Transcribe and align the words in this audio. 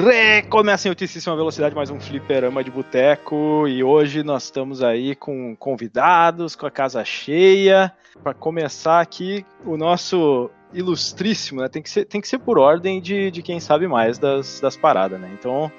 Recomeça 0.00 0.88
em 0.88 0.90
altíssima 0.90 1.36
velocidade 1.36 1.74
mais 1.74 1.90
um 1.90 2.00
fliperama 2.00 2.64
de 2.64 2.70
boteco 2.70 3.68
e 3.68 3.84
hoje 3.84 4.22
nós 4.22 4.44
estamos 4.44 4.82
aí 4.82 5.14
com 5.14 5.54
convidados, 5.54 6.56
com 6.56 6.64
a 6.64 6.70
casa 6.70 7.04
cheia. 7.04 7.92
Para 8.22 8.32
começar 8.32 9.00
aqui, 9.00 9.44
o 9.62 9.76
nosso 9.76 10.50
ilustríssimo, 10.72 11.60
né? 11.60 11.68
Tem 11.68 11.82
que 11.82 11.90
ser, 11.90 12.06
tem 12.06 12.18
que 12.18 12.28
ser 12.28 12.38
por 12.38 12.58
ordem 12.58 12.98
de, 12.98 13.30
de 13.30 13.42
quem 13.42 13.60
sabe 13.60 13.86
mais 13.86 14.18
das, 14.18 14.58
das 14.58 14.74
paradas, 14.74 15.20
né? 15.20 15.30
Então 15.38 15.70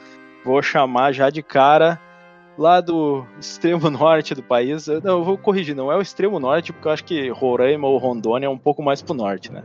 vou 0.45 0.61
chamar 0.61 1.13
já 1.13 1.31
de 1.31 1.41
cara 1.41 1.99
lá 2.55 2.79
do 2.79 3.25
extremo 3.39 3.89
norte 3.89 4.35
do 4.35 4.43
país. 4.43 4.85
Não, 4.85 5.17
eu 5.17 5.23
vou 5.23 5.35
corrigir, 5.35 5.75
não 5.75 5.91
é 5.91 5.97
o 5.97 6.01
extremo 6.01 6.39
norte, 6.39 6.71
porque 6.71 6.87
eu 6.87 6.91
acho 6.91 7.03
que 7.03 7.29
Roraima 7.29 7.87
ou 7.87 7.97
Rondônia 7.97 8.45
é 8.45 8.49
um 8.49 8.57
pouco 8.57 8.83
mais 8.83 9.01
pro 9.01 9.15
norte, 9.15 9.51
né? 9.51 9.63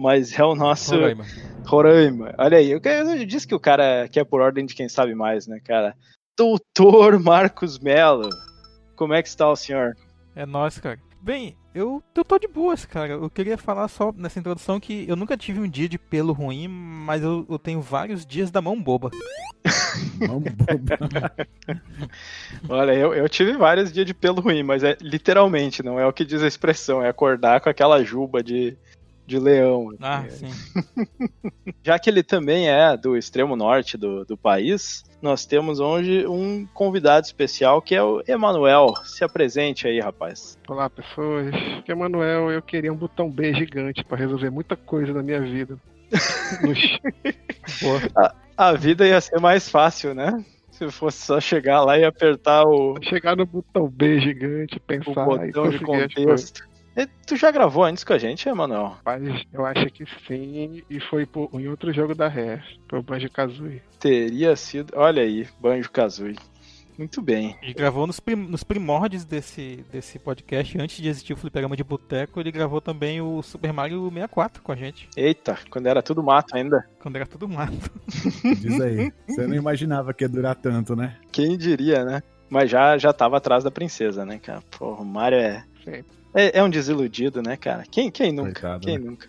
Mas 0.00 0.38
é 0.38 0.42
o 0.42 0.54
nosso. 0.54 0.94
Roraima. 0.94 1.26
Roraima. 1.66 2.34
Olha 2.38 2.56
aí, 2.56 2.70
eu, 2.70 2.80
eu 2.82 3.26
disse 3.26 3.46
que 3.46 3.54
o 3.54 3.60
cara 3.60 4.08
quer 4.08 4.24
por 4.24 4.40
ordem 4.40 4.64
de 4.64 4.74
quem 4.74 4.88
sabe 4.88 5.14
mais, 5.14 5.46
né, 5.46 5.60
cara? 5.62 5.94
Doutor 6.38 7.20
Marcos 7.20 7.78
Mello. 7.78 8.30
Como 8.96 9.12
é 9.12 9.20
que 9.22 9.28
está 9.28 9.46
o 9.46 9.54
senhor? 9.54 9.94
É 10.34 10.46
nóis, 10.46 10.78
cara. 10.78 10.98
Bem, 11.20 11.54
eu, 11.74 12.02
eu 12.16 12.24
tô 12.24 12.38
de 12.38 12.48
boas, 12.48 12.86
cara. 12.86 13.12
Eu 13.12 13.28
queria 13.28 13.58
falar 13.58 13.88
só 13.88 14.10
nessa 14.16 14.38
introdução 14.38 14.80
que 14.80 15.04
eu 15.06 15.14
nunca 15.14 15.36
tive 15.36 15.60
um 15.60 15.68
dia 15.68 15.86
de 15.86 15.98
pelo 15.98 16.32
ruim, 16.32 16.66
mas 16.66 17.22
eu, 17.22 17.44
eu 17.46 17.58
tenho 17.58 17.82
vários 17.82 18.24
dias 18.24 18.50
da 18.50 18.62
mão 18.62 18.82
boba. 18.82 19.10
Mão 20.26 20.40
boba. 20.40 21.32
Olha, 22.70 22.92
eu, 22.92 23.12
eu 23.12 23.28
tive 23.28 23.52
vários 23.52 23.92
dias 23.92 24.06
de 24.06 24.14
pelo 24.14 24.40
ruim, 24.40 24.62
mas 24.62 24.82
é 24.82 24.96
literalmente, 25.02 25.82
não 25.82 26.00
é 26.00 26.06
o 26.06 26.12
que 26.12 26.24
diz 26.24 26.42
a 26.42 26.48
expressão, 26.48 27.02
é 27.02 27.08
acordar 27.10 27.60
com 27.60 27.68
aquela 27.68 28.02
juba 28.02 28.42
de, 28.42 28.78
de 29.30 29.38
leão. 29.38 29.94
Ah, 30.00 30.18
assim. 30.26 30.50
sim. 30.50 30.82
Já 31.82 31.98
que 31.98 32.10
ele 32.10 32.22
também 32.22 32.68
é 32.68 32.96
do 32.96 33.16
extremo 33.16 33.54
norte 33.54 33.96
do, 33.96 34.24
do 34.24 34.36
país, 34.36 35.04
nós 35.22 35.46
temos 35.46 35.78
hoje 35.78 36.26
um 36.26 36.66
convidado 36.74 37.24
especial 37.24 37.80
que 37.80 37.94
é 37.94 38.02
o 38.02 38.22
Emanuel. 38.26 38.92
Se 39.04 39.22
apresente 39.22 39.86
aí, 39.86 40.00
rapaz. 40.00 40.58
Olá, 40.68 40.90
pessoas. 40.90 41.46
Aqui 41.78 41.92
é 41.92 41.94
Manuel. 41.94 42.50
Eu 42.50 42.60
queria 42.60 42.92
um 42.92 42.96
botão 42.96 43.30
B 43.30 43.54
gigante 43.54 44.04
para 44.04 44.18
resolver 44.18 44.50
muita 44.50 44.76
coisa 44.76 45.12
na 45.12 45.22
minha 45.22 45.40
vida. 45.40 45.78
Nos- 46.66 46.98
A 48.56 48.72
vida 48.72 49.06
ia 49.06 49.20
ser 49.20 49.38
mais 49.40 49.68
fácil, 49.68 50.12
né? 50.12 50.44
Se 50.72 50.90
fosse 50.90 51.24
só 51.24 51.40
chegar 51.40 51.82
lá 51.84 51.98
e 51.98 52.04
apertar 52.04 52.64
o, 52.64 52.96
Chegar 53.02 53.36
no 53.36 53.46
botão 53.46 53.86
B 53.88 54.18
gigante, 54.18 54.76
o 54.78 54.80
pensar 54.80 55.10
e 55.46 55.52
botão 55.52 55.68
de 55.68 55.78
contexto. 55.78 56.68
E 56.96 57.06
tu 57.26 57.36
já 57.36 57.50
gravou 57.50 57.84
antes 57.84 58.02
com 58.04 58.12
a 58.12 58.18
gente, 58.18 58.48
Emanuel? 58.48 58.96
Mas 59.04 59.22
eu 59.52 59.64
acho 59.64 59.86
que 59.86 60.04
sim, 60.26 60.82
e 60.90 61.00
foi 61.00 61.24
por, 61.24 61.48
em 61.54 61.68
outro 61.68 61.92
jogo 61.92 62.14
da 62.14 62.26
Rare, 62.28 62.62
pro 62.88 63.02
Banjo 63.02 63.30
Kazooie. 63.30 63.80
Teria 63.98 64.56
sido. 64.56 64.92
Olha 64.96 65.22
aí, 65.22 65.46
Banjo 65.60 65.90
Kazooie. 65.90 66.36
Muito 66.98 67.22
bem. 67.22 67.56
Ele 67.62 67.72
gravou 67.72 68.06
nos, 68.06 68.20
prim- 68.20 68.34
nos 68.36 68.62
primórdios 68.62 69.24
desse, 69.24 69.82
desse 69.90 70.18
podcast, 70.18 70.78
antes 70.78 71.00
de 71.00 71.08
existir 71.08 71.32
o 71.32 71.36
Fliperama 71.36 71.74
de 71.74 71.82
Boteco, 71.82 72.38
ele 72.38 72.50
gravou 72.52 72.78
também 72.78 73.22
o 73.22 73.40
Super 73.40 73.72
Mario 73.72 74.02
64 74.10 74.62
com 74.62 74.70
a 74.72 74.76
gente, 74.76 75.08
Eita, 75.16 75.56
quando 75.70 75.86
era 75.86 76.02
tudo 76.02 76.22
mato 76.22 76.54
ainda. 76.54 76.86
quando 77.00 77.16
era 77.16 77.24
tudo 77.26 77.48
mato. 77.48 77.72
Diz 78.60 78.78
aí. 78.80 79.10
Você 79.26 79.46
não 79.46 79.54
imaginava 79.54 80.12
que 80.12 80.24
ia 80.24 80.28
durar 80.28 80.56
tanto, 80.56 80.94
né? 80.94 81.16
Quem 81.32 81.56
diria, 81.56 82.04
né? 82.04 82.22
Mas 82.50 82.68
já, 82.68 82.98
já 82.98 83.12
tava 83.14 83.38
atrás 83.38 83.64
da 83.64 83.70
princesa, 83.70 84.26
né, 84.26 84.38
cara? 84.38 84.60
Porra, 84.76 85.00
o 85.00 85.04
Mario 85.06 85.38
é. 85.38 85.64
Sim. 85.82 86.04
É, 86.34 86.58
é 86.58 86.62
um 86.62 86.70
desiludido, 86.70 87.42
né, 87.42 87.56
cara? 87.56 87.84
Quem, 87.90 88.10
quem 88.10 88.32
nunca? 88.32 88.52
Coitado, 88.52 88.86
quem 88.86 88.98
né? 88.98 89.10
nunca? 89.10 89.28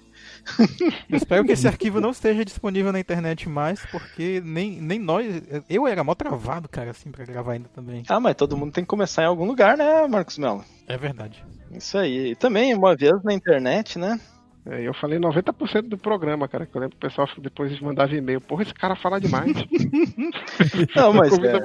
Eu 1.09 1.17
espero 1.17 1.45
que 1.45 1.51
esse 1.51 1.67
arquivo 1.67 1.99
não 2.01 2.11
esteja 2.11 2.43
disponível 2.43 2.91
na 2.91 2.99
internet 2.99 3.47
mais, 3.47 3.85
porque 3.87 4.41
nem, 4.43 4.81
nem 4.81 4.99
nós. 4.99 5.41
Eu 5.69 5.87
era 5.87 6.03
mó 6.03 6.15
travado, 6.15 6.67
cara, 6.67 6.91
assim, 6.91 7.11
pra 7.11 7.25
gravar 7.25 7.53
ainda 7.53 7.69
também. 7.69 8.03
Ah, 8.07 8.19
mas 8.19 8.35
todo 8.35 8.57
mundo 8.57 8.71
tem 8.71 8.83
que 8.83 8.87
começar 8.87 9.23
em 9.23 9.27
algum 9.27 9.45
lugar, 9.45 9.77
né, 9.77 10.07
Marcos 10.07 10.37
Melo? 10.37 10.63
É 10.87 10.97
verdade. 10.97 11.43
Isso 11.71 11.97
aí. 11.97 12.31
E 12.31 12.35
também, 12.35 12.73
uma 12.73 12.95
vez 12.95 13.21
na 13.23 13.33
internet, 13.33 13.97
né? 13.97 14.19
É, 14.63 14.87
eu 14.87 14.93
falei 14.93 15.17
90% 15.17 15.89
do 15.89 15.97
programa, 15.97 16.47
cara, 16.47 16.67
que 16.67 16.75
eu 16.75 16.81
lembro 16.81 16.95
que 16.95 17.05
o 17.05 17.09
pessoal 17.09 17.27
depois 17.39 17.79
mandava 17.79 18.15
e-mail. 18.15 18.39
Porra, 18.39 18.61
esse 18.61 18.73
cara 18.73 18.95
fala 18.95 19.19
demais. 19.19 19.51
Não, 20.95 21.13
mas 21.13 21.31
Convida 21.31 21.59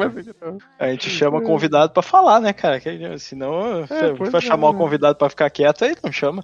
é, 0.78 0.86
a 0.86 0.90
gente 0.92 1.10
chama 1.10 1.42
convidado 1.42 1.92
pra 1.92 2.02
falar, 2.02 2.40
né, 2.40 2.54
cara? 2.54 2.80
Que, 2.80 3.18
senão, 3.18 3.86
se 3.86 4.14
pois 4.16 4.32
vai 4.32 4.40
é, 4.40 4.44
chamar 4.44 4.70
o 4.70 4.72
né? 4.72 4.78
convidado 4.78 5.18
pra 5.18 5.28
ficar 5.28 5.50
quieto, 5.50 5.84
aí 5.84 5.94
não 6.02 6.10
chama. 6.10 6.42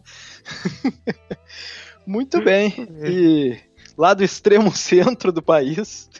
Muito 2.07 2.43
bem. 2.43 2.75
E 3.03 3.59
lá 3.97 4.13
do 4.13 4.23
extremo 4.23 4.71
centro 4.77 5.33
do 5.33 5.41
país, 5.41 6.11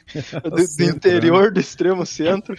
do, 0.43 0.51
do 0.51 0.83
interior 0.83 1.53
do 1.53 1.61
extremo 1.61 2.07
centro, 2.07 2.57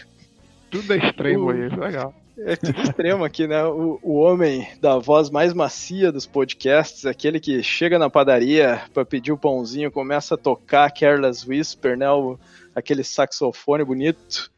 Tudo 0.70 0.94
é 0.94 0.98
extremo 0.98 1.50
aí, 1.50 1.70
legal. 1.70 2.14
É 2.38 2.56
tudo 2.56 2.82
extremo 2.82 3.24
aqui, 3.24 3.48
né? 3.48 3.64
O, 3.66 4.00
o 4.02 4.16
homem 4.16 4.68
da 4.82 4.98
voz 4.98 5.30
mais 5.30 5.54
macia 5.54 6.12
dos 6.12 6.26
podcasts, 6.26 7.06
aquele 7.06 7.40
que 7.40 7.62
chega 7.62 8.00
na 8.00 8.10
padaria 8.10 8.82
pra 8.94 9.06
pedir 9.06 9.32
o 9.32 9.38
pãozinho, 9.38 9.92
começa 9.92 10.36
a 10.36 10.38
tocar 10.38 10.92
Careless 10.92 11.48
Whisper, 11.48 11.98
né? 11.98 12.10
O, 12.10 12.38
aquele 12.76 13.04
saxofone 13.04 13.84
bonito. 13.84 14.52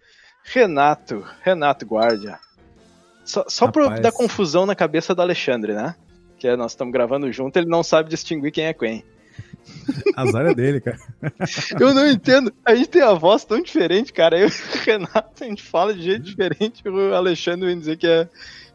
Renato, 0.44 1.25
Renato 1.41 1.86
Guardia. 1.86 2.40
Só, 3.25 3.44
só 3.47 3.69
pra 3.69 3.84
Rapaz. 3.84 4.02
dar 4.02 4.12
confusão 4.12 4.66
na 4.66 4.75
cabeça 4.75 5.16
do 5.16 5.22
Alexandre, 5.22 5.74
né? 5.74 5.96
Que 6.38 6.47
é, 6.47 6.56
nós 6.56 6.72
estamos 6.72 6.94
gravando 6.94 7.31
junto, 7.31 7.57
ele 7.57 7.68
não 7.68 7.84
sabe 7.84 8.09
distinguir 8.09 8.52
quem 8.52 8.66
é 8.66 8.74
quem. 8.74 9.03
Azar 10.16 10.46
é 10.48 10.53
dele, 10.53 10.80
cara. 10.81 10.98
Eu 11.80 11.94
não 11.94 12.09
entendo. 12.09 12.52
A 12.66 12.76
gente 12.76 12.90
tem 12.90 13.02
a 13.02 13.14
voz 13.14 13.44
tão 13.46 13.62
diferente, 13.62 14.12
cara. 14.14 14.38
Eu 14.40 14.48
e 14.48 14.52
o 14.52 14.84
Renato, 14.86 15.44
a 15.44 15.48
gente 15.48 15.64
fala 15.64 15.94
de 15.94 16.02
jeito 16.03 16.24
diferente. 16.24 16.88
O 16.88 17.14
Alexandre 17.14 17.68
vem 17.68 17.80
dizer 17.80 17.98
que, 17.98 18.08
é, 18.08 18.28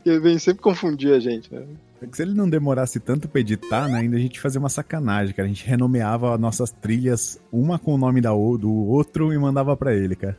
que 0.04 0.18
vem 0.20 0.38
sempre 0.38 0.62
confundir 0.62 1.12
a 1.14 1.20
gente, 1.20 1.52
né? 1.52 1.64
É 2.02 2.06
que 2.06 2.16
se 2.16 2.22
ele 2.22 2.32
não 2.32 2.48
demorasse 2.48 2.98
tanto 2.98 3.28
pra 3.28 3.42
editar, 3.42 3.86
né, 3.86 3.98
ainda 3.98 4.16
a 4.16 4.20
gente 4.20 4.40
fazia 4.40 4.58
uma 4.58 4.70
sacanagem, 4.70 5.34
cara. 5.34 5.46
A 5.46 5.48
gente 5.52 5.66
renomeava 5.66 6.38
nossas 6.38 6.70
trilhas, 6.70 7.38
uma 7.52 7.78
com 7.78 7.94
o 7.94 7.98
nome 7.98 8.22
da, 8.22 8.32
o- 8.32 8.56
do 8.56 8.72
outro, 8.72 9.32
e 9.34 9.38
mandava 9.38 9.76
pra 9.76 9.94
ele, 9.94 10.16
cara. 10.16 10.34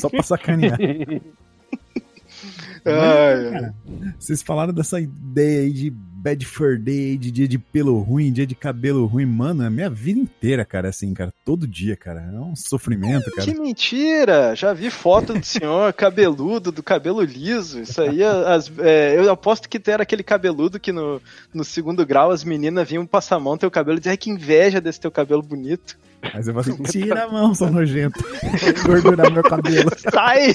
Só 0.00 0.08
pra 0.08 0.22
sacanear. 0.22 0.78
Ai, 2.84 3.54
ai. 3.54 3.72
Vocês 4.18 4.42
falaram 4.42 4.72
dessa 4.72 5.00
ideia 5.00 5.62
aí 5.62 5.72
de 5.72 5.92
bad 6.20 6.44
fur 6.44 6.76
day, 6.78 7.16
de 7.16 7.30
dia 7.30 7.46
de 7.46 7.58
pelo 7.58 7.98
ruim, 8.00 8.32
dia 8.32 8.46
de 8.46 8.54
cabelo 8.54 9.06
ruim. 9.06 9.24
Mano, 9.24 9.62
é 9.62 9.66
a 9.66 9.70
minha 9.70 9.88
vida 9.88 10.18
inteira, 10.18 10.64
cara, 10.64 10.88
assim, 10.88 11.14
cara. 11.14 11.32
Todo 11.44 11.66
dia, 11.66 11.96
cara. 11.96 12.20
É 12.34 12.38
um 12.40 12.56
sofrimento, 12.56 13.30
cara. 13.30 13.42
Que 13.42 13.58
mentira! 13.58 14.54
Já 14.56 14.72
vi 14.72 14.90
foto 14.90 15.32
do 15.34 15.44
senhor 15.44 15.92
cabeludo, 15.94 16.72
do 16.72 16.82
cabelo 16.82 17.22
liso. 17.22 17.80
Isso 17.80 18.00
aí, 18.02 18.22
as- 18.22 18.70
é, 18.78 19.16
eu 19.16 19.30
aposto 19.30 19.68
que 19.68 19.80
era 19.90 20.02
aquele 20.02 20.22
cabeludo 20.22 20.80
que 20.80 20.90
no, 20.92 21.20
no 21.54 21.62
segundo 21.64 22.04
grau 22.04 22.30
as 22.30 22.42
meninas 22.42 22.88
vinham 22.88 23.06
passar 23.06 23.36
a 23.36 23.40
mão 23.40 23.52
no 23.54 23.58
teu 23.58 23.70
cabelo 23.70 24.00
e 24.04 24.08
ai 24.08 24.16
que 24.16 24.30
inveja 24.30 24.80
desse 24.80 25.00
teu 25.00 25.10
cabelo 25.10 25.42
bonito. 25.42 25.96
Aí 26.20 26.42
você 26.42 26.52
fala 26.52 26.60
assim, 26.60 26.82
tira 26.90 27.24
a 27.24 27.28
mão, 27.30 27.54
seu 27.54 27.70
nojento. 27.70 28.18
Gordurar 28.84 29.30
meu 29.32 29.42
cabelo. 29.44 29.90
Sai! 30.12 30.54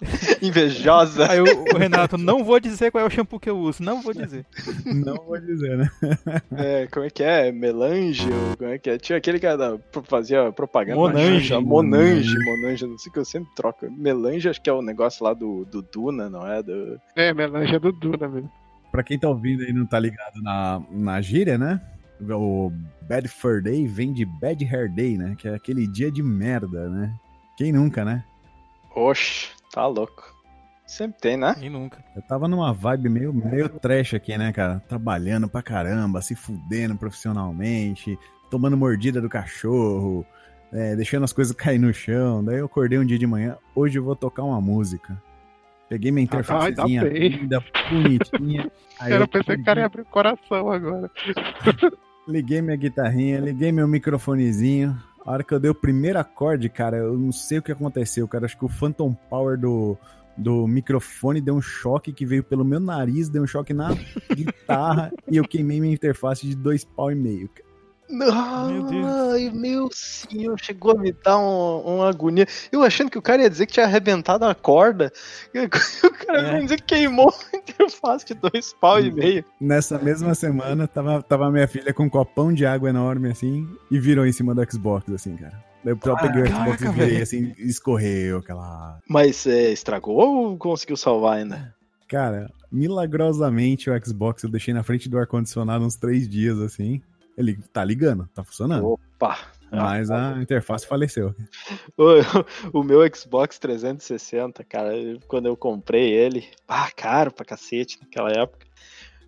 Invejosa. 0.42 1.30
Aí 1.30 1.40
o, 1.40 1.44
o 1.74 1.76
Renato, 1.78 2.16
não 2.16 2.44
vou 2.44 2.60
dizer 2.60 2.90
qual 2.90 3.04
é 3.04 3.06
o 3.06 3.10
shampoo 3.10 3.40
que 3.40 3.50
eu 3.50 3.58
uso, 3.58 3.82
não 3.82 4.00
vou 4.02 4.12
dizer. 4.14 4.46
Não 4.84 5.16
vou 5.16 5.38
dizer, 5.40 5.76
né? 5.76 5.90
É, 6.56 6.86
como 6.86 7.04
é 7.06 7.10
que 7.10 7.22
é? 7.22 7.50
Melange? 7.52 8.28
ou 8.30 8.56
Como 8.56 8.70
é 8.70 8.78
que 8.78 8.90
é? 8.90 8.98
Tinha 8.98 9.18
aquele 9.18 9.38
que 9.38 9.46
era- 9.46 9.78
fazia 10.04 10.50
propaganda. 10.52 10.96
Monange. 10.96 11.30
na 11.34 11.40
Xuxa. 11.40 11.60
Monange, 11.60 12.34
Monange, 12.44 12.86
não 12.86 12.98
sei 12.98 13.10
o 13.10 13.12
que 13.12 13.18
eu 13.18 13.24
sempre 13.24 13.50
troco. 13.54 13.90
Melange 13.90 14.48
acho 14.48 14.60
que 14.62 14.70
é 14.70 14.72
o 14.72 14.82
negócio 14.82 15.24
lá 15.24 15.34
do, 15.34 15.64
do 15.64 15.82
Duna, 15.82 16.28
não 16.28 16.46
é? 16.46 16.62
Do... 16.62 17.00
É, 17.16 17.32
melange 17.34 17.74
é 17.74 17.78
do 17.78 17.92
Duna 17.92 18.28
mesmo. 18.28 18.50
Pra 18.90 19.02
quem 19.02 19.18
tá 19.18 19.28
ouvindo 19.28 19.62
aí 19.62 19.70
e 19.70 19.72
não 19.72 19.86
tá 19.86 19.98
ligado 19.98 20.40
na, 20.42 20.80
na 20.90 21.20
gíria, 21.20 21.58
né? 21.58 21.80
O 22.20 22.72
Bad 23.02 23.28
Fur 23.28 23.62
Day 23.62 23.86
vem 23.86 24.12
de 24.12 24.24
Bad 24.24 24.64
Hair 24.64 24.92
Day, 24.92 25.16
né? 25.16 25.34
Que 25.38 25.48
é 25.48 25.54
aquele 25.54 25.86
dia 25.86 26.10
de 26.10 26.22
merda, 26.22 26.88
né? 26.88 27.14
Quem 27.56 27.70
nunca, 27.72 28.04
né? 28.04 28.24
Oxe, 28.96 29.50
tá 29.78 29.86
louco. 29.86 30.34
Sempre 30.84 31.20
tem, 31.20 31.36
né? 31.36 31.54
E 31.60 31.68
nunca. 31.68 32.02
Eu 32.16 32.22
tava 32.22 32.48
numa 32.48 32.72
vibe 32.72 33.08
meio, 33.08 33.32
meio 33.32 33.68
trash 33.68 34.14
aqui, 34.14 34.36
né, 34.36 34.52
cara? 34.52 34.82
Trabalhando 34.88 35.48
pra 35.48 35.62
caramba, 35.62 36.20
se 36.20 36.34
fudendo 36.34 36.96
profissionalmente, 36.96 38.18
tomando 38.50 38.76
mordida 38.76 39.20
do 39.20 39.28
cachorro, 39.28 40.26
é, 40.72 40.96
deixando 40.96 41.22
as 41.24 41.32
coisas 41.32 41.54
cair 41.54 41.78
no 41.78 41.92
chão. 41.94 42.42
Daí 42.42 42.58
eu 42.58 42.66
acordei 42.66 42.98
um 42.98 43.04
dia 43.04 43.18
de 43.18 43.26
manhã, 43.26 43.56
hoje 43.72 43.98
eu 43.98 44.02
vou 44.02 44.16
tocar 44.16 44.42
uma 44.42 44.60
música. 44.60 45.22
Peguei 45.88 46.10
minha 46.10 46.24
Ah, 46.24 46.24
interfacezinha 46.24 47.02
ainda 47.02 47.14
bem. 47.14 47.28
linda, 47.28 47.64
bonitinha. 47.88 48.70
Aí 48.98 49.12
eu 49.12 49.20
eu 49.20 49.28
pensei 49.28 49.54
que 49.56 49.62
o 49.62 49.64
cara 49.64 49.80
ia 49.80 49.86
abrir 49.86 50.02
o 50.02 50.06
coração 50.06 50.72
agora. 50.72 51.08
Liguei 52.26 52.60
minha 52.60 52.76
guitarrinha, 52.76 53.38
liguei 53.38 53.70
meu 53.72 53.86
microfonezinho. 53.88 55.00
A 55.28 55.32
hora 55.32 55.44
que 55.44 55.52
eu 55.52 55.60
dei 55.60 55.70
o 55.70 55.74
primeiro 55.74 56.18
acorde, 56.18 56.70
cara, 56.70 56.96
eu 56.96 57.12
não 57.18 57.30
sei 57.30 57.58
o 57.58 57.62
que 57.62 57.70
aconteceu, 57.70 58.26
cara. 58.26 58.46
Acho 58.46 58.56
que 58.56 58.64
o 58.64 58.68
Phantom 58.68 59.12
Power 59.12 59.60
do, 59.60 59.94
do 60.34 60.66
microfone 60.66 61.38
deu 61.38 61.54
um 61.54 61.60
choque 61.60 62.14
que 62.14 62.24
veio 62.24 62.42
pelo 62.42 62.64
meu 62.64 62.80
nariz, 62.80 63.28
deu 63.28 63.42
um 63.42 63.46
choque 63.46 63.74
na 63.74 63.90
guitarra 64.34 65.12
e 65.30 65.36
eu 65.36 65.44
queimei 65.44 65.82
minha 65.82 65.92
interface 65.92 66.46
de 66.46 66.56
dois 66.56 66.82
pau 66.82 67.12
e 67.12 67.14
meio. 67.14 67.46
cara. 67.50 67.67
Meu 68.08 68.82
Deus. 68.84 69.06
Ai, 69.06 69.50
meu 69.50 69.88
senhor, 69.92 70.58
chegou 70.58 70.92
a 70.92 70.98
me 70.98 71.12
dar 71.12 71.38
um, 71.38 71.80
uma 71.80 72.08
agonia. 72.08 72.46
Eu 72.72 72.82
achando 72.82 73.10
que 73.10 73.18
o 73.18 73.22
cara 73.22 73.42
ia 73.42 73.50
dizer 73.50 73.66
que 73.66 73.74
tinha 73.74 73.86
arrebentado 73.86 74.44
a 74.44 74.54
corda. 74.54 75.12
O 76.08 76.26
cara 76.28 76.52
é. 76.52 76.54
ia 76.56 76.62
dizer 76.62 76.76
que 76.82 76.94
queimou 76.94 77.32
a 77.52 77.56
interface 77.56 78.26
de 78.26 78.34
dois 78.34 78.74
pau 78.74 79.00
e 79.00 79.10
meio. 79.10 79.44
Nessa 79.60 79.98
mesma 79.98 80.34
semana, 80.34 80.86
tava, 80.86 81.22
tava 81.22 81.50
minha 81.50 81.66
filha 81.66 81.92
com 81.94 82.04
um 82.04 82.08
copão 82.08 82.52
de 82.52 82.66
água 82.66 82.90
enorme 82.90 83.30
assim 83.30 83.66
e 83.90 83.98
virou 83.98 84.26
em 84.26 84.32
cima 84.32 84.54
do 84.54 84.70
Xbox, 84.70 85.10
assim, 85.10 85.36
cara. 85.36 85.64
Daí 85.84 85.94
eu 85.94 86.12
ah, 86.12 86.20
peguei 86.20 86.42
o 86.42 86.46
Xbox 86.46 86.82
e 86.82 86.88
virei 86.88 87.22
assim, 87.22 87.54
escorreu 87.58 88.38
aquela. 88.38 88.98
Mas 89.08 89.46
é, 89.46 89.70
estragou 89.72 90.16
ou 90.16 90.58
conseguiu 90.58 90.96
salvar 90.96 91.38
ainda? 91.38 91.74
Cara, 92.08 92.50
milagrosamente 92.70 93.90
o 93.90 94.04
Xbox 94.04 94.42
eu 94.42 94.50
deixei 94.50 94.74
na 94.74 94.82
frente 94.82 95.08
do 95.08 95.18
ar-condicionado 95.18 95.84
uns 95.84 95.96
três 95.96 96.28
dias 96.28 96.58
assim. 96.58 97.00
Ele 97.38 97.56
tá 97.72 97.84
ligando, 97.84 98.28
tá 98.34 98.42
funcionando. 98.42 98.84
Opa! 98.84 99.38
Mas 99.70 100.10
a 100.10 100.42
interface 100.42 100.86
faleceu. 100.86 101.34
O, 101.96 102.80
o, 102.80 102.82
meu 102.82 103.00
Xbox 103.14 103.58
360, 103.58 104.64
cara, 104.64 104.92
quando 105.26 105.46
eu 105.46 105.56
comprei 105.56 106.12
ele, 106.12 106.48
ah, 106.66 106.88
caro 106.94 107.32
pra 107.32 107.44
cacete 107.44 107.98
naquela 108.00 108.30
época. 108.30 108.66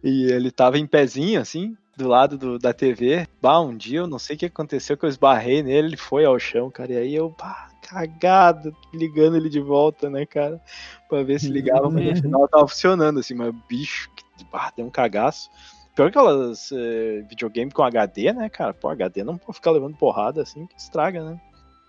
E 0.03 0.31
ele 0.31 0.51
tava 0.51 0.79
em 0.79 0.87
pezinho, 0.87 1.41
assim, 1.41 1.77
do 1.97 2.09
lado 2.09 2.39
do, 2.39 2.59
da 2.59 2.73
TV. 2.73 3.27
Bah, 3.43 3.61
um 3.61 3.77
dia 3.77 3.99
eu 3.99 4.07
não 4.07 4.19
sei 4.19 4.37
o 4.37 4.39
que 4.39 4.47
aconteceu, 4.47 4.97
que 4.97 5.05
eu 5.05 5.09
esbarrei 5.09 5.62
nele, 5.62 5.89
ele 5.89 5.97
foi 5.97 6.25
ao 6.25 6.39
chão, 6.39 6.71
cara. 6.71 6.93
E 6.93 6.97
aí 6.97 7.15
eu, 7.15 7.35
bah, 7.39 7.69
cagado, 7.83 8.75
ligando 8.95 9.37
ele 9.37 9.49
de 9.49 9.61
volta, 9.61 10.09
né, 10.09 10.25
cara? 10.25 10.61
Pra 11.09 11.23
ver 11.23 11.41
se 11.41 11.49
ligava, 11.49 11.91
mas 11.91 12.07
no 12.07 12.23
final 12.23 12.49
tava 12.49 12.69
funcionando, 12.69 13.21
assim, 13.21 13.35
mas 13.35 13.55
bicho, 13.69 14.09
bah, 14.51 14.73
deu 14.77 14.87
um 14.87 14.91
cagaço. 14.91 15.51
Pior 15.94 16.08
aquelas 16.08 16.70
é, 16.72 17.22
videogame 17.28 17.70
com 17.70 17.82
HD, 17.82 18.32
né, 18.32 18.48
cara? 18.48 18.72
Pô, 18.72 18.88
HD 18.88 19.25
não 19.25 19.37
pode 19.37 19.56
ficar 19.56 19.70
levando 19.70 19.96
porrada 19.96 20.42
assim 20.42 20.66
que 20.66 20.76
estraga, 20.76 21.22
né? 21.22 21.40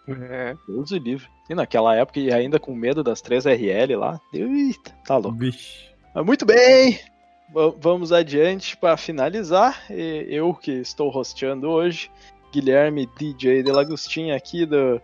É. 0.07 0.55
Deus 0.67 0.91
o 0.91 0.97
livre. 0.97 1.27
E 1.49 1.55
naquela 1.55 1.95
época, 1.95 2.19
e 2.19 2.31
ainda 2.31 2.59
com 2.59 2.73
medo 2.73 3.03
das 3.03 3.21
3RL 3.21 3.97
lá, 3.97 4.19
eita, 4.33 4.91
tá 5.05 5.17
louco. 5.17 5.37
Bicho. 5.37 5.91
Mas 6.13 6.25
muito 6.25 6.45
bem! 6.45 6.99
vamos 7.79 8.11
adiante 8.11 8.77
para 8.77 8.95
finalizar. 8.97 9.83
Eu 9.89 10.53
que 10.53 10.71
estou 10.71 11.09
rosteando 11.09 11.69
hoje, 11.69 12.09
Guilherme 12.51 13.07
DJ 13.17 13.63
de 13.63 13.71
Lagostinha 13.71 14.35
aqui 14.35 14.65
do, 14.65 15.01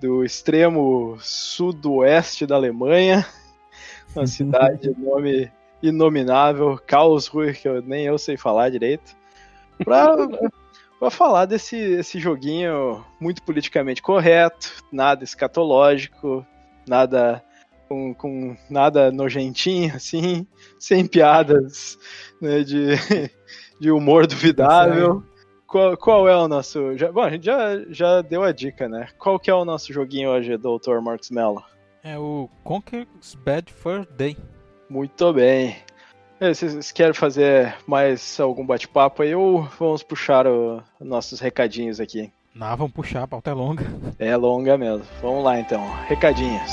do 0.00 0.24
extremo 0.24 1.18
sudoeste 1.20 2.46
da 2.46 2.56
Alemanha, 2.56 3.26
uma 4.16 4.26
cidade 4.26 4.92
de 4.92 4.96
nome 5.00 5.52
inominável, 5.82 6.78
Karlsruhe, 6.86 7.54
que 7.54 7.68
eu, 7.68 7.82
nem 7.82 8.04
eu 8.04 8.18
sei 8.18 8.36
falar 8.36 8.70
direito, 8.70 9.16
pra, 9.84 10.14
pra 10.98 11.10
falar 11.10 11.46
desse 11.46 11.76
esse 11.76 12.18
joguinho 12.18 13.04
muito 13.18 13.42
politicamente 13.42 14.02
correto, 14.02 14.72
nada 14.92 15.24
escatológico, 15.24 16.46
nada 16.86 17.42
com, 17.88 18.14
com 18.14 18.56
nada 18.70 19.10
nojentinho, 19.10 19.94
assim, 19.94 20.46
sem 20.78 21.06
piadas 21.06 21.98
né, 22.40 22.60
de, 22.62 22.94
de 23.80 23.90
humor 23.90 24.26
duvidável. 24.26 25.24
Qual, 25.66 25.96
qual, 25.96 26.28
é 26.28 26.36
o 26.36 26.48
nosso. 26.48 26.96
Já, 26.96 27.12
bom, 27.12 27.22
a 27.22 27.30
gente 27.30 27.46
já, 27.46 27.80
já 27.90 28.22
deu 28.22 28.42
a 28.42 28.50
dica, 28.50 28.88
né? 28.88 29.06
Qual 29.16 29.38
que 29.38 29.48
é 29.48 29.54
o 29.54 29.64
nosso 29.64 29.92
joguinho 29.92 30.30
hoje, 30.30 30.56
Dr. 30.56 30.98
Marcos 31.00 31.30
Mello? 31.30 31.62
É 32.02 32.18
o 32.18 32.48
Conker's 32.64 33.36
Bad 33.36 33.72
Fur 33.72 34.04
Day. 34.16 34.36
Muito 34.90 35.32
bem. 35.32 35.76
É, 36.40 36.52
vocês 36.52 36.90
querem 36.90 37.14
fazer 37.14 37.76
mais 37.86 38.40
algum 38.40 38.66
bate-papo 38.66 39.22
aí 39.22 39.34
ou 39.34 39.62
vamos 39.78 40.02
puxar 40.02 40.48
os 40.48 40.82
nossos 40.98 41.38
recadinhos 41.38 42.00
aqui? 42.00 42.32
Não, 42.52 42.76
vamos 42.76 42.92
puxar, 42.92 43.22
a 43.22 43.28
pauta 43.28 43.50
é 43.50 43.54
longa. 43.54 43.86
É 44.18 44.36
longa 44.36 44.76
mesmo. 44.76 45.06
Vamos 45.22 45.44
lá 45.44 45.60
então. 45.60 45.80
Recadinhos. 46.08 46.72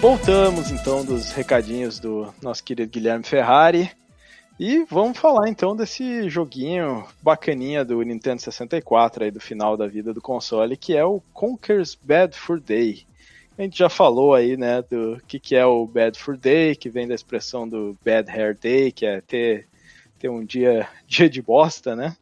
Voltamos 0.00 0.70
então 0.70 1.04
dos 1.04 1.32
recadinhos 1.32 1.98
do 1.98 2.32
nosso 2.40 2.62
querido 2.62 2.88
Guilherme 2.88 3.24
Ferrari. 3.24 3.90
E 4.58 4.84
vamos 4.84 5.18
falar 5.18 5.48
então 5.48 5.74
desse 5.74 6.30
joguinho 6.30 7.04
bacaninha 7.20 7.84
do 7.84 8.00
Nintendo 8.02 8.40
64 8.40 9.24
aí 9.24 9.30
do 9.32 9.40
final 9.40 9.76
da 9.76 9.88
vida 9.88 10.14
do 10.14 10.20
console, 10.20 10.76
que 10.76 10.96
é 10.96 11.04
o 11.04 11.20
Conker's 11.32 11.96
Bad 11.96 12.36
Fur 12.36 12.60
Day. 12.60 13.08
A 13.58 13.62
gente 13.62 13.76
já 13.76 13.88
falou 13.88 14.36
aí, 14.36 14.56
né, 14.56 14.82
do 14.82 15.20
que, 15.26 15.40
que 15.40 15.56
é 15.56 15.66
o 15.66 15.84
Bad 15.84 16.16
Fur 16.16 16.36
Day, 16.36 16.76
que 16.76 16.88
vem 16.88 17.08
da 17.08 17.14
expressão 17.14 17.68
do 17.68 17.98
Bad 18.04 18.30
Hair 18.30 18.56
Day, 18.56 18.92
que 18.92 19.04
é 19.04 19.20
ter, 19.20 19.66
ter 20.16 20.28
um 20.28 20.44
dia, 20.44 20.88
dia 21.08 21.28
de 21.28 21.42
bosta, 21.42 21.96
né? 21.96 22.16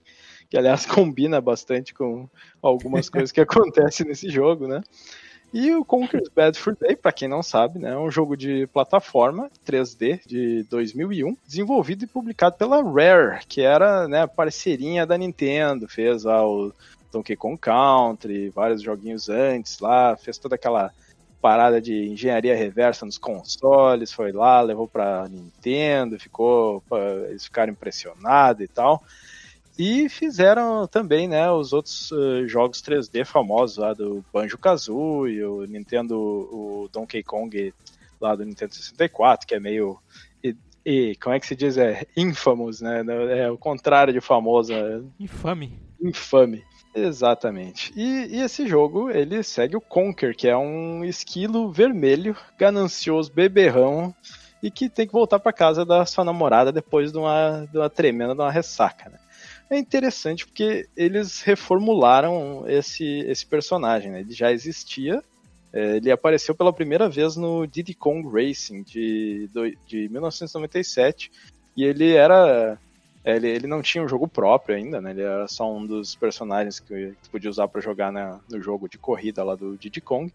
Que 0.48 0.56
aliás 0.56 0.86
combina 0.86 1.42
bastante 1.42 1.92
com 1.92 2.26
algumas 2.62 3.10
coisas 3.10 3.30
que 3.30 3.40
acontecem 3.42 4.06
nesse 4.06 4.30
jogo, 4.30 4.66
né? 4.66 4.82
E 5.58 5.74
o 5.74 5.82
Conker's 5.82 6.28
Bad 6.28 6.58
Fur 6.58 6.76
Day, 6.78 6.94
para 6.94 7.10
quem 7.10 7.26
não 7.26 7.42
sabe, 7.42 7.78
né, 7.78 7.94
é 7.94 7.96
um 7.96 8.10
jogo 8.10 8.36
de 8.36 8.66
plataforma 8.66 9.50
3D 9.66 10.20
de 10.26 10.64
2001, 10.64 11.34
desenvolvido 11.46 12.04
e 12.04 12.06
publicado 12.06 12.58
pela 12.58 12.82
Rare, 12.82 13.40
que 13.48 13.62
era 13.62 14.06
né, 14.06 14.26
parceirinha 14.26 15.06
da 15.06 15.16
Nintendo, 15.16 15.88
fez 15.88 16.26
o 16.26 16.74
Donkey 17.10 17.36
Kong 17.36 17.56
Country, 17.58 18.50
vários 18.50 18.82
joguinhos 18.82 19.30
antes 19.30 19.78
lá, 19.78 20.14
fez 20.18 20.36
toda 20.36 20.56
aquela 20.56 20.92
parada 21.40 21.80
de 21.80 22.06
engenharia 22.06 22.54
reversa 22.54 23.06
nos 23.06 23.16
consoles, 23.16 24.12
foi 24.12 24.32
lá, 24.32 24.60
levou 24.60 24.86
para 24.86 25.26
Nintendo, 25.26 26.18
ficou, 26.18 26.82
eles 27.30 27.44
ficaram 27.44 27.72
impressionados 27.72 28.62
e 28.62 28.68
tal. 28.68 29.02
E 29.78 30.08
fizeram 30.08 30.86
também, 30.86 31.28
né, 31.28 31.50
os 31.50 31.72
outros 31.72 32.10
uh, 32.10 32.48
jogos 32.48 32.80
3D 32.80 33.24
famosos 33.24 33.76
lá 33.76 33.92
do 33.92 34.24
Banjo-Kazooie, 34.32 35.44
o 35.44 35.66
Nintendo, 35.66 36.18
o 36.18 36.88
Donkey 36.92 37.22
Kong 37.22 37.74
lá 38.20 38.34
do 38.34 38.44
Nintendo 38.44 38.74
64, 38.74 39.46
que 39.46 39.54
é 39.54 39.60
meio 39.60 40.00
e, 40.86 41.16
como 41.16 41.34
é 41.34 41.40
que 41.40 41.46
se 41.48 41.56
diz? 41.56 41.76
É 41.76 42.06
infamous, 42.16 42.80
né? 42.80 43.04
É 43.40 43.50
o 43.50 43.58
contrário 43.58 44.14
de 44.14 44.20
famoso. 44.20 44.72
Né? 44.72 45.02
Infame. 45.18 45.72
Infame. 46.00 46.64
Exatamente. 46.94 47.92
E, 47.96 48.36
e, 48.36 48.40
esse 48.40 48.68
jogo, 48.68 49.10
ele 49.10 49.42
segue 49.42 49.76
o 49.76 49.80
Conker, 49.80 50.36
que 50.36 50.46
é 50.46 50.56
um 50.56 51.04
esquilo 51.04 51.72
vermelho, 51.72 52.36
ganancioso, 52.56 53.32
beberrão, 53.32 54.14
e 54.62 54.70
que 54.70 54.88
tem 54.88 55.08
que 55.08 55.12
voltar 55.12 55.40
para 55.40 55.52
casa 55.52 55.84
da 55.84 56.06
sua 56.06 56.24
namorada 56.24 56.70
depois 56.70 57.10
de 57.10 57.18
uma, 57.18 57.66
de 57.68 57.76
uma 57.76 57.90
tremenda 57.90 58.32
de 58.32 58.40
uma 58.40 58.52
ressaca, 58.52 59.10
né? 59.10 59.18
É 59.70 59.78
interessante 59.78 60.46
porque 60.46 60.88
eles 60.96 61.42
reformularam 61.42 62.64
esse, 62.66 63.04
esse 63.04 63.44
personagem. 63.44 64.10
Né? 64.10 64.20
Ele 64.20 64.32
já 64.32 64.52
existia, 64.52 65.22
é, 65.72 65.96
ele 65.96 66.10
apareceu 66.10 66.54
pela 66.54 66.72
primeira 66.72 67.08
vez 67.08 67.36
no 67.36 67.66
Diddy 67.66 67.94
Kong 67.94 68.28
Racing 68.28 68.82
de, 68.82 69.48
de 69.86 70.08
1997 70.08 71.30
e 71.76 71.84
ele 71.84 72.12
era 72.12 72.78
é, 73.26 73.34
ele, 73.34 73.48
ele 73.48 73.66
não 73.66 73.82
tinha 73.82 74.04
um 74.04 74.08
jogo 74.08 74.28
próprio 74.28 74.76
ainda, 74.76 75.00
né? 75.00 75.10
Ele 75.10 75.22
era 75.22 75.48
só 75.48 75.68
um 75.70 75.84
dos 75.84 76.14
personagens 76.14 76.78
que 76.78 77.08
você 77.20 77.30
podia 77.30 77.50
usar 77.50 77.66
para 77.66 77.80
jogar 77.80 78.12
na, 78.12 78.38
no 78.48 78.62
jogo 78.62 78.88
de 78.88 78.96
corrida 78.96 79.42
lá 79.42 79.56
do 79.56 79.76
Diddy 79.76 80.00
Kong. 80.00 80.32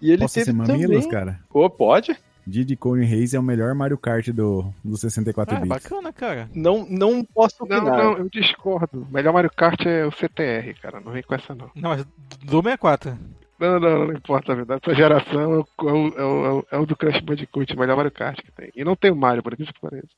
E 0.00 0.10
ele 0.10 0.22
Posso 0.22 0.34
teve 0.34 0.46
ser 0.46 0.52
mamilos, 0.54 1.04
também... 1.04 1.08
cara? 1.10 1.40
Pô, 1.50 1.68
pode? 1.68 2.16
Diddy 2.46 2.76
Cone 2.76 3.04
Reis 3.04 3.34
é 3.34 3.38
o 3.38 3.42
melhor 3.42 3.74
Mario 3.74 3.98
Kart 3.98 4.28
do, 4.30 4.72
do 4.84 4.96
64 4.96 5.54
Ah, 5.56 5.60
bits. 5.60 5.68
bacana, 5.68 6.12
cara. 6.12 6.50
Não, 6.54 6.86
não 6.88 7.24
posso 7.24 7.56
Não, 7.66 7.78
opinar. 7.78 7.96
não, 7.98 8.18
eu 8.18 8.28
discordo. 8.28 9.02
O 9.08 9.12
melhor 9.12 9.32
Mario 9.32 9.50
Kart 9.54 9.80
é 9.86 10.04
o 10.06 10.10
CTR, 10.12 10.74
cara. 10.80 11.00
Não 11.00 11.12
vem 11.12 11.22
com 11.22 11.34
essa, 11.34 11.54
não. 11.54 11.70
Não, 11.74 11.90
mas 11.90 12.04
do 12.44 12.62
64. 12.62 13.16
Não, 13.58 13.78
não, 13.78 14.06
não 14.06 14.12
importa, 14.14 14.52
a 14.52 14.54
verdade. 14.54 14.80
Essa 14.84 14.94
geração 14.94 15.40
é 15.40 15.58
o, 15.58 15.66
é 15.88 15.92
o, 15.92 16.06
é 16.18 16.24
o, 16.24 16.66
é 16.72 16.78
o 16.78 16.86
do 16.86 16.96
Crash 16.96 17.20
Bandicoot, 17.20 17.74
o 17.74 17.78
melhor 17.78 17.96
Mario 17.96 18.10
Kart 18.10 18.40
que 18.40 18.50
tem. 18.52 18.70
E 18.74 18.82
não 18.82 18.96
tem 18.96 19.10
o 19.10 19.16
Mario, 19.16 19.42
por 19.42 19.52
isso 19.60 19.72
que 19.72 19.80
pareça. 19.80 20.08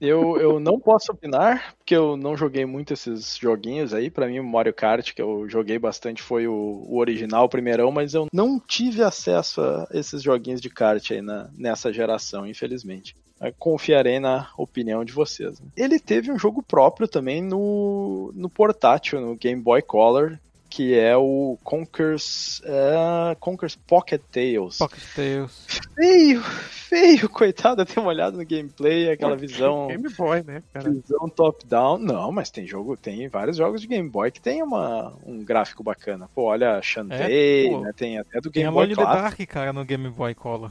Eu, 0.00 0.38
eu 0.38 0.60
não 0.60 0.78
posso 0.78 1.12
opinar, 1.12 1.74
porque 1.76 1.94
eu 1.94 2.16
não 2.16 2.36
joguei 2.36 2.64
muito 2.64 2.92
esses 2.92 3.36
joguinhos 3.36 3.92
aí. 3.92 4.10
Pra 4.10 4.26
mim, 4.28 4.38
o 4.38 4.44
Mario 4.44 4.72
Kart, 4.72 5.12
que 5.12 5.20
eu 5.20 5.48
joguei 5.48 5.78
bastante, 5.78 6.22
foi 6.22 6.46
o, 6.46 6.84
o 6.86 6.98
original, 6.98 7.44
o 7.46 7.48
primeirão, 7.48 7.90
mas 7.90 8.14
eu 8.14 8.26
não 8.32 8.60
tive 8.60 9.02
acesso 9.02 9.60
a 9.60 9.88
esses 9.92 10.22
joguinhos 10.22 10.60
de 10.60 10.70
kart 10.70 11.10
aí 11.10 11.20
na, 11.20 11.50
nessa 11.56 11.92
geração, 11.92 12.46
infelizmente. 12.46 13.16
Confiarei 13.58 14.18
na 14.18 14.50
opinião 14.56 15.04
de 15.04 15.12
vocês. 15.12 15.60
né? 15.60 15.66
Ele 15.76 16.00
teve 16.00 16.30
um 16.32 16.38
jogo 16.38 16.62
próprio 16.62 17.06
também 17.06 17.40
no, 17.40 18.32
no 18.34 18.50
portátil, 18.50 19.20
no 19.20 19.36
Game 19.36 19.62
Boy 19.62 19.80
Color, 19.80 20.38
que 20.78 20.96
é 20.96 21.16
o 21.16 21.58
Conker's, 21.64 22.62
é, 22.64 23.34
Conker's 23.40 23.74
Pocket 23.74 24.20
Tales. 24.30 24.78
Pocket 24.78 25.02
Tales. 25.12 25.80
Feio, 25.96 26.40
feio, 26.40 27.28
coitado, 27.28 27.84
tem 27.84 28.00
uma 28.00 28.10
olhada 28.10 28.36
no 28.36 28.46
gameplay, 28.46 29.10
aquela 29.10 29.34
visão 29.34 29.88
Game 29.88 30.08
Boy, 30.16 30.44
né, 30.44 30.62
cara? 30.72 30.88
visão 30.88 31.28
top-down. 31.28 31.98
Não, 31.98 32.30
mas 32.30 32.48
tem 32.48 32.64
jogo, 32.64 32.96
tem 32.96 33.26
vários 33.26 33.56
jogos 33.56 33.80
de 33.80 33.88
Game 33.88 34.08
Boy 34.08 34.30
que 34.30 34.40
tem 34.40 34.62
uma, 34.62 35.14
um 35.26 35.44
gráfico 35.44 35.82
bacana. 35.82 36.30
Pô, 36.32 36.44
olha 36.44 36.80
Shantae, 36.80 37.66
É, 37.66 37.68
pô. 37.70 37.80
né? 37.80 37.92
Tem 37.96 38.16
até 38.16 38.40
do 38.40 38.48
Tem 38.48 38.62
Game 38.62 38.68
a 38.68 38.70
Boy 38.70 38.86
in 38.86 38.88
the 38.90 38.94
Clássico. 38.94 39.22
Dark, 39.22 39.50
cara, 39.50 39.72
no 39.72 39.84
Game 39.84 40.08
Boy 40.10 40.32
Color. 40.32 40.70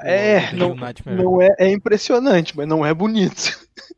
É, 0.00 0.52
não, 0.52 0.74
não 1.06 1.40
é, 1.40 1.54
é 1.60 1.70
impressionante, 1.70 2.56
mas 2.56 2.66
não 2.66 2.84
é 2.84 2.92
bonito. 2.92 3.56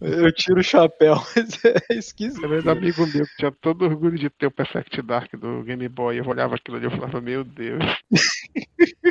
Eu 0.00 0.32
tiro 0.32 0.60
o 0.60 0.64
chapéu, 0.64 1.14
mas 1.36 1.64
é 1.64 1.94
esquisito. 1.94 2.42
Eu 2.42 2.48
lembro 2.48 2.64
do 2.64 2.70
amigo 2.70 3.06
meu 3.06 3.26
que 3.26 3.36
tinha 3.36 3.52
todo 3.52 3.84
orgulho 3.84 4.18
de 4.18 4.30
ter 4.30 4.46
o 4.46 4.50
Perfect 4.50 5.02
Dark 5.02 5.32
do 5.36 5.62
Game 5.62 5.88
Boy. 5.88 6.18
Eu 6.18 6.26
olhava 6.26 6.54
aquilo 6.54 6.76
ali 6.76 6.86
e 6.86 6.90
falava, 6.90 7.20
meu 7.20 7.44
Deus. 7.44 7.82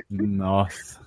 Nossa. 0.09 0.99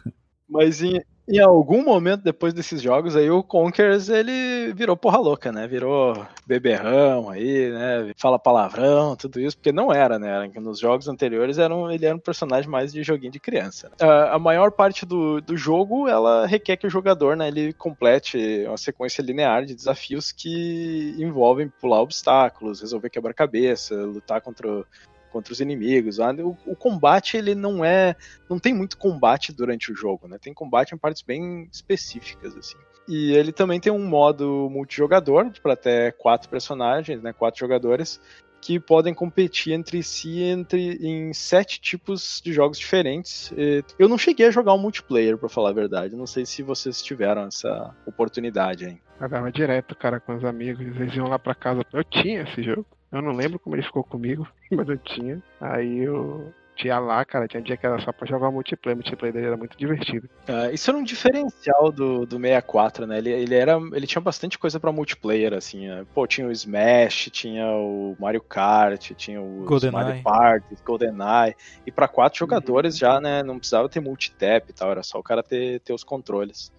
Mas 0.48 0.82
em, 0.82 1.00
em 1.36 1.40
algum 1.40 1.82
momento 1.84 2.22
depois 2.22 2.52
desses 2.52 2.80
jogos 2.82 3.16
aí, 3.16 3.30
o 3.30 3.42
Conkers 3.42 4.08
ele 4.08 4.72
virou 4.74 4.96
porra 4.96 5.18
louca, 5.18 5.50
né? 5.50 5.66
Virou 5.66 6.26
beberrão 6.46 7.30
aí, 7.30 7.70
né? 7.70 8.12
Fala 8.16 8.38
palavrão, 8.38 9.16
tudo 9.16 9.40
isso, 9.40 9.56
porque 9.56 9.72
não 9.72 9.92
era, 9.92 10.18
né? 10.18 10.50
Nos 10.56 10.78
jogos 10.78 11.08
anteriores 11.08 11.58
era 11.58 11.74
um- 11.74 11.90
ele 11.90 12.04
era 12.06 12.14
um 12.14 12.20
personagem 12.20 12.70
mais 12.70 12.92
de 12.92 13.02
joguinho 13.02 13.32
de 13.32 13.40
criança. 13.40 13.90
A, 14.00 14.34
a 14.34 14.38
maior 14.38 14.70
parte 14.70 15.06
do, 15.06 15.40
do 15.40 15.56
jogo 15.56 16.08
ela 16.08 16.46
requer 16.46 16.76
que 16.76 16.86
o 16.86 16.90
jogador, 16.90 17.36
né? 17.36 17.48
Ele 17.48 17.72
complete 17.72 18.64
uma 18.66 18.76
sequência 18.76 19.22
linear 19.22 19.64
de 19.64 19.74
desafios 19.74 20.32
que 20.32 21.14
envolvem 21.18 21.68
pular 21.80 22.00
obstáculos, 22.00 22.80
resolver 22.80 23.10
quebra-cabeça, 23.10 23.94
lutar 23.94 24.40
contra 24.40 24.84
contra 25.32 25.52
os 25.52 25.60
inimigos. 25.60 26.20
Ah, 26.20 26.32
O, 26.32 26.56
o 26.66 26.76
combate 26.76 27.36
ele 27.36 27.54
não 27.54 27.84
é 27.84 28.14
não 28.48 28.58
tem 28.58 28.74
muito 28.74 28.98
combate 28.98 29.52
durante 29.52 29.90
o 29.90 29.96
jogo, 29.96 30.28
né? 30.28 30.38
Tem 30.38 30.52
combate 30.52 30.94
em 30.94 30.98
partes 30.98 31.22
bem 31.22 31.68
específicas, 31.72 32.56
assim. 32.56 32.76
E 33.08 33.32
ele 33.32 33.52
também 33.52 33.80
tem 33.80 33.92
um 33.92 34.06
modo 34.06 34.68
multijogador 34.70 35.50
para 35.60 35.72
até 35.72 36.12
quatro 36.12 36.48
personagens, 36.48 37.20
né? 37.22 37.32
Quatro 37.32 37.58
jogadores 37.58 38.20
que 38.60 38.78
podem 38.78 39.12
competir 39.12 39.72
entre 39.72 40.02
si 40.04 40.40
entre 40.40 40.94
em 41.04 41.32
sete 41.32 41.80
tipos 41.80 42.40
de 42.44 42.52
jogos 42.52 42.78
diferentes. 42.78 43.52
Eu 43.98 44.08
não 44.08 44.16
cheguei 44.16 44.46
a 44.46 44.50
jogar 44.52 44.72
o 44.72 44.78
multiplayer, 44.78 45.36
para 45.36 45.48
falar 45.48 45.70
a 45.70 45.74
verdade. 45.74 46.14
Não 46.14 46.28
sei 46.28 46.46
se 46.46 46.62
vocês 46.62 47.02
tiveram 47.02 47.46
essa 47.46 47.92
oportunidade 48.06 48.86
aí. 48.86 49.00
Jogava 49.20 49.50
direto, 49.50 49.96
cara, 49.96 50.20
com 50.20 50.36
os 50.36 50.44
amigos. 50.44 50.80
Eles 50.96 51.14
iam 51.14 51.26
lá 51.26 51.40
pra 51.40 51.56
casa. 51.56 51.84
Eu 51.92 52.04
tinha 52.04 52.42
esse 52.42 52.62
jogo. 52.62 52.86
Eu 53.12 53.20
não 53.20 53.32
lembro 53.32 53.58
como 53.58 53.76
ele 53.76 53.82
ficou 53.82 54.02
comigo, 54.02 54.48
mas 54.72 54.88
eu 54.88 54.96
tinha. 54.96 55.42
Aí 55.60 55.98
eu 55.98 56.52
tinha 56.74 56.98
lá, 56.98 57.24
cara. 57.24 57.46
Tinha 57.46 57.62
dia 57.62 57.76
que 57.76 57.86
era 57.86 58.00
só 58.00 58.10
pra 58.10 58.26
jogar 58.26 58.50
multiplayer. 58.50 58.96
O 58.96 58.98
multiplayer 58.98 59.34
dele 59.34 59.46
era 59.46 59.56
muito 59.56 59.76
divertido. 59.76 60.28
Ah, 60.48 60.70
isso 60.72 60.90
era 60.90 60.98
um 60.98 61.04
diferencial 61.04 61.92
do, 61.92 62.24
do 62.24 62.36
64, 62.38 63.06
né? 63.06 63.18
Ele, 63.18 63.30
ele, 63.30 63.54
era, 63.54 63.78
ele 63.92 64.06
tinha 64.06 64.20
bastante 64.20 64.58
coisa 64.58 64.80
pra 64.80 64.90
multiplayer, 64.90 65.52
assim. 65.52 65.88
né? 65.88 66.06
Pô, 66.14 66.26
tinha 66.26 66.46
o 66.46 66.52
Smash, 66.52 67.28
tinha 67.30 67.66
o 67.66 68.16
Mario 68.18 68.40
Kart, 68.40 69.12
tinha 69.12 69.40
o. 69.40 69.66
Mario 69.92 70.22
Party, 70.22 70.76
GoldenEye. 70.84 71.54
E 71.86 71.92
pra 71.92 72.08
quatro 72.08 72.38
jogadores 72.38 72.96
já, 72.96 73.20
né? 73.20 73.42
Não 73.42 73.58
precisava 73.58 73.88
ter 73.88 74.00
multitap 74.00 74.70
e 74.70 74.72
tal, 74.72 74.90
era 74.90 75.02
só 75.02 75.18
o 75.18 75.22
cara 75.22 75.42
ter, 75.42 75.80
ter 75.80 75.92
os 75.92 76.02
controles. 76.02 76.72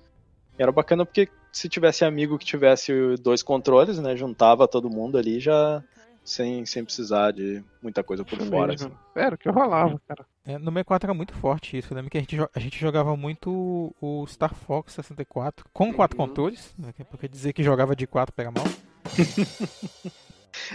E 0.57 0.61
era 0.61 0.71
bacana 0.71 1.05
porque 1.05 1.29
se 1.51 1.69
tivesse 1.69 2.03
amigo 2.03 2.37
que 2.39 2.45
tivesse 2.45 3.15
dois 3.21 3.43
controles, 3.43 3.99
né? 3.99 4.15
Juntava 4.15 4.67
todo 4.67 4.89
mundo 4.89 5.17
ali 5.17 5.39
já 5.39 5.83
sem, 6.23 6.65
sem 6.65 6.83
precisar 6.83 7.31
de 7.31 7.63
muita 7.81 8.03
coisa 8.03 8.23
por 8.23 8.39
Isso 8.39 8.49
fora. 8.49 8.73
assim. 8.73 8.91
Era 9.15 9.35
o 9.35 9.37
que 9.37 9.49
rolava, 9.49 9.99
cara. 10.07 10.25
É, 10.45 10.57
no 10.57 10.65
64 10.71 11.07
era 11.07 11.13
muito 11.13 11.33
forte 11.33 11.77
isso. 11.77 11.93
Eu 11.93 11.95
lembro 11.95 12.11
que 12.11 12.17
a 12.17 12.21
gente, 12.21 12.37
a 12.53 12.59
gente 12.59 12.79
jogava 12.79 13.15
muito 13.15 13.93
o 14.01 14.25
Star 14.27 14.53
Fox 14.53 14.93
64 14.93 15.65
com 15.73 15.93
quatro 15.93 16.19
Uhum. 16.19 16.27
controles. 16.27 16.73
né, 16.77 16.91
Porque 17.09 17.27
dizer 17.27 17.53
que 17.53 17.63
jogava 17.63 17.95
de 17.95 18.05
quatro 18.07 18.33
pega 18.35 18.51
mal. 18.51 18.65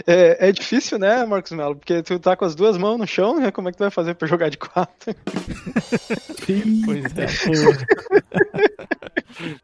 É, 0.05 0.49
é 0.49 0.51
difícil, 0.51 0.99
né, 0.99 1.25
Marcos 1.25 1.53
Melo? 1.53 1.73
Porque 1.77 2.03
tu 2.03 2.19
tá 2.19 2.35
com 2.35 2.43
as 2.43 2.53
duas 2.53 2.77
mãos 2.77 2.97
no 2.97 3.07
chão, 3.07 3.39
né? 3.39 3.49
Como 3.49 3.69
é 3.69 3.71
que 3.71 3.77
tu 3.77 3.81
vai 3.81 3.89
fazer 3.89 4.13
pra 4.13 4.27
jogar 4.27 4.49
de 4.49 4.57
quatro? 4.57 5.15
Pois 6.85 7.17
é. 7.17 7.27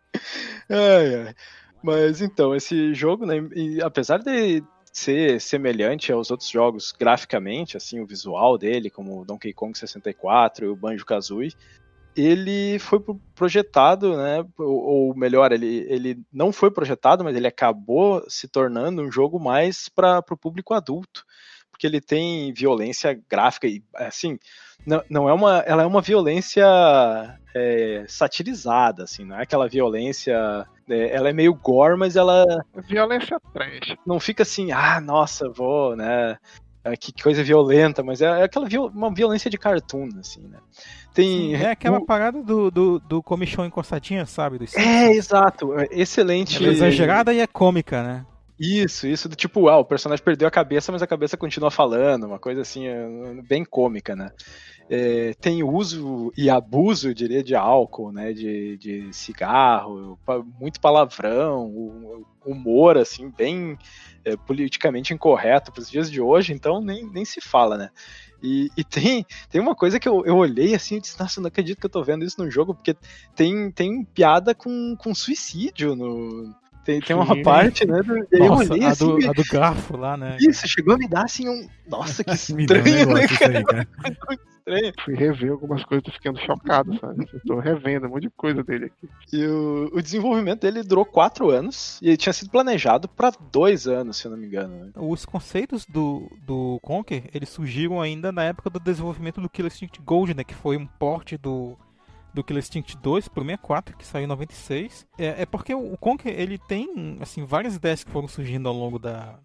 Ai, 0.70 1.16
ai. 1.28 1.36
Mas 1.84 2.22
então, 2.22 2.56
esse 2.56 2.94
jogo, 2.94 3.26
né, 3.26 3.36
e 3.56 3.82
apesar 3.82 4.18
de 4.20 4.64
ser 4.96 5.42
semelhante 5.42 6.12
aos 6.12 6.32
outros 6.32 6.50
jogos 6.50 6.94
graficamente, 6.98 7.76
assim, 7.76 8.00
o 8.00 8.06
visual 8.06 8.58
dele, 8.58 8.90
como 8.90 9.26
Donkey 9.26 9.52
Kong 9.52 9.78
64 9.78 10.66
e 10.66 10.70
o 10.70 10.76
Banjo-Kazooie, 10.76 11.54
ele 12.16 12.80
foi 12.80 13.02
pro- 13.02 13.20
projetado, 13.36 14.16
né, 14.16 14.46
ou, 14.58 15.10
ou 15.10 15.16
melhor, 15.16 15.52
ele, 15.52 15.86
ele 15.90 16.24
não 16.32 16.54
foi 16.54 16.72
projetado, 16.72 17.26
mas 17.26 17.36
ele 17.36 17.46
acabou 17.46 18.24
se 18.30 18.48
tornando 18.48 19.02
um 19.02 19.12
jogo 19.12 19.38
mais 19.38 19.90
para 19.90 20.24
o 20.32 20.38
público 20.38 20.74
adulto, 20.74 21.26
porque 21.70 21.86
ele 21.86 22.00
tem 22.00 22.54
violência 22.54 23.22
gráfica 23.30 23.68
e, 23.68 23.84
assim, 23.96 24.40
não, 24.88 25.04
não 25.10 25.30
é 25.30 25.34
uma, 25.34 25.58
ela 25.68 25.84
é 25.84 25.86
uma 25.86 26.02
violência 26.02 26.66
é, 27.54 28.06
satirizada, 28.08 29.04
assim, 29.04 29.26
não 29.26 29.38
é 29.38 29.44
aquela 29.44 29.68
violência, 29.68 30.66
é, 30.90 31.16
ela 31.16 31.30
é 31.30 31.34
meio 31.34 31.54
gore, 31.54 31.98
mas 31.98 32.16
ela 32.16 32.46
Violência 32.88 33.40
trash. 33.54 33.96
não 34.06 34.20
fica 34.20 34.44
assim, 34.44 34.72
ah, 34.72 35.00
nossa, 35.02 35.50
vou, 35.50 35.96
né, 35.96 36.38
é, 36.84 36.96
que 36.96 37.12
coisa 37.14 37.44
violenta, 37.44 38.04
mas 38.04 38.22
é, 38.22 38.26
é 38.26 38.44
aquela 38.44 38.68
viol- 38.68 38.92
uma 38.94 39.14
violência 39.14 39.50
de 39.50 39.58
cartoon, 39.58 40.10
assim, 40.20 40.42
né. 40.48 40.60
Tem, 41.14 41.56
É 41.56 41.72
aquela 41.72 42.00
o- 42.00 42.06
parada 42.06 42.44
do, 42.44 42.70
do, 42.70 43.00
do 43.00 43.24
comichão 43.24 43.66
encostadinha, 43.66 44.26
sabe? 44.26 44.58
Do 44.58 44.66
é, 44.76 45.12
exato, 45.14 45.74
é 45.80 45.88
excelente. 45.92 46.64
É 46.64 46.70
exagerada 46.70 47.34
e 47.34 47.40
é 47.40 47.48
cômica, 47.48 48.04
né? 48.04 48.26
Isso, 48.58 49.06
isso 49.06 49.28
do 49.28 49.36
tipo, 49.36 49.68
ah, 49.68 49.78
o 49.78 49.86
personagem 49.86 50.24
perdeu 50.24 50.48
a 50.48 50.52
cabeça, 50.52 50.92
mas 50.92 51.02
a 51.02 51.08
cabeça 51.08 51.36
continua 51.36 51.70
falando, 51.70 52.26
uma 52.26 52.40
coisa 52.40 52.62
assim, 52.62 52.88
é, 52.88 53.06
bem 53.44 53.66
cômica, 53.66 54.16
né? 54.16 54.32
É, 54.90 55.34
tem 55.42 55.62
uso 55.64 56.32
e 56.38 56.50
abuso, 56.50 57.10
eu 57.10 57.14
diria, 57.14 57.44
de 57.44 57.54
álcool, 57.54 58.14
né? 58.14 58.32
De, 58.32 58.78
de 58.78 59.14
cigarro, 59.14 60.18
muito 60.60 60.80
palavrão, 60.80 62.24
humor, 62.46 62.98
assim, 62.98 63.30
bem 63.30 63.78
é, 64.24 64.38
politicamente 64.38 65.14
incorreto 65.14 65.72
para 65.72 65.82
os 65.82 65.90
dias 65.90 66.10
de 66.10 66.22
hoje, 66.22 66.54
então 66.54 66.80
nem, 66.80 67.06
nem 67.12 67.26
se 67.26 67.42
fala, 67.42 67.78
né? 67.78 67.90
E, 68.42 68.70
e 68.78 68.84
tem, 68.84 69.26
tem 69.50 69.60
uma 69.60 69.76
coisa 69.76 70.00
que 70.00 70.08
eu, 70.08 70.24
eu 70.26 70.36
olhei 70.38 70.76
assim 70.76 70.98
e 70.98 71.02
disse, 71.02 71.20
nossa, 71.20 71.42
não 71.42 71.48
acredito 71.48 71.80
que 71.80 71.86
eu 71.86 71.90
tô 71.90 72.04
vendo 72.04 72.24
isso 72.24 72.42
no 72.42 72.50
jogo, 72.50 72.76
porque 72.76 72.96
tem, 73.36 73.72
tem 73.72 74.04
piada 74.04 74.54
com, 74.54 74.96
com 74.98 75.16
suicídio 75.16 75.96
no. 75.96 76.54
Tem, 76.86 77.02
tem 77.02 77.16
uma 77.16 77.42
parte, 77.42 77.86
né? 77.86 78.02
do- 78.04 78.16
e 78.16 78.22
aí 78.34 78.40
eu 78.42 78.46
Nossa, 78.50 78.74
olhei 78.74 78.86
a, 78.86 78.90
assim. 78.90 79.06
do, 79.20 79.30
a 79.30 79.34
do 79.34 79.44
garfo 79.52 79.98
lá, 79.98 80.16
né? 80.16 80.38
Isso, 80.40 80.68
chegou 80.68 80.94
a 80.94 80.98
me 80.98 81.08
dar 81.08 81.24
assim 81.26 81.50
um. 81.50 81.68
Nossa, 81.90 82.24
que 82.24 82.30
estranho, 82.36 83.14
né, 83.14 83.28
cara? 83.28 83.58
aí, 83.58 83.64
cara. 83.64 83.88
Estranho. 84.66 84.94
Fui 85.04 85.14
rever 85.16 85.52
algumas 85.52 85.84
coisas, 85.84 86.04
tô 86.04 86.12
ficando 86.12 86.40
chocado, 86.40 86.98
sabe? 87.00 87.28
Eu 87.32 87.40
tô 87.46 87.60
revendo 87.60 88.08
um 88.08 88.10
monte 88.10 88.24
de 88.24 88.30
coisa 88.32 88.64
dele 88.64 88.86
aqui. 88.86 89.08
E 89.32 89.46
o, 89.46 89.92
o 89.94 90.02
desenvolvimento 90.02 90.62
dele 90.62 90.82
durou 90.82 91.06
quatro 91.06 91.52
anos 91.52 92.00
e 92.02 92.08
ele 92.08 92.18
tinha 92.18 92.34
sido 92.34 92.50
planejado 92.50 93.08
para 93.08 93.32
dois 93.52 93.88
anos, 93.88 94.18
se 94.18 94.26
eu 94.26 94.32
não 94.32 94.38
me 94.40 94.48
engano. 94.48 94.86
né? 94.86 94.92
Os 94.96 95.24
conceitos 95.24 95.86
do, 95.86 96.32
do 96.48 96.80
Conker, 96.82 97.24
eles 97.32 97.50
surgiram 97.50 98.02
ainda 98.02 98.32
na 98.32 98.44
época 98.44 98.70
do 98.72 98.80
desenvolvimento 98.80 99.40
do 99.40 99.50
Killer 99.50 99.72
Instinct 99.72 100.02
Gold, 100.04 100.34
né? 100.34 100.44
Que 100.44 100.56
foi 100.56 100.78
um 100.78 100.88
porte 100.88 101.38
do, 101.38 101.78
do 102.36 102.44
Killer 102.44 102.62
Instinct 102.62 102.98
2 102.98 103.28
pro 103.28 103.44
64, 103.44 103.98
que 103.98 104.06
saiu 104.06 104.26
em 104.26 104.28
96. 104.28 105.08
É, 105.18 105.44
é 105.44 105.46
porque 105.46 105.74
o 105.74 105.98
Conker, 105.98 106.34
ele 106.40 106.58
tem, 106.58 107.18
assim, 107.22 107.44
várias 107.44 107.76
ideias 107.76 108.04
que 108.04 108.12
foram 108.12 108.28
surgindo 108.28 108.68
ao 108.70 108.76
longo 108.76 109.00
da, 109.00 109.40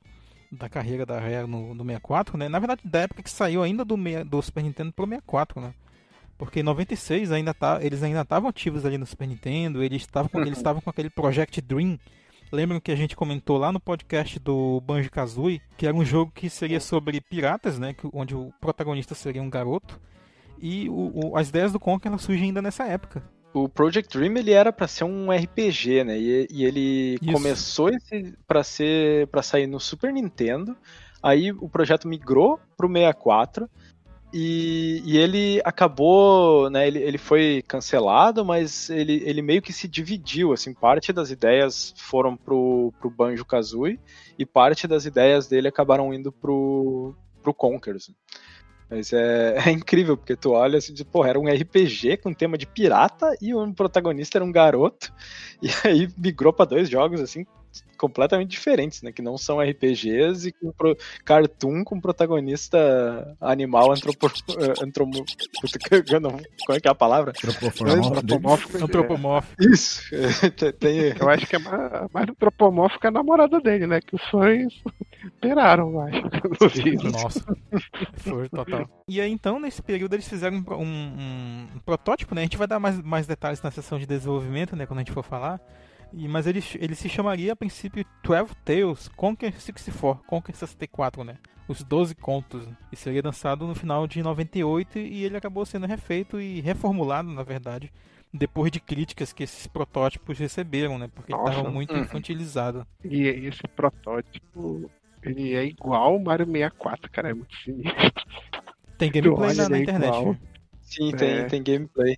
da 0.53 0.69
carreira 0.69 1.07
da 1.07 1.19
Rare 1.19 1.47
no, 1.47 1.75
no 1.75 1.85
64, 1.85 2.37
né? 2.37 2.49
Na 2.49 2.59
verdade, 2.59 2.83
da 2.85 3.01
época 3.01 3.23
que 3.23 3.31
saiu 3.31 3.63
ainda 3.63 3.85
do, 3.85 3.97
meia- 3.97 4.25
do 4.25 4.41
Super 4.43 4.63
Nintendo 4.65 4.93
pro 4.93 5.07
64, 5.07 5.61
né? 5.61 5.73
Porque 6.37 6.61
em 6.61 6.63
96 6.63 7.33
ainda 7.33 7.53
tá, 7.55 7.79
eles 7.83 8.03
ainda 8.03 8.23
estavam 8.23 8.49
ativos 8.49 8.85
ali 8.87 8.97
no 8.99 9.05
Super 9.07 9.29
Nintendo, 9.29 9.83
eles 9.83 10.03
estavam 10.03 10.29
com, 10.29 10.41
eles 10.41 10.57
estavam 10.59 10.81
com 10.83 10.91
aquele 10.91 11.11
Project 11.11 11.61
Dream. 11.61 11.99
Lembram 12.53 12.81
que 12.81 12.91
a 12.91 12.97
gente 12.97 13.15
comentou 13.15 13.59
lá 13.59 13.71
no 13.71 13.79
podcast 13.79 14.39
do 14.41 14.81
Banjo-Kazooie, 14.81 15.63
que 15.77 15.87
era 15.87 15.95
um 15.95 16.05
jogo 16.05 16.33
que 16.35 16.51
seria 16.51 16.81
sobre 16.81 17.21
piratas, 17.21 17.79
né, 17.79 17.93
que, 17.95 18.09
onde 18.13 18.35
o 18.35 18.53
protagonista 18.61 19.15
seria 19.15 19.41
um 19.43 19.49
garoto. 19.51 20.01
E 20.61 20.89
o, 20.89 21.31
o, 21.33 21.37
as 21.37 21.49
ideias 21.49 21.73
do 21.73 21.81
Conker 21.81 22.17
surgem 22.19 22.47
ainda 22.47 22.61
nessa 22.61 22.85
época. 22.85 23.23
O 23.53 23.69
Project 23.69 24.17
Dream 24.17 24.37
ele 24.37 24.53
era 24.53 24.73
para 24.73 24.87
ser 24.87 25.05
um 25.05 25.31
RPG, 25.31 26.05
né? 26.05 26.19
E, 26.19 26.47
e 26.51 26.65
ele 26.65 27.19
Isso. 27.21 27.33
começou 27.33 27.91
para 28.47 28.63
ser 28.63 29.27
para 29.29 29.43
sair 29.43 29.67
no 29.67 29.81
Super 29.81 30.13
Nintendo. 30.13 30.77
Aí 31.23 31.51
o 31.51 31.69
projeto 31.69 32.07
migrou 32.07 32.61
pro 32.77 32.89
64 32.89 33.69
e, 34.33 35.03
e 35.05 35.19
ele 35.19 35.61
acabou, 35.65 36.71
né? 36.71 36.87
Ele, 36.87 37.01
ele 37.01 37.19
foi 37.19 37.65
cancelado, 37.67 38.45
mas 38.45 38.89
ele, 38.89 39.23
ele 39.27 39.43
meio 39.43 39.61
que 39.61 39.73
se 39.73 39.89
dividiu. 39.89 40.53
Assim, 40.53 40.73
parte 40.73 41.13
das 41.13 41.31
ideias 41.31 41.93
foram 41.97 42.37
pro, 42.37 42.93
pro 43.01 43.11
Banjo 43.11 43.45
Kazooie 43.45 43.99
e 44.39 44.47
parte 44.47 44.87
das 44.87 45.05
ideias 45.05 45.49
dele 45.49 45.69
acabaram 45.69 46.15
indo 46.15 46.31
pro 46.31 47.15
pro 47.43 47.55
Conkers. 47.55 48.11
Mas 48.91 49.13
é, 49.13 49.55
é, 49.65 49.71
incrível, 49.71 50.17
porque 50.17 50.35
tu 50.35 50.51
olha 50.51 50.79
assim, 50.79 50.93
de, 50.93 51.05
porra, 51.05 51.31
era 51.31 51.41
um 51.41 51.49
RPG 51.49 52.17
com 52.17 52.35
tema 52.35 52.59
de 52.59 52.67
pirata 52.67 53.33
e 53.41 53.55
o 53.55 53.73
protagonista 53.73 54.39
era 54.39 54.45
um 54.45 54.53
garoto, 54.53 55.13
e 55.63 55.69
aí 55.87 56.09
migrou 56.19 56.53
para 56.53 56.65
dois 56.71 56.91
jogos, 56.91 57.21
assim, 57.21 57.47
completamente 58.01 58.51
diferentes, 58.51 59.03
né? 59.03 59.13
Que 59.13 59.21
não 59.21 59.37
são 59.37 59.61
RPGs 59.61 60.49
e 60.49 60.53
com 60.53 60.73
pro, 60.73 60.97
cartoon 61.23 61.85
com 61.85 62.01
protagonista 62.01 63.37
animal 63.39 63.93
antropo, 63.93 64.27
eh, 64.27 64.83
antromo, 64.83 65.13
como 66.65 66.77
é 66.77 66.81
que 66.81 66.89
é 66.89 66.91
a 66.91 66.95
palavra? 66.95 67.33
Antropomórfico. 67.45 68.85
Antropomórfico. 68.85 69.63
Isso. 69.63 70.03
Tem... 70.81 71.15
Eu 71.21 71.29
acho 71.29 71.47
que 71.47 71.57
é 71.57 71.59
mais, 71.59 72.11
mais 72.11 72.29
antropomórfico 72.31 73.03
que 73.03 73.07
a 73.07 73.11
namorada 73.11 73.61
dele, 73.61 73.87
né? 73.87 74.01
Que 74.01 74.17
os 74.17 74.23
fãs 74.31 74.73
peraram, 75.41 75.91
eu 75.91 76.01
acho. 76.01 76.23
Nossa. 77.13 77.57
Foi 78.15 78.49
total. 78.49 78.89
E 79.07 79.21
aí, 79.21 79.31
então, 79.31 79.61
nesse 79.61 79.83
período, 79.83 80.15
eles 80.15 80.27
fizeram 80.27 80.57
um, 80.57 80.75
um, 80.75 81.69
um 81.77 81.79
protótipo, 81.85 82.35
né? 82.35 82.41
A 82.41 82.45
gente 82.45 82.57
vai 82.57 82.67
dar 82.67 82.81
mais, 82.81 82.99
mais 83.03 83.27
detalhes 83.27 83.61
na 83.61 83.71
sessão 83.71 83.99
de 83.99 84.07
desenvolvimento, 84.07 84.75
né? 84.75 84.87
Quando 84.87 85.01
a 85.01 85.03
gente 85.03 85.13
for 85.13 85.23
falar. 85.23 85.61
E, 86.13 86.29
mas 86.29 86.47
ele, 86.47 86.63
ele 86.79 86.95
se 86.95 87.09
chamaria 87.09 87.53
a 87.53 87.57
princípio 87.57 88.05
12 88.23 88.55
Tales 88.65 89.09
Conquer 89.09 89.53
64, 89.53 90.25
Conquer 90.27 90.55
64, 90.55 91.25
né? 91.25 91.37
Os 91.69 91.83
12 91.83 92.15
contos. 92.17 92.69
E 92.91 92.97
seria 92.97 93.23
lançado 93.25 93.67
no 93.67 93.75
final 93.75 94.07
de 94.07 94.23
98 94.23 94.99
e 94.99 95.25
ele 95.25 95.37
acabou 95.37 95.65
sendo 95.65 95.87
refeito 95.87 96.41
e 96.41 96.61
reformulado, 96.61 97.31
na 97.31 97.45
verdade, 97.45 97.93
depois 98.33 98.73
de 98.73 98.81
críticas 98.81 99.33
que 99.33 99.45
esses 99.45 99.67
protótipos 99.67 100.39
receberam, 100.39 100.99
né? 100.99 101.09
Porque 101.15 101.33
Nossa. 101.33 101.45
ele 101.45 101.57
estava 101.57 101.71
muito 101.71 101.95
uhum. 101.95 102.01
infantilizado. 102.01 102.87
E 103.05 103.23
esse 103.23 103.63
protótipo, 103.77 104.91
ele 105.23 105.55
é 105.55 105.65
igual 105.65 106.15
ao 106.15 106.19
Mario 106.19 106.47
64, 106.47 107.11
cara, 107.11 107.31
é 107.31 107.35
muito 107.35 107.55
sinistro. 107.57 108.21
Tem 108.99 109.11
gameplay 109.11 109.55
na, 109.55 109.69
na 109.69 109.77
é 109.77 109.81
internet. 109.81 110.19
Igual. 110.19 110.37
Sim, 110.83 111.13
tem, 111.13 111.31
é. 111.31 111.45
tem 111.45 111.63
gameplay 111.63 112.17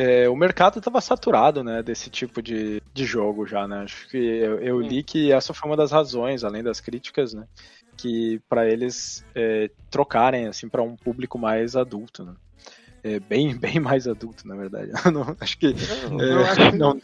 é, 0.00 0.28
o 0.30 0.34
mercado 0.34 0.78
estava 0.78 0.98
saturado, 0.98 1.62
né, 1.62 1.82
desse 1.82 2.08
tipo 2.08 2.40
de, 2.40 2.82
de 2.94 3.04
jogo 3.04 3.46
já, 3.46 3.68
né? 3.68 3.82
Acho 3.82 4.08
que 4.08 4.16
eu, 4.16 4.58
eu 4.58 4.80
li 4.80 5.02
que 5.02 5.30
essa 5.30 5.52
foi 5.52 5.68
uma 5.68 5.76
das 5.76 5.92
razões, 5.92 6.42
além 6.42 6.62
das 6.62 6.80
críticas, 6.80 7.34
né, 7.34 7.44
que 7.98 8.40
para 8.48 8.66
eles 8.66 9.22
é, 9.34 9.70
trocarem 9.90 10.46
assim 10.46 10.70
para 10.70 10.82
um 10.82 10.96
público 10.96 11.38
mais 11.38 11.76
adulto, 11.76 12.24
né? 12.24 12.32
É, 13.04 13.20
bem, 13.20 13.54
bem 13.60 13.78
mais 13.78 14.08
adulto, 14.08 14.48
na 14.48 14.56
verdade. 14.56 14.90
Não, 15.12 15.36
acho 15.38 15.58
que 15.58 15.66
é, 15.66 16.72
não, 16.76 16.98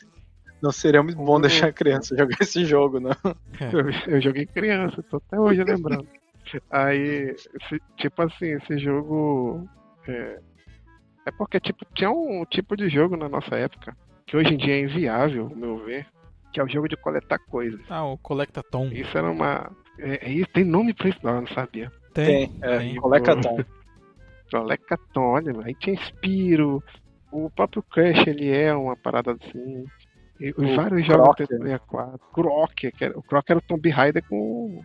não 0.63 0.73
seria 0.73 1.03
muito 1.03 1.19
bom 1.19 1.39
deixar 1.39 1.69
a 1.69 1.73
criança 1.73 2.17
jogar 2.19 2.39
esse 2.41 2.65
jogo, 2.65 2.99
não. 2.99 3.17
Eu, 3.61 4.15
eu 4.15 4.21
joguei 4.23 4.47
criança, 4.47 5.03
tô 5.03 5.19
até 5.19 5.39
hoje 5.39 5.63
lembrando. 5.63 6.09
Aí, 6.71 7.35
tipo 7.99 8.23
assim, 8.23 8.53
esse 8.53 8.79
jogo 8.79 9.69
é, 10.09 10.39
é 11.27 11.31
porque, 11.33 11.59
tipo, 11.59 11.85
tinha 11.95 12.11
um 12.11 12.45
tipo 12.45 12.77
de 12.77 12.89
jogo 12.89 13.17
na 13.17 13.29
nossa 13.29 13.57
época 13.57 13.97
que 14.25 14.37
hoje 14.37 14.55
em 14.55 14.57
dia 14.57 14.77
é 14.77 14.81
inviável, 14.81 15.47
ao 15.47 15.57
meu 15.57 15.85
ver, 15.85 16.07
que 16.53 16.61
é 16.61 16.65
o 16.65 16.69
jogo 16.69 16.89
de 16.89 16.97
coletar 16.97 17.39
coisas. 17.39 17.81
Ah, 17.91 18.05
o 18.05 18.17
Colectatom. 18.19 18.87
Isso 18.93 19.17
era 19.19 19.31
uma. 19.31 19.71
É, 19.99 20.41
é, 20.41 20.45
tem 20.47 20.65
nome 20.65 20.95
pra 20.95 21.09
isso, 21.09 21.19
não, 21.23 21.41
não 21.41 21.49
sabia. 21.49 21.91
Tem, 22.15 22.49
tem 22.49 22.59
é, 22.63 22.79
tem. 22.79 22.97
Colecatom. 22.97 23.59
Colecatom, 24.51 25.21
olha, 25.21 25.53
aí 25.65 25.75
tinha 25.75 25.97
Spiro, 25.97 26.83
o 27.33 27.51
próprio 27.51 27.83
Crash 27.83 28.27
ele 28.27 28.49
é 28.49 28.73
uma 28.73 28.97
parada 28.97 29.33
assim. 29.33 29.85
E, 30.41 30.55
os 30.57 30.77
vários 30.77 31.05
jogos 31.07 31.47
do 31.49 31.59
64. 31.59 32.19
Croc, 32.33 32.73
que 32.75 33.05
era, 33.05 33.19
o 33.19 33.23
Croc 33.23 33.51
era 33.51 33.59
o 33.59 33.63
Tomb 33.63 33.89
Raider 33.91 34.23
com 34.29 34.83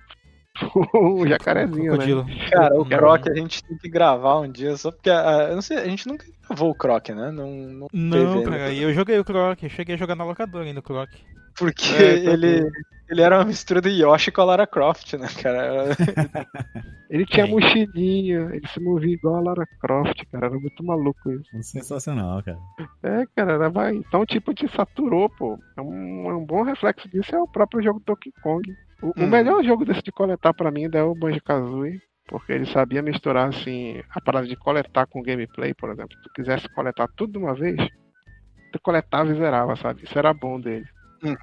o 0.94 1.26
jacarezinho, 1.28 1.98
né? 1.98 2.06
Cara, 2.52 2.80
o 2.80 2.86
Croc 2.86 3.28
a 3.28 3.34
gente 3.34 3.64
tem 3.64 3.78
que 3.78 3.90
gravar 3.90 4.40
um 4.40 4.52
dia, 4.52 4.76
só 4.76 4.92
porque 4.92 5.10
a, 5.10 5.48
eu 5.50 5.56
não 5.56 5.62
sei, 5.62 5.78
a 5.78 5.86
gente 5.86 6.08
nunca 6.08 6.26
gravou 6.48 6.72
o 6.72 6.76
Croc, 6.76 7.10
né? 7.10 7.32
Não, 7.32 7.50
não, 7.50 7.88
não 7.94 8.44
cara, 8.44 8.74
eu 8.74 8.94
joguei 8.94 9.18
o 9.18 9.26
Croc, 9.26 9.64
eu 9.64 9.70
cheguei 9.70 9.96
a 9.96 9.98
jogar 9.98 10.16
na 10.16 10.26
locadora 10.26 10.66
ainda 10.66 10.80
o 10.80 10.84
Croc. 10.84 11.10
Porque 11.58 11.94
é, 11.94 12.24
tá 12.24 12.32
ele, 12.32 12.70
ele 13.10 13.22
era 13.22 13.38
uma 13.38 13.46
mistura 13.46 13.82
do 13.82 13.90
Yoshi 13.90 14.32
com 14.32 14.42
a 14.42 14.46
Lara 14.46 14.66
Croft, 14.66 15.14
né, 15.14 15.28
cara? 15.42 15.90
ele 17.10 17.26
tinha 17.26 17.46
mochilinha, 17.46 18.50
ele 18.54 18.68
se 18.68 18.80
movia 18.80 19.14
igual 19.14 19.36
a 19.36 19.42
Lara 19.42 19.68
Croft, 19.80 20.24
cara. 20.32 20.48
Era 20.48 20.58
muito 20.58 20.84
maluco 20.84 21.32
isso. 21.32 21.50
Sensacional, 21.62 22.42
cara. 22.42 22.58
É, 23.04 23.26
cara, 23.36 23.54
era, 23.54 23.70
vai. 23.70 23.96
Então, 23.96 24.26
tipo, 24.26 24.54
te 24.54 24.68
saturou, 24.70 25.30
pô. 25.30 25.60
É 25.78 25.82
um, 25.82 26.38
um 26.38 26.46
bom 26.46 26.64
reflexo 26.64 27.10
disso 27.10 27.36
é 27.36 27.40
o 27.40 27.48
próprio 27.48 27.84
jogo 27.84 28.02
Donkey 28.06 28.32
Kong. 28.42 28.64
O, 29.02 29.08
hum. 29.08 29.26
o 29.26 29.28
melhor 29.28 29.64
jogo 29.64 29.86
desse 29.86 30.02
de 30.02 30.12
coletar 30.12 30.54
para 30.54 30.72
mim 30.72 30.90
é 30.92 31.04
o 31.04 31.16
Banjo 31.16 31.42
Kazooie, 31.42 32.02
porque 32.28 32.54
ele 32.54 32.66
sabia 32.66 33.02
misturar 33.02 33.50
assim 33.50 34.02
a 34.10 34.22
parada 34.22 34.48
de 34.48 34.56
coletar 34.56 35.06
com 35.08 35.22
gameplay, 35.22 35.74
por 35.74 35.90
exemplo. 35.90 36.16
Se 36.16 36.24
tu 36.24 36.30
quisesse 36.34 36.70
coletar 36.70 37.08
tudo 37.16 37.34
de 37.34 37.38
uma 37.40 37.54
vez, 37.54 37.78
tu 38.72 38.80
coletava 38.82 39.32
e 39.32 39.36
zerava, 39.36 39.76
sabe? 39.76 40.04
Isso 40.04 40.18
era 40.18 40.34
bom 40.34 40.60
dele. 40.60 40.86
Hum. 41.24 41.36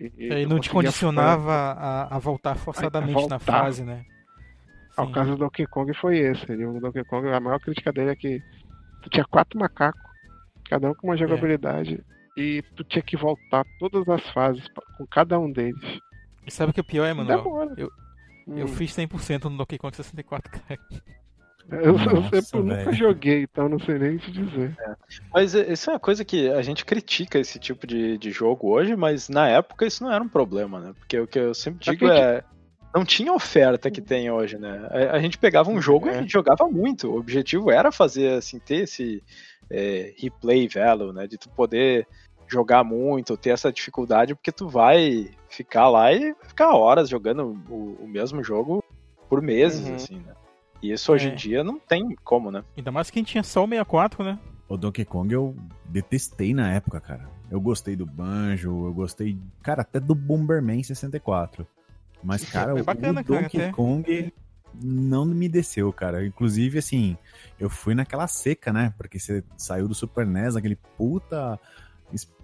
E, 0.00 0.28
e 0.28 0.46
não 0.46 0.60
te 0.60 0.70
condicionava 0.70 1.52
a, 1.52 2.16
a, 2.16 2.18
voltar 2.18 2.54
forçadamente 2.54 3.16
a 3.16 3.20
voltar. 3.20 3.34
na 3.34 3.38
fase, 3.40 3.82
né? 3.82 4.04
Ah, 4.96 5.02
o 5.02 5.12
caso 5.12 5.30
do 5.32 5.38
Donkey 5.38 5.66
Kong 5.66 5.92
foi 5.94 6.18
esse. 6.18 6.52
O 6.52 6.80
Donkey 6.80 7.04
Kong, 7.04 7.28
a 7.28 7.40
maior 7.40 7.58
crítica 7.58 7.92
dele 7.92 8.10
é 8.10 8.16
que 8.16 8.40
tu 9.02 9.10
tinha 9.10 9.24
quatro 9.24 9.58
macacos, 9.58 10.00
cada 10.68 10.88
um 10.88 10.94
com 10.94 11.08
uma 11.08 11.14
é. 11.14 11.18
jogabilidade, 11.18 12.00
é. 12.36 12.40
e 12.40 12.62
tu 12.76 12.84
tinha 12.84 13.02
que 13.02 13.16
voltar 13.16 13.64
todas 13.80 14.08
as 14.08 14.28
fases 14.30 14.64
com 14.96 15.06
cada 15.06 15.38
um 15.38 15.50
deles. 15.50 16.00
E 16.48 16.50
sabe 16.50 16.70
o 16.70 16.72
que 16.74 16.80
é 16.80 16.82
pior, 16.82 17.06
Emanuel? 17.06 17.44
Eu, 17.76 17.92
hum. 18.46 18.58
eu 18.58 18.66
fiz 18.66 18.96
100% 18.96 19.44
no 19.44 19.58
Donkey 19.58 19.76
Kong 19.76 19.94
64, 19.94 20.50
cara. 20.50 20.80
Eu, 21.70 21.92
Nossa, 21.98 22.36
eu 22.36 22.42
sempre 22.42 22.76
nunca 22.76 22.92
joguei, 22.94 23.42
então 23.42 23.68
não 23.68 23.78
sei 23.78 23.98
nem 23.98 24.16
te 24.16 24.32
dizer. 24.32 24.74
É. 24.80 24.94
Mas 25.34 25.52
isso 25.52 25.90
é 25.90 25.92
uma 25.92 26.00
coisa 26.00 26.24
que 26.24 26.48
a 26.48 26.62
gente 26.62 26.82
critica 26.82 27.38
esse 27.38 27.58
tipo 27.58 27.86
de, 27.86 28.16
de 28.16 28.30
jogo 28.30 28.70
hoje, 28.70 28.96
mas 28.96 29.28
na 29.28 29.46
época 29.46 29.84
isso 29.84 30.02
não 30.02 30.10
era 30.10 30.24
um 30.24 30.28
problema, 30.28 30.80
né? 30.80 30.94
Porque 30.98 31.20
o 31.20 31.26
que 31.26 31.38
eu 31.38 31.52
sempre 31.52 31.80
digo 31.80 32.08
é. 32.08 32.42
Não 32.94 33.04
tinha 33.04 33.34
oferta 33.34 33.90
que 33.90 34.00
tem 34.00 34.30
hoje, 34.30 34.56
né? 34.56 34.88
A, 34.90 35.16
a 35.16 35.20
gente 35.20 35.36
pegava 35.36 35.70
um 35.70 35.80
jogo 35.80 36.08
é. 36.08 36.12
e 36.12 36.16
a 36.16 36.20
gente 36.22 36.32
jogava 36.32 36.66
muito. 36.66 37.10
O 37.10 37.18
objetivo 37.18 37.70
era 37.70 37.92
fazer, 37.92 38.38
assim, 38.38 38.58
ter 38.58 38.84
esse 38.84 39.22
é, 39.70 40.14
replay 40.16 40.66
value, 40.66 41.12
né? 41.12 41.26
De 41.26 41.36
tu 41.36 41.50
poder 41.50 42.08
jogar 42.48 42.82
muito, 42.82 43.36
ter 43.36 43.50
essa 43.50 43.72
dificuldade, 43.72 44.34
porque 44.34 44.50
tu 44.50 44.68
vai 44.68 45.30
ficar 45.48 45.88
lá 45.88 46.12
e 46.12 46.34
ficar 46.42 46.74
horas 46.74 47.08
jogando 47.08 47.60
o, 47.68 47.98
o 48.00 48.08
mesmo 48.08 48.42
jogo 48.42 48.82
por 49.28 49.42
meses, 49.42 49.86
uhum. 49.86 49.94
assim, 49.94 50.18
né? 50.18 50.34
E 50.82 50.92
isso 50.92 51.12
hoje 51.12 51.28
é. 51.28 51.32
em 51.32 51.34
dia 51.34 51.64
não 51.64 51.78
tem 51.78 52.16
como, 52.24 52.50
né? 52.50 52.64
Ainda 52.76 52.90
mais 52.90 53.10
quem 53.10 53.22
tinha 53.22 53.42
só 53.42 53.64
o 53.64 53.68
64, 53.68 54.24
né? 54.24 54.38
O 54.68 54.76
Donkey 54.76 55.04
Kong 55.04 55.32
eu 55.32 55.56
detestei 55.86 56.54
na 56.54 56.72
época, 56.72 57.00
cara. 57.00 57.28
Eu 57.50 57.60
gostei 57.60 57.96
do 57.96 58.06
Banjo, 58.06 58.86
eu 58.86 58.92
gostei, 58.92 59.38
cara, 59.62 59.82
até 59.82 59.98
do 59.98 60.14
Bomberman 60.14 60.82
64. 60.82 61.66
Mas, 62.22 62.44
cara, 62.44 62.82
bacana, 62.82 63.20
o 63.20 63.24
Donkey 63.24 63.58
cara, 63.58 63.72
Kong 63.72 64.32
não 64.74 65.24
me 65.24 65.48
desceu, 65.48 65.92
cara. 65.92 66.26
Inclusive, 66.26 66.78
assim, 66.78 67.16
eu 67.58 67.70
fui 67.70 67.94
naquela 67.94 68.26
seca, 68.26 68.72
né? 68.72 68.92
Porque 68.96 69.18
você 69.18 69.42
saiu 69.56 69.88
do 69.88 69.94
Super 69.94 70.26
NES, 70.26 70.56
aquele 70.56 70.76
puta 70.76 71.58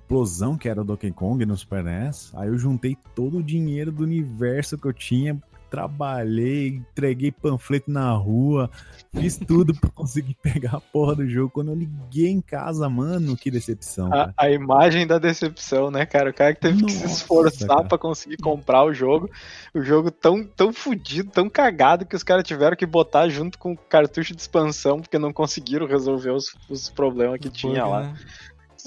explosão 0.04 0.56
que 0.56 0.68
era 0.68 0.82
o 0.82 0.84
Donkey 0.84 1.10
Kong 1.10 1.44
no 1.46 1.56
Super 1.56 1.82
NES. 1.82 2.30
Aí 2.34 2.48
eu 2.48 2.58
juntei 2.58 2.96
todo 3.14 3.38
o 3.38 3.42
dinheiro 3.42 3.90
do 3.90 4.04
universo 4.04 4.76
que 4.76 4.86
eu 4.86 4.92
tinha, 4.92 5.40
trabalhei, 5.70 6.68
entreguei 6.68 7.32
panfleto 7.32 7.90
na 7.90 8.12
rua, 8.12 8.70
fiz 9.12 9.36
tudo 9.38 9.74
pra 9.74 9.90
conseguir 9.96 10.36
pegar 10.40 10.76
a 10.76 10.80
porra 10.80 11.16
do 11.16 11.28
jogo. 11.28 11.50
Quando 11.50 11.72
eu 11.72 11.74
liguei 11.74 12.28
em 12.28 12.40
casa, 12.40 12.88
mano, 12.88 13.36
que 13.36 13.50
decepção. 13.50 14.06
A, 14.08 14.10
Cara. 14.10 14.34
a 14.36 14.50
imagem 14.50 15.06
da 15.06 15.18
decepção, 15.18 15.90
né, 15.90 16.06
cara? 16.06 16.30
O 16.30 16.34
cara 16.34 16.54
que 16.54 16.60
teve 16.60 16.84
que 16.84 16.92
se 16.92 17.02
Nossa, 17.02 17.14
esforçar 17.14 17.68
cara. 17.68 17.84
pra 17.88 17.98
conseguir 17.98 18.36
comprar 18.36 18.84
o 18.84 18.92
jogo. 18.94 19.28
O 19.74 19.82
jogo 19.82 20.10
tão, 20.10 20.44
tão 20.44 20.72
fudido, 20.72 21.30
tão 21.30 21.48
cagado 21.48 22.06
que 22.06 22.14
os 22.14 22.22
caras 22.22 22.44
tiveram 22.44 22.76
que 22.76 22.86
botar 22.86 23.28
junto 23.28 23.58
com 23.58 23.72
o 23.72 23.76
cartucho 23.76 24.34
de 24.34 24.42
expansão 24.42 25.00
porque 25.00 25.18
não 25.18 25.32
conseguiram 25.32 25.86
resolver 25.86 26.30
os, 26.30 26.54
os 26.68 26.88
problemas 26.88 27.40
que 27.40 27.50
tinha 27.50 27.82
Bug, 27.82 27.90
lá. 27.90 28.14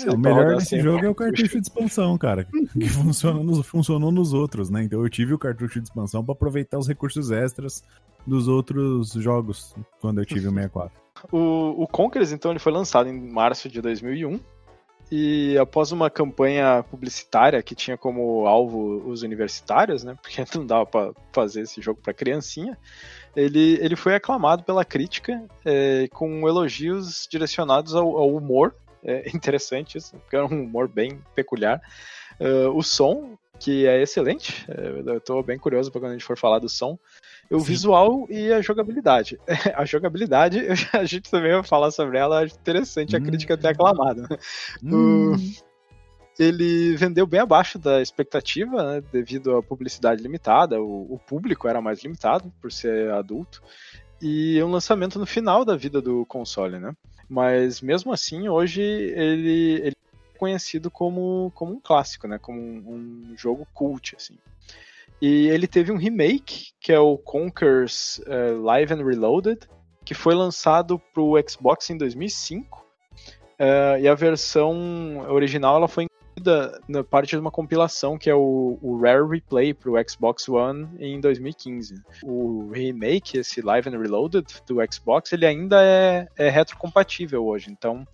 É, 0.05 0.09
o 0.11 0.17
melhor 0.17 0.55
desse 0.57 0.79
jogo 0.79 1.05
é 1.05 1.09
o 1.09 1.15
cartucho 1.15 1.55
de 1.61 1.67
expansão, 1.67 2.17
cara. 2.17 2.47
Que 2.73 2.87
funciona 2.89 3.43
nos- 3.43 3.65
funcionou 3.65 4.11
nos 4.11 4.33
outros, 4.33 4.69
né? 4.69 4.83
Então 4.83 5.01
eu 5.01 5.09
tive 5.09 5.33
o 5.33 5.39
cartucho 5.39 5.79
de 5.79 5.87
expansão 5.87 6.23
pra 6.23 6.33
aproveitar 6.33 6.77
os 6.77 6.87
recursos 6.87 7.31
extras 7.31 7.83
dos 8.25 8.47
outros 8.47 9.11
jogos 9.13 9.73
quando 10.01 10.19
eu 10.19 10.25
tive 10.25 10.47
o 10.47 10.51
64. 10.51 10.91
O, 11.31 11.81
o 11.81 11.87
Conquerors, 11.87 12.31
então, 12.31 12.51
ele 12.51 12.59
foi 12.59 12.71
lançado 12.71 13.09
em 13.09 13.31
março 13.31 13.67
de 13.67 13.81
2001. 13.81 14.39
E 15.11 15.57
após 15.57 15.91
uma 15.91 16.11
campanha 16.11 16.83
publicitária 16.91 17.63
que 17.63 17.73
tinha 17.73 17.97
como 17.97 18.45
alvo 18.45 19.01
os 19.09 19.23
universitários, 19.23 20.03
né? 20.03 20.15
Porque 20.21 20.43
não 20.55 20.63
dava 20.63 20.85
pra 20.85 21.11
fazer 21.33 21.61
esse 21.61 21.81
jogo 21.81 21.99
pra 22.03 22.13
criancinha. 22.13 22.77
Ele, 23.35 23.79
ele 23.81 23.95
foi 23.95 24.13
aclamado 24.13 24.63
pela 24.63 24.85
crítica 24.85 25.43
é, 25.65 26.07
com 26.11 26.47
elogios 26.47 27.27
direcionados 27.31 27.95
ao, 27.95 28.15
ao 28.15 28.35
humor. 28.35 28.75
É 29.03 29.29
interessante 29.35 29.97
isso, 29.97 30.17
porque 30.17 30.35
era 30.35 30.45
um 30.45 30.63
humor 30.63 30.87
bem 30.87 31.21
peculiar. 31.35 31.81
É, 32.39 32.67
o 32.67 32.81
som, 32.83 33.37
que 33.59 33.87
é 33.87 34.01
excelente. 34.01 34.65
é, 34.69 35.13
eu 35.15 35.21
tô 35.21 35.41
bem 35.41 35.57
curioso 35.57 35.91
para 35.91 36.01
quando 36.01 36.11
a 36.11 36.13
gente 36.13 36.25
for 36.25 36.37
falar 36.37 36.59
do 36.59 36.69
som. 36.69 36.97
O 37.49 37.59
Sim. 37.59 37.65
visual 37.65 38.27
e 38.29 38.51
a 38.51 38.61
jogabilidade. 38.61 39.39
A 39.75 39.85
jogabilidade, 39.85 40.59
a 40.91 41.05
gente 41.05 41.31
também 41.31 41.53
vai 41.53 41.63
falar 41.63 41.91
sobre 41.91 42.17
ela, 42.17 42.43
acho 42.43 42.55
interessante 42.55 43.15
a 43.15 43.19
Hum. 43.19 43.23
crítica 43.23 43.57
ter 43.57 43.69
aclamado. 43.69 44.27
Hum, 44.83 45.33
Ele 46.37 46.95
vendeu 46.95 47.25
bem 47.25 47.39
abaixo 47.39 47.79
da 47.79 48.01
expectativa, 48.01 48.83
né, 48.95 49.03
devido 49.11 49.55
à 49.55 49.63
publicidade 49.63 50.21
limitada, 50.21 50.79
o, 50.79 51.15
o 51.15 51.17
público 51.17 51.67
era 51.67 51.81
mais 51.81 52.03
limitado 52.03 52.53
por 52.61 52.71
ser 52.71 53.11
adulto, 53.11 53.61
e 54.21 54.61
um 54.61 54.69
lançamento 54.69 55.17
no 55.17 55.25
final 55.25 55.65
da 55.65 55.75
vida 55.75 55.99
do 56.01 56.25
console, 56.27 56.79
né? 56.79 56.93
Mas 57.29 57.81
mesmo 57.81 58.13
assim, 58.13 58.47
hoje 58.47 58.81
ele, 58.81 59.81
ele 59.81 59.95
é 60.35 60.37
conhecido 60.37 60.89
como, 60.89 61.51
como 61.53 61.73
um 61.73 61.79
clássico, 61.79 62.27
né? 62.27 62.37
Como 62.37 62.59
um, 62.59 63.31
um 63.31 63.37
jogo 63.37 63.67
cult, 63.73 64.15
assim. 64.15 64.37
E 65.21 65.47
ele 65.47 65.67
teve 65.67 65.91
um 65.91 65.97
remake, 65.97 66.71
que 66.79 66.93
é 66.93 66.99
o 66.99 67.17
Conker's 67.17 68.21
eh, 68.27 68.51
Live 68.51 68.93
and 68.93 69.03
Reloaded, 69.03 69.67
que 70.05 70.13
foi 70.13 70.35
lançado 70.35 70.99
para 71.13 71.23
o 71.23 71.35
Xbox 71.49 71.89
em 71.89 71.97
2005. 71.97 72.85
eh, 73.59 74.01
e 74.01 74.07
a 74.07 74.13
versão 74.13 75.25
original 75.29 75.77
ela 75.77 75.87
foi 75.87 76.06
na 76.87 77.03
parte 77.03 77.31
de 77.31 77.37
uma 77.37 77.51
compilação 77.51 78.17
que 78.17 78.29
é 78.29 78.35
o, 78.35 78.77
o 78.81 78.99
Rare 78.99 79.27
Replay 79.27 79.73
para 79.73 79.89
o 79.91 80.09
Xbox 80.09 80.47
One 80.47 80.87
em 80.99 81.19
2015. 81.19 82.01
O 82.23 82.69
remake, 82.71 83.37
esse 83.37 83.61
Live 83.61 83.89
and 83.89 83.99
Reloaded 83.99 84.45
do 84.65 84.77
Xbox, 84.91 85.31
ele 85.33 85.45
ainda 85.45 85.81
é, 85.83 86.27
é 86.37 86.49
retrocompatível 86.49 87.45
hoje. 87.45 87.71
Então, 87.71 88.07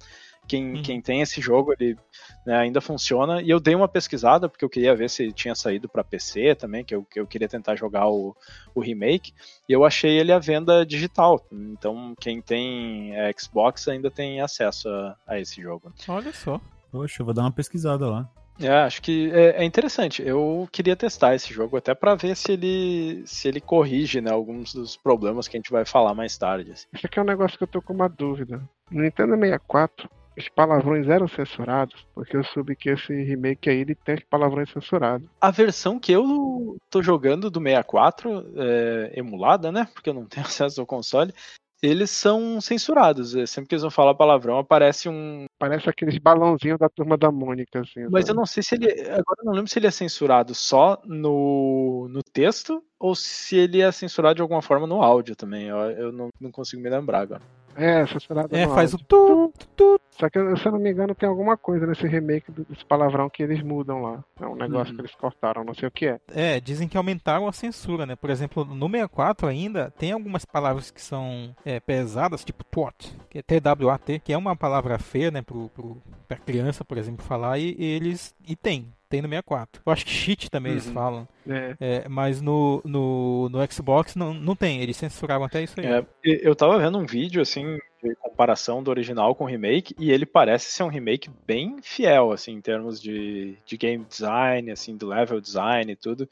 quem, 0.47 0.75
Uhum. 0.75 0.81
quem 0.81 1.01
tem 1.01 1.21
esse 1.21 1.39
jogo, 1.39 1.73
ele 1.73 1.97
né, 2.45 2.57
ainda 2.57 2.81
funciona. 2.81 3.41
E 3.41 3.49
eu 3.49 3.59
dei 3.59 3.75
uma 3.75 3.88
pesquisada, 3.88 4.49
porque 4.49 4.63
eu 4.63 4.69
queria 4.69 4.95
ver 4.95 5.09
se 5.09 5.31
tinha 5.31 5.55
saído 5.55 5.88
para 5.88 6.03
PC 6.03 6.55
também, 6.55 6.83
que 6.83 6.93
eu, 6.93 7.03
que 7.03 7.19
eu 7.19 7.25
queria 7.27 7.47
tentar 7.47 7.75
jogar 7.75 8.09
o, 8.09 8.36
o 8.75 8.81
remake. 8.81 9.33
E 9.67 9.73
eu 9.73 9.86
achei 9.86 10.19
ele 10.19 10.31
à 10.31 10.39
venda 10.39 10.86
digital. 10.86 11.45
Então, 11.51 12.13
quem 12.19 12.41
tem 12.41 13.15
é, 13.15 13.31
Xbox 13.38 13.88
ainda 13.88 14.12
tem 14.12 14.41
acesso 14.41 14.89
a, 14.89 15.15
a 15.27 15.39
esse 15.39 15.62
jogo. 15.62 15.93
Olha 16.07 16.33
só. 16.33 16.59
Poxa, 16.93 17.23
eu 17.23 17.25
vou 17.25 17.34
dar 17.34 17.41
uma 17.41 17.51
pesquisada 17.51 18.08
lá. 18.08 18.29
É, 18.60 18.69
acho 18.69 19.01
que 19.01 19.32
é, 19.32 19.63
é 19.63 19.65
interessante. 19.65 20.21
Eu 20.21 20.69
queria 20.71 20.95
testar 20.95 21.34
esse 21.34 21.51
jogo 21.51 21.75
até 21.75 21.95
para 21.95 22.13
ver 22.13 22.36
se 22.36 22.51
ele 22.51 23.23
se 23.25 23.47
ele 23.47 23.60
corrige 23.60 24.21
né, 24.21 24.29
alguns 24.29 24.75
dos 24.75 24.95
problemas 24.95 25.47
que 25.47 25.58
a 25.58 25.60
gente 25.60 25.71
vai 25.71 25.86
falar 25.86 26.13
mais 26.13 26.38
tarde. 26.38 26.71
assim. 26.71 26.86
Isso 26.93 27.08
aqui 27.08 27.17
é 27.17 27.21
um 27.23 27.25
negócio 27.25 27.58
que 27.58 27.63
eu 27.63 27.67
tô 27.67 27.82
com 27.82 27.93
uma 27.93 28.08
dúvida. 28.08 28.62
No 28.91 29.01
Nintendo 29.01 29.36
64, 29.36 30.08
os 30.38 30.49
palavrões 30.49 31.08
eram 31.08 31.27
censurados, 31.27 32.06
porque 32.13 32.38
eu 32.38 32.43
soube 32.43 32.75
que 32.75 32.91
esse 32.91 33.12
remake 33.23 33.71
aí 33.71 33.79
ele 33.79 33.95
tem 33.95 34.13
os 34.13 34.23
palavrões 34.23 34.69
censurados. 34.69 35.27
A 35.41 35.49
versão 35.49 35.99
que 35.99 36.12
eu 36.12 36.77
tô 36.91 37.01
jogando 37.01 37.49
do 37.49 37.60
64, 37.60 38.53
é, 38.56 39.13
emulada, 39.15 39.71
né? 39.71 39.88
Porque 39.95 40.12
eu 40.12 40.13
não 40.13 40.25
tenho 40.25 40.45
acesso 40.45 40.79
ao 40.79 40.86
console. 40.86 41.34
Eles 41.83 42.11
são 42.11 42.61
censurados. 42.61 43.35
é, 43.35 43.45
Sempre 43.45 43.67
que 43.67 43.75
eles 43.75 43.81
vão 43.81 43.91
falar 43.91 44.15
palavrão, 44.15 44.57
aparece 44.57 45.09
um. 45.09 45.45
Parece 45.59 45.89
aqueles 45.89 46.17
balãozinhos 46.17 46.79
da 46.79 46.87
turma 46.87 47.17
da 47.17 47.29
Mônica, 47.29 47.81
assim. 47.81 48.07
Mas 48.09 48.29
eu 48.29 48.33
não 48.33 48.45
sei 48.45 48.63
se 48.63 48.75
ele. 48.75 48.89
Agora 49.01 49.39
eu 49.39 49.45
não 49.45 49.53
lembro 49.53 49.69
se 49.69 49.79
ele 49.79 49.87
é 49.87 49.91
censurado 49.91 50.55
só 50.55 51.01
no, 51.03 52.07
no 52.09 52.23
texto 52.23 52.81
ou 52.97 53.13
se 53.13 53.57
ele 53.57 53.81
é 53.81 53.91
censurado 53.91 54.35
de 54.35 54.41
alguma 54.41 54.61
forma 54.61 54.87
no 54.87 55.03
áudio 55.03 55.35
também. 55.35 55.67
Eu, 55.67 55.77
eu 55.77 56.11
não, 56.13 56.29
não 56.39 56.51
consigo 56.51 56.81
me 56.81 56.89
lembrar 56.89 57.19
agora. 57.19 57.41
É, 57.75 58.05
censurado 58.07 58.55
É, 58.55 58.65
no 58.65 58.73
faz 58.73 58.93
o 58.93 58.95
áudio. 58.97 59.07
tu, 59.07 59.53
tu. 59.75 59.99
Só 60.12 60.29
que, 60.29 60.38
se 60.57 60.65
eu 60.67 60.71
não 60.71 60.79
me 60.79 60.91
engano, 60.91 61.15
tem 61.15 61.27
alguma 61.27 61.57
coisa 61.57 61.88
nesse 61.88 62.05
remake 62.07 62.51
desse 62.51 62.86
palavrão 62.86 63.29
que 63.29 63.41
eles 63.41 63.63
mudam 63.63 64.01
lá. 64.01 64.23
É 64.39 64.45
um 64.45 64.55
negócio 64.55 64.91
Uhum. 64.91 64.95
que 64.95 65.01
eles 65.01 65.15
cortaram, 65.15 65.63
não 65.63 65.73
sei 65.73 65.88
o 65.88 65.91
que 65.91 66.05
é. 66.05 66.19
É, 66.33 66.59
dizem 66.59 66.88
que 66.88 66.95
aumentaram 66.97 67.47
a 67.47 67.51
censura, 67.51 68.05
né? 68.05 68.15
Por 68.15 68.29
exemplo, 68.29 68.63
no 68.63 68.88
64 68.88 69.47
ainda 69.47 69.91
tem 69.97 70.12
algumas 70.12 70.45
palavras 70.45 70.91
que 70.91 71.01
são 71.01 71.55
é, 71.65 71.79
pesadas, 71.79 72.43
tipo 72.45 72.63
twat, 72.63 73.12
que 73.29 73.39
é 73.39 73.41
T-W-A-T, 73.41 74.19
que 74.19 74.31
é 74.33 74.38
uma 74.38 74.55
palavra 74.55 74.99
feia, 74.99 75.31
né, 75.31 75.41
pro, 75.41 75.67
pro, 75.69 75.97
pra 76.27 76.38
criança, 76.38 76.86
por 76.86 76.97
exemplo, 76.99 77.25
falar, 77.25 77.57
e, 77.57 77.75
e 77.79 77.83
eles. 77.86 78.36
E 78.47 78.55
tem, 78.55 78.93
tem 79.13 79.21
no 79.21 79.28
64. 79.28 79.82
Eu 79.86 79.93
acho 79.93 80.04
que 80.06 80.12
shit 80.12 80.49
também 80.49 80.71
eles 80.71 80.88
Uhum. 80.88 80.93
falam. 80.93 81.28
É. 81.47 81.76
É, 81.80 82.10
mas 82.10 82.41
no, 82.41 82.82
no, 82.84 83.47
no 83.49 83.71
Xbox 83.71 84.15
não, 84.15 84.34
não 84.34 84.56
tem, 84.56 84.82
eles 84.82 84.97
censuraram 84.97 85.43
até 85.43 85.62
isso 85.62 85.80
aí. 85.80 85.86
É, 85.86 86.06
eu 86.23 86.56
tava 86.56 86.80
vendo 86.80 86.97
um 86.97 87.06
vídeo 87.06 87.39
assim 87.41 87.78
de 88.04 88.15
comparação 88.15 88.82
do 88.82 88.89
original 88.89 89.36
com 89.36 89.43
o 89.43 89.47
remake 89.47 89.93
e 89.99 90.12
ele 90.12 90.26
parece 90.26 90.71
ser 90.71 90.82
um 90.84 90.88
remake 90.88 91.30
bem 91.45 91.78
fiel 91.82 92.32
assim 92.32 92.54
em 92.54 92.62
termos 92.62 92.99
de, 92.99 93.56
de 93.65 93.78
game 93.78 94.04
design, 94.04 94.71
assim, 94.71 94.97
do 94.97 95.08
level 95.08 95.39
design 95.39 95.91
e 95.91 95.95
tudo. 95.95 96.28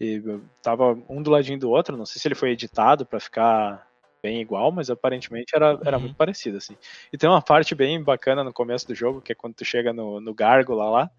E 0.00 0.22
tava 0.62 0.96
um 1.08 1.22
do 1.22 1.30
ladinho 1.30 1.58
do 1.58 1.70
outro, 1.70 1.96
não 1.96 2.04
sei 2.06 2.20
se 2.20 2.28
ele 2.28 2.34
foi 2.34 2.50
editado 2.50 3.06
pra 3.06 3.18
ficar 3.18 3.88
bem 4.22 4.40
igual, 4.40 4.70
mas 4.70 4.90
aparentemente 4.90 5.56
era, 5.56 5.78
era 5.84 5.96
Uhum. 5.96 6.02
muito 6.02 6.16
parecido 6.16 6.58
assim. 6.58 6.76
E 7.12 7.16
tem 7.16 7.28
uma 7.30 7.40
parte 7.42 7.74
bem 7.74 8.02
bacana 8.02 8.44
no 8.44 8.52
começo 8.52 8.86
do 8.86 8.94
jogo, 8.94 9.20
que 9.20 9.32
é 9.32 9.34
quando 9.34 9.54
tu 9.54 9.64
chega 9.64 9.92
no, 9.92 10.20
no 10.20 10.34
Gárgula 10.34 10.90
lá, 10.90 11.10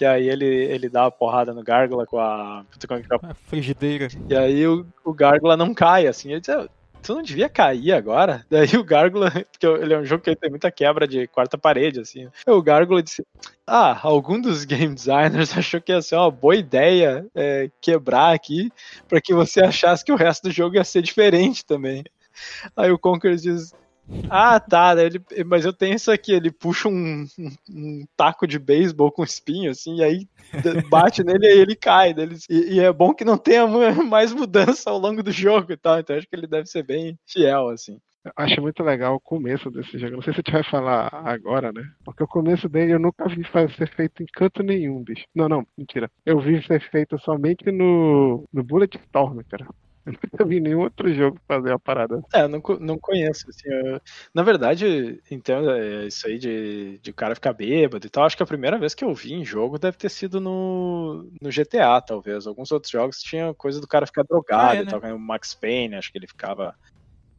que 0.00 0.04
aí 0.06 0.30
ele, 0.30 0.46
ele 0.46 0.88
dá 0.88 1.04
a 1.04 1.10
porrada 1.10 1.52
no 1.52 1.62
Gárgula 1.62 2.06
com 2.06 2.18
a, 2.18 2.60
a 2.60 3.30
A 3.30 3.34
frigideira. 3.34 4.08
e 4.30 4.34
aí 4.34 4.66
o, 4.66 4.86
o 5.04 5.12
Gárgula 5.12 5.58
não 5.58 5.74
cai, 5.74 6.06
assim. 6.06 6.32
Eu 6.32 6.40
disse, 6.40 6.52
"Ah, 6.52 6.66
tu 7.02 7.14
não 7.14 7.22
devia 7.22 7.50
cair 7.50 7.92
agora? 7.92 8.42
Daí 8.48 8.74
o 8.78 8.82
Gárgula, 8.82 9.30
porque 9.30 9.66
ele 9.66 9.92
é 9.92 9.98
um 9.98 10.04
jogo 10.06 10.24
que 10.24 10.34
tem 10.34 10.48
muita 10.48 10.70
quebra 10.70 11.06
de 11.06 11.26
quarta 11.26 11.58
parede, 11.58 12.00
assim. 12.00 12.30
O 12.46 12.62
Gárgula 12.62 13.02
disse, 13.02 13.22
ah, 13.66 14.00
algum 14.02 14.40
dos 14.40 14.64
game 14.64 14.94
designers 14.94 15.52
achou 15.58 15.82
que 15.82 15.92
ia 15.92 16.00
ser 16.00 16.16
uma 16.16 16.30
boa 16.30 16.56
ideia 16.56 17.26
é, 17.34 17.70
quebrar 17.78 18.34
aqui 18.34 18.72
pra 19.06 19.20
que 19.20 19.34
você 19.34 19.60
achasse 19.62 20.02
que 20.02 20.12
o 20.12 20.16
resto 20.16 20.44
do 20.44 20.50
jogo 20.50 20.76
ia 20.76 20.84
ser 20.84 21.02
diferente 21.02 21.62
também. 21.62 22.02
Aí 22.74 22.90
o 22.90 22.98
Conquerors 22.98 23.42
diz, 23.42 23.74
ah, 24.28 24.60
tá, 24.60 24.94
daí 24.94 25.06
ele, 25.06 25.22
mas 25.44 25.64
eu 25.64 25.72
tenho 25.72 25.94
isso 25.96 26.10
aqui, 26.10 26.32
ele 26.32 26.50
puxa 26.50 26.88
um, 26.88 27.24
um- 27.38 27.50
um 27.70 28.04
taco 28.16 28.46
de 28.46 28.58
beisebol 28.58 29.10
com 29.10 29.24
espinho, 29.24 29.70
assim, 29.70 29.96
e 29.96 30.02
aí 30.04 30.28
bate 30.88 31.22
nele 31.24 31.46
e 31.46 31.58
ele 31.60 31.76
cai. 31.76 32.12
daí 32.14 32.24
ele- 32.26 32.36
e, 32.48 32.74
e 32.76 32.80
é 32.80 32.92
bom 32.92 33.14
que 33.14 33.24
não 33.24 33.38
tenha 33.38 33.66
mais 34.04 34.32
mudança 34.32 34.90
ao 34.90 34.98
longo 34.98 35.22
do 35.22 35.32
jogo 35.32 35.72
e 35.72 35.76
tal, 35.76 35.98
então 35.98 36.16
acho 36.16 36.26
que 36.28 36.36
ele 36.36 36.46
deve 36.46 36.66
ser 36.66 36.82
bem 36.82 37.18
fiel, 37.26 37.68
assim. 37.68 37.98
Acho 38.36 38.60
muito 38.60 38.82
legal 38.82 39.14
o 39.14 39.20
começo 39.20 39.70
desse 39.70 39.98
jogo. 39.98 40.16
Não 40.16 40.22
sei 40.22 40.34
se 40.34 40.40
a 40.40 40.42
gente 40.44 40.52
vai 40.52 40.62
falar 40.62 41.08
agora, 41.24 41.72
né? 41.72 41.82
Porque 42.04 42.22
o 42.22 42.28
começo 42.28 42.68
dele 42.68 42.92
eu 42.92 42.98
nunca 42.98 43.26
vi 43.26 43.42
fa- 43.44 43.66
ser 43.70 43.88
feito 43.94 44.22
em 44.22 44.26
canto 44.26 44.62
nenhum, 44.62 45.02
bicho. 45.02 45.24
Não, 45.34 45.48
não, 45.48 45.66
mentira. 45.76 46.10
Eu 46.26 46.38
vi 46.38 46.62
ser 46.66 46.82
feito 46.90 47.18
somente 47.18 47.72
no, 47.72 48.44
no 48.52 48.62
Bullet 48.62 48.94
Storm, 49.06 49.40
cara. 49.48 49.66
Eu 50.06 50.12
nunca 50.32 50.44
vi 50.44 50.60
nenhum 50.60 50.80
outro 50.80 51.12
jogo 51.12 51.38
fazer 51.46 51.72
a 51.72 51.78
parada. 51.78 52.20
É, 52.34 52.42
eu 52.42 52.48
não, 52.48 52.60
não 52.80 52.98
conheço, 52.98 53.44
assim, 53.48 53.68
eu- 53.68 54.00
na 54.34 54.42
verdade, 54.42 55.20
então, 55.30 55.70
é, 55.70 56.06
isso 56.06 56.26
aí 56.26 56.38
de, 56.38 56.98
de 56.98 57.10
o 57.10 57.14
cara 57.14 57.34
ficar 57.34 57.52
bêbado 57.52 58.06
e 58.06 58.10
tal, 58.10 58.24
acho 58.24 58.36
que 58.36 58.42
a 58.42 58.46
primeira 58.46 58.78
vez 58.78 58.94
que 58.94 59.04
eu 59.04 59.14
vi 59.14 59.34
em 59.34 59.44
jogo 59.44 59.78
deve 59.78 59.96
ter 59.96 60.08
sido 60.08 60.40
no, 60.40 61.30
no 61.40 61.50
GTA, 61.50 62.00
talvez. 62.00 62.46
Alguns 62.46 62.70
outros 62.72 62.90
jogos 62.90 63.18
tinha 63.18 63.54
coisa 63.54 63.80
do 63.80 63.86
cara 63.88 64.06
ficar 64.06 64.24
drogado 64.24 64.76
é, 64.76 64.82
e 64.82 64.84
né? 64.84 64.90
tal, 64.90 65.00
como 65.00 65.14
o 65.14 65.18
Max 65.18 65.54
Payne, 65.54 65.96
acho 65.96 66.10
que 66.10 66.18
ele 66.18 66.26
ficava, 66.26 66.74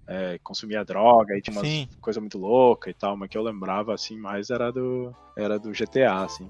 é, 0.07 0.37
consumia 0.43 0.85
droga 0.85 1.35
e 1.35 1.41
tinha 1.41 1.55
umas 1.55 1.67
Sim. 1.67 1.87
coisa 1.99 2.19
muito 2.19 2.37
louca 2.37 2.89
e 2.89 2.93
tal, 2.93 3.17
mas 3.17 3.29
que 3.29 3.37
eu 3.37 3.43
lembrava, 3.43 3.93
assim, 3.93 4.17
mais 4.17 4.49
era 4.49 4.71
do, 4.71 5.11
era 5.35 5.57
do 5.57 5.73
GTA, 5.73 6.23
assim. 6.23 6.49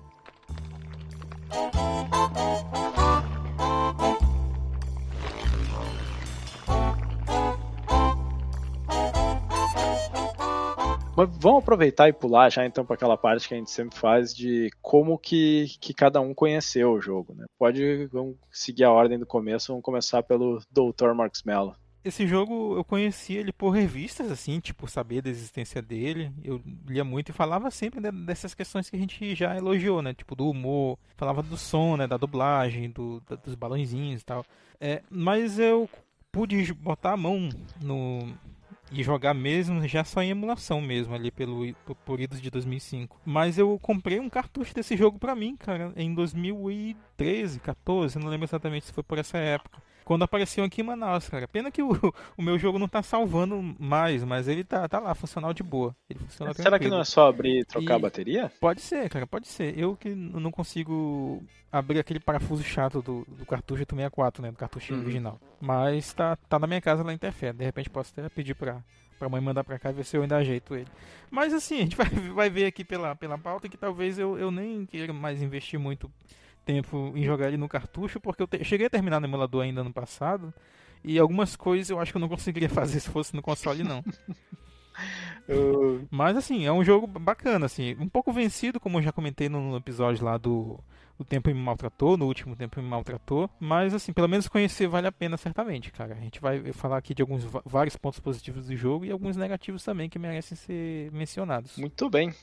Mas 11.16 11.30
vamos 11.38 11.62
aproveitar 11.62 12.08
e 12.08 12.14
pular 12.14 12.50
já 12.50 12.66
então 12.66 12.86
para 12.86 12.96
aquela 12.96 13.18
parte 13.18 13.48
que 13.48 13.54
a 13.54 13.58
gente 13.58 13.70
sempre 13.70 13.98
faz 13.98 14.34
de 14.34 14.72
como 14.82 15.18
que, 15.18 15.66
que 15.82 15.94
cada 15.94 16.22
um 16.22 16.34
conheceu 16.34 16.94
o 16.94 17.02
jogo, 17.02 17.34
né? 17.34 17.46
Pode 17.60 18.06
vamos 18.08 18.38
seguir 18.50 18.86
a 18.86 18.92
ordem 18.92 19.20
do 19.20 19.26
começo, 19.26 19.74
vamos 19.74 19.84
começar 19.84 20.24
pelo 20.24 20.62
Dr. 20.72 21.14
Marcos 21.14 21.44
Mello. 21.44 21.76
Esse 22.04 22.26
jogo 22.26 22.76
eu 22.76 22.84
conheci 22.84 23.34
ele 23.34 23.52
por 23.54 23.70
revistas, 23.70 24.32
assim, 24.32 24.60
tipo, 24.60 24.88
saber 24.88 25.22
da 25.22 25.30
existência 25.30 25.84
dele. 25.84 26.32
Eu 26.44 26.60
lia 26.88 27.04
muito 27.04 27.30
e 27.30 27.34
falava 27.34 27.70
sempre 27.70 28.00
dessas 28.12 28.56
questões 28.56 28.90
que 28.90 28.96
a 28.96 29.00
gente 29.00 29.36
já 29.36 29.56
elogiou, 29.56 30.02
né? 30.02 30.12
Tipo, 30.12 30.36
do 30.36 30.50
humor, 30.50 30.98
falava 31.16 31.44
do 31.44 31.56
som, 31.58 31.98
né? 31.98 32.08
Da 32.08 32.18
dublagem, 32.18 32.90
do, 32.90 33.22
da, 33.30 33.36
dos 33.36 33.54
balãozinhos 33.54 34.22
e 34.22 34.26
tal. 34.26 34.44
É, 34.80 35.04
mas 35.12 35.60
eu 35.60 35.88
pude 36.32 36.74
botar 36.74 37.12
a 37.12 37.18
mão 37.18 37.50
no, 37.84 38.34
e 38.92 39.04
jogar 39.04 39.34
mesmo 39.34 39.88
já 39.88 40.04
só 40.04 40.22
em 40.22 40.32
emulação 40.32 40.82
mesmo 40.82 41.16
ali 41.16 41.32
pelo 41.32 41.74
por 42.06 42.20
idos 42.20 42.42
de 42.42 42.50
2005. 42.50 43.20
Mas 43.26 43.58
eu 43.58 43.80
comprei 43.80 44.20
um 44.20 44.30
cartucho 44.30 44.74
desse 44.74 44.98
jogo 44.98 45.18
para 45.18 45.36
mim, 45.36 45.56
cara, 45.56 45.94
em 45.96 46.14
2013, 46.14 47.60
14, 47.60 48.20
não 48.20 48.28
lembro 48.28 48.46
exatamente 48.46 48.86
se 48.88 48.94
foi 48.94 49.04
por 49.04 49.18
essa 49.18 49.38
época 49.38 49.82
quando 50.12 50.24
apareceu 50.24 50.66
aqui 50.66 50.82
em 50.82 50.84
Manaus, 50.84 51.30
cara. 51.30 51.48
Pena 51.48 51.72
que 51.72 51.82
o, 51.82 51.92
o 52.38 52.42
meu 52.42 52.60
jogo 52.60 52.78
não 52.78 52.90
tá 52.90 53.02
salvando 53.02 53.62
mais, 53.80 54.26
mas 54.26 54.50
ele 54.50 54.62
tá, 54.62 54.86
tá 54.86 55.00
lá, 55.00 55.16
funcional 55.16 55.54
de 55.54 55.64
boa. 55.64 55.96
Será 56.54 56.78
que 56.78 56.90
não 56.90 57.00
é 57.00 57.06
só 57.06 57.30
abrir 57.30 57.62
e 57.62 57.64
trocar 57.64 57.94
e... 57.94 57.96
a 57.96 58.00
bateria? 58.00 58.52
Pode 58.60 58.82
ser, 58.82 59.10
cara, 59.10 59.26
pode 59.26 59.48
ser. 59.48 59.80
Eu 59.80 59.96
que 59.96 60.10
não 60.10 60.52
consigo 60.52 61.42
abrir 61.72 61.98
aquele 61.98 62.20
parafuso 62.20 62.62
chato 62.62 63.02
do, 63.02 63.26
do 63.26 63.46
cartucho 63.46 63.86
do 63.86 63.96
64, 63.96 64.42
né? 64.42 64.52
Do 64.52 64.58
cartuchinho 64.58 65.00
uhum. 65.00 65.06
original. 65.06 65.40
Mas 65.62 66.14
tá, 66.14 66.36
tá 66.36 66.60
na 66.60 66.68
minha 66.68 66.82
casa 66.82 67.04
lá 67.04 67.14
em 67.14 67.16
Interfé. 67.16 67.54
De 67.54 67.64
repente 67.64 67.90
posso 67.90 68.12
até 68.12 68.28
pedir 68.28 68.54
pra, 68.54 68.84
pra 69.18 69.30
mãe 69.30 69.40
mandar 69.40 69.64
pra 69.64 69.80
cá 69.80 69.92
e 69.92 69.94
ver 69.94 70.04
se 70.04 70.18
eu 70.18 70.24
ainda 70.24 70.36
ajeito 70.36 70.76
ele. 70.76 70.90
Mas 71.30 71.54
assim, 71.54 71.78
a 71.80 71.84
gente 71.84 71.96
vai, 71.96 72.10
vai 72.10 72.50
ver 72.50 72.66
aqui 72.66 72.84
pela, 72.84 73.16
pela 73.16 73.38
pauta 73.38 73.70
que 73.70 73.78
talvez 73.78 74.20
eu, 74.20 74.38
eu 74.38 74.52
nem 74.52 74.86
queira 74.86 75.14
mais 75.14 75.42
investir 75.42 75.80
muito 75.80 76.12
tempo 76.72 77.12
em 77.16 77.24
jogar 77.24 77.48
ele 77.48 77.58
no 77.58 77.68
cartucho, 77.68 78.20
porque 78.20 78.42
eu 78.42 78.48
te... 78.48 78.64
cheguei 78.64 78.88
a 78.88 78.90
terminar 78.90 79.20
no 79.20 79.28
emulador 79.28 79.64
ainda 79.64 79.84
no 79.84 79.92
passado, 79.92 80.54
e 81.04 81.20
algumas 81.20 81.56
coisas 81.56 81.90
eu 81.90 82.00
acho 82.00 82.12
que 82.12 82.18
eu 82.18 82.22
não 82.22 82.30
conseguiria 82.30 82.70
fazer 82.70 83.00
se 83.02 83.10
fosse 83.10 83.36
no 83.36 83.42
console, 83.42 83.84
não. 83.84 84.04
Mas 86.10 86.38
assim, 86.38 86.66
é 86.66 86.72
um 86.72 86.84
jogo 86.84 87.08
bacana, 87.08 87.66
assim, 87.66 87.96
um 88.00 88.08
pouco 88.08 88.32
vencido, 88.32 88.80
como 88.80 89.00
eu 89.00 89.02
já 89.02 89.12
comentei 89.12 89.50
no 89.50 89.76
episódio 89.76 90.24
lá 90.24 90.38
do 90.38 90.80
O 91.18 91.26
Tempo 91.26 91.50
Me 91.50 91.56
Maltratou, 91.56 92.16
no 92.16 92.26
último 92.26 92.56
Tempo 92.56 92.82
Me 92.82 92.88
Maltratou, 92.88 93.50
mas 93.60 93.94
assim, 93.94 94.14
pelo 94.14 94.30
menos 94.30 94.48
conhecer 94.48 94.88
vale 94.88 95.08
a 95.08 95.12
pena 95.12 95.36
certamente, 95.36 95.92
cara. 95.92 96.14
A 96.14 96.20
gente 96.20 96.40
vai 96.40 96.72
falar 96.72 96.98
aqui 96.98 97.14
de 97.14 97.22
alguns 97.22 97.44
vários 97.66 97.98
pontos 97.98 98.20
positivos 98.20 98.68
do 98.68 98.76
jogo 98.78 99.04
e 99.04 99.12
alguns 99.12 99.36
negativos 99.36 99.84
também 99.84 100.10
que 100.10 100.20
merecem 100.20 100.56
ser 100.56 101.12
mencionados. 101.12 101.76
Muito 101.78 102.10
bem 102.10 102.34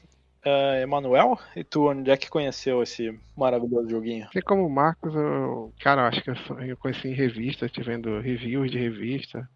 uh, 0.49 0.83
Emanuel, 0.83 1.39
e 1.55 1.63
tu, 1.63 1.91
onde 1.91 2.11
é 2.11 2.17
que 2.17 2.31
conheceu 2.31 2.83
esse 2.83 3.19
maravilhoso 3.37 3.89
joguinho? 3.89 4.27
Assim 4.27 4.41
como 4.41 4.69
Marcos, 4.69 5.15
eu, 5.15 5.73
cara, 5.81 6.09
acho 6.09 6.23
que 6.23 6.31
eu, 6.31 6.77
conheci 6.77 7.09
em 7.09 7.15
revistas, 7.15 7.71
vendo 7.79 8.21
reviews 8.21 8.71
de 8.71 8.79
revista. 8.79 9.49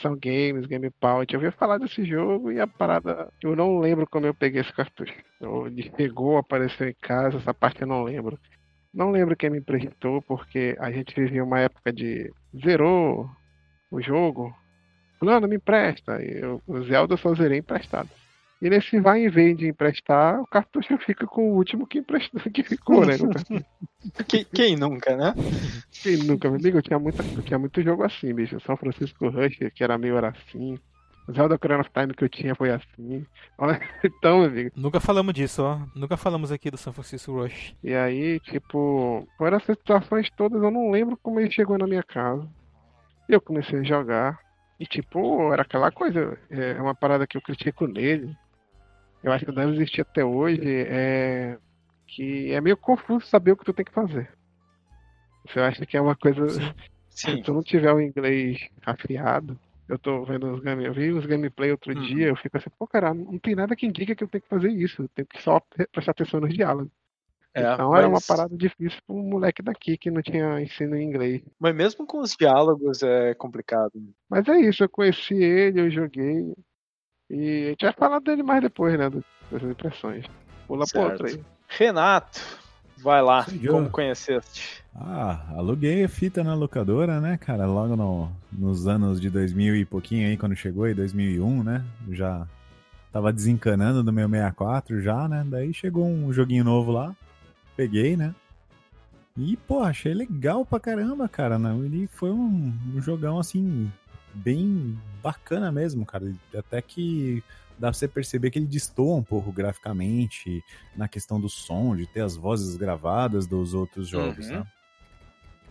São 0.00 0.16
Games, 0.16 0.66
Game 0.66 0.90
Power. 1.00 1.26
Eu 1.28 1.40
ouvi 1.40 1.50
falar 1.50 1.78
desse 1.78 2.04
jogo 2.04 2.52
e 2.52 2.60
a 2.60 2.66
parada. 2.66 3.32
Eu 3.42 3.56
não 3.56 3.78
lembro 3.80 4.06
como 4.06 4.26
eu 4.26 4.34
peguei 4.34 4.60
esse 4.60 4.72
cartucho. 4.72 5.14
Ele 5.40 5.92
chegou, 5.96 6.36
apareceu 6.38 6.88
em 6.88 6.94
casa, 7.00 7.38
essa 7.38 7.52
parte 7.52 7.82
eu 7.82 7.88
não 7.88 8.04
lembro. 8.04 8.38
Não 8.94 9.10
lembro 9.10 9.36
quem 9.36 9.50
me 9.50 9.58
emprestou, 9.58 10.22
porque 10.22 10.76
a 10.78 10.90
gente 10.92 11.14
vivia 11.14 11.42
uma 11.42 11.60
época 11.60 11.92
de. 11.92 12.32
Zerou 12.64 13.28
o 13.90 14.00
jogo. 14.00 14.54
Fulano, 15.18 15.48
me 15.48 15.56
empresta. 15.56 16.22
E 16.22 16.40
eu, 16.40 16.62
o 16.66 16.80
Zelda 16.82 17.14
eu 17.14 17.18
só 17.18 17.34
zerei 17.34 17.58
emprestado. 17.58 18.08
E 18.60 18.68
nesse 18.68 18.98
vai 18.98 19.22
e 19.22 19.28
vem 19.28 19.54
de 19.54 19.68
emprestar, 19.68 20.40
o 20.40 20.46
cartucho 20.46 20.98
fica 20.98 21.24
com 21.26 21.52
o 21.52 21.54
último 21.54 21.86
que 21.86 21.98
emprestou, 21.98 22.40
que 22.52 22.64
ficou, 22.64 23.06
né? 23.06 23.14
quem, 24.26 24.44
quem, 24.44 24.76
nunca, 24.76 25.16
né? 25.16 25.32
Quem 26.02 26.16
nunca, 26.16 26.50
meu 26.50 26.58
amigo, 26.58 26.78
eu 26.78 26.82
tinha, 26.82 26.98
muita, 26.98 27.22
eu 27.22 27.42
tinha 27.42 27.58
muito 27.58 27.80
jogo 27.82 28.02
assim, 28.02 28.34
bicho. 28.34 28.58
São 28.60 28.76
Francisco 28.76 29.28
Rush, 29.28 29.58
que 29.72 29.84
era 29.84 29.96
meio 29.96 30.16
era 30.16 30.30
assim. 30.30 30.76
Zelda 31.30 31.54
Ocarina 31.54 31.82
of 31.82 31.90
Time 31.92 32.12
que 32.14 32.24
eu 32.24 32.28
tinha 32.28 32.54
foi 32.56 32.70
assim. 32.70 33.24
Então, 34.02 34.42
amigo. 34.42 34.70
Nunca 34.74 34.98
falamos 34.98 35.34
disso, 35.34 35.62
ó. 35.62 35.78
Nunca 35.94 36.16
falamos 36.16 36.50
aqui 36.50 36.68
do 36.68 36.76
São 36.76 36.92
Francisco 36.92 37.32
Rush. 37.32 37.76
E 37.84 37.94
aí, 37.94 38.40
tipo, 38.40 39.28
foram 39.36 39.58
essas 39.58 39.76
situações 39.76 40.28
todas, 40.36 40.60
eu 40.60 40.70
não 40.70 40.90
lembro 40.90 41.16
como 41.22 41.38
ele 41.38 41.50
chegou 41.50 41.78
na 41.78 41.86
minha 41.86 42.02
casa. 42.02 42.48
Eu 43.28 43.40
comecei 43.40 43.78
a 43.78 43.84
jogar. 43.84 44.40
E 44.80 44.86
tipo, 44.86 45.52
era 45.52 45.62
aquela 45.62 45.90
coisa, 45.92 46.38
é 46.50 46.80
uma 46.80 46.94
parada 46.94 47.26
que 47.26 47.36
eu 47.36 47.42
critico 47.42 47.86
nele 47.86 48.36
eu 49.22 49.32
acho 49.32 49.44
que 49.44 49.52
deve 49.52 49.72
existir 49.72 50.02
até 50.02 50.24
hoje, 50.24 50.62
é 50.64 51.58
que 52.06 52.52
é 52.52 52.60
meio 52.60 52.76
confuso 52.76 53.26
saber 53.26 53.52
o 53.52 53.56
que 53.56 53.64
tu 53.64 53.72
tem 53.72 53.84
que 53.84 53.92
fazer. 53.92 54.30
Você 55.46 55.60
acha 55.60 55.86
que 55.86 55.96
é 55.96 56.00
uma 56.00 56.16
coisa. 56.16 56.48
Sim. 56.48 56.72
Sim. 57.10 57.36
Se 57.38 57.42
tu 57.42 57.52
não 57.52 57.62
tiver 57.64 57.92
o 57.92 58.00
inglês 58.00 58.68
afiado, 58.86 59.58
eu 59.88 59.98
tô 59.98 60.24
vendo 60.24 60.52
os 60.52 60.60
game, 60.60 60.84
eu 60.84 60.94
vi 60.94 61.10
os 61.10 61.26
gameplay 61.26 61.72
outro 61.72 61.92
uhum. 61.92 62.00
dia, 62.02 62.28
eu 62.28 62.36
fico 62.36 62.56
assim, 62.56 62.70
pô, 62.78 62.86
cara, 62.86 63.12
não 63.12 63.40
tem 63.40 63.56
nada 63.56 63.74
que 63.74 63.86
indica 63.86 64.14
que 64.14 64.22
eu 64.22 64.28
tenho 64.28 64.42
que 64.42 64.48
fazer 64.48 64.70
isso, 64.70 65.02
eu 65.02 65.08
tenho 65.08 65.26
que 65.26 65.42
só 65.42 65.60
prestar 65.90 66.12
atenção 66.12 66.40
nos 66.40 66.54
diálogos. 66.54 66.92
É, 67.54 67.72
então 67.72 67.90
mas... 67.90 67.98
era 67.98 68.08
uma 68.08 68.20
parada 68.20 68.56
difícil 68.56 69.00
para 69.04 69.16
um 69.16 69.22
moleque 69.22 69.62
daqui 69.62 69.96
que 69.96 70.12
não 70.12 70.22
tinha 70.22 70.60
ensino 70.60 70.94
em 70.94 71.02
inglês. 71.02 71.42
Mas 71.58 71.74
mesmo 71.74 72.06
com 72.06 72.20
os 72.20 72.36
diálogos 72.36 73.02
é 73.02 73.34
complicado. 73.34 73.92
Mas 74.28 74.46
é 74.46 74.60
isso, 74.60 74.84
eu 74.84 74.88
conheci 74.88 75.34
ele, 75.34 75.80
eu 75.80 75.90
joguei. 75.90 76.54
E 77.30 77.66
a 77.66 77.68
gente 77.70 77.84
vai 77.84 77.92
falar 77.92 78.20
dele 78.20 78.42
mais 78.42 78.62
depois, 78.62 78.98
né? 78.98 79.10
Das 79.50 79.62
impressões. 79.62 80.24
Pula 80.66 80.86
certo. 80.86 81.04
pra 81.04 81.12
outra 81.12 81.28
aí. 81.28 81.44
Renato, 81.68 82.40
vai 82.98 83.22
lá. 83.22 83.46
Como 83.66 83.90
conheceste? 83.90 84.82
Ah, 84.94 85.44
aluguei 85.56 86.04
a 86.04 86.08
fita 86.08 86.42
na 86.42 86.54
locadora, 86.54 87.20
né, 87.20 87.36
cara? 87.36 87.66
Logo 87.66 87.94
no, 87.94 88.30
nos 88.50 88.86
anos 88.86 89.20
de 89.20 89.30
2000 89.30 89.76
e 89.76 89.84
pouquinho 89.84 90.26
aí, 90.26 90.36
quando 90.36 90.56
chegou, 90.56 90.88
em 90.88 90.94
2001, 90.94 91.62
né? 91.62 91.84
Já 92.10 92.46
tava 93.12 93.32
desencanando 93.32 94.02
do 94.02 94.12
meu 94.12 94.28
64 94.28 95.00
já, 95.00 95.28
né? 95.28 95.44
Daí 95.46 95.72
chegou 95.72 96.06
um 96.06 96.32
joguinho 96.32 96.64
novo 96.64 96.90
lá, 96.90 97.14
peguei, 97.76 98.16
né? 98.16 98.34
E, 99.36 99.56
pô, 99.56 99.82
achei 99.82 100.12
legal 100.12 100.66
pra 100.66 100.80
caramba, 100.80 101.28
cara. 101.28 101.58
Né? 101.58 101.72
Ele 101.84 102.08
foi 102.08 102.30
um, 102.30 102.72
um 102.94 103.00
jogão, 103.00 103.38
assim, 103.38 103.90
bem 104.34 104.98
bacana 105.22 105.70
mesmo, 105.72 106.04
cara. 106.04 106.32
Até 106.56 106.80
que 106.82 107.42
dá 107.78 107.88
pra 107.88 107.92
você 107.92 108.08
perceber 108.08 108.50
que 108.50 108.58
ele 108.58 108.66
destoa 108.66 109.16
um 109.16 109.22
pouco 109.22 109.52
graficamente 109.52 110.62
na 110.96 111.08
questão 111.08 111.40
do 111.40 111.48
som, 111.48 111.96
de 111.96 112.06
ter 112.06 112.20
as 112.20 112.36
vozes 112.36 112.76
gravadas 112.76 113.46
dos 113.46 113.74
outros 113.74 114.08
jogos, 114.08 114.46
uhum. 114.46 114.60
né? 114.60 114.66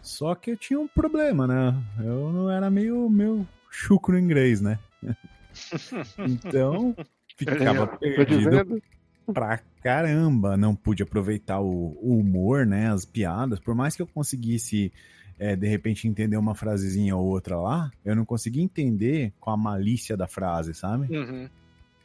Só 0.02 0.34
que 0.36 0.52
eu 0.52 0.58
tinha 0.58 0.80
um 0.80 0.88
problema, 0.88 1.46
né? 1.46 1.76
Eu 2.00 2.32
não 2.32 2.50
era 2.50 2.70
meio, 2.70 3.10
meio 3.10 3.46
chucro 3.70 4.14
no 4.14 4.20
inglês, 4.20 4.62
né? 4.62 4.80
então, 6.18 6.96
ficava 7.36 7.88
perdido 7.98 8.82
pra 9.34 9.60
caramba. 9.84 10.56
Não 10.56 10.74
pude 10.74 11.04
aproveitar 11.04 11.60
o, 11.60 11.98
o 12.02 12.18
humor, 12.18 12.66
né? 12.66 12.90
As 12.90 13.04
piadas. 13.04 13.60
Por 13.60 13.76
mais 13.76 13.96
que 13.96 14.02
eu 14.02 14.08
conseguisse 14.08 14.94
é, 15.40 15.56
de 15.56 15.68
repente 15.68 16.08
entender 16.08 16.38
uma 16.38 16.56
frasezinha 16.56 17.16
ou 17.16 17.26
outra 17.26 17.58
lá, 17.58 17.92
eu 18.04 18.16
não 18.16 18.26
consegui 18.26 18.62
entender 18.62 19.32
com 19.40 19.52
a 19.52 19.58
malícia 19.58 20.18
da 20.18 20.28
frase, 20.28 20.74
sabe? 20.74 21.16
Uhum. 21.16 21.50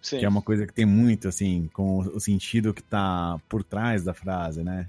Que 0.02 0.24
é 0.24 0.28
uma 0.28 0.42
coisa 0.42 0.66
que 0.66 0.72
tem 0.72 0.84
muito, 0.84 1.28
assim, 1.28 1.70
com 1.72 1.98
o 1.98 2.20
sentido 2.20 2.74
que 2.74 2.82
tá 2.82 3.40
por 3.48 3.62
trás 3.62 4.02
da 4.02 4.12
frase, 4.12 4.62
né? 4.64 4.88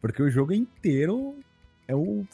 Porque 0.00 0.22
o 0.22 0.30
jogo 0.30 0.52
inteiro 0.52 1.34
é 1.86 1.94
o 1.94 2.24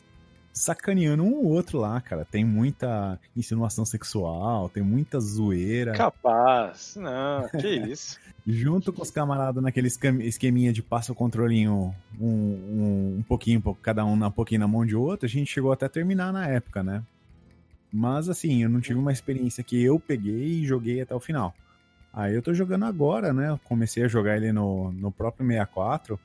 sacaneando 0.59 1.23
um 1.23 1.35
ou 1.35 1.47
outro 1.47 1.79
lá, 1.79 2.01
cara. 2.01 2.25
Tem 2.25 2.45
muita 2.45 3.19
insinuação 3.37 3.85
sexual, 3.85 4.69
tem 4.69 4.83
muita 4.83 5.21
zoeira. 5.21 5.93
Capaz, 5.93 6.97
não, 6.97 7.49
que 7.49 7.69
isso. 7.91 8.19
Junto 8.47 8.93
com 8.93 9.03
os 9.03 9.11
camaradas 9.11 9.63
naquele 9.63 9.89
esqueminha 9.89 10.73
de 10.73 10.83
passa 10.83 11.13
o 11.13 11.15
controlinho 11.15 11.95
um, 12.19 12.27
um, 12.29 13.17
um 13.19 13.23
pouquinho, 13.23 13.63
cada 13.83 14.05
um 14.05 14.13
um 14.13 14.31
pouquinho 14.31 14.61
na 14.61 14.69
mão 14.69 14.85
de 14.85 14.97
outro, 14.97 15.27
a 15.27 15.29
gente 15.29 15.53
chegou 15.53 15.71
até 15.71 15.87
a 15.87 15.91
terminar 15.91 16.33
na 16.33 16.47
época, 16.47 16.83
né? 16.83 17.03
Mas 17.93 18.29
assim, 18.29 18.63
eu 18.63 18.69
não 18.69 18.81
tive 18.81 18.99
uma 18.99 19.13
experiência 19.13 19.65
que 19.65 19.83
eu 19.83 19.99
peguei 19.99 20.61
e 20.61 20.67
joguei 20.67 21.01
até 21.01 21.15
o 21.15 21.21
final. 21.21 21.55
Aí 22.13 22.35
eu 22.35 22.43
tô 22.43 22.53
jogando 22.53 22.85
agora, 22.85 23.33
né? 23.33 23.59
comecei 23.65 24.05
a 24.05 24.09
jogar 24.09 24.37
ele 24.37 24.53
no, 24.53 24.93
no 24.93 25.13
próprio 25.13 25.47
64. 25.47 26.19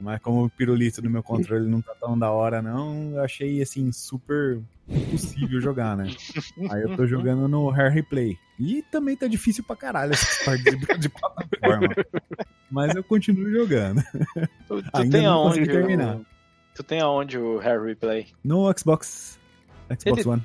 Mas 0.00 0.20
como 0.20 0.44
o 0.44 0.50
pirulito 0.50 1.02
do 1.02 1.10
meu 1.10 1.22
controle 1.22 1.68
não 1.68 1.80
tá 1.80 1.92
tão 2.00 2.18
da 2.18 2.30
hora, 2.30 2.62
não, 2.62 3.12
eu 3.14 3.22
achei 3.22 3.60
assim, 3.60 3.90
super 3.90 4.60
impossível 4.88 5.60
jogar, 5.60 5.96
né? 5.96 6.06
Aí 6.70 6.82
eu 6.82 6.96
tô 6.96 7.06
jogando 7.06 7.48
no 7.48 7.70
Hair 7.70 7.92
Replay. 7.92 8.38
E 8.58 8.82
também 8.90 9.16
tá 9.16 9.26
difícil 9.26 9.64
pra 9.64 9.76
caralho 9.76 10.12
essas 10.12 10.44
partes 10.44 10.64
de, 10.64 10.98
de 10.98 11.08
plataforma. 11.08 11.88
Mas 12.70 12.94
eu 12.94 13.04
continuo 13.04 13.50
jogando. 13.50 14.02
Tu, 14.66 14.82
tu 14.82 14.90
Ainda 14.94 15.18
tem 15.18 15.26
não 15.26 15.34
aonde 15.34 15.66
terminar. 15.66 16.18
Tu 16.74 16.82
tem 16.82 17.00
aonde 17.00 17.38
o 17.38 17.58
Hair 17.60 17.82
Replay? 17.82 18.28
No 18.44 18.72
Xbox. 18.76 19.38
Xbox 19.90 20.20
ele, 20.20 20.28
One. 20.28 20.42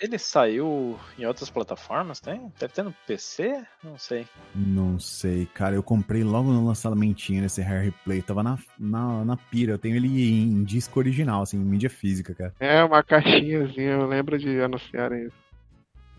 Ele 0.00 0.18
saiu 0.18 0.98
em 1.18 1.24
outras 1.24 1.48
plataformas, 1.48 2.20
tem? 2.20 2.52
Deve 2.58 2.72
ter 2.74 2.82
no 2.82 2.92
PC? 3.06 3.64
Não 3.82 3.96
sei. 3.96 4.26
Não 4.54 4.98
sei, 4.98 5.46
cara. 5.46 5.74
Eu 5.76 5.82
comprei 5.82 6.24
logo 6.24 6.50
no 6.52 6.66
lançamentinho 6.66 7.40
nesse 7.42 7.62
Hair 7.62 7.84
Replay. 7.84 8.20
Tava 8.20 8.42
na, 8.42 8.58
na, 8.78 9.24
na 9.24 9.36
pira. 9.36 9.72
Eu 9.72 9.78
tenho 9.78 9.96
ele 9.96 10.08
em 10.08 10.64
disco 10.64 10.98
original, 10.98 11.42
assim, 11.42 11.56
em 11.58 11.64
mídia 11.64 11.88
física, 11.88 12.34
cara. 12.34 12.54
É, 12.58 12.82
uma 12.82 13.02
caixinhazinha, 13.02 13.92
eu 13.92 14.06
lembro 14.06 14.36
de 14.36 14.60
anunciarem 14.60 15.26
isso. 15.26 15.44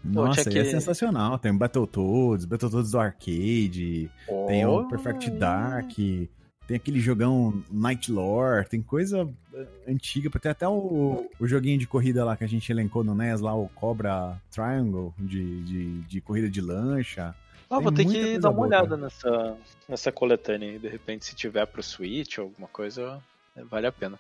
Nossa, 0.04 0.42
é 0.42 0.44
que- 0.46 0.66
sensacional. 0.66 1.38
Tem 1.38 1.52
o 1.52 1.58
Battletoads, 1.58 2.46
Battletoads 2.46 2.92
do 2.92 3.00
arcade, 3.00 4.10
tem 4.48 4.66
o 4.66 4.88
Perfect 4.88 5.32
Dark, 5.32 5.90
tem 6.68 6.78
aquele 6.78 7.00
jogão 7.00 7.64
Night 7.72 8.12
Lore, 8.12 8.68
tem 8.68 8.82
coisa 8.82 9.28
eh, 9.54 9.68
antiga, 9.88 10.30
tem 10.40 10.52
até 10.52 10.68
o, 10.68 11.30
o 11.40 11.48
joguinho 11.48 11.78
de 11.78 11.88
corrida 11.88 12.26
lá 12.26 12.36
que 12.36 12.44
a 12.44 12.48
gente 12.48 12.72
elencou 12.72 13.04
no 13.04 13.14
NES, 13.14 13.42
lá 13.42 13.54
o 13.54 13.70
Cobra 13.70 14.40
Triangle, 14.52 15.14
de, 15.18 15.64
de, 15.64 16.02
de 16.02 16.22
corrida 16.22 16.50
de 16.50 16.62
lancha. 16.62 17.36
Ah, 17.70 17.80
vou 17.80 17.92
ter 17.92 18.06
que 18.06 18.38
dar 18.38 18.50
uma 18.50 18.56
boa, 18.56 18.68
olhada 18.68 18.90
cara. 18.90 19.02
nessa, 19.02 19.58
nessa 19.90 20.12
coletânea 20.12 20.70
aí, 20.72 20.80
de 20.80 20.88
repente, 20.88 21.26
se 21.26 21.36
tiver 21.36 21.66
pro 21.66 21.82
Switch 21.82 22.38
ou 22.38 22.46
alguma 22.46 22.68
coisa, 22.68 23.22
é, 23.56 23.64
vale 23.64 23.88
a 23.88 23.92
pena. 23.92 24.20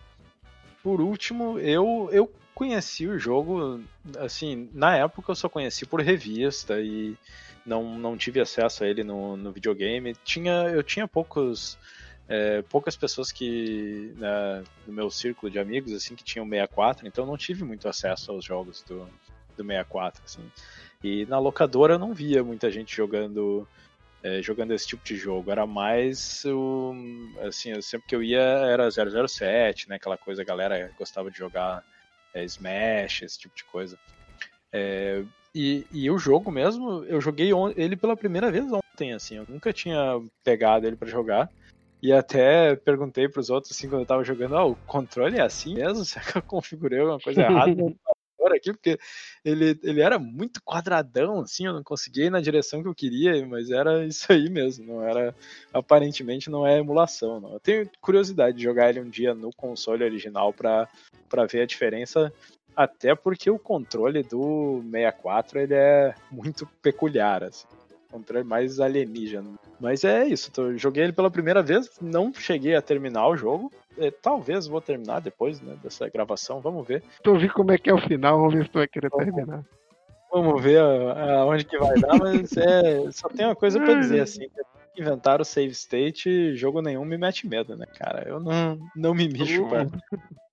Por 0.81 1.01
último, 1.01 1.59
eu, 1.59 2.09
eu 2.11 2.31
conheci 2.53 3.07
o 3.07 3.19
jogo, 3.19 3.81
assim, 4.19 4.69
na 4.73 4.95
época 4.95 5.31
eu 5.31 5.35
só 5.35 5.49
conheci 5.49 5.85
por 5.85 6.01
revista 6.01 6.79
e 6.79 7.15
não, 7.65 7.97
não 7.97 8.15
tive 8.17 8.39
acesso 8.39 8.83
a 8.83 8.87
ele 8.87 9.03
no, 9.03 9.35
no 9.35 9.51
videogame. 9.51 10.15
Tinha, 10.23 10.69
eu 10.69 10.81
tinha 10.81 11.07
poucos, 11.07 11.77
é, 12.27 12.61
poucas 12.63 12.95
pessoas 12.95 13.31
que, 13.31 14.13
né, 14.17 14.63
no 14.87 14.93
meu 14.93 15.09
círculo 15.09 15.51
de 15.51 15.59
amigos, 15.59 15.93
assim, 15.93 16.15
que 16.15 16.23
tinham 16.23 16.47
64, 16.47 17.07
então 17.07 17.25
não 17.25 17.37
tive 17.37 17.63
muito 17.63 17.87
acesso 17.87 18.31
aos 18.31 18.43
jogos 18.43 18.81
do, 18.83 19.07
do 19.55 19.63
64, 19.63 20.23
assim. 20.25 20.51
E 21.03 21.25
na 21.27 21.37
locadora 21.37 21.95
eu 21.95 21.99
não 21.99 22.13
via 22.13 22.43
muita 22.43 22.71
gente 22.71 22.95
jogando 22.95 23.67
é, 24.25 24.41
jogando 24.41 24.73
esse 24.73 24.87
tipo 24.87 25.05
de 25.05 25.15
jogo. 25.15 25.51
Era 25.51 25.67
mais 25.67 26.43
o. 26.45 26.95
Assim, 27.47 27.79
sempre 27.79 28.07
que 28.07 28.15
eu 28.15 28.23
ia 28.23 28.41
era 28.41 28.89
007, 28.89 29.87
né? 29.87 29.97
Aquela 29.97 30.17
coisa, 30.17 30.41
a 30.41 30.45
galera 30.45 30.91
gostava 30.97 31.29
de 31.29 31.37
jogar 31.37 31.83
é, 32.33 32.43
Smash, 32.43 33.21
esse 33.21 33.37
tipo 33.37 33.55
de 33.55 33.63
coisa. 33.65 33.99
É, 34.73 35.23
e, 35.53 35.85
e 35.91 36.09
o 36.09 36.17
jogo 36.17 36.51
mesmo, 36.51 37.03
eu 37.05 37.21
joguei 37.21 37.51
ele 37.77 37.95
pela 37.95 38.17
primeira 38.17 38.51
vez 38.51 38.65
ontem, 38.71 39.13
assim. 39.13 39.35
Eu 39.35 39.45
nunca 39.47 39.71
tinha 39.71 40.19
pegado 40.43 40.87
ele 40.87 40.95
pra 40.95 41.07
jogar. 41.07 41.47
E 42.01 42.11
até 42.11 42.75
perguntei 42.75 43.27
pros 43.27 43.49
outros, 43.49 43.75
assim, 43.75 43.89
quando 43.89 44.01
eu 44.01 44.05
tava 44.05 44.23
jogando, 44.23 44.55
ah, 44.55 44.65
o 44.65 44.75
controle 44.85 45.37
é 45.37 45.41
assim 45.41 45.75
mesmo? 45.75 46.03
Será 46.05 46.23
que 46.23 46.37
eu 46.37 46.43
configurei 46.43 46.99
alguma 46.99 47.19
coisa 47.19 47.41
errada 47.41 47.71
aqui? 48.53 48.71
Porque 48.71 48.99
ele, 49.43 49.79
ele 49.83 50.01
era 50.01 50.19
muito 50.19 50.61
quadradão, 50.63 51.39
assim, 51.39 51.65
eu 51.65 51.73
não 51.73 51.83
conseguia 51.83 52.25
ir 52.25 52.29
na 52.29 52.41
direção 52.41 52.81
que 52.81 52.87
eu 52.87 52.95
queria, 52.95 53.45
mas 53.45 53.71
era 53.71 54.05
isso 54.05 54.31
aí 54.31 54.49
mesmo, 54.49 54.85
não 54.85 55.03
era, 55.03 55.35
aparentemente 55.73 56.49
não 56.49 56.65
é 56.65 56.77
emulação, 56.77 57.39
não. 57.39 57.53
Eu 57.53 57.59
tenho 57.59 57.89
curiosidade 57.99 58.57
de 58.57 58.63
jogar 58.63 58.89
ele 58.89 58.99
um 58.99 59.09
dia 59.09 59.33
no 59.33 59.49
console 59.55 60.03
original 60.03 60.53
pra, 60.53 60.87
pra 61.27 61.45
ver 61.45 61.61
a 61.61 61.65
diferença, 61.65 62.31
até 62.75 63.15
porque 63.15 63.49
o 63.49 63.57
controle 63.57 64.21
do 64.21 64.81
64, 64.91 65.59
ele 65.59 65.73
é 65.73 66.13
muito 66.29 66.67
peculiar, 66.81 67.43
assim. 67.43 67.65
Controle 68.15 68.45
mais 68.45 68.79
alienígena. 68.79 69.49
Mas 69.77 70.05
é 70.05 70.25
isso, 70.25 70.49
tô- 70.49 70.77
joguei 70.77 71.03
ele 71.03 71.11
pela 71.11 71.29
primeira 71.29 71.61
vez, 71.61 71.89
não 72.01 72.33
cheguei 72.33 72.73
a 72.73 72.81
terminar 72.81 73.27
o 73.27 73.35
jogo. 73.35 73.69
É, 73.97 74.09
talvez 74.09 74.67
vou 74.67 74.79
terminar 74.79 75.19
depois 75.19 75.59
né, 75.59 75.75
dessa 75.83 76.07
gravação, 76.07 76.61
vamos 76.61 76.87
ver. 76.87 77.03
Tu 77.21 77.37
vi 77.37 77.49
como 77.49 77.73
é 77.73 77.77
que 77.77 77.89
é 77.89 77.93
o 77.93 77.97
final, 77.99 78.37
vamos 78.39 78.53
ver 78.53 78.63
se 78.63 78.69
tu 78.71 78.77
vai 78.77 78.87
querer 78.87 79.09
terminar. 79.11 79.65
Vamos 80.31 80.63
ver 80.63 80.79
aonde 80.79 81.65
que 81.65 81.77
vai 81.77 81.99
dar, 81.99 82.17
mas 82.17 82.55
é, 82.55 83.11
só 83.11 83.27
tem 83.27 83.45
uma 83.45 83.55
coisa 83.55 83.79
pra 83.81 83.93
dizer, 83.99 84.21
assim. 84.21 84.47
Inventaram 84.97 85.41
o 85.41 85.45
save 85.45 85.71
state, 85.73 86.55
jogo 86.55 86.81
nenhum 86.81 87.03
me 87.03 87.17
mete 87.17 87.45
medo, 87.45 87.75
né, 87.75 87.85
cara? 87.99 88.25
Eu 88.27 88.39
não, 88.39 88.79
não 88.95 89.13
me 89.13 89.27
mexo 89.27 89.65
pra, 89.67 89.85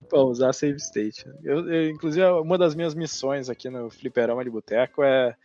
pra 0.08 0.18
usar 0.20 0.52
save 0.52 0.78
state. 0.78 1.24
Eu, 1.44 1.68
eu, 1.72 1.90
inclusive, 1.90 2.26
uma 2.26 2.58
das 2.58 2.74
minhas 2.74 2.92
missões 2.92 3.48
aqui 3.48 3.70
no 3.70 3.88
Fliperama 3.88 4.42
de 4.42 4.50
Boteco 4.50 5.02
é, 5.04 5.36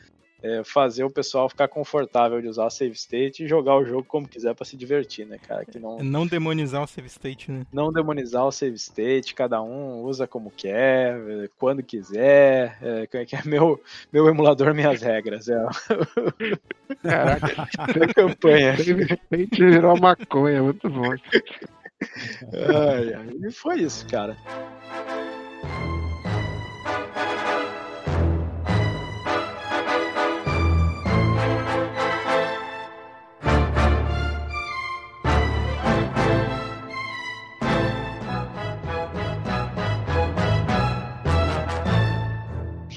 é 0.41 0.63
fazer 0.63 1.03
o 1.03 1.09
pessoal 1.09 1.49
ficar 1.49 1.67
confortável 1.67 2.41
de 2.41 2.47
usar 2.47 2.69
save 2.69 2.93
state 2.93 3.43
e 3.43 3.47
jogar 3.47 3.75
o 3.75 3.85
jogo 3.85 4.03
como 4.03 4.27
quiser 4.27 4.53
pra 4.53 4.65
se 4.65 4.77
divertir, 4.77 5.25
né, 5.25 5.37
cara? 5.37 5.65
Que 5.65 5.79
não, 5.79 5.99
É 5.99 6.03
Não 6.03 6.27
demonizar 6.27 6.83
o 6.83 6.87
save 6.87 7.07
state, 7.07 7.51
né? 7.51 7.65
não 7.71 7.91
demonizar 7.91 8.45
o 8.45 8.51
save 8.51 8.75
state, 8.75 9.33
cada 9.33 9.61
um 9.61 10.01
usa 10.03 10.27
como 10.27 10.51
quer, 10.51 11.17
eh, 11.17 11.49
quando 11.57 11.81
quiser. 11.83 12.77
É, 12.81 13.07
como 13.07 13.23
é 13.23 13.25
que 13.25 13.35
é? 13.35 13.41
Meu, 13.47 13.81
meu 14.11 14.27
emulador, 14.27 14.73
minhas 14.73 15.01
regras. 15.01 15.47
É 15.47 15.57
Caraca, 17.01 17.67
a 17.79 18.13
campanha. 18.13 18.77
Save 18.77 19.03
State 19.03 19.57
virou 19.57 19.97
maconha, 19.99 20.61
muito 20.61 20.89
bom. 20.89 21.11
Ai, 21.11 23.13
ai, 23.13 23.29
E 23.47 23.51
foi 23.51 23.81
isso, 23.81 24.05
cara. 24.07 24.35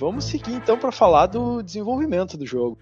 Vamos 0.00 0.24
seguir 0.24 0.54
então 0.54 0.78
para 0.78 0.90
falar 0.90 1.26
do 1.26 1.62
desenvolvimento 1.62 2.38
do 2.38 2.46
jogo. 2.46 2.78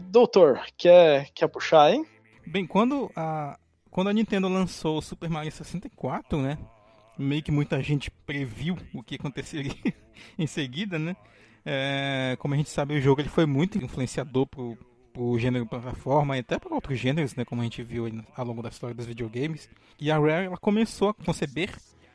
Doutor, 0.00 0.60
quer, 0.76 1.28
quer 1.34 1.48
puxar, 1.48 1.92
hein? 1.92 2.06
Bem, 2.46 2.64
quando 2.64 3.10
a, 3.16 3.58
quando 3.90 4.08
a 4.08 4.12
Nintendo 4.12 4.48
lançou 4.48 4.98
o 4.98 5.02
Super 5.02 5.28
Mario 5.28 5.50
64, 5.50 6.40
né? 6.40 6.56
Meio 7.18 7.42
que 7.42 7.50
muita 7.50 7.82
gente 7.82 8.08
previu 8.08 8.76
o 8.94 9.02
que 9.02 9.16
aconteceria 9.16 9.74
em 10.38 10.46
seguida, 10.46 10.96
né? 10.96 11.16
É, 11.66 12.36
como 12.38 12.54
a 12.54 12.56
gente 12.56 12.70
sabe, 12.70 12.96
o 12.96 13.00
jogo 13.00 13.20
ele 13.20 13.28
foi 13.28 13.46
muito 13.46 13.76
influenciador 13.82 14.46
pro, 14.46 14.78
pro 15.12 15.36
gênero 15.40 15.66
plataforma 15.66 16.36
e 16.36 16.40
até 16.40 16.56
para 16.56 16.72
outros 16.72 16.96
gêneros, 16.96 17.34
né? 17.34 17.44
Como 17.44 17.62
a 17.62 17.64
gente 17.64 17.82
viu 17.82 18.06
aí 18.06 18.22
ao 18.36 18.46
longo 18.46 18.62
da 18.62 18.68
história 18.68 18.94
dos 18.94 19.06
videogames. 19.06 19.68
E 20.00 20.08
a 20.08 20.20
Rare 20.20 20.46
ela 20.46 20.56
começou 20.56 21.08
a 21.08 21.14
conceber 21.14 21.70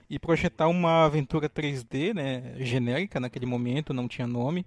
e 0.09 0.17
projetar 0.17 0.67
uma 0.67 1.05
aventura 1.05 1.47
3D, 1.49 2.13
né? 2.13 2.53
Genérica 2.57 3.19
naquele 3.19 3.45
momento, 3.45 3.93
não 3.93 4.07
tinha 4.07 4.25
nome. 4.27 4.65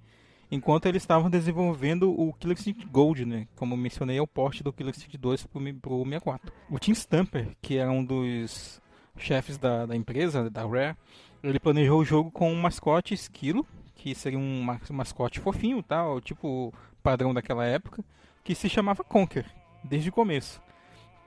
Enquanto 0.51 0.87
eles 0.87 1.03
estavam 1.03 1.31
desenvolvendo 1.31 2.11
o 2.13 2.33
Killer 2.35 2.57
Instinct 2.57 2.87
Gold, 2.87 3.25
né? 3.25 3.49
Como 3.57 3.77
mencionei, 3.77 4.19
é 4.19 4.23
o 4.23 4.27
porte 4.27 4.63
do 4.63 4.73
Killer 4.73 4.91
Instinct 4.95 5.17
2 5.19 5.47
pro, 5.47 5.61
mi- 5.61 5.73
pro 5.73 6.05
64. 6.05 6.53
O 6.71 6.79
Tim 6.79 6.93
Stamper, 6.93 7.49
que 7.63 7.79
era 7.79 7.91
um 7.91 8.05
dos 8.05 8.81
chefes 9.17 9.57
da, 9.59 9.87
da 9.87 9.97
empresa, 9.97 10.51
da 10.51 10.63
Rare, 10.67 10.95
ele 11.43 11.59
planejou 11.59 12.01
o 12.01 12.05
jogo 12.05 12.31
com 12.31 12.53
um 12.53 12.61
mascote 12.61 13.15
esquilo, 13.15 13.67
que 13.95 14.15
seria 14.15 14.39
um 14.39 14.63
ma- 14.63 14.81
mascote 14.91 15.41
fofinho, 15.41 15.83
tal, 15.83 16.21
tipo 16.21 16.73
padrão 17.03 17.33
daquela 17.35 17.65
época, 17.65 18.05
que 18.45 18.55
se 18.55 18.69
chamava 18.69 19.03
Conker, 19.03 19.47
desde 19.83 20.11
o 20.11 20.13
começo. 20.13 20.61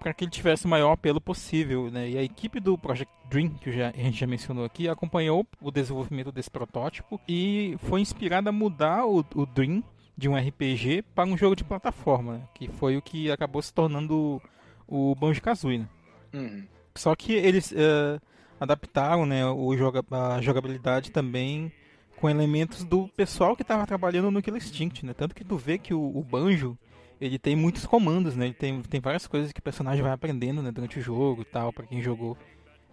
Para 0.05 0.13
que 0.13 0.23
ele 0.23 0.29
tivesse 0.29 0.67
o 0.67 0.69
maior 0.69 0.91
apelo 0.91 1.19
possível, 1.19 1.89
né? 1.89 2.07
E 2.07 2.15
a 2.15 2.21
equipe 2.21 2.59
do 2.59 2.77
Project 2.77 3.11
Dream, 3.27 3.49
que 3.49 3.71
já- 3.71 3.89
a 3.89 3.97
gente 3.97 4.19
já 4.19 4.27
mencionou 4.27 4.63
aqui, 4.63 4.87
acompanhou 4.87 5.47
o 5.59 5.71
desenvolvimento 5.71 6.31
desse 6.31 6.51
protótipo 6.51 7.19
e 7.27 7.75
foi 7.79 8.01
inspirada 8.01 8.51
a 8.51 8.53
mudar 8.53 9.07
o, 9.07 9.25
o 9.33 9.45
Dream 9.47 9.83
de 10.15 10.29
um 10.29 10.35
RPG 10.37 11.01
para 11.15 11.27
um 11.27 11.35
jogo 11.35 11.55
de 11.55 11.63
plataforma, 11.63 12.33
né? 12.33 12.41
que 12.53 12.67
foi 12.67 12.95
o 12.95 13.01
que 13.01 13.31
acabou 13.31 13.59
se 13.63 13.73
tornando 13.73 14.39
o, 14.87 15.09
o 15.11 15.15
Banjo-Kazooie. 15.15 15.79
Né? 15.79 15.87
Uhum. 16.35 16.63
Só 16.93 17.15
que 17.15 17.33
eles 17.33 17.73
eh, 17.75 18.19
adaptaram 18.59 19.25
né, 19.25 19.43
o 19.47 19.75
joga 19.75 20.03
a 20.11 20.39
jogabilidade 20.39 21.09
também 21.09 21.71
com 22.15 22.29
elementos 22.29 22.83
do 22.83 23.07
pessoal 23.07 23.55
que 23.55 23.63
estava 23.63 23.87
trabalhando 23.87 24.29
no 24.29 24.39
Killer 24.39 24.61
Instinct, 24.61 25.03
né? 25.03 25.15
Tanto 25.15 25.33
que 25.33 25.43
tu 25.43 25.57
vê 25.57 25.79
que 25.79 25.95
o, 25.95 26.15
o 26.15 26.23
Banjo, 26.23 26.77
ele 27.19 27.39
tem 27.39 27.55
muitos 27.55 27.85
comandos, 27.85 28.35
né? 28.35 28.45
Ele 28.45 28.53
tem, 28.53 28.81
tem 28.81 28.99
várias 28.99 29.27
coisas 29.27 29.51
que 29.51 29.59
o 29.59 29.63
personagem 29.63 30.03
vai 30.03 30.11
aprendendo 30.11 30.61
né, 30.61 30.71
durante 30.71 30.99
o 30.99 31.01
jogo 31.01 31.41
e 31.41 31.45
tal, 31.45 31.71
para 31.71 31.85
quem 31.85 32.01
jogou. 32.01 32.37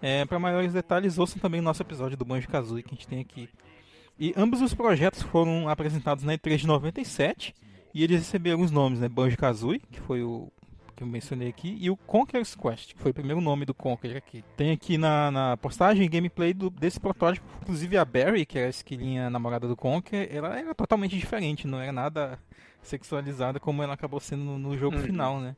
É, 0.00 0.24
para 0.24 0.38
maiores 0.38 0.72
detalhes, 0.72 1.18
ouçam 1.18 1.40
também 1.40 1.60
o 1.60 1.62
nosso 1.62 1.82
episódio 1.82 2.16
do 2.16 2.24
Banjo-Kazooie 2.24 2.82
que 2.82 2.94
a 2.94 2.94
gente 2.94 3.08
tem 3.08 3.20
aqui. 3.20 3.48
E 4.18 4.32
ambos 4.36 4.60
os 4.60 4.74
projetos 4.74 5.22
foram 5.22 5.68
apresentados 5.68 6.24
na 6.24 6.34
E3 6.34 6.56
de 6.58 6.66
97 6.66 7.54
e 7.94 8.02
eles 8.02 8.18
receberam 8.18 8.60
os 8.60 8.70
nomes, 8.70 9.00
né? 9.00 9.08
Banjo-Kazooie, 9.08 9.80
que 9.90 10.00
foi 10.00 10.22
o 10.22 10.50
que 10.94 11.02
eu 11.02 11.06
mencionei 11.06 11.48
aqui, 11.48 11.76
e 11.80 11.90
o 11.90 11.96
Conquer's 11.96 12.54
Quest, 12.54 12.94
que 12.94 13.00
foi 13.00 13.10
o 13.10 13.14
primeiro 13.14 13.40
nome 13.40 13.64
do 13.64 13.72
Conquer 13.72 14.16
aqui. 14.16 14.44
Tem 14.56 14.70
aqui 14.70 14.98
na, 14.98 15.30
na 15.30 15.56
postagem 15.56 16.08
gameplay 16.08 16.52
do, 16.52 16.68
desse 16.68 17.00
protótipo, 17.00 17.46
inclusive 17.62 17.96
a 17.96 18.04
Barry, 18.04 18.44
que 18.44 18.58
é 18.58 18.66
a 18.66 18.68
esquilinha 18.68 19.30
namorada 19.30 19.66
do 19.66 19.76
Conquer, 19.76 20.28
ela 20.30 20.58
era 20.58 20.74
totalmente 20.74 21.16
diferente, 21.16 21.66
não 21.66 21.80
era 21.80 21.92
nada 21.92 22.38
sexualizada 22.82 23.58
como 23.60 23.82
ela 23.82 23.94
acabou 23.94 24.20
sendo 24.20 24.44
no, 24.44 24.58
no 24.58 24.76
jogo 24.76 24.96
Uhum. 24.96 25.02
final, 25.02 25.40
né? 25.40 25.56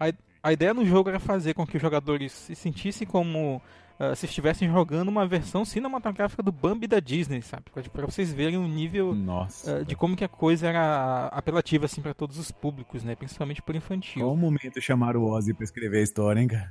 A, 0.00 0.12
a 0.42 0.52
ideia 0.52 0.72
no 0.72 0.84
jogo 0.84 1.08
era 1.08 1.18
fazer 1.18 1.54
com 1.54 1.66
que 1.66 1.76
os 1.76 1.82
jogadores 1.82 2.30
se 2.32 2.54
sentissem 2.54 3.06
como 3.06 3.60
uh, 3.98 4.14
se 4.14 4.26
estivessem 4.26 4.70
jogando 4.70 5.08
uma 5.08 5.26
versão 5.26 5.64
cinematográfica 5.64 6.42
do 6.42 6.52
Bambi 6.52 6.86
da 6.86 7.00
Disney, 7.00 7.42
sabe? 7.42 7.64
Para 7.92 8.06
vocês 8.06 8.32
verem 8.32 8.56
o 8.56 8.66
nível 8.68 9.14
Nossa, 9.14 9.80
uh, 9.80 9.84
de 9.84 9.96
como 9.96 10.16
que 10.16 10.24
a 10.24 10.28
coisa 10.28 10.68
era 10.68 11.26
apelativa 11.32 11.86
assim 11.86 12.00
para 12.00 12.14
todos 12.14 12.38
os 12.38 12.50
públicos, 12.52 13.02
né? 13.02 13.16
Principalmente 13.16 13.60
por 13.60 13.74
infantil. 13.74 14.22
Qual 14.22 14.34
o 14.34 14.36
momento 14.36 14.80
chamaram 14.80 15.20
o 15.22 15.30
Ozzy 15.30 15.52
pra 15.52 15.64
escrever 15.64 15.98
a 15.98 16.02
história, 16.02 16.40
hein, 16.40 16.48
cara? 16.48 16.70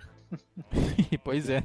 pois 1.23 1.49
é. 1.49 1.63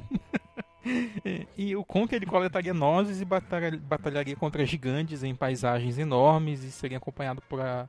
e 1.57 1.75
o 1.75 1.83
Conker 1.83 2.17
ele 2.17 2.25
coletaria 2.25 2.73
nozes 2.73 3.21
e 3.21 3.25
batalha, 3.25 3.77
batalharia 3.77 4.35
contra 4.35 4.65
gigantes 4.65 5.23
em 5.23 5.35
paisagens 5.35 5.97
enormes 5.97 6.63
e 6.63 6.71
seria 6.71 6.97
acompanhado 6.97 7.41
por 7.47 7.61
a, 7.61 7.87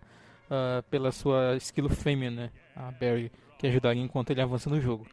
uh, 0.51 0.82
pela 0.90 1.11
sua 1.12 1.57
esquilo 1.57 1.88
fêmea, 1.88 2.30
né? 2.30 2.51
A 2.74 2.90
Barry, 2.90 3.30
que 3.59 3.66
ajudaria 3.66 4.03
enquanto 4.03 4.30
ele 4.30 4.40
avança 4.40 4.70
no 4.70 4.80
jogo. 4.80 5.07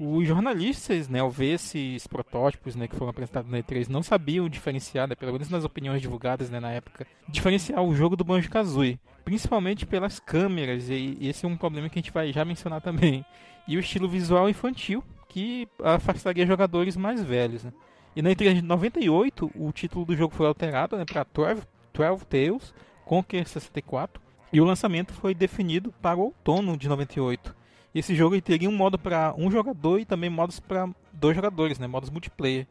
Os 0.00 0.28
jornalistas, 0.28 1.08
né, 1.08 1.18
ao 1.18 1.28
ver 1.28 1.54
esses 1.54 2.06
protótipos 2.06 2.76
né, 2.76 2.86
que 2.86 2.94
foram 2.94 3.10
apresentados 3.10 3.50
na 3.50 3.58
E3, 3.58 3.88
não 3.88 4.00
sabiam 4.00 4.48
diferenciar, 4.48 5.08
né, 5.08 5.16
pelo 5.16 5.32
menos 5.32 5.50
nas 5.50 5.64
opiniões 5.64 6.00
divulgadas 6.00 6.48
né, 6.48 6.60
na 6.60 6.70
época, 6.70 7.04
diferenciar 7.28 7.82
o 7.82 7.92
jogo 7.92 8.14
do 8.14 8.22
Banjo-Kazooie, 8.22 9.00
principalmente 9.24 9.84
pelas 9.84 10.20
câmeras, 10.20 10.88
e 10.88 11.18
esse 11.20 11.44
é 11.44 11.48
um 11.48 11.56
problema 11.56 11.88
que 11.88 11.98
a 11.98 12.02
gente 12.02 12.12
vai 12.12 12.32
já 12.32 12.44
mencionar 12.44 12.80
também, 12.80 13.24
e 13.66 13.76
o 13.76 13.80
estilo 13.80 14.08
visual 14.08 14.48
infantil, 14.48 15.02
que 15.28 15.68
afastaria 15.82 16.46
jogadores 16.46 16.96
mais 16.96 17.22
velhos. 17.22 17.64
Né. 17.64 17.72
E 18.16 18.22
na 18.22 18.30
E3 18.30 18.54
de 18.54 18.62
98, 18.62 19.50
o 19.54 19.70
título 19.70 20.04
do 20.04 20.16
jogo 20.16 20.34
foi 20.34 20.46
alterado 20.46 20.96
né, 20.96 21.04
para 21.04 21.24
12, 21.32 21.62
12 21.92 22.26
Tales 22.26 22.74
Conquer 23.04 23.46
64, 23.46 24.20
e 24.52 24.60
o 24.60 24.64
lançamento 24.64 25.14
foi 25.14 25.34
definido 25.34 25.92
para 26.02 26.18
o 26.18 26.24
outono 26.24 26.76
de 26.76 26.88
98. 26.88 27.56
Esse 27.94 28.14
jogo 28.14 28.40
teria 28.40 28.68
um 28.68 28.76
modo 28.76 28.98
para 28.98 29.34
um 29.36 29.50
jogador 29.50 29.98
e 29.98 30.04
também 30.04 30.28
modos 30.28 30.60
para 30.60 30.88
dois 31.12 31.34
jogadores, 31.34 31.78
né? 31.78 31.86
Modos 31.86 32.10
multiplayer. 32.10 32.66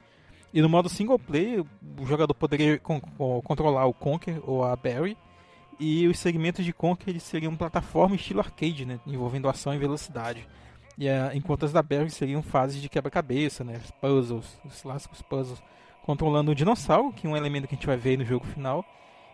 E 0.53 0.62
no 0.62 0.70
modo 0.70 0.89
single 0.89 1.18
player, 1.18 1.66
o 1.99 2.05
jogador 2.05 2.34
poderia 2.34 2.78
con 2.80 3.01
controlar 3.43 3.86
o 3.88 3.93
Conker 3.93 4.39
ou 4.47 4.64
a 4.64 4.76
Barry. 4.76 5.18
E 5.80 6.08
os 6.08 6.18
segmentos 6.20 6.64
de 6.64 6.74
eles 7.05 7.24
seriam 7.24 7.55
plataforma 7.55 8.16
estilo 8.16 8.39
arcade, 8.39 8.86
né? 8.86 8.99
Envolvendo 9.05 9.49
ação 9.49 9.74
e 9.74 9.78
velocidade. 9.78 10.47
E 10.98 11.08
uh, 11.08 11.32
enquanto 11.34 11.66
as 11.66 11.72
da 11.72 11.84
Barry 11.84 12.10
seriam 12.10 12.41
fases 12.41 12.82
de 12.82 12.89
quebra-cabeça, 12.89 13.64
né? 13.64 13.80
Os 13.84 13.91
puzzles, 13.91 14.60
os 14.66 14.82
clássicos 14.82 15.22
puzzles. 15.22 15.62
Controlando 16.04 16.52
o 16.52 16.56
dinossauro, 16.56 17.12
que 17.12 17.28
é 17.28 17.30
um 17.30 17.36
elemento 17.36 17.68
que 17.68 17.76
a 17.76 17.78
gente 17.78 17.86
vai 17.86 17.98
ver 17.98 18.18
no 18.18 18.26
jogo 18.26 18.45
final. 18.45 18.84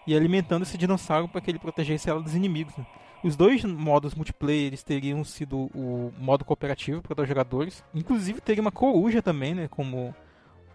E 0.05 0.15
alimentando 0.15 0.63
esse 0.63 0.77
dinossauro 0.77 1.27
para 1.27 1.39
que 1.39 1.51
ele 1.51 1.59
protegesse 1.59 2.09
ela 2.09 2.19
dos 2.19 2.35
inimigos. 2.35 2.75
Né? 2.75 2.85
Os 3.23 3.37
dois 3.37 3.63
modos 3.63 4.15
multiplayer 4.15 4.65
eles 4.65 4.83
teriam 4.83 5.23
sido 5.23 5.69
o 5.73 6.11
modo 6.19 6.43
cooperativo 6.43 7.01
para 7.01 7.15
dois 7.15 7.29
jogadores. 7.29 7.83
Inclusive 7.93 8.41
teria 8.41 8.61
uma 8.61 8.71
coruja 8.71 9.21
também, 9.21 9.55
né? 9.55 9.67
Como, 9.69 10.13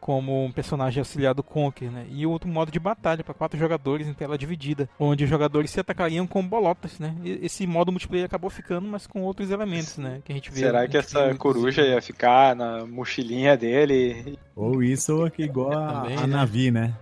como 0.01 0.45
um 0.45 0.53
personagem 0.53 1.01
auxiliar 1.01 1.35
do 1.35 1.43
Conker, 1.43 1.91
né? 1.91 2.07
E 2.11 2.27
outro 2.27 2.49
modo 2.49 2.71
de 2.71 2.79
batalha 2.79 3.25
para 3.25 3.35
quatro 3.35 3.59
jogadores 3.59 4.07
em 4.07 4.15
tela 4.15 4.39
dividida, 4.39 4.89
onde 4.99 5.25
os 5.25 5.31
jogadores 5.31 5.71
se 5.71 5.81
atacariam 5.81 6.27
com 6.27 6.47
bolotas, 6.47 6.99
né? 6.99 7.15
E 7.23 7.45
esse 7.45 7.67
modo 7.67 7.93
multiplayer 7.93 8.27
acabou 8.27 8.51
ficando, 8.51 8.89
mas 8.89 9.07
com 9.07 9.23
outros 9.23 9.51
elementos, 9.51 9.99
né? 9.99 10.21
Que 10.25 10.33
a 10.33 10.35
gente 10.35 10.51
vê. 10.51 10.61
Será 10.61 10.87
que 10.89 10.97
essa 10.97 11.35
coruja 11.35 11.83
ia 11.83 12.01
ficar 12.01 12.55
na 12.55 12.87
mochilinha 12.87 13.57
dele? 13.57 14.39
Ou 14.55 14.83
isso, 14.83 15.17
ou 15.17 15.25
aqui 15.27 15.43
igual 15.43 15.73
a, 15.73 15.93
também, 15.93 16.17
a 16.17 16.21
né? 16.23 16.27
Navi, 16.27 16.71
né? 16.71 16.95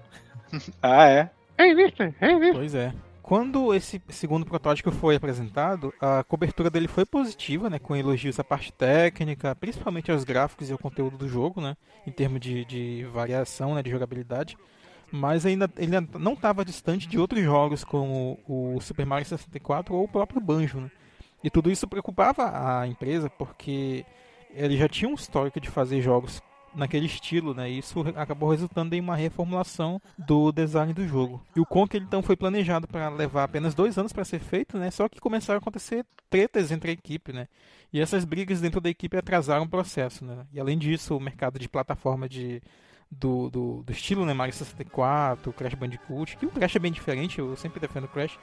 ah, 0.82 1.08
é. 1.08 1.30
É 1.58 1.68
isso, 1.68 2.02
é 2.02 2.32
isso. 2.32 2.52
Pois 2.52 2.74
é. 2.74 2.92
Quando 3.26 3.74
esse 3.74 4.00
segundo 4.10 4.46
protótipo 4.46 4.92
foi 4.92 5.16
apresentado, 5.16 5.92
a 6.00 6.22
cobertura 6.22 6.70
dele 6.70 6.86
foi 6.86 7.04
positiva, 7.04 7.68
né, 7.68 7.76
com 7.76 7.96
elogios 7.96 8.38
à 8.38 8.44
parte 8.44 8.72
técnica, 8.72 9.52
principalmente 9.56 10.12
aos 10.12 10.22
gráficos 10.22 10.70
e 10.70 10.72
ao 10.72 10.78
conteúdo 10.78 11.18
do 11.18 11.28
jogo, 11.28 11.60
né, 11.60 11.76
em 12.06 12.12
termos 12.12 12.38
de, 12.38 12.64
de 12.64 13.04
variação, 13.12 13.74
né, 13.74 13.82
de 13.82 13.90
jogabilidade. 13.90 14.56
Mas 15.10 15.44
ainda 15.44 15.68
ele 15.76 15.90
não 16.16 16.34
estava 16.34 16.64
distante 16.64 17.08
de 17.08 17.18
outros 17.18 17.42
jogos 17.42 17.82
como 17.82 18.38
o 18.46 18.80
Super 18.80 19.04
Mario 19.04 19.26
64 19.26 19.92
ou 19.92 20.04
o 20.04 20.08
próprio 20.08 20.40
Banjo. 20.40 20.82
Né? 20.82 20.90
E 21.42 21.50
tudo 21.50 21.68
isso 21.68 21.88
preocupava 21.88 22.80
a 22.80 22.86
empresa 22.86 23.28
porque 23.28 24.06
ele 24.54 24.76
já 24.76 24.88
tinha 24.88 25.10
um 25.10 25.14
histórico 25.14 25.60
de 25.60 25.68
fazer 25.68 26.00
jogos 26.00 26.40
naquele 26.76 27.06
estilo, 27.06 27.54
né? 27.54 27.68
Isso 27.68 28.00
acabou 28.14 28.50
resultando 28.50 28.94
em 28.94 29.00
uma 29.00 29.16
reformulação 29.16 30.00
do 30.18 30.52
design 30.52 30.92
do 30.92 31.06
jogo. 31.08 31.42
E 31.56 31.60
o 31.60 31.66
Conker 31.66 32.02
então 32.02 32.22
foi 32.22 32.36
planejado 32.36 32.86
para 32.86 33.08
levar 33.08 33.44
apenas 33.44 33.74
dois 33.74 33.98
anos 33.98 34.12
para 34.12 34.24
ser 34.24 34.38
feito, 34.38 34.78
né? 34.78 34.90
Só 34.90 35.08
que 35.08 35.20
começaram 35.20 35.58
a 35.58 35.60
acontecer 35.60 36.04
tretas 36.28 36.70
entre 36.70 36.90
a 36.90 36.94
equipe, 36.94 37.32
né? 37.32 37.48
E 37.92 38.00
essas 38.00 38.24
brigas 38.24 38.60
dentro 38.60 38.80
da 38.80 38.90
equipe 38.90 39.16
atrasaram 39.16 39.64
o 39.64 39.68
processo, 39.68 40.24
né? 40.24 40.46
E 40.52 40.60
além 40.60 40.76
disso, 40.78 41.16
o 41.16 41.20
mercado 41.20 41.58
de 41.58 41.68
plataforma 41.68 42.28
de 42.28 42.62
do, 43.10 43.48
do, 43.48 43.82
do 43.82 43.92
estilo 43.92 44.26
né, 44.26 44.34
Mario 44.34 44.52
64, 44.52 45.52
Crash 45.52 45.74
Bandicoot, 45.74 46.36
que 46.36 46.46
o 46.46 46.50
Crash 46.50 46.76
é 46.76 46.78
bem 46.78 46.92
diferente, 46.92 47.38
eu 47.38 47.56
sempre 47.56 47.80
defendo 47.80 48.04
o 48.04 48.08
Crash. 48.08 48.38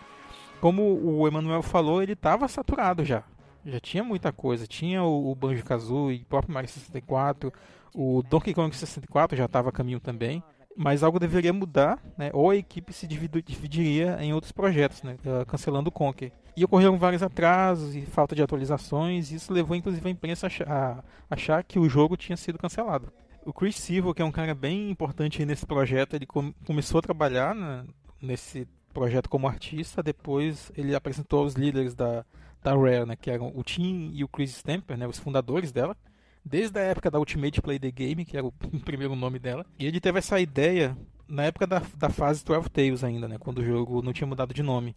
Como 0.62 0.82
o 0.82 1.28
Emanuel 1.28 1.62
falou, 1.62 2.02
ele 2.02 2.14
estava 2.14 2.48
saturado 2.48 3.04
já. 3.04 3.24
Já 3.66 3.80
tinha 3.80 4.04
muita 4.04 4.32
coisa. 4.32 4.68
Tinha 4.68 5.04
o, 5.04 5.32
o 5.32 5.36
Banjo-Kazooie, 5.36 6.22
o 6.22 6.26
próprio 6.26 6.54
Mario 6.54 6.70
64, 6.70 7.52
o 7.94 8.24
Donkey 8.24 8.54
Kong 8.54 8.76
64 8.76 9.38
já 9.38 9.46
estava 9.46 9.70
a 9.70 9.72
caminho 9.72 10.00
também, 10.00 10.44
mas 10.76 11.04
algo 11.04 11.20
deveria 11.20 11.54
mudar, 11.54 12.00
né? 12.18 12.32
ou 12.34 12.50
a 12.50 12.56
equipe 12.56 12.92
se 12.92 13.08
dividiria 13.08 14.18
em 14.20 14.34
outros 14.34 14.52
projetos, 14.52 15.04
né? 15.04 15.18
Ah, 15.26 15.46
cancelando 15.46 15.90
o 15.90 15.92
Conker. 15.92 16.32
E 16.58 16.66
ocorreram 16.66 16.98
vários 16.98 17.24
atrasos 17.24 17.96
e 17.96 18.02
falta 18.02 18.36
de 18.36 18.42
atualizações, 18.42 19.32
e 19.32 19.36
isso 19.36 19.54
levou 19.54 19.76
inclusive 19.76 20.08
a 20.08 20.12
imprensa 20.12 20.48
a 20.68 21.04
achar 21.30 21.64
que 21.64 21.80
o 21.80 21.90
jogo 21.90 22.18
tinha 22.18 22.38
sido 22.38 22.58
cancelado. 22.58 23.12
O 23.46 23.52
Chris 23.52 23.76
Silva, 23.76 24.14
que 24.14 24.22
é 24.22 24.26
um 24.26 24.32
cara 24.32 24.56
bem 24.56 24.90
importante 24.90 25.46
nesse 25.46 25.66
projeto, 25.66 26.16
ele 26.16 26.26
começou 26.66 27.00
a 27.00 27.02
trabalhar 27.02 27.54
né, 27.54 27.84
nesse 28.22 28.68
projeto 28.94 29.30
como 29.30 29.48
artista, 29.48 30.02
depois 30.02 30.72
ele 30.78 30.96
apresentou 30.96 31.44
os 31.44 31.56
líderes 31.56 31.94
da, 31.96 32.24
da 32.64 32.76
Rare, 32.76 33.06
né, 33.06 33.16
que 33.16 33.30
eram 33.30 33.52
o 33.54 33.64
Tim 33.64 34.12
e 34.14 34.24
o 34.24 34.28
Chris 34.28 34.52
Stamper, 34.58 34.98
né, 34.98 35.08
os 35.08 35.20
fundadores 35.20 35.72
dela, 35.72 35.96
desde 36.44 36.80
a 36.80 36.84
época 36.84 37.12
da 37.12 37.20
Ultimate 37.20 37.62
Play 37.62 37.80
the 37.80 37.92
Game, 37.92 38.26
que 38.26 38.38
era 38.38 38.46
o 38.46 38.52
primeiro 38.84 39.16
nome 39.16 39.40
dela. 39.40 39.66
E 39.78 39.86
ele 39.86 40.00
teve 40.00 40.20
essa 40.20 40.40
ideia 40.40 40.98
na 41.28 41.44
época 41.44 41.66
da, 41.66 41.82
da 41.98 42.10
fase 42.10 42.44
12 42.44 42.70
Tales 42.70 43.04
ainda, 43.04 43.28
né? 43.28 43.38
Quando 43.38 43.60
o 43.60 43.66
jogo 43.66 44.02
não 44.02 44.14
tinha 44.14 44.28
mudado 44.28 44.54
de 44.54 44.62
nome. 44.62 44.96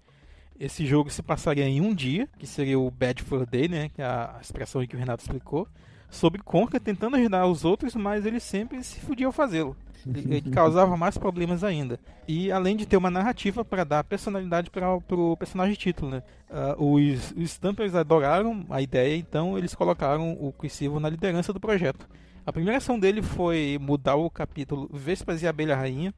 Esse 0.58 0.86
jogo 0.86 1.10
se 1.10 1.22
passaria 1.22 1.66
em 1.66 1.80
um 1.80 1.94
dia, 1.94 2.28
que 2.38 2.46
seria 2.46 2.78
o 2.78 2.90
Bad 2.90 3.22
for 3.22 3.46
Day, 3.46 3.68
né? 3.68 3.88
Que 3.90 4.02
é 4.02 4.04
a 4.04 4.38
expressão 4.40 4.86
que 4.86 4.96
o 4.96 4.98
Renato 4.98 5.22
explicou. 5.22 5.68
Sobre 6.10 6.42
Conker 6.42 6.80
tentando 6.80 7.16
ajudar 7.16 7.46
os 7.46 7.64
outros, 7.64 7.94
mas 7.94 8.24
ele 8.24 8.40
sempre 8.40 8.82
se 8.82 9.00
fudia 9.00 9.26
ao 9.26 9.32
fazê-lo. 9.32 9.76
Ele, 10.06 10.40
causava 10.52 10.96
mais 10.96 11.18
problemas 11.18 11.64
ainda. 11.64 11.98
E 12.28 12.52
além 12.52 12.76
de 12.76 12.86
ter 12.86 12.96
uma 12.96 13.10
narrativa 13.10 13.64
para 13.64 13.82
dar 13.82 14.04
personalidade 14.04 14.70
para 14.70 14.94
o 14.94 15.36
personagem 15.36 15.74
título, 15.74 16.12
né? 16.12 16.22
Uh, 16.48 16.94
os, 16.94 17.32
os 17.32 17.50
Stampers 17.50 17.94
adoraram 17.94 18.64
a 18.70 18.80
ideia, 18.80 19.16
então 19.16 19.58
eles 19.58 19.74
colocaram 19.74 20.32
o 20.32 20.52
Quissivo 20.52 21.00
na 21.00 21.08
liderança 21.08 21.52
do 21.52 21.58
projeto. 21.58 22.06
A 22.46 22.52
primeira 22.52 22.78
ação 22.78 22.98
dele 22.98 23.20
foi 23.20 23.76
mudar 23.80 24.14
o 24.14 24.30
capítulo 24.30 24.88
Vespas 24.92 25.42
e 25.42 25.48
Abelha 25.48 25.74
Rainha, 25.74 26.14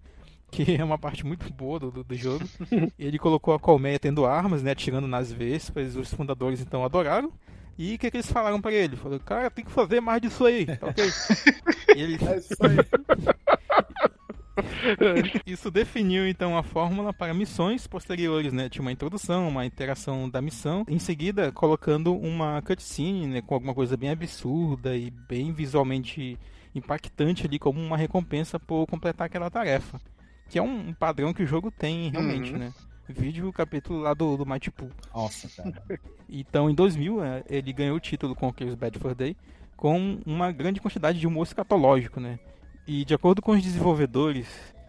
que 0.50 0.76
é 0.76 0.84
uma 0.84 0.98
parte 0.98 1.24
muito 1.24 1.50
boa 1.50 1.78
do, 1.78 1.90
do 2.04 2.14
jogo. 2.14 2.44
Ele 2.98 3.18
colocou 3.18 3.54
a 3.54 3.58
colmeia 3.58 3.98
tendo 3.98 4.26
armas, 4.26 4.62
né, 4.62 4.72
atirando 4.72 5.08
nas 5.08 5.32
vespas. 5.32 5.96
Os 5.96 6.12
fundadores 6.12 6.60
então 6.60 6.84
adoraram. 6.84 7.32
E 7.78 7.94
o 7.94 7.98
que, 7.98 8.10
que, 8.10 8.16
eles 8.16 8.30
falaram 8.30 8.60
para 8.60 8.72
ele? 8.72 8.96
Falaram, 8.96 9.22
cara, 9.24 9.50
tem 9.50 9.64
que 9.64 9.70
fazer 9.70 10.00
mais 10.00 10.20
disso 10.20 10.44
aí, 10.44 10.66
ok? 10.82 11.04
ele... 11.94 12.18
É 12.26 12.36
isso 12.38 12.56
aí. 12.60 12.76
Isso 15.46 15.70
definiu 15.70 16.28
então 16.28 16.56
a 16.56 16.62
fórmula 16.62 17.12
para 17.12 17.32
missões 17.32 17.86
posteriores, 17.86 18.52
né? 18.52 18.68
Tinha 18.68 18.82
uma 18.82 18.92
introdução, 18.92 19.48
uma 19.48 19.64
interação 19.64 20.28
da 20.28 20.42
missão, 20.42 20.84
em 20.88 20.98
seguida 20.98 21.52
colocando 21.52 22.14
uma 22.14 22.60
cutscene, 22.62 23.26
né, 23.26 23.42
com 23.42 23.54
alguma 23.54 23.74
coisa 23.74 23.96
bem 23.96 24.10
absurda 24.10 24.96
e 24.96 25.10
bem 25.10 25.52
visualmente 25.52 26.38
impactante 26.74 27.46
ali 27.46 27.58
como 27.58 27.80
uma 27.80 27.96
recompensa 27.96 28.58
por 28.58 28.86
completar 28.86 29.26
aquela 29.26 29.50
tarefa. 29.50 30.00
Que 30.48 30.58
é 30.58 30.62
um 30.62 30.92
padrão 30.92 31.32
que 31.32 31.42
o 31.42 31.46
jogo 31.46 31.70
tem 31.70 32.10
realmente, 32.10 32.52
uhum. 32.52 32.58
né? 32.58 32.72
Vídeo 33.08 33.48
o 33.48 33.52
capítulo 33.52 34.00
lá 34.00 34.12
do, 34.14 34.36
do 34.36 34.44
Mighty 34.44 34.70
Pool. 34.70 34.90
Nossa, 35.14 35.48
cara. 35.48 35.82
Então, 36.28 36.68
em 36.68 36.74
2000, 36.74 37.24
é, 37.24 37.44
ele 37.48 37.72
ganhou 37.72 37.96
o 37.96 38.00
título 38.00 38.34
com 38.34 38.48
o 38.48 38.76
Bad 38.76 38.98
for 38.98 39.14
Day 39.14 39.34
com 39.76 40.18
uma 40.26 40.50
grande 40.50 40.80
quantidade 40.80 41.18
de 41.18 41.26
humor 41.26 41.46
escatológico, 41.46 42.20
né? 42.20 42.38
E 42.86 43.04
de 43.04 43.14
acordo 43.14 43.40
com 43.40 43.52
os 43.52 43.62
desenvolvedores, 43.62 44.46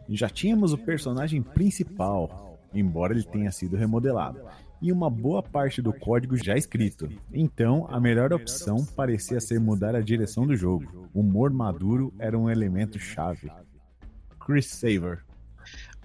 já 0.10 0.28
tínhamos 0.28 0.74
o 0.74 0.78
personagem 0.78 1.42
principal, 1.42 2.58
embora 2.74 3.14
ele 3.14 3.24
tenha 3.24 3.52
sido 3.52 3.78
remodelado, 3.78 4.42
e 4.82 4.92
uma 4.92 5.10
boa 5.10 5.44
parte 5.44 5.82
do 5.82 5.94
código 5.94 6.36
já 6.36 6.56
escrito. 6.56 7.08
Então, 7.32 7.88
a 7.90 8.00
melhor 8.00 8.34
opção 8.34 8.84
parecia 8.96 9.40
ser 9.40 9.60
mudar 9.60 9.96
a 9.96 10.02
direção 10.02 10.48
do 10.48 10.56
jogo. 10.56 11.10
O 11.14 11.20
humor 11.20 11.52
maduro 11.52 12.14
era 12.18 12.38
um 12.38 12.50
elemento 12.50 12.98
chave. 12.98 13.52
Chris 14.40 14.68
Saver. 14.68 15.24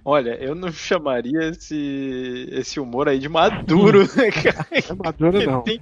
Olha, 0.07 0.35
eu 0.39 0.53
não 0.53 0.71
chamaria 0.71 1.49
esse, 1.49 2.47
esse 2.51 2.79
humor 2.79 3.09
aí 3.09 3.17
de 3.17 3.27
maduro, 3.27 4.01
né, 4.15 4.29
cara? 4.31 4.65
Não 4.71 4.95
é 4.95 5.03
maduro, 5.03 5.43
não. 5.51 5.61
Tem- 5.63 5.79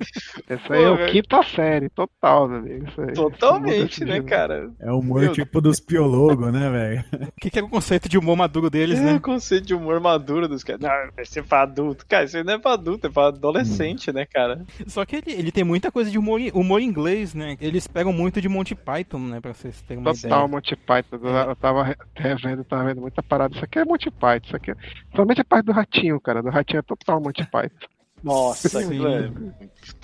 Essa 0.47 0.74
aí 0.74 0.84
é 0.84 0.89
o 0.89 1.05
quinta 1.11 1.43
série, 1.43 1.89
total, 1.89 2.47
meu 2.47 2.59
amigo. 2.59 2.88
Isso 2.88 3.01
aí. 3.01 3.13
Totalmente, 3.13 4.05
né, 4.05 4.21
cara? 4.21 4.71
É 4.80 4.91
o 4.91 4.99
humor 4.99 5.21
Meu- 5.21 5.34
tipo 5.34 5.59
dos 5.59 5.80
piologos, 5.82 6.51
né, 6.53 6.69
velho? 6.69 7.03
O 7.28 7.41
que, 7.41 7.49
que 7.49 7.59
é 7.59 7.63
o 7.63 7.67
conceito 7.69 8.07
de 8.07 8.17
humor 8.17 8.38
maduro 8.38 8.69
deles, 8.69 8.97
é 8.99 9.03
né? 9.03 9.13
o 9.15 9.19
conceito 9.21 9.65
de 9.65 9.76
humor 9.76 9.99
maduro 9.99 10.47
dos 10.47 10.63
caras. 10.63 10.82
Não, 10.82 11.11
vai 11.15 11.26
ser 11.26 11.43
pra 11.43 11.63
adulto. 11.63 12.05
Cara, 12.07 12.24
isso 12.24 12.38
aí 12.38 12.43
não 12.45 12.53
é 12.53 12.57
pra 12.57 12.74
adulto, 12.74 13.07
é 13.07 13.09
pra 13.09 13.28
adolescente, 13.28 14.11
né, 14.13 14.26
cara? 14.26 14.61
Só 14.88 15.03
que 15.05 15.17
ele, 15.17 15.32
ele 15.34 15.51
tem 15.51 15.65
muita 15.65 15.91
coisa 15.91 16.09
de 16.09 16.17
humor, 16.17 16.39
humor 16.53 16.82
inglês, 16.82 17.34
né? 17.34 17.57
Eles 17.59 17.88
pegam 17.88 18.13
muito 18.13 18.39
de 18.39 18.47
Monty 18.47 18.74
Python, 18.74 19.19
né? 19.19 19.41
Pra 19.41 19.53
vocês 19.53 19.82
terem 19.82 20.01
uma 20.01 20.13
Total 20.13 20.30
ideia. 20.30 20.47
Monty 20.47 20.76
Python. 20.78 21.17
Eu 21.21 21.34
eu 21.49 21.55
tava 21.57 21.84
re- 21.84 21.95
revendo, 22.15 22.63
tava 22.63 22.86
vendo 22.86 23.01
muita 23.01 23.21
parada. 23.21 23.53
Isso 23.53 23.65
aqui 23.65 23.80
é 23.80 23.86
Monty 23.86 24.12
Python. 24.20 24.45
Isso 24.45 24.55
aqui 24.55 24.72
é... 24.72 24.76
Somente 25.16 25.41
a 25.41 25.45
parte 25.45 25.66
do 25.66 25.72
ratinho, 25.72 26.20
cara. 26.20 26.41
Do 26.41 26.49
ratinho 26.49 26.80
é 26.80 26.84
total 26.84 27.22
Monty 27.22 27.45
Python. 27.49 27.88
Nossa, 28.24 28.70
Sim. 28.70 28.86
aquilo 28.86 29.07
é, 29.07 29.32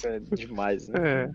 é 0.04 0.20
demais, 0.36 0.88
né? 0.90 1.00
É. 1.00 1.30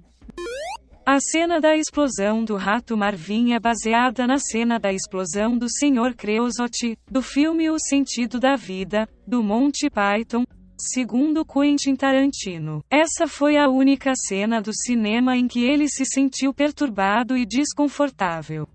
A 1.07 1.21
cena 1.21 1.61
da 1.61 1.77
explosão 1.77 2.43
do 2.43 2.57
rato 2.57 2.97
Marvin 2.97 3.53
é 3.53 3.61
baseada 3.61 4.27
na 4.27 4.39
cena 4.39 4.79
da 4.79 4.91
explosão 4.91 5.57
do 5.57 5.67
Sr. 5.69 6.15
Creosote, 6.17 6.99
do 7.11 7.21
filme 7.21 7.69
O 7.69 7.79
Sentido 7.79 8.41
da 8.41 8.57
Vida, 8.57 9.07
do 9.27 9.43
Monty 9.43 9.91
Python, 9.91 10.45
segundo 10.79 11.45
Quentin 11.45 11.95
Tarantino. 11.95 12.83
Essa 12.91 13.29
foi 13.29 13.59
a 13.59 13.69
única 13.69 14.15
cena 14.15 14.63
do 14.63 14.73
cinema 14.73 15.37
em 15.37 15.47
que 15.47 15.63
ele 15.63 15.89
se 15.89 16.07
sentiu 16.07 16.55
perturbado 16.55 17.37
e 17.37 17.45
desconfortável. 17.45 18.67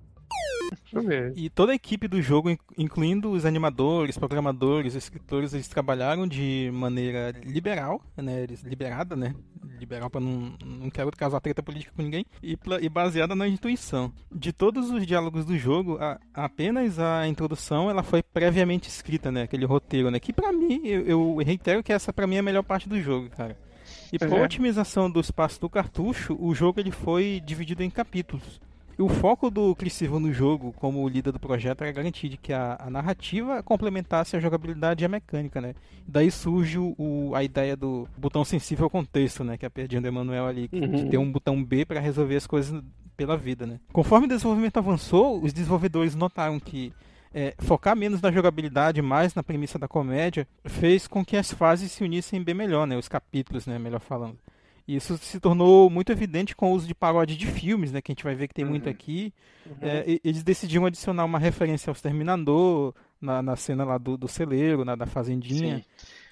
E 1.35 1.49
toda 1.49 1.71
a 1.71 1.75
equipe 1.75 2.07
do 2.07 2.21
jogo, 2.21 2.49
in- 2.49 2.57
incluindo 2.77 3.31
os 3.31 3.45
animadores, 3.45 4.17
programadores, 4.17 4.95
escritores, 4.95 5.53
eles 5.53 5.67
trabalharam 5.67 6.27
de 6.27 6.69
maneira 6.73 7.31
liberal, 7.45 8.01
né? 8.17 8.43
Eles, 8.43 8.61
liberada, 8.63 9.15
né? 9.15 9.35
Liberal 9.79 10.09
para 10.09 10.19
não, 10.21 10.53
não 10.65 10.89
quero 10.89 11.11
causar 11.11 11.39
treta 11.39 11.61
política 11.63 11.93
com 11.95 12.01
ninguém. 12.01 12.25
E, 12.41 12.57
e 12.81 12.89
baseada 12.89 13.35
na 13.35 13.47
intuição. 13.47 14.11
De 14.31 14.51
todos 14.51 14.89
os 14.89 15.05
diálogos 15.05 15.45
do 15.45 15.57
jogo, 15.57 15.97
a- 15.99 16.19
apenas 16.33 16.97
a 16.99 17.27
introdução 17.27 17.89
ela 17.89 18.03
foi 18.03 18.23
previamente 18.23 18.89
escrita, 18.89 19.31
né? 19.31 19.43
Aquele 19.43 19.65
roteiro, 19.65 20.09
né? 20.09 20.19
Que 20.19 20.33
pra 20.33 20.51
mim, 20.51 20.81
eu, 20.85 21.05
eu 21.05 21.35
reitero 21.37 21.83
que 21.83 21.93
essa 21.93 22.11
pra 22.11 22.25
mim 22.27 22.35
é 22.35 22.39
a 22.39 22.43
melhor 22.43 22.63
parte 22.63 22.89
do 22.89 22.99
jogo, 22.99 23.29
cara. 23.29 23.55
E 24.11 24.17
por 24.17 24.33
É. 24.33 24.43
otimização 24.43 25.09
do 25.09 25.19
espaço 25.19 25.61
do 25.61 25.69
cartucho, 25.69 26.35
o 26.39 26.53
jogo 26.55 26.79
ele 26.79 26.91
foi 26.91 27.41
dividido 27.45 27.83
em 27.83 27.89
capítulos. 27.91 28.59
E 28.99 29.01
o 29.01 29.07
foco 29.07 29.49
do 29.49 29.73
Chris 29.75 29.93
Silva 29.93 30.19
no 30.19 30.33
jogo, 30.33 30.73
como 30.73 31.07
líder 31.07 31.31
do 31.31 31.39
projeto, 31.39 31.83
era 31.83 31.91
garantir 31.93 32.27
de 32.27 32.35
que 32.35 32.51
a, 32.51 32.75
a 32.77 32.89
narrativa 32.89 33.63
complementasse 33.63 34.35
a 34.35 34.41
jogabilidade 34.41 35.01
e 35.01 35.05
a 35.05 35.07
mecânica, 35.09 35.61
né? 35.61 35.73
Daí 36.05 36.29
surge 36.29 36.77
o, 36.77 37.31
a 37.33 37.41
ideia 37.41 37.77
do 37.77 38.05
botão 38.17 38.43
sensível 38.43 38.83
ao 38.83 38.89
contexto, 38.89 39.41
né? 39.41 39.57
Que 39.57 39.65
é 39.65 39.67
a 39.67 39.71
perdinha 39.71 40.01
do 40.01 40.07
Emanuel 40.09 40.45
ali, 40.45 40.67
que- 40.67 40.77
de 40.85 40.85
Uhum. 41.03 41.09
ter 41.09 41.17
um 41.17 41.31
botão 41.31 41.63
B 41.63 41.85
para 41.85 42.01
resolver 42.01 42.35
as 42.35 42.45
coisas 42.45 42.83
pela 43.15 43.37
vida, 43.37 43.65
né? 43.65 43.79
Conforme 43.93 44.25
o 44.25 44.29
desenvolvimento 44.29 44.75
avançou, 44.77 45.41
os 45.41 45.53
desenvolvedores 45.53 46.13
notaram 46.13 46.59
que 46.59 46.91
é, 47.33 47.53
focar 47.59 47.95
menos 47.95 48.21
na 48.21 48.31
jogabilidade, 48.31 49.01
mais 49.03 49.35
na 49.35 49.43
premissa 49.43 49.77
da 49.79 49.87
comédia, 49.87 50.47
fez 50.65 51.07
com 51.07 51.23
que 51.23 51.37
as 51.37 51.53
fases 51.53 51.91
se 51.91 52.03
unissem 52.03 52.43
bem 52.43 52.55
melhor, 52.55 52.87
né? 52.87 52.97
Os 52.97 53.07
capítulos, 53.07 53.65
né? 53.67 53.77
Melhor 53.79 53.99
falando. 54.01 54.37
E 54.89 54.95
Isso 54.95 55.17
se 55.19 55.39
tornou 55.39 55.87
muito 55.87 56.11
evidente 56.11 56.55
com 56.55 56.71
o 56.71 56.75
uso 56.75 56.87
de 56.87 56.95
paródia 56.95 57.37
de 57.37 57.45
filmes, 57.45 57.91
né? 57.91 58.01
Que 58.01 58.11
a 58.11 58.13
gente 58.13 58.23
vai 58.23 58.33
ver 58.33 58.47
que 58.47 58.55
tem 58.55 58.65
muito 58.65 58.85
Uhum. 58.85 58.91
aqui. 58.91 59.31
É, 59.81 60.03
e- 60.07 60.21
eles 60.23 60.41
decidiram 60.41 60.85
adicionar 60.87 61.25
uma 61.25 61.37
referência 61.37 61.91
ao 61.91 61.93
Exterminador 61.93 62.95
na, 63.21 63.41
na 63.43 63.55
cena 63.55 63.83
lá 63.83 63.99
do, 63.99 64.17
do 64.17 64.27
celeiro, 64.27 64.83
na, 64.83 64.95
da 64.95 65.05
fazendinha. 65.05 65.77
Sim. 65.77 65.83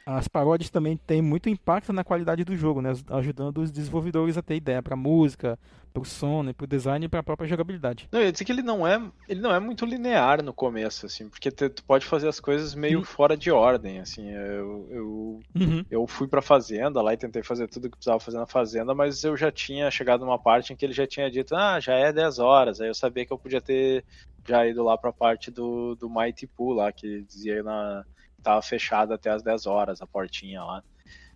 As 0.08 0.28
paródias 0.28 0.70
também 0.72 0.97
têm 0.97 1.22
muito 1.22 1.49
impacto 1.49 1.91
na 1.93 2.03
qualidade 2.03 2.43
do 2.43 2.55
jogo, 2.55 2.82
né? 2.82 2.93
Ajudando 3.10 3.60
os 3.60 3.72
desenvolvedores 3.72 4.38
a 4.38 4.41
ter 4.41 4.55
ideia 4.55 4.82
para 4.82 4.95
música, 4.95 5.60
para 5.99 6.01
o 6.01 6.05
som, 6.05 6.43
né? 6.43 6.53
para 6.53 6.63
o 6.63 6.67
design 6.67 7.05
e 7.05 7.09
para 7.09 7.19
a 7.19 7.23
própria 7.23 7.47
jogabilidade. 7.47 8.07
Não, 8.11 8.19
eu 8.19 8.25
ia 8.25 8.31
dizer 8.31 8.45
que 8.45 8.51
ele 8.51 8.61
não 8.61 8.85
é, 8.87 9.01
ele 9.27 9.41
não 9.41 9.53
é 9.53 9.59
muito 9.59 9.85
linear 9.85 10.43
no 10.43 10.53
começo, 10.53 11.05
assim, 11.05 11.29
porque 11.29 11.51
tu, 11.51 11.83
pode 11.85 12.05
fazer 12.05 12.27
as 12.27 12.39
coisas 12.39 12.73
meio 12.75 12.99
Hum. 12.99 13.03
fora 13.03 13.35
de 13.35 13.51
ordem, 13.51 13.99
assim. 13.99 14.29
Eu, 14.29 14.87
eu, 14.91 15.39
Uhum. 15.55 15.83
eu 15.89 16.07
fui 16.07 16.27
pra 16.27 16.41
fazenda 16.41 17.01
lá 17.01 17.13
e 17.13 17.17
tentei 17.17 17.43
fazer 17.43 17.67
tudo 17.67 17.89
que 17.89 17.97
precisava 17.97 18.19
fazer 18.19 18.37
na 18.37 18.47
fazenda, 18.47 18.93
mas 18.93 19.23
eu 19.23 19.35
já 19.35 19.51
tinha 19.51 19.89
chegado 19.89 20.21
numa 20.25 20.39
parte 20.39 20.71
em 20.71 20.75
que 20.75 20.85
ele 20.85 20.93
já 20.93 21.07
tinha 21.07 21.29
dito, 21.29 21.55
ah, 21.55 21.79
já 21.79 21.93
é 21.95 22.13
10 22.13 22.39
horas. 22.39 22.79
Aí 22.79 22.87
eu 22.87 22.93
sabia 22.95 23.25
que 23.25 23.33
eu 23.33 23.39
podia 23.39 23.61
ter 23.61 24.05
já 24.47 24.65
ido 24.65 24.83
lá 24.83 24.97
pra 24.97 25.11
parte 25.11 25.51
do, 25.51 25.95
do 25.95 26.09
Mighty 26.09 26.47
Pool 26.47 26.73
lá, 26.73 26.91
que 26.91 27.23
dizia 27.23 27.63
na 27.63 28.03
tava 28.43 28.61
fechada 28.61 29.15
até 29.15 29.29
as 29.29 29.43
10 29.43 29.65
horas 29.65 30.01
a 30.01 30.07
portinha 30.07 30.63
lá. 30.63 30.81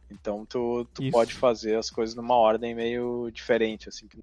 Então 0.09 0.45
tu, 0.45 0.85
tu 0.93 1.01
Isso. 1.03 1.11
pode 1.11 1.33
fazer 1.33 1.75
as 1.77 1.89
coisas 1.89 2.15
numa 2.15 2.35
ordem 2.35 2.75
meio 2.75 3.29
diferente, 3.31 3.89
assim, 3.89 4.07
que 4.07 4.19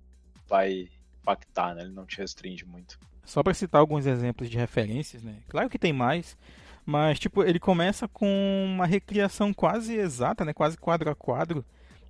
vai 0.49 0.89
impactar, 1.21 1.75
né? 1.75 1.83
Ele 1.83 1.93
não 1.93 2.07
te 2.07 2.19
restringe 2.19 2.65
muito. 2.65 2.99
Só 3.25 3.43
para 3.43 3.55
citar 3.55 3.81
alguns 3.81 4.07
exemplos 4.07 4.49
de 4.49 4.57
referências, 4.57 5.23
né? 5.23 5.37
Claro 5.49 5.69
que 5.69 5.79
tem 5.79 5.93
mais, 5.93 6.37
mas 6.85 7.19
tipo, 7.19 7.45
ele 7.45 7.59
começa 7.59 8.09
com 8.09 8.65
uma 8.67 8.87
recriação 8.87 9.53
quase 9.53 9.95
exata, 9.95 10.45
né? 10.45 10.55
Quase 10.55 10.79
quadro 10.79 11.11
a 11.11 11.15
quadro 11.15 11.65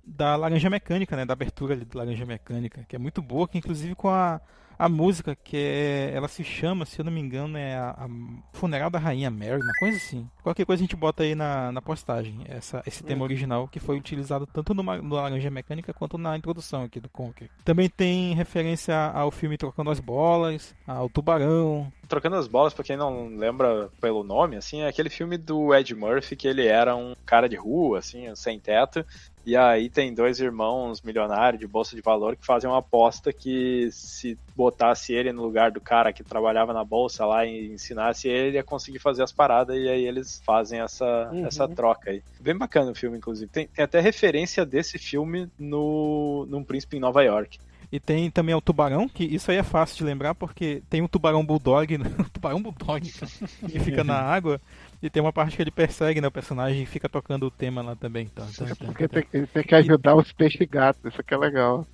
da 0.05 0.35
Laranja 0.35 0.69
Mecânica, 0.69 1.15
né? 1.15 1.25
Da 1.25 1.33
abertura 1.33 1.73
ali 1.73 1.85
Laranja 1.93 2.25
Mecânica, 2.25 2.85
que 2.87 2.95
é 2.95 2.99
muito 2.99 3.21
boa, 3.21 3.47
que 3.47 3.57
inclusive 3.57 3.93
com 3.95 4.07
a, 4.07 4.39
a 4.79 4.87
música, 4.87 5.35
que 5.35 5.57
é, 5.57 6.11
ela 6.15 6.29
se 6.29 6.41
chama, 6.41 6.85
se 6.85 6.99
eu 6.99 7.03
não 7.03 7.11
me 7.11 7.19
engano, 7.19 7.57
é 7.57 7.75
a, 7.75 7.89
a 7.89 8.09
Funeral 8.53 8.89
da 8.89 8.97
Rainha 8.97 9.29
Mary, 9.29 9.61
uma 9.61 9.73
coisa 9.77 9.97
assim. 9.97 10.25
Qualquer 10.41 10.65
coisa 10.65 10.81
a 10.81 10.85
gente 10.85 10.95
bota 10.95 11.23
aí 11.23 11.35
na, 11.35 11.69
na 11.69 11.81
postagem, 11.81 12.45
essa, 12.47 12.81
esse 12.87 13.03
tema 13.03 13.25
original 13.25 13.67
que 13.67 13.77
foi 13.77 13.97
utilizado 13.97 14.47
tanto 14.47 14.73
no, 14.73 14.81
no 14.81 15.15
Laranja 15.15 15.51
Mecânica 15.51 15.93
quanto 15.93 16.17
na 16.17 16.37
introdução 16.37 16.83
aqui 16.83 17.01
do 17.01 17.09
Conker. 17.09 17.49
Também 17.65 17.89
tem 17.89 18.33
referência 18.33 18.95
ao 18.95 19.31
filme 19.31 19.57
Trocando 19.57 19.91
as 19.91 19.99
Bolas, 19.99 20.73
ao 20.87 21.09
Tubarão, 21.09 21.91
Trocando 22.09 22.37
as 22.37 22.47
bolas, 22.47 22.73
pra 22.73 22.83
quem 22.83 22.97
não 22.97 23.27
lembra 23.27 23.87
pelo 24.01 24.23
nome, 24.23 24.55
assim, 24.55 24.81
é 24.81 24.87
aquele 24.87 25.11
filme 25.11 25.37
do 25.37 25.75
Ed 25.75 25.93
Murphy 25.93 26.35
que 26.35 26.47
ele 26.47 26.65
era 26.65 26.95
um 26.95 27.13
cara 27.23 27.47
de 27.47 27.55
rua, 27.55 27.99
assim, 27.99 28.33
sem 28.35 28.59
teto. 28.59 29.05
E 29.49 29.57
aí 29.57 29.89
tem 29.89 30.13
dois 30.13 30.39
irmãos 30.39 31.01
milionários 31.01 31.59
de 31.59 31.65
bolsa 31.65 31.95
de 31.95 32.03
valor 32.03 32.35
que 32.35 32.45
fazem 32.45 32.69
uma 32.69 32.77
aposta 32.77 33.33
que 33.33 33.89
se 33.91 34.37
botasse 34.55 35.11
ele 35.11 35.31
no 35.33 35.41
lugar 35.41 35.71
do 35.71 35.81
cara 35.81 36.13
que 36.13 36.23
trabalhava 36.23 36.71
na 36.71 36.83
bolsa 36.83 37.25
lá 37.25 37.43
e 37.47 37.73
ensinasse 37.73 38.27
ele, 38.27 38.49
ele 38.49 38.57
ia 38.57 38.63
conseguir 38.63 38.99
fazer 38.99 39.23
as 39.23 39.31
paradas 39.31 39.75
e 39.75 39.89
aí 39.89 40.05
eles 40.05 40.39
fazem 40.45 40.81
essa, 40.81 41.31
Uhum. 41.33 41.47
essa 41.47 41.67
troca 41.67 42.11
aí. 42.11 42.21
Bem 42.39 42.55
bacana 42.55 42.91
o 42.91 42.95
filme, 42.95 43.17
inclusive. 43.17 43.49
Tem, 43.49 43.65
tem 43.67 43.83
até 43.83 43.99
referência 43.99 44.63
desse 44.63 44.99
filme 44.99 45.49
no 45.57 46.45
num 46.47 46.63
Príncipe 46.63 46.97
em 46.97 46.99
Nova 46.99 47.23
York. 47.23 47.57
E 47.91 47.99
tem 47.99 48.29
também 48.29 48.53
o 48.53 48.61
tubarão, 48.61 49.09
que 49.09 49.23
isso 49.23 49.49
aí 49.49 49.57
é 49.57 49.63
fácil 49.63 49.97
de 49.97 50.03
lembrar 50.03 50.35
porque 50.35 50.83
tem 50.89 51.01
um 51.01 51.07
tubarão 51.07 51.43
bulldog, 51.43 51.97
um 51.97 52.23
tubarão 52.25 52.61
bulldog 52.61 53.11
cara, 53.11 53.31
que 53.67 53.79
fica 53.79 54.03
na 54.03 54.15
água 54.15 54.61
e 55.01 55.09
tem 55.09 55.21
uma 55.21 55.33
parte 55.33 55.55
que 55.55 55.61
ele 55.61 55.71
persegue, 55.71 56.21
né, 56.21 56.27
o 56.27 56.31
personagem 56.31 56.83
e 56.83 56.85
fica 56.85 57.09
tocando 57.09 57.47
o 57.47 57.51
tema 57.51 57.81
lá 57.81 57.95
também. 57.95 58.27
Tá, 58.27 58.45
tá, 58.55 58.75
porque 58.85 59.07
tá. 59.07 59.21
tem, 59.31 59.45
tem 59.45 59.63
que 59.63 59.75
ajudar 59.75 60.15
os 60.15 60.31
peixes 60.31 60.67
gatos, 60.69 61.03
isso 61.11 61.19
aqui 61.19 61.33
é 61.33 61.37
legal. 61.37 61.87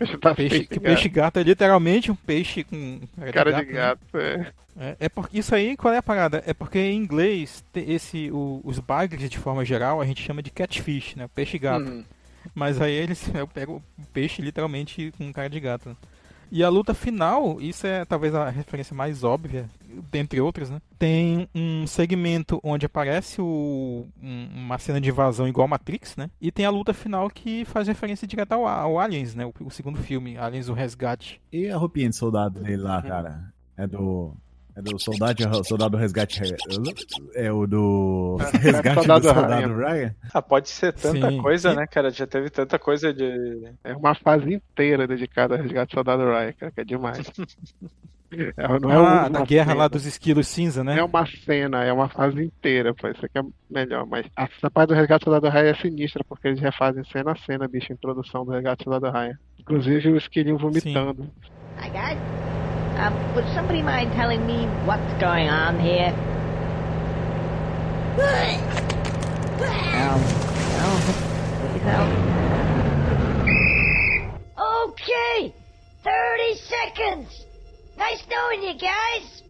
Ajudar 0.00 0.34
Peixe, 0.34 0.60
gatos. 0.60 0.78
peixe 0.78 1.08
gato 1.08 1.38
é 1.38 1.42
literalmente 1.42 2.10
um 2.10 2.14
peixe 2.14 2.62
com 2.64 3.00
Cara 3.32 3.52
de 3.52 3.64
né? 3.66 3.72
gato, 3.72 4.16
é. 4.16 4.52
É, 4.80 4.96
é 5.00 5.08
porque 5.08 5.38
isso 5.38 5.52
aí, 5.54 5.76
qual 5.76 5.92
é 5.92 5.98
a 5.98 6.02
parada? 6.02 6.42
É 6.46 6.54
porque 6.54 6.78
em 6.78 6.96
inglês 6.96 7.64
te- 7.72 7.80
esse 7.80 8.30
o- 8.30 8.60
os 8.64 8.78
bagres 8.78 9.28
de 9.28 9.38
forma 9.38 9.64
geral 9.64 10.00
a 10.00 10.06
gente 10.06 10.22
chama 10.22 10.40
de 10.42 10.50
catfish, 10.52 11.16
né, 11.16 11.28
peixe 11.34 11.58
gato. 11.58 11.88
Hum. 11.90 12.04
Mas 12.54 12.80
aí 12.80 12.92
eles 12.92 13.28
eu 13.34 13.46
pego 13.46 13.82
o 13.98 14.06
peixe 14.12 14.42
literalmente 14.42 15.12
com 15.16 15.32
cara 15.32 15.48
de 15.48 15.60
gato. 15.60 15.96
E 16.50 16.64
a 16.64 16.68
luta 16.70 16.94
final, 16.94 17.60
isso 17.60 17.86
é 17.86 18.06
talvez 18.06 18.34
a 18.34 18.48
referência 18.48 18.96
mais 18.96 19.22
óbvia, 19.22 19.68
dentre 20.10 20.40
outras, 20.40 20.70
né? 20.70 20.80
Tem 20.98 21.46
um 21.54 21.86
segmento 21.86 22.58
onde 22.64 22.86
aparece 22.86 23.38
o, 23.38 24.06
um- 24.22 24.48
uma 24.54 24.78
cena 24.78 24.98
de 24.98 25.10
invasão 25.10 25.46
igual 25.46 25.68
Matrix, 25.68 26.16
né? 26.16 26.30
E 26.40 26.50
tem 26.50 26.64
a 26.64 26.70
luta 26.70 26.94
final 26.94 27.28
que 27.28 27.66
faz 27.66 27.86
referência 27.86 28.26
direta 28.26 28.54
ao, 28.54 28.66
ao 28.66 28.98
Aliens, 28.98 29.34
né? 29.34 29.44
O, 29.44 29.52
o 29.60 29.70
segundo 29.70 29.98
filme, 29.98 30.38
Aliens 30.38 30.70
o 30.70 30.72
Resgate. 30.72 31.38
E 31.52 31.68
a 31.68 31.76
roupinha 31.76 32.08
de 32.08 32.16
soldado 32.16 32.60
dele 32.62 32.78
lá, 32.78 33.02
cara? 33.02 33.52
É 33.76 33.86
do. 33.86 34.34
É 34.78 34.82
do 34.82 34.96
soldado, 34.96 35.64
soldado 35.64 35.96
resgate. 35.96 36.40
É 37.34 37.50
o 37.50 37.66
do. 37.66 38.36
Resgate 38.62 38.94
Soldado 38.94 39.20
do 39.22 39.34
soldado 39.34 39.74
Ryan? 39.74 40.14
Ah, 40.32 40.40
pode 40.40 40.68
ser 40.68 40.92
tanta 40.92 41.30
Sim. 41.30 41.42
coisa, 41.42 41.74
né, 41.74 41.84
cara? 41.84 42.10
Já 42.10 42.28
teve 42.28 42.48
tanta 42.48 42.78
coisa 42.78 43.12
de. 43.12 43.72
É 43.82 43.96
uma 43.96 44.14
fase 44.14 44.54
inteira 44.54 45.08
dedicada 45.08 45.56
ao 45.56 45.62
resgate 45.62 45.90
do 45.90 45.94
soldado 45.94 46.24
Ryan, 46.24 46.52
cara, 46.52 46.72
que 46.72 46.80
é 46.80 46.84
demais. 46.84 47.18
É, 48.30 48.78
não 48.78 48.92
é 48.92 48.94
ah, 48.94 49.00
uma 49.00 49.30
da 49.30 49.42
guerra 49.42 49.70
cena, 49.70 49.78
lá 49.78 49.88
dos 49.88 50.04
esquilos 50.04 50.46
cinza, 50.48 50.84
né? 50.84 50.96
Não 50.96 51.00
é 51.00 51.04
uma 51.06 51.26
cena, 51.26 51.82
é 51.82 51.90
uma 51.90 52.10
fase 52.10 52.44
inteira, 52.44 52.92
pô. 52.92 53.08
Isso 53.08 53.24
aqui 53.24 53.38
é 53.38 53.42
melhor. 53.70 54.04
Mas 54.04 54.26
essa 54.36 54.70
parte 54.70 54.90
do 54.90 54.94
resgate 54.94 55.24
do 55.24 55.30
soldado 55.32 55.48
Ryan 55.50 55.70
é 55.70 55.74
sinistra, 55.74 56.22
porque 56.28 56.48
eles 56.48 56.60
refazem 56.60 57.02
cena 57.04 57.32
a 57.32 57.36
cena, 57.36 57.66
bicho, 57.66 57.90
a 57.90 57.94
introdução 57.94 58.44
do 58.44 58.50
resgate 58.50 58.84
do 58.84 58.90
soldado 58.92 59.10
Ryan. 59.10 59.38
Inclusive 59.58 60.10
o 60.10 60.18
esquilinho 60.18 60.58
vomitando. 60.58 61.30
Hi, 61.78 61.88
guys. 61.88 62.57
Um, 62.98 63.14
would 63.36 63.46
somebody 63.54 63.80
mind 63.80 64.12
telling 64.14 64.44
me 64.44 64.66
what's 64.84 65.20
going 65.20 65.48
on 65.48 65.78
here? 65.78 66.12
um, 69.94 70.20
no. 71.86 72.28
Okay! 74.90 75.54
30 76.02 76.54
seconds! 76.56 77.44
Nice 77.96 78.24
knowing 78.28 78.64
you 78.64 78.74
guys! 78.76 79.47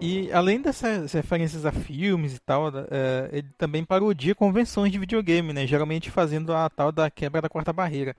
E 0.00 0.32
além 0.32 0.62
dessas 0.62 1.12
referências 1.12 1.66
a 1.66 1.72
filmes 1.72 2.34
e 2.34 2.38
tal, 2.38 2.68
é, 2.90 3.28
ele 3.32 3.48
também 3.58 3.84
parodia 3.84 4.34
convenções 4.34 4.90
de 4.90 4.98
videogame, 4.98 5.52
né? 5.52 5.66
Geralmente 5.66 6.10
fazendo 6.10 6.54
a 6.54 6.70
tal 6.70 6.90
da 6.90 7.10
quebra 7.10 7.42
da 7.42 7.50
quarta 7.50 7.72
barreira. 7.72 8.16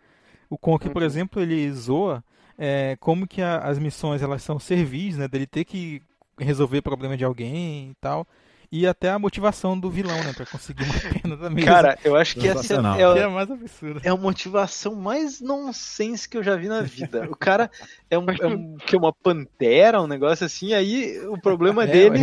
O 0.47 0.57
Conker, 0.57 0.91
por 0.91 1.01
exemplo, 1.01 1.41
ele 1.41 1.71
zoa 1.71 2.23
é, 2.55 2.95
como 2.99 3.27
que 3.27 3.41
a, 3.41 3.57
as 3.57 3.79
missões 3.79 4.21
elas 4.21 4.43
são 4.43 4.59
servis, 4.59 5.17
né? 5.17 5.27
Dele 5.27 5.47
ter 5.47 5.65
que 5.65 6.03
resolver 6.38 6.82
problema 6.84 7.17
de 7.17 7.23
alguém 7.23 7.89
e 7.89 7.95
tal 7.99 8.27
e 8.72 8.88
até 8.88 9.09
a 9.09 9.19
motivação 9.19 9.78
do 9.78 9.89
vilão, 9.89 10.24
né? 10.24 10.32
Pra 10.34 10.45
conseguir 10.45 10.84
uma 10.84 10.93
pena 11.22 11.38
da 11.38 11.49
mesa. 11.49 11.67
Cara, 11.67 11.99
eu 12.03 12.15
acho 12.15 12.39
que 12.39 12.47
essa 12.47 12.76
é, 12.76 12.95
que 12.95 13.19
é 13.19 13.24
a 13.24 13.30
mais 13.30 13.51
absurda. 13.51 14.01
É 14.03 14.09
a 14.09 14.15
motivação 14.15 14.95
mais 14.95 15.41
nonsense 15.41 16.30
que 16.30 16.38
eu 16.38 16.43
já 16.43 16.55
vi 16.55 16.69
na 16.69 16.82
vida. 16.82 17.28
O 17.30 17.36
cara 17.36 17.69
é, 18.09 18.17
um, 18.17 18.26
é 18.30 18.47
um, 18.47 18.78
que 18.86 18.95
é 18.95 18.97
uma 18.97 19.11
pantera, 19.11 20.01
um 20.01 20.07
negócio 20.07 20.45
assim, 20.45 20.74
aí 20.74 21.19
o 21.28 21.38
problema 21.38 21.84
é, 21.84 21.88
dele 21.88 22.19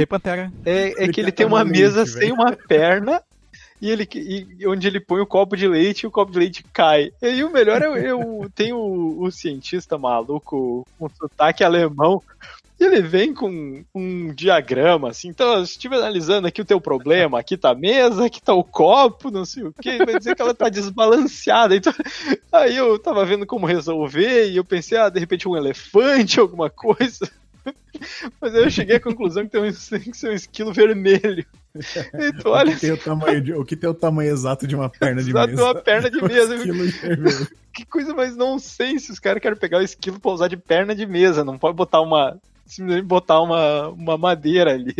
é, 0.64 0.70
é, 0.70 1.04
é 1.04 1.08
que 1.08 1.20
ele 1.20 1.32
tem 1.32 1.44
uma 1.44 1.64
mesa 1.64 2.06
sem 2.06 2.32
uma 2.32 2.52
perna 2.52 3.22
e 3.80 3.90
ele 3.90 4.08
e 4.12 4.66
onde 4.66 4.88
ele 4.88 5.00
põe 5.00 5.20
o 5.20 5.26
copo 5.26 5.56
de 5.56 5.68
leite 5.68 6.02
e 6.02 6.06
o 6.06 6.10
copo 6.10 6.32
de 6.32 6.38
leite 6.38 6.64
cai. 6.72 7.12
E 7.22 7.26
aí 7.26 7.44
o 7.44 7.52
melhor 7.52 7.82
é 7.82 7.86
eu 7.86 8.50
tem 8.54 8.72
o, 8.72 9.20
o 9.20 9.30
cientista 9.30 9.96
maluco 9.96 10.86
com 10.98 11.08
sotaque 11.10 11.62
alemão 11.62 12.22
e 12.80 12.84
ele 12.84 13.02
vem 13.02 13.34
com 13.34 13.84
um 13.92 14.32
diagrama, 14.32 15.10
assim, 15.10 15.28
então 15.28 15.54
eu 15.54 15.62
estive 15.64 15.96
analisando 15.96 16.46
aqui 16.46 16.62
o 16.62 16.64
teu 16.64 16.80
problema, 16.80 17.40
aqui 17.40 17.56
tá 17.56 17.70
a 17.70 17.74
mesa, 17.74 18.26
aqui 18.26 18.40
tá 18.40 18.54
o 18.54 18.62
copo, 18.62 19.32
não 19.32 19.44
sei 19.44 19.64
o 19.64 19.72
que, 19.72 19.98
vai 19.98 20.16
dizer 20.16 20.36
que 20.36 20.42
ela 20.42 20.54
tá 20.54 20.68
desbalanceada. 20.70 21.74
Então, 21.74 21.92
aí 22.52 22.76
eu 22.76 22.96
tava 22.96 23.26
vendo 23.26 23.44
como 23.46 23.66
resolver 23.66 24.48
e 24.48 24.56
eu 24.56 24.64
pensei, 24.64 24.96
ah, 24.96 25.08
de 25.08 25.18
repente 25.18 25.48
um 25.48 25.56
elefante, 25.56 26.38
alguma 26.38 26.70
coisa. 26.70 27.28
Mas 28.40 28.54
aí 28.54 28.62
eu 28.62 28.70
cheguei 28.70 28.96
à 28.96 29.00
conclusão 29.00 29.44
que 29.44 29.50
tem, 29.50 29.60
um, 29.60 29.72
que 29.72 30.16
ser 30.16 30.30
um 30.30 30.34
esquilo 30.34 30.72
vermelho. 30.72 31.44
Então, 32.14 32.52
olha 32.52 32.70
o, 32.70 32.74
que 32.74 32.80
tem 32.80 32.92
o, 32.92 32.96
tamanho 32.96 33.40
de, 33.40 33.54
o 33.54 33.64
que 33.64 33.76
tem 33.76 33.90
o 33.90 33.94
tamanho 33.94 34.30
exato 34.30 34.68
de 34.68 34.76
uma 34.76 34.88
perna 34.88 35.22
de 35.22 35.30
exato, 35.30 35.48
mesa. 35.48 35.64
uma 35.64 35.74
perna 35.74 36.10
de 36.10 36.22
mesa. 36.22 36.56
que 37.72 37.84
coisa 37.84 38.14
mais 38.14 38.36
nonsense. 38.36 39.10
Os 39.10 39.18
caras 39.18 39.42
querem 39.42 39.58
pegar 39.58 39.78
o 39.78 39.82
esquilo 39.82 40.20
pra 40.20 40.30
usar 40.30 40.48
de 40.48 40.56
perna 40.56 40.94
de 40.94 41.06
mesa. 41.06 41.44
Não 41.44 41.58
pode 41.58 41.76
botar 41.76 42.00
uma 42.00 42.38
simplesmente 42.68 43.06
botar 43.06 43.40
uma, 43.40 43.88
uma 43.88 44.18
madeira 44.18 44.72
ali. 44.72 44.94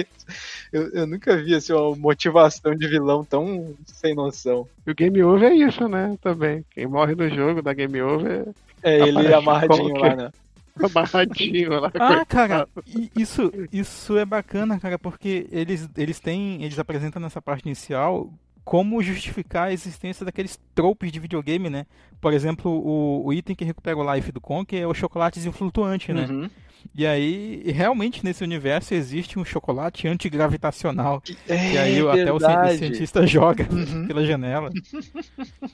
Eu, 0.73 0.89
eu 0.91 1.07
nunca 1.07 1.37
vi 1.37 1.55
assim, 1.55 1.73
uma 1.73 1.97
motivação 1.97 2.75
de 2.75 2.87
vilão 2.89 3.25
tão 3.25 3.75
sem 3.87 4.15
noção. 4.15 4.67
E 4.87 4.91
o 4.91 4.95
game 4.95 5.23
over 5.23 5.51
é 5.51 5.55
isso, 5.55 5.89
né? 5.89 6.19
Também. 6.21 6.65
Quem 6.71 6.87
morre 6.87 7.15
no 7.15 7.29
jogo 7.29 7.63
da 7.63 7.73
game 7.73 8.01
over 8.03 8.49
é 8.83 8.99
ele 9.09 9.33
amarradinho 9.33 9.97
lá, 9.97 10.17
né? 10.17 10.31
amarradinho 10.83 11.81
lá. 11.81 11.91
Ah, 11.95 12.25
cara, 12.25 12.69
isso, 13.17 13.51
isso 13.73 14.17
é 14.17 14.25
bacana, 14.25 14.79
cara, 14.79 14.99
porque 14.99 15.47
eles, 15.51 15.89
eles 15.97 16.21
têm, 16.21 16.63
eles 16.63 16.79
apresentam 16.79 17.21
nessa 17.21 17.41
parte 17.41 17.65
inicial 17.65 18.31
como 18.69 19.03
justificar 19.03 19.69
a 19.69 19.73
existência 19.73 20.27
daqueles 20.27 20.61
tropes 20.75 21.11
de 21.11 21.19
videogame, 21.19 21.71
né? 21.71 21.87
Por 22.21 22.35
exemplo, 22.35 22.71
o, 22.71 23.25
o 23.25 23.33
item 23.33 23.57
que 23.57 23.65
recupera 23.65 23.97
o 23.97 24.15
life 24.15 24.31
do 24.31 24.43
Conker 24.43 24.83
é 24.83 24.87
o 24.87 24.93
chocolatezinho 24.93 25.55
flutuante, 25.55 26.13
né? 26.13 26.27
Uhum. 26.29 26.51
E 26.95 27.07
aí, 27.07 27.63
realmente 27.67 28.25
nesse 28.25 28.43
universo 28.43 28.93
existe 28.95 29.39
um 29.39 29.45
chocolate 29.45 30.09
antigravitacional. 30.09 31.23
É, 31.49 31.73
e 31.73 31.79
aí 31.79 32.09
até 32.09 32.33
o 32.33 32.41
cientista 32.77 33.25
joga 33.27 33.69
uhum. 33.71 34.07
pela 34.07 34.25
janela. 34.25 34.71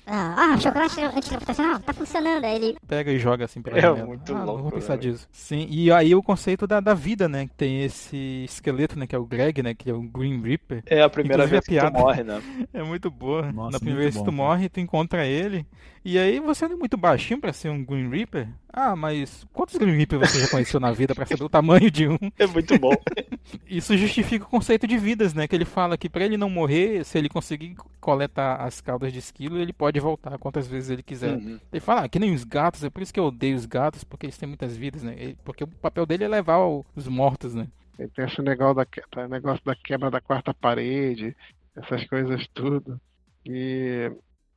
Ah, 0.07 0.53
ah, 0.53 0.61
chocolate 0.61 1.01
antigravitacional 1.01 1.81
tá 1.81 1.93
funcionando. 1.93 2.45
Aí 2.45 2.57
ele 2.57 2.77
pega 2.87 3.11
e 3.11 3.19
joga 3.19 3.47
assim 3.47 3.63
pela 3.63 3.79
é 3.79 3.81
janela. 3.81 4.01
É 4.01 4.05
muito 4.05 4.35
ah, 4.35 4.45
louco. 4.45 4.63
Vou 4.63 4.73
pensar 4.73 4.95
né? 4.95 4.99
disso. 5.01 5.29
Sim, 5.33 5.67
e 5.71 5.91
aí 5.91 6.15
o 6.15 6.23
conceito 6.23 6.67
da, 6.67 6.81
da 6.81 6.95
vida, 6.95 7.29
né? 7.29 7.47
Que 7.47 7.55
tem 7.55 7.83
esse 7.83 8.45
esqueleto, 8.45 8.99
né? 8.99 9.07
Que 9.07 9.15
é 9.15 9.19
o 9.19 9.25
Greg, 9.25 9.63
né? 9.63 9.75
Que 9.75 9.91
é 9.91 9.95
o 9.95 10.03
Green 10.03 10.43
Reaper. 10.43 10.83
É 10.87 11.03
a 11.03 11.09
primeira 11.09 11.45
Inclusive, 11.45 11.67
vez 11.71 11.83
a 11.83 11.87
que 11.87 11.93
tu 11.93 11.99
morre, 11.99 12.23
né? 12.23 12.43
é 12.73 12.83
muito 12.83 13.11
boa. 13.11 13.51
Nossa, 13.51 13.73
Na 13.73 13.79
primeira 13.79 14.03
vez 14.03 14.17
que 14.17 14.25
tu 14.25 14.33
morre, 14.33 14.69
tu 14.69 14.81
encontra 14.81 15.27
ele. 15.27 15.67
E 16.05 16.19
aí 16.19 16.39
você 16.39 16.67
é 16.67 16.69
muito 16.69 16.99
baixinho 16.99 17.41
para 17.41 17.51
ser 17.53 17.71
um 17.71 17.83
Green 17.83 18.11
Reaper? 18.11 18.47
Ah, 18.71 18.95
mas 18.95 19.47
quantos 19.55 19.77
Green 19.77 19.97
Reaper 19.97 20.19
você 20.19 20.39
já 20.39 20.49
conheceu 20.49 20.79
na 20.79 20.93
vida 20.93 21.15
para 21.15 21.25
saber 21.25 21.45
o 21.45 21.49
tamanho 21.49 21.91
de 21.91 22.07
um? 22.07 22.19
É 22.39 22.47
muito 22.47 22.79
bom. 22.79 22.93
Isso 23.67 23.97
justifica 23.97 24.45
o 24.45 24.49
conceito 24.49 24.87
de 24.87 24.99
vidas, 24.99 25.33
né? 25.33 25.49
Que 25.49 25.57
ele 25.57 25.65
fala 25.65 25.97
que 25.97 26.11
para 26.11 26.27
ele 26.27 26.37
não 26.37 26.51
morrer, 26.51 27.05
se 27.05 27.17
ele 27.17 27.31
conseguir 27.31 27.75
coletar 28.01 28.57
as 28.57 28.83
caudas 28.83 29.15
de 29.15 29.19
esquilo, 29.19 29.59
ele 29.59 29.73
pode 29.73 29.99
voltar 29.99 30.37
quantas 30.37 30.69
vezes 30.69 30.91
ele 30.91 31.03
quiser. 31.03 31.39
Uhum. 31.39 31.59
Ele 31.73 31.81
fala, 31.81 32.03
ah, 32.03 32.09
que 32.09 32.19
nem 32.19 32.35
os 32.35 32.45
gatos, 32.45 32.85
é 32.85 32.91
por 32.91 33.03
isso 33.03 33.15
que 33.15 33.19
eu 33.19 33.25
odeio 33.25 33.57
os 33.57 33.65
gatos, 33.65 34.05
porque 34.05 34.27
eles 34.27 34.37
têm 34.37 34.47
muitas 34.47 34.77
vidas, 34.77 35.03
né? 35.03 35.35
Porque 35.43 35.65
o 35.65 35.69
papel 35.69 36.05
dele 36.05 36.25
é 36.25 36.29
levar 36.29 36.59
os 36.95 37.09
mortos, 37.09 37.55
né? 37.55 37.67
Ele 37.99 38.11
tem 38.11 38.27
esse 38.27 38.43
negócio 38.43 38.75
da, 38.75 39.29
negócio 39.29 39.65
da 39.65 39.75
quebra 39.75 40.11
da 40.11 40.21
quarta 40.21 40.53
parede, 40.53 41.35
essas 41.75 42.05
coisas 42.05 42.47
tudo. 42.53 43.01
E 43.47 44.13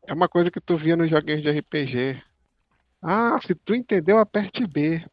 é 0.07 0.13
uma 0.13 0.29
coisa 0.29 0.49
que 0.49 0.61
tu 0.61 0.77
via 0.77 0.95
nos 0.95 1.09
joguinhos 1.09 1.41
de 1.41 1.51
RPG. 1.51 2.21
Ah, 3.03 3.37
se 3.45 3.53
tu 3.53 3.75
entendeu, 3.75 4.17
aperte 4.17 4.65
B. 4.65 5.03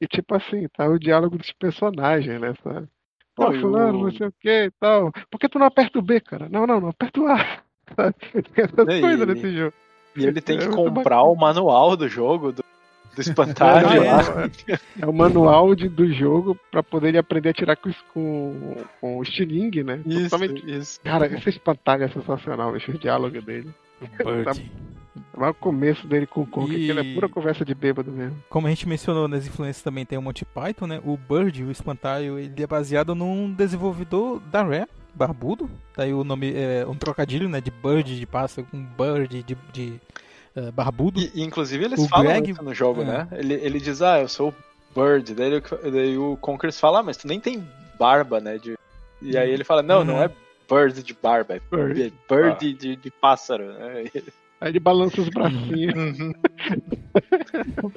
E 0.00 0.06
tipo 0.06 0.34
assim, 0.34 0.66
tá 0.68 0.88
o 0.88 0.98
diálogo 0.98 1.36
dos 1.36 1.52
personagens, 1.52 2.40
né, 2.40 2.54
sabe? 2.62 2.88
Pô, 3.34 3.50
não, 3.50 3.60
fulano, 3.60 3.98
eu... 3.98 4.04
não 4.04 4.12
sei 4.12 4.26
o 4.28 4.32
que 4.32 4.64
e 4.64 4.70
tal. 4.78 5.12
Por 5.30 5.38
que 5.38 5.48
tu 5.48 5.58
não 5.58 5.66
aperta 5.66 5.98
o 5.98 6.02
B, 6.02 6.20
cara? 6.20 6.48
Não, 6.48 6.66
não, 6.66 6.80
não, 6.80 6.88
aperta 6.88 7.20
o 7.20 7.26
A. 7.26 7.62
Essas 8.56 8.96
e 8.96 9.00
coisas 9.00 9.26
nesse 9.26 9.56
jogo. 9.56 9.74
E 10.16 10.24
ele 10.24 10.40
tem 10.40 10.56
é 10.56 10.60
que 10.60 10.68
comprar 10.68 11.22
o 11.22 11.34
manual 11.34 11.96
do 11.96 12.08
jogo, 12.08 12.52
do, 12.52 12.64
do 13.14 13.20
espantalho 13.20 14.02
é, 14.02 14.72
é, 14.72 14.78
é, 15.00 15.06
o 15.06 15.12
manual 15.12 15.74
de, 15.74 15.88
do 15.88 16.12
jogo 16.12 16.58
pra 16.70 16.82
poder 16.82 17.16
aprender 17.16 17.50
a 17.50 17.54
tirar 17.54 17.76
com, 17.76 17.90
com, 18.12 18.76
com 19.00 19.18
o 19.18 19.22
estilingue, 19.22 19.84
né? 19.84 20.00
Isso, 20.06 20.30
Totalmente... 20.30 20.70
isso. 20.70 21.00
Cara, 21.02 21.26
esse 21.26 21.48
espantalho 21.48 22.04
é 22.04 22.08
sensacional, 22.08 22.76
esse 22.76 22.90
diálogo 22.98 23.40
dele. 23.40 23.72
Bird. 24.06 24.44
Tá, 24.44 25.50
o 25.50 25.54
começo 25.54 26.06
dele 26.06 26.26
com 26.26 26.42
o 26.42 26.46
Conker, 26.46 26.74
e... 26.74 26.86
que 26.86 26.90
ele 26.90 27.00
é 27.00 27.14
pura 27.14 27.28
conversa 27.28 27.64
de 27.64 27.74
bêbado 27.74 28.10
mesmo. 28.10 28.36
Como 28.48 28.66
a 28.66 28.70
gente 28.70 28.88
mencionou 28.88 29.26
nas 29.26 29.46
influências 29.46 29.82
também 29.82 30.04
tem 30.04 30.18
o 30.18 30.22
Monty 30.22 30.44
Python, 30.44 30.86
né? 30.86 31.00
O 31.04 31.16
Bird, 31.16 31.64
o 31.64 31.70
espantalho, 31.70 32.38
ele 32.38 32.62
é 32.62 32.66
baseado 32.66 33.14
num 33.14 33.52
desenvolvedor 33.52 34.40
da 34.40 34.62
Rare, 34.62 34.86
barbudo. 35.14 35.70
Daí 35.96 36.12
o 36.12 36.24
nome 36.24 36.52
é 36.54 36.86
um 36.86 36.94
trocadilho, 36.94 37.48
né? 37.48 37.60
De 37.60 37.70
Bird, 37.70 38.18
de 38.18 38.26
pássaro, 38.26 38.66
com 38.70 38.82
Bird, 38.82 39.42
de, 39.42 39.56
de 39.72 40.00
uh, 40.56 40.70
barbudo. 40.72 41.20
E, 41.20 41.42
inclusive 41.42 41.84
eles 41.84 42.00
o 42.00 42.08
falam 42.08 42.26
Greg... 42.26 42.50
isso 42.50 42.62
no 42.62 42.74
jogo, 42.74 43.02
é. 43.02 43.04
né? 43.04 43.28
Ele, 43.32 43.54
ele 43.54 43.80
diz, 43.80 44.02
ah, 44.02 44.20
eu 44.20 44.28
sou 44.28 44.54
Bird. 44.94 45.34
Daí, 45.34 45.46
ele, 45.52 45.62
daí 45.90 46.18
o 46.18 46.36
Conkers 46.36 46.78
fala, 46.78 47.00
ah, 47.00 47.02
mas 47.02 47.16
tu 47.16 47.26
nem 47.26 47.40
tem 47.40 47.66
barba, 47.98 48.40
né? 48.40 48.58
De... 48.58 48.76
E 49.22 49.36
aí 49.36 49.50
ele 49.50 49.64
fala, 49.64 49.82
não, 49.82 49.98
uhum. 50.00 50.04
não 50.04 50.22
é 50.22 50.30
bird 50.70 51.02
de 51.02 51.14
barba, 51.14 51.54
é 51.56 51.60
bird, 51.70 52.12
bird 52.28 52.52
ah. 52.52 52.78
de, 52.78 52.96
de, 52.96 53.10
pássaro. 53.10 53.72
Né? 53.72 54.04
Aí 54.60 54.70
ele 54.70 54.78
balança 54.78 55.20
os 55.20 55.28
bracinhos. 55.28 56.18
Uhum. 56.18 56.32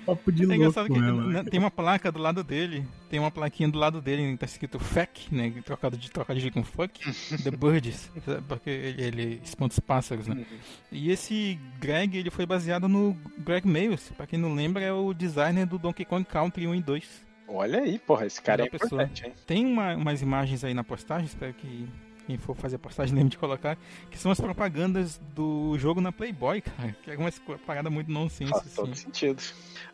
papo 0.05 0.31
de 0.31 0.43
é 0.43 0.55
engraçado 0.55 0.87
que 0.87 0.99
né, 0.99 1.43
tem 1.43 1.59
uma 1.59 1.69
placa 1.69 2.11
do 2.11 2.19
lado 2.19 2.43
dele, 2.43 2.85
tem 3.09 3.19
uma 3.19 3.31
plaquinha 3.31 3.69
do 3.69 3.77
lado 3.77 4.01
dele, 4.01 4.35
tá 4.37 4.45
escrito 4.45 4.79
FAC, 4.79 5.27
né? 5.31 5.53
Trocado 5.63 5.97
de 5.97 6.09
trocadilho 6.09 6.51
com 6.51 6.63
fuck, 6.63 6.99
The 7.43 7.51
Birds, 7.55 8.11
porque 8.47 8.69
ele, 8.69 9.03
ele 9.03 9.41
espanta 9.43 9.73
os 9.73 9.79
pássaros, 9.79 10.27
né? 10.27 10.35
Uhum. 10.35 10.57
E 10.91 11.11
esse 11.11 11.59
Greg, 11.79 12.17
ele 12.17 12.29
foi 12.29 12.45
baseado 12.45 12.87
no 12.87 13.15
Greg 13.39 13.67
Mayles, 13.67 14.11
pra 14.15 14.25
quem 14.25 14.39
não 14.39 14.53
lembra, 14.53 14.81
é 14.81 14.93
o 14.93 15.13
designer 15.13 15.65
do 15.65 15.77
Donkey 15.77 16.05
Kong 16.05 16.25
Country 16.25 16.67
1 16.67 16.75
e 16.75 16.81
2. 16.81 17.25
Olha 17.47 17.79
aí, 17.79 17.99
porra, 17.99 18.25
esse 18.25 18.41
cara 18.41 18.61
é, 18.61 18.63
é 18.63 18.67
importante, 18.67 19.25
hein? 19.25 19.33
Tem 19.45 19.65
uma, 19.65 19.95
umas 19.95 20.21
imagens 20.21 20.63
aí 20.63 20.73
na 20.73 20.83
postagem, 20.83 21.25
espero 21.25 21.53
que 21.53 21.87
quem 22.25 22.37
for 22.37 22.55
fazer 22.55 22.77
a 22.77 22.79
postagem 22.79 23.15
lembre 23.15 23.31
de 23.31 23.37
colocar, 23.37 23.77
que 24.09 24.17
são 24.17 24.31
as 24.31 24.39
propagandas 24.39 25.19
do 25.35 25.77
jogo 25.77 26.01
na 26.01 26.11
Playboy, 26.11 26.61
cara. 26.61 26.95
Que 27.03 27.11
é 27.11 27.17
uma 27.17 27.31
parada 27.65 27.89
muito 27.89 28.11
nonsense. 28.11 28.51
Faz 28.51 28.65
assim. 28.65 28.75
todo 28.75 28.95
sentido. 28.95 29.41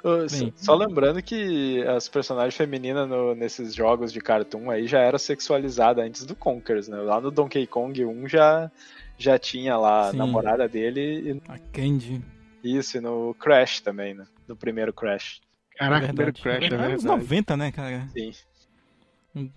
Uh, 0.03 0.53
só 0.55 0.75
lembrando 0.75 1.21
que 1.21 1.83
as 1.83 2.07
personagens 2.07 2.55
femininas 2.55 3.07
no, 3.09 3.35
nesses 3.35 3.73
jogos 3.73 4.13
de 4.13 4.21
cartoon 4.21 4.69
aí 4.69 4.87
já 4.87 4.99
era 4.99 5.17
sexualizada 5.17 6.01
antes 6.01 6.25
do 6.25 6.35
Conkers, 6.35 6.87
né? 6.87 6.97
Lá 6.97 7.19
no 7.19 7.31
Donkey 7.31 7.67
Kong 7.67 8.05
1 8.05 8.27
já, 8.27 8.71
já 9.17 9.37
tinha 9.37 9.77
lá 9.77 10.09
a 10.09 10.13
namorada 10.13 10.67
dele. 10.67 11.31
E... 11.31 11.51
A 11.51 11.57
Candy. 11.71 12.23
Isso, 12.63 12.97
e 12.97 13.01
no 13.01 13.33
Crash 13.35 13.81
também, 13.81 14.13
né? 14.13 14.25
No 14.47 14.55
primeiro 14.55 14.93
Crash. 14.93 15.41
Caraca, 15.77 16.05
é 16.05 16.07
primeiro 16.07 16.33
Crash, 16.33 16.55
é 16.57 16.69
verdade. 16.69 16.91
Anos 16.91 17.03
90, 17.03 17.57
né, 17.57 17.71
cara? 17.71 18.07
Sim. 18.09 18.31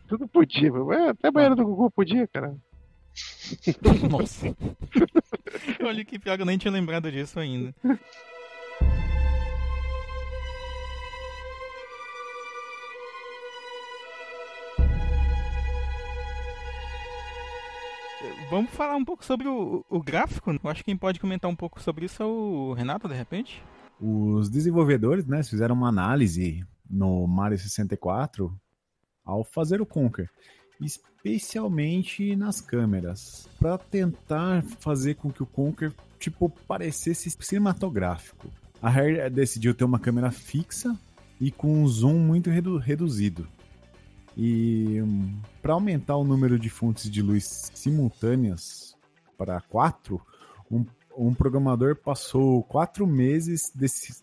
Tudo 0.07 0.29
podia, 0.29 0.71
até 1.11 1.29
a 1.29 1.33
banheira 1.33 1.57
do 1.57 1.65
Gugu 1.65 1.91
podia, 1.91 2.29
cara. 2.29 2.57
Nossa. 4.11 4.55
Olha 5.85 6.05
que 6.05 6.19
pior 6.19 6.37
que 6.37 6.43
eu 6.43 6.47
nem 6.47 6.59
tinha 6.59 6.73
lembrado 6.73 7.11
disso 7.11 7.39
ainda. 7.39 7.75
Vamos 18.51 18.71
falar 18.73 18.97
um 18.97 19.05
pouco 19.05 19.25
sobre 19.25 19.49
o, 19.49 19.85
o 19.89 20.03
gráfico. 20.03 20.51
Eu 20.51 20.71
acho 20.71 20.81
que 20.81 20.91
quem 20.91 20.97
pode 20.97 21.19
comentar 21.19 21.51
um 21.51 21.57
pouco 21.57 21.81
sobre 21.81 22.05
isso 22.05 22.23
é 22.23 22.27
o 22.27 22.75
Renato, 22.75 23.09
de 23.09 23.15
repente. 23.15 23.63
Os 23.99 24.51
desenvolvedores, 24.51 25.27
né, 25.27 25.43
fizeram 25.43 25.75
uma 25.75 25.89
análise 25.89 26.63
no 26.89 27.27
Mario 27.27 27.59
64 27.59 28.55
ao 29.25 29.45
fazer 29.45 29.81
o 29.81 29.87
Conker. 29.87 30.29
especialmente 30.81 32.35
nas 32.35 32.61
câmeras, 32.61 33.49
para 33.61 33.79
tentar 33.79 34.65
fazer 34.81 35.15
com 35.15 35.31
que 35.31 35.43
o 35.43 35.47
Conker 35.47 35.93
tipo 36.19 36.49
parecesse 36.67 37.31
cinematográfico. 37.31 38.49
A 38.81 38.89
Rare 38.89 39.31
decidiu 39.31 39.75
ter 39.75 39.85
uma 39.85 40.01
câmera 40.01 40.33
fixa 40.33 40.99
e 41.41 41.53
com 41.53 41.83
um 41.83 41.87
zoom 41.87 42.19
muito 42.19 42.51
redu 42.51 42.79
reduzido. 42.79 43.47
E 44.37 45.01
um, 45.03 45.41
para 45.61 45.75
aumentar 45.75 46.17
o 46.17 46.25
número 46.25 46.59
de 46.59 46.69
fontes 46.69 47.11
de 47.11 47.23
luz 47.23 47.71
simultâneas 47.75 48.97
para 49.37 49.61
quatro, 49.61 50.21
um, 50.71 50.85
um 51.17 51.35
programador 51.35 51.97
passou 51.97 52.63
quatro 52.63 53.07
meses 53.07 53.73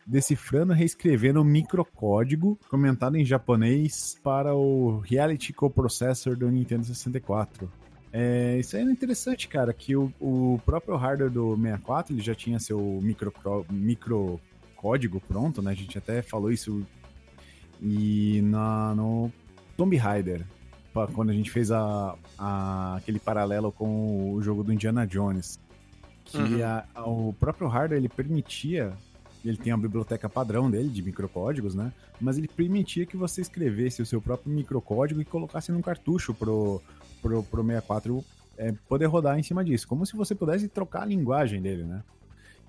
decifrando 0.06 0.74
e 0.74 0.76
reescrevendo 0.76 1.42
o 1.42 1.46
microcódigo 1.46 2.58
comentado 2.70 3.16
em 3.16 3.26
japonês 3.26 4.18
para 4.24 4.56
o 4.56 5.00
Reality 5.00 5.54
Coprocessor 5.54 6.36
do 6.36 6.50
Nintendo 6.50 6.84
64. 6.84 7.72
É, 8.12 8.58
isso 8.58 8.76
aí 8.76 8.82
é 8.82 8.86
interessante, 8.86 9.48
cara, 9.48 9.72
que 9.72 9.96
o, 9.96 10.12
o 10.20 10.60
próprio 10.66 10.96
hardware 10.96 11.32
do 11.32 11.56
64 11.56 12.14
ele 12.14 12.22
já 12.22 12.34
tinha 12.34 12.60
seu 12.60 12.80
micro, 13.02 13.32
micro 13.70 14.40
pronto, 15.28 15.62
né? 15.62 15.72
A 15.72 15.76
gente 15.76 15.98
até 15.98 16.22
falou 16.22 16.52
isso 16.52 16.86
e 17.82 18.42
na, 18.42 18.94
no 18.96 19.32
Tomb 19.78 19.96
Raider, 19.96 20.46
quando 21.14 21.30
a 21.30 21.34
gente 21.34 21.52
fez 21.52 21.72
a, 21.72 22.16
a, 22.38 22.96
aquele 22.98 23.20
paralelo 23.20 23.72
com 23.72 24.34
o 24.34 24.42
jogo 24.42 24.64
do 24.64 24.74
Indiana 24.74 25.06
Jones, 25.06 25.60
que 26.32 26.38
uhum. 26.38 26.64
a, 26.64 26.86
a, 26.96 27.10
o 27.10 27.34
próprio 27.34 27.68
hardware 27.68 28.00
ele 28.00 28.10
permitia, 28.10 28.94
ele 29.44 29.58
tem 29.58 29.72
a 29.72 29.78
biblioteca 29.78 30.30
padrão 30.30 30.70
dele 30.70 30.90
de 30.90 31.02
microcódigos, 31.02 31.76
né? 31.76 31.92
Mas 32.20 32.38
ele 32.38 32.48
permitia 32.48 33.06
que 33.06 33.18
você 33.18 33.42
escrevesse 33.42 34.02
o 34.02 34.06
seu 34.06 34.22
próprio 34.22 34.54
microcódigo 34.54 35.22
e 35.22 35.26
colocasse 35.26 35.72
num 35.72 35.82
cartucho 35.82 36.34
pro, 36.34 36.82
pro, 37.22 37.44
pro 37.44 37.64
64 37.64 38.24
é, 38.58 38.74
poder 38.88 39.06
rodar 39.06 39.40
em 39.40 39.44
cima 39.44 39.64
disso, 39.64 39.88
como 39.88 40.06
se 40.06 40.16
você 40.16 40.36
pudesse 40.36 40.68
trocar 40.68 41.04
a 41.04 41.06
linguagem 41.06 41.62
dele, 41.62 41.84
né? 41.84 42.04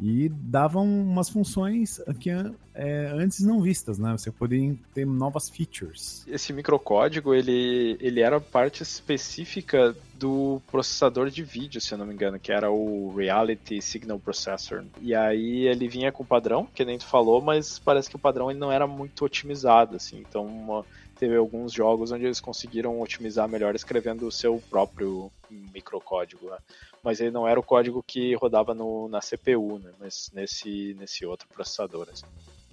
E 0.00 0.28
davam 0.28 0.84
umas 0.84 1.28
funções 1.28 2.00
que 2.18 2.30
é, 2.74 3.12
antes 3.14 3.40
não 3.40 3.60
vistas, 3.60 3.98
né? 3.98 4.12
Você 4.12 4.30
poderia 4.30 4.74
ter 4.94 5.06
novas 5.06 5.50
features. 5.50 6.24
Esse 6.26 6.52
microcódigo, 6.52 7.34
ele, 7.34 7.98
ele 8.00 8.20
era 8.20 8.40
parte 8.40 8.82
específica 8.82 9.94
do 10.14 10.60
processador 10.70 11.30
de 11.30 11.42
vídeo, 11.42 11.80
se 11.80 11.92
eu 11.92 11.98
não 11.98 12.06
me 12.06 12.14
engano, 12.14 12.38
que 12.38 12.52
era 12.52 12.70
o 12.70 13.14
Reality 13.14 13.80
Signal 13.82 14.18
Processor. 14.18 14.84
E 15.00 15.14
aí 15.14 15.66
ele 15.66 15.88
vinha 15.88 16.12
com 16.12 16.24
padrão, 16.24 16.66
que 16.74 16.84
nem 16.84 16.98
tu 16.98 17.06
falou, 17.06 17.40
mas 17.40 17.78
parece 17.78 18.08
que 18.08 18.16
o 18.16 18.18
padrão 18.20 18.50
ele 18.50 18.58
não 18.58 18.70
era 18.70 18.86
muito 18.86 19.24
otimizado, 19.24 19.96
assim. 19.96 20.24
Então 20.26 20.46
uma, 20.46 20.84
teve 21.20 21.36
alguns 21.36 21.72
jogos 21.72 22.10
onde 22.10 22.24
eles 22.24 22.40
conseguiram 22.40 23.00
otimizar 23.00 23.48
melhor 23.48 23.74
escrevendo 23.74 24.26
o 24.26 24.32
seu 24.32 24.60
próprio 24.70 25.30
microcódigo. 25.50 26.50
Né? 26.50 26.58
mas 27.02 27.20
ele 27.20 27.30
não 27.30 27.48
era 27.48 27.58
o 27.58 27.62
código 27.62 28.02
que 28.02 28.34
rodava 28.34 28.74
no, 28.74 29.08
na 29.08 29.20
CPU, 29.20 29.78
né? 29.78 29.90
Mas 29.98 30.30
nesse, 30.34 30.94
nesse 30.98 31.24
outro 31.24 31.48
processador. 31.48 32.08
Assim. 32.12 32.26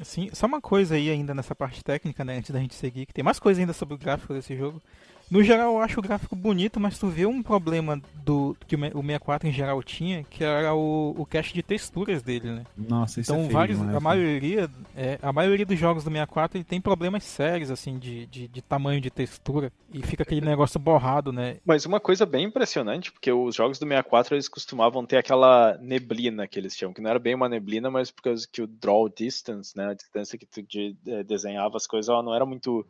Sim, 0.03 0.29
só 0.33 0.45
uma 0.45 0.61
coisa 0.61 0.95
aí 0.95 1.09
ainda 1.09 1.33
nessa 1.33 1.55
parte 1.55 1.83
técnica, 1.83 2.25
né? 2.25 2.37
Antes 2.37 2.51
da 2.51 2.59
gente 2.59 2.75
seguir, 2.75 3.05
que 3.05 3.13
tem 3.13 3.23
mais 3.23 3.39
coisa 3.39 3.61
ainda 3.61 3.73
sobre 3.73 3.95
o 3.95 3.97
gráfico 3.97 4.33
desse 4.33 4.55
jogo. 4.55 4.81
No 5.30 5.43
geral, 5.43 5.73
eu 5.73 5.80
acho 5.80 5.99
o 5.99 6.03
gráfico 6.03 6.36
bonito, 6.36 6.80
mas 6.80 6.97
tu 6.97 7.07
vê 7.07 7.25
um 7.25 7.43
problema 7.43 8.01
do 8.23 8.55
que 8.65 8.75
o 8.75 8.80
64 8.80 9.47
em 9.47 9.51
geral 9.51 9.84
tinha, 9.84 10.23
que 10.23 10.43
era 10.43 10.73
o, 10.73 11.13
o 11.17 11.25
cache 11.25 11.53
de 11.53 11.61
texturas 11.61 12.21
dele, 12.21 12.51
né? 12.51 12.63
Nossa, 12.78 13.19
isso 13.19 13.32
então, 13.32 13.43
é 13.43 13.45
feio, 13.45 13.53
vários, 13.53 13.80
né? 13.80 13.95
a 13.95 13.99
maioria, 13.99 14.69
é, 14.95 15.19
a 15.21 15.34
maioria 15.34 15.65
dos 15.65 15.78
jogos 15.78 16.03
do 16.03 16.09
64 16.09 16.57
ele 16.57 16.63
tem 16.63 16.80
problemas 16.80 17.23
sérios 17.23 17.69
assim 17.69 17.99
de, 17.99 18.25
de, 18.28 18.47
de, 18.47 18.61
tamanho 18.61 19.01
de 19.01 19.09
textura 19.09 19.71
e 19.93 20.01
fica 20.01 20.23
aquele 20.23 20.41
negócio 20.41 20.80
borrado, 20.80 21.34
né? 21.34 21.57
Mas 21.65 21.86
uma 21.86 21.99
coisa 21.99 22.25
bem 22.25 22.45
impressionante, 22.45 23.11
porque 23.11 23.32
os 23.32 23.55
jogos 23.55 23.78
do 23.80 23.86
64 23.86 24.36
eles 24.36 24.47
costumavam 24.47 25.05
ter 25.05 25.17
aquela 25.17 25.78
neblina 25.82 26.47
que 26.47 26.57
eles 26.57 26.75
chamam, 26.75 26.93
que 26.93 27.01
não 27.01 27.09
era 27.09 27.19
bem 27.19 27.36
uma 27.36 27.49
neblina, 27.49 27.91
mas 27.91 28.11
por 28.11 28.23
causa 28.23 28.47
que 28.49 28.61
o 28.61 28.67
draw 28.67 29.09
distance, 29.09 29.75
né, 29.75 29.89
a 29.89 29.93
distância 29.93 30.38
que 30.38 30.45
tu 30.45 30.61
de, 30.61 30.95
de, 31.03 31.23
desenhava 31.23 31.75
as 31.75 31.86
coisas, 31.86 32.07
ela 32.07 32.23
não 32.23 32.34
era 32.34 32.45
muito 32.45 32.86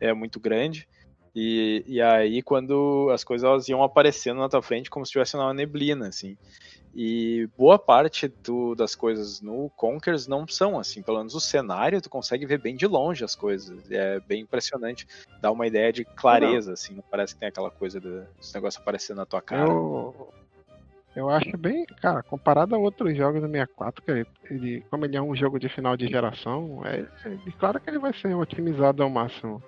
é 0.00 0.12
muito 0.12 0.38
grande. 0.38 0.86
E, 1.34 1.84
e 1.86 2.00
aí, 2.00 2.42
quando 2.42 3.10
as 3.12 3.22
coisas 3.22 3.48
elas 3.48 3.68
iam 3.68 3.82
aparecendo 3.82 4.38
na 4.38 4.48
tua 4.48 4.62
frente 4.62 4.90
como 4.90 5.04
se 5.04 5.12
tivesse 5.12 5.36
uma 5.36 5.54
neblina, 5.54 6.08
assim. 6.08 6.36
E 6.94 7.48
boa 7.56 7.78
parte 7.78 8.28
do, 8.42 8.74
das 8.74 8.94
coisas 8.94 9.40
no 9.40 9.70
Conkers 9.76 10.26
não 10.26 10.48
são 10.48 10.78
assim, 10.78 11.02
pelo 11.02 11.18
menos 11.18 11.34
o 11.34 11.40
cenário 11.40 12.00
tu 12.00 12.10
consegue 12.10 12.46
ver 12.46 12.58
bem 12.58 12.74
de 12.74 12.86
longe 12.86 13.22
as 13.24 13.34
coisas. 13.34 13.90
É 13.90 14.18
bem 14.20 14.42
impressionante, 14.42 15.06
dá 15.40 15.50
uma 15.50 15.66
ideia 15.66 15.92
de 15.92 16.04
clareza, 16.04 16.68
não. 16.68 16.74
assim, 16.74 16.94
não 16.94 17.04
parece 17.08 17.34
que 17.34 17.40
tem 17.40 17.48
aquela 17.48 17.70
coisa 17.70 18.00
desse 18.00 18.54
negócio 18.54 18.80
aparecendo 18.80 19.18
na 19.18 19.26
tua 19.26 19.42
cara. 19.42 19.70
Eu, 19.70 20.32
eu 21.14 21.28
acho 21.28 21.56
bem, 21.56 21.84
cara, 22.00 22.22
comparado 22.22 22.74
a 22.74 22.78
outros 22.78 23.16
jogos 23.16 23.40
do 23.40 23.48
64, 23.48 24.02
que 24.02 24.26
ele, 24.50 24.80
como 24.90 25.04
ele 25.04 25.16
é 25.16 25.22
um 25.22 25.36
jogo 25.36 25.58
de 25.58 25.68
final 25.68 25.96
de 25.96 26.06
geração, 26.06 26.82
é, 26.84 27.06
é 27.26 27.50
claro 27.58 27.80
que 27.80 27.90
ele 27.90 27.98
vai 27.98 28.12
ser 28.14 28.34
otimizado 28.34 29.02
ao 29.02 29.10
máximo. 29.10 29.62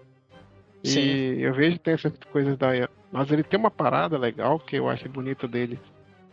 Sim. 0.83 1.01
E 1.01 1.43
eu 1.43 1.55
vejo 1.55 1.77
que 1.77 1.85
tem 1.85 1.95
essas 1.95 2.13
coisas 2.33 2.57
da. 2.57 2.69
Mas 3.13 3.31
ele 3.31 3.43
tem 3.43 3.59
uma 3.59 3.71
parada 3.71 4.17
legal 4.17 4.59
que 4.59 4.77
eu 4.77 4.89
acho 4.89 5.09
bonito 5.09 5.47
dele. 5.47 5.79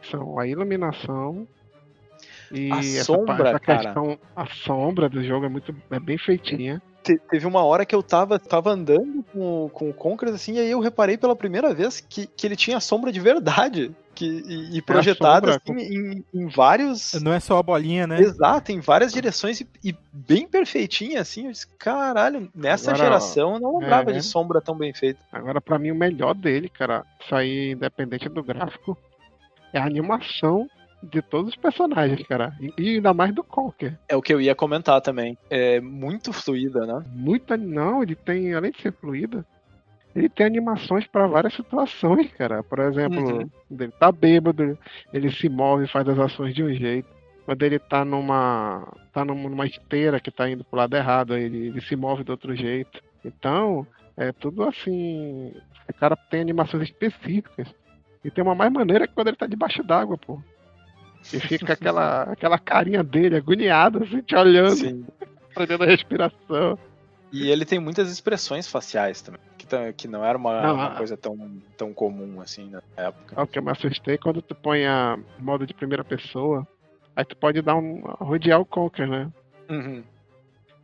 São 0.02 0.40
a 0.40 0.48
iluminação 0.48 1.48
e 2.52 2.72
a 2.72 2.78
essa, 2.78 3.04
sombra, 3.04 3.50
essa 3.50 3.60
questão, 3.60 4.18
a 4.36 4.46
sombra 4.46 5.10
do 5.10 5.24
jogo 5.24 5.46
é 5.46 5.50
muito 5.50 5.76
é 5.92 6.00
bem 6.00 6.18
feitinha. 6.18 6.82
Te, 7.04 7.20
teve 7.30 7.46
uma 7.46 7.64
hora 7.64 7.86
que 7.86 7.96
eu 7.96 8.02
tava, 8.02 8.40
tava 8.40 8.72
andando 8.72 9.24
com, 9.32 9.70
com 9.74 9.90
o 9.90 9.94
Conqueror 9.94 10.34
assim, 10.34 10.54
e 10.54 10.60
aí 10.60 10.72
eu 10.72 10.80
reparei 10.80 11.18
pela 11.18 11.36
primeira 11.36 11.74
vez 11.74 12.00
que, 12.00 12.28
que 12.28 12.48
ele 12.48 12.56
tinha 12.56 12.80
sombra 12.80 13.12
de 13.12 13.20
verdade 13.20 13.94
que, 14.18 14.26
e, 14.26 14.76
e 14.76 14.78
é 14.80 14.82
projetada 14.82 15.56
assim, 15.56 15.78
em, 15.78 16.26
em, 16.34 16.48
vários. 16.48 17.14
Não 17.22 17.32
é 17.32 17.40
só 17.40 17.60
a 17.60 17.64
bolinha, 17.64 18.08
né? 18.08 18.20
Exato, 18.20 18.72
em 18.72 18.80
várias 18.80 19.14
direções 19.14 19.62
e, 19.62 19.68
e 19.84 19.96
bem 20.12 20.48
perfeitinha, 20.48 21.22
assim. 21.22 21.46
Eu 21.46 21.52
disse, 21.52 21.68
caralho, 21.78 22.50
nessa 22.54 22.92
Agora, 22.92 23.06
geração 23.06 23.54
eu 23.54 23.60
não 23.60 23.78
lembrava 23.78 24.10
é, 24.10 24.14
de 24.14 24.24
sombra 24.24 24.60
tão 24.60 24.76
bem 24.76 24.92
feita. 24.92 25.20
Agora, 25.32 25.62
para 25.62 25.78
mim, 25.78 25.92
o 25.92 25.96
melhor 25.96 26.34
dele, 26.34 26.68
cara, 26.68 27.06
sair 27.30 27.74
independente 27.74 28.28
do 28.28 28.44
gráfico, 28.44 28.98
é 29.72 29.80
a 29.80 29.86
animação 29.86 30.68
de 31.04 31.22
todos 31.22 31.52
os 31.52 31.56
personagens, 31.56 32.26
cara. 32.28 32.58
E 32.76 32.96
ainda 32.96 33.14
mais 33.14 33.34
do 33.34 33.44
Conker. 33.44 33.96
É 34.10 34.16
o 34.16 34.22
que 34.22 34.34
eu 34.34 34.42
ia 34.42 34.56
comentar 34.56 35.00
também. 35.00 35.38
É 35.48 35.80
muito 35.80 36.34
fluida, 36.34 36.88
né? 36.88 37.06
Muito, 37.14 37.56
não, 37.56 38.02
ele 38.02 38.16
tem, 38.16 38.56
além 38.56 38.72
de 38.72 38.82
ser 38.82 38.92
fluida, 38.94 39.46
ele 40.18 40.30
tem 40.30 40.48
animações 40.48 41.06
para 41.06 41.28
várias 41.28 41.54
situações, 41.54 42.32
cara. 42.34 42.64
Por 42.64 42.80
exemplo, 42.80 43.20
uhum. 43.20 43.50
ele 43.70 43.92
tá 43.92 44.12
bêbado, 44.12 44.78
ele 45.14 45.32
se 45.32 45.48
move 45.48 45.86
e 45.86 45.88
faz 45.88 46.10
as 46.10 46.18
ações 46.18 46.56
de 46.56 46.64
um 46.64 46.74
jeito. 46.74 47.08
Quando 47.46 47.62
ele 47.62 47.78
tá 47.78 48.04
numa. 48.04 48.92
tá 49.14 49.24
numa 49.24 49.66
esteira 49.66 50.20
que 50.20 50.32
tá 50.32 50.50
indo 50.50 50.64
pro 50.64 50.80
lado 50.80 50.96
errado, 50.96 51.38
ele, 51.38 51.68
ele 51.68 51.82
se 51.82 51.96
move 51.96 52.24
de 52.24 52.32
outro 52.32 52.56
jeito. 52.56 53.00
Então, 53.24 53.86
é 54.18 54.32
tudo 54.32 54.64
assim. 54.64 55.54
O 55.88 55.94
cara 55.94 56.16
tem 56.16 56.42
animações 56.42 56.84
específicas. 56.84 57.68
E 58.26 58.32
tem 58.32 58.44
uma 58.44 58.56
mais 58.56 58.74
maneira 58.74 59.08
que 59.08 59.14
quando 59.14 59.28
ele 59.28 59.38
tá 59.38 59.46
debaixo 59.46 59.84
d'água, 59.84 60.18
pô. 60.18 60.42
E 61.32 61.40
fica 61.40 61.74
aquela, 61.74 62.24
aquela 62.34 62.58
carinha 62.58 63.04
dele 63.04 63.38
agoniada, 63.38 64.04
assim, 64.04 64.22
te 64.22 64.36
olhando, 64.36 65.06
prendendo 65.54 65.84
a 65.84 65.88
respiração. 65.88 66.78
E 67.32 67.50
ele 67.50 67.66
tem 67.66 67.80
muitas 67.80 68.12
expressões 68.12 68.68
faciais 68.68 69.22
também, 69.22 69.42
que, 69.68 69.94
que 69.94 70.08
não 70.08 70.24
era 70.24 70.38
uma, 70.38 70.62
não, 70.62 70.76
uma 70.76 70.96
coisa 70.96 71.18
tão, 71.18 71.36
tão 71.76 71.94
comum 71.94 72.42
assim 72.42 72.70
na 72.70 72.82
época. 72.96 73.42
O 73.42 73.48
que 73.48 73.60
eu 73.60 73.64
me 73.64 73.72
assustei 73.72 74.18
quando 74.18 74.42
tu 74.42 74.56
põe 74.56 74.86
a 74.86 75.18
modo 75.40 75.66
de 75.66 75.74
primeira 75.74 76.04
pessoa, 76.04 76.66
aí 77.16 77.26
tu 77.26 77.36
pode 77.38 77.62
dar 77.62 77.76
um 77.76 78.02
rodear 78.20 78.60
o 78.60 78.66
Conker, 78.66 79.08
né? 79.08 79.30
Uhum. 79.70 80.04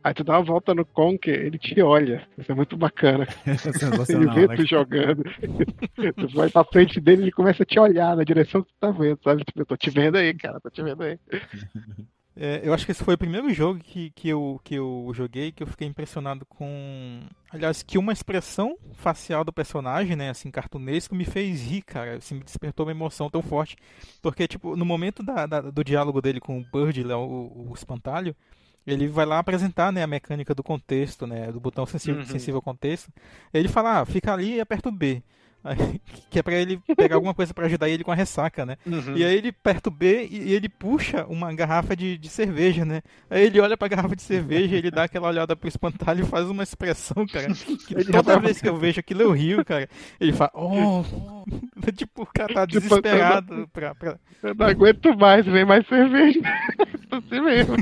Aí 0.04 0.12
tu 0.12 0.22
dá 0.22 0.34
uma 0.34 0.44
volta 0.44 0.74
no 0.74 0.84
Conker, 0.84 1.34
ele 1.34 1.58
te 1.58 1.80
olha. 1.80 2.28
Isso 2.36 2.52
é 2.52 2.54
muito 2.54 2.76
bacana. 2.76 3.26
ele 4.10 4.30
vê 4.32 4.46
né? 4.46 4.56
tu 4.56 4.66
jogando. 4.66 5.24
tu 6.14 6.28
vai 6.34 6.50
pra 6.50 6.62
frente 6.64 7.00
dele 7.00 7.22
e 7.22 7.24
ele 7.24 7.32
começa 7.32 7.62
a 7.62 7.66
te 7.66 7.80
olhar 7.80 8.14
na 8.14 8.22
direção 8.22 8.62
que 8.62 8.68
tu 8.68 8.78
tá 8.78 8.90
vendo, 8.90 9.18
sabe? 9.24 9.42
Tipo, 9.44 9.60
eu 9.62 9.66
tô 9.66 9.76
te 9.78 9.88
vendo 9.88 10.16
aí, 10.16 10.34
cara, 10.34 10.60
tô 10.60 10.68
te 10.68 10.82
vendo 10.82 11.02
aí. 11.02 11.18
É, 12.36 12.62
eu 12.64 12.74
acho 12.74 12.84
que 12.84 12.90
esse 12.90 13.04
foi 13.04 13.14
o 13.14 13.18
primeiro 13.18 13.52
jogo 13.54 13.78
que, 13.78 14.10
que, 14.10 14.28
eu, 14.28 14.60
que 14.64 14.74
eu 14.74 15.12
joguei 15.14 15.52
que 15.52 15.62
eu 15.62 15.66
fiquei 15.66 15.86
impressionado 15.86 16.44
com. 16.44 17.20
Aliás, 17.50 17.82
que 17.82 17.96
uma 17.96 18.12
expressão 18.12 18.76
facial 18.94 19.44
do 19.44 19.52
personagem, 19.52 20.16
né, 20.16 20.30
assim, 20.30 20.50
cartunesco, 20.50 21.14
me 21.14 21.24
fez 21.24 21.62
rir, 21.62 21.82
cara. 21.82 22.16
Assim, 22.16 22.34
me 22.34 22.42
despertou 22.42 22.86
uma 22.86 22.92
emoção 22.92 23.30
tão 23.30 23.40
forte. 23.40 23.76
Porque, 24.20 24.48
tipo, 24.48 24.74
no 24.74 24.84
momento 24.84 25.22
da, 25.22 25.46
da 25.46 25.60
do 25.60 25.84
diálogo 25.84 26.20
dele 26.20 26.40
com 26.40 26.58
o 26.58 26.64
Bird, 26.64 27.04
lá, 27.04 27.16
o, 27.16 27.70
o 27.70 27.74
espantalho, 27.74 28.34
ele 28.84 29.06
vai 29.06 29.24
lá 29.24 29.38
apresentar 29.38 29.92
né, 29.92 30.02
a 30.02 30.06
mecânica 30.06 30.54
do 30.54 30.62
contexto, 30.62 31.28
né, 31.28 31.52
do 31.52 31.60
botão 31.60 31.86
sensível, 31.86 32.20
uhum. 32.20 32.26
sensível 32.26 32.56
ao 32.56 32.62
contexto. 32.62 33.12
Ele 33.52 33.68
fala, 33.68 34.00
ah, 34.00 34.04
fica 34.04 34.32
ali 34.32 34.56
e 34.56 34.60
aperta 34.60 34.88
o 34.88 34.92
B. 34.92 35.22
Que 36.30 36.40
é 36.40 36.42
pra 36.42 36.54
ele 36.54 36.80
pegar 36.96 37.14
alguma 37.14 37.32
coisa 37.32 37.54
pra 37.54 37.66
ajudar 37.66 37.88
ele 37.88 38.02
com 38.02 38.10
a 38.10 38.14
ressaca, 38.14 38.66
né? 38.66 38.76
Uhum. 38.84 39.16
E 39.16 39.24
aí 39.24 39.36
ele 39.36 39.48
aperta 39.48 39.88
o 39.88 39.92
B 39.92 40.28
e 40.30 40.52
ele 40.52 40.68
puxa 40.68 41.24
uma 41.26 41.52
garrafa 41.54 41.94
de, 41.94 42.18
de 42.18 42.28
cerveja, 42.28 42.84
né? 42.84 43.02
Aí 43.30 43.44
ele 43.44 43.60
olha 43.60 43.76
pra 43.76 43.88
garrafa 43.88 44.16
de 44.16 44.22
cerveja, 44.22 44.76
ele 44.76 44.90
dá 44.90 45.04
aquela 45.04 45.28
olhada 45.28 45.54
pro 45.54 45.68
espantalho 45.68 46.24
e 46.24 46.26
faz 46.26 46.48
uma 46.48 46.62
expressão, 46.62 47.26
cara. 47.26 47.48
Que 47.86 48.04
toda 48.04 48.40
vez 48.40 48.60
que 48.60 48.68
eu 48.68 48.76
vejo 48.76 48.98
aquilo 48.98 49.22
eu 49.22 49.30
rio, 49.30 49.64
cara. 49.64 49.88
Ele 50.20 50.32
fala, 50.32 50.50
oh, 50.54 51.04
tipo, 51.94 52.22
o 52.22 52.26
cara 52.26 52.52
tá 52.52 52.66
Tipo, 52.66 52.80
desesperado 52.80 53.68
pra, 53.72 53.94
pra... 53.94 54.18
Eu 54.42 54.54
não 54.54 54.66
aguento 54.66 55.16
mais, 55.16 55.46
vem 55.46 55.64
mais 55.64 55.86
cerveja. 55.86 56.40
assim 57.10 57.40
mesmo. 57.40 57.76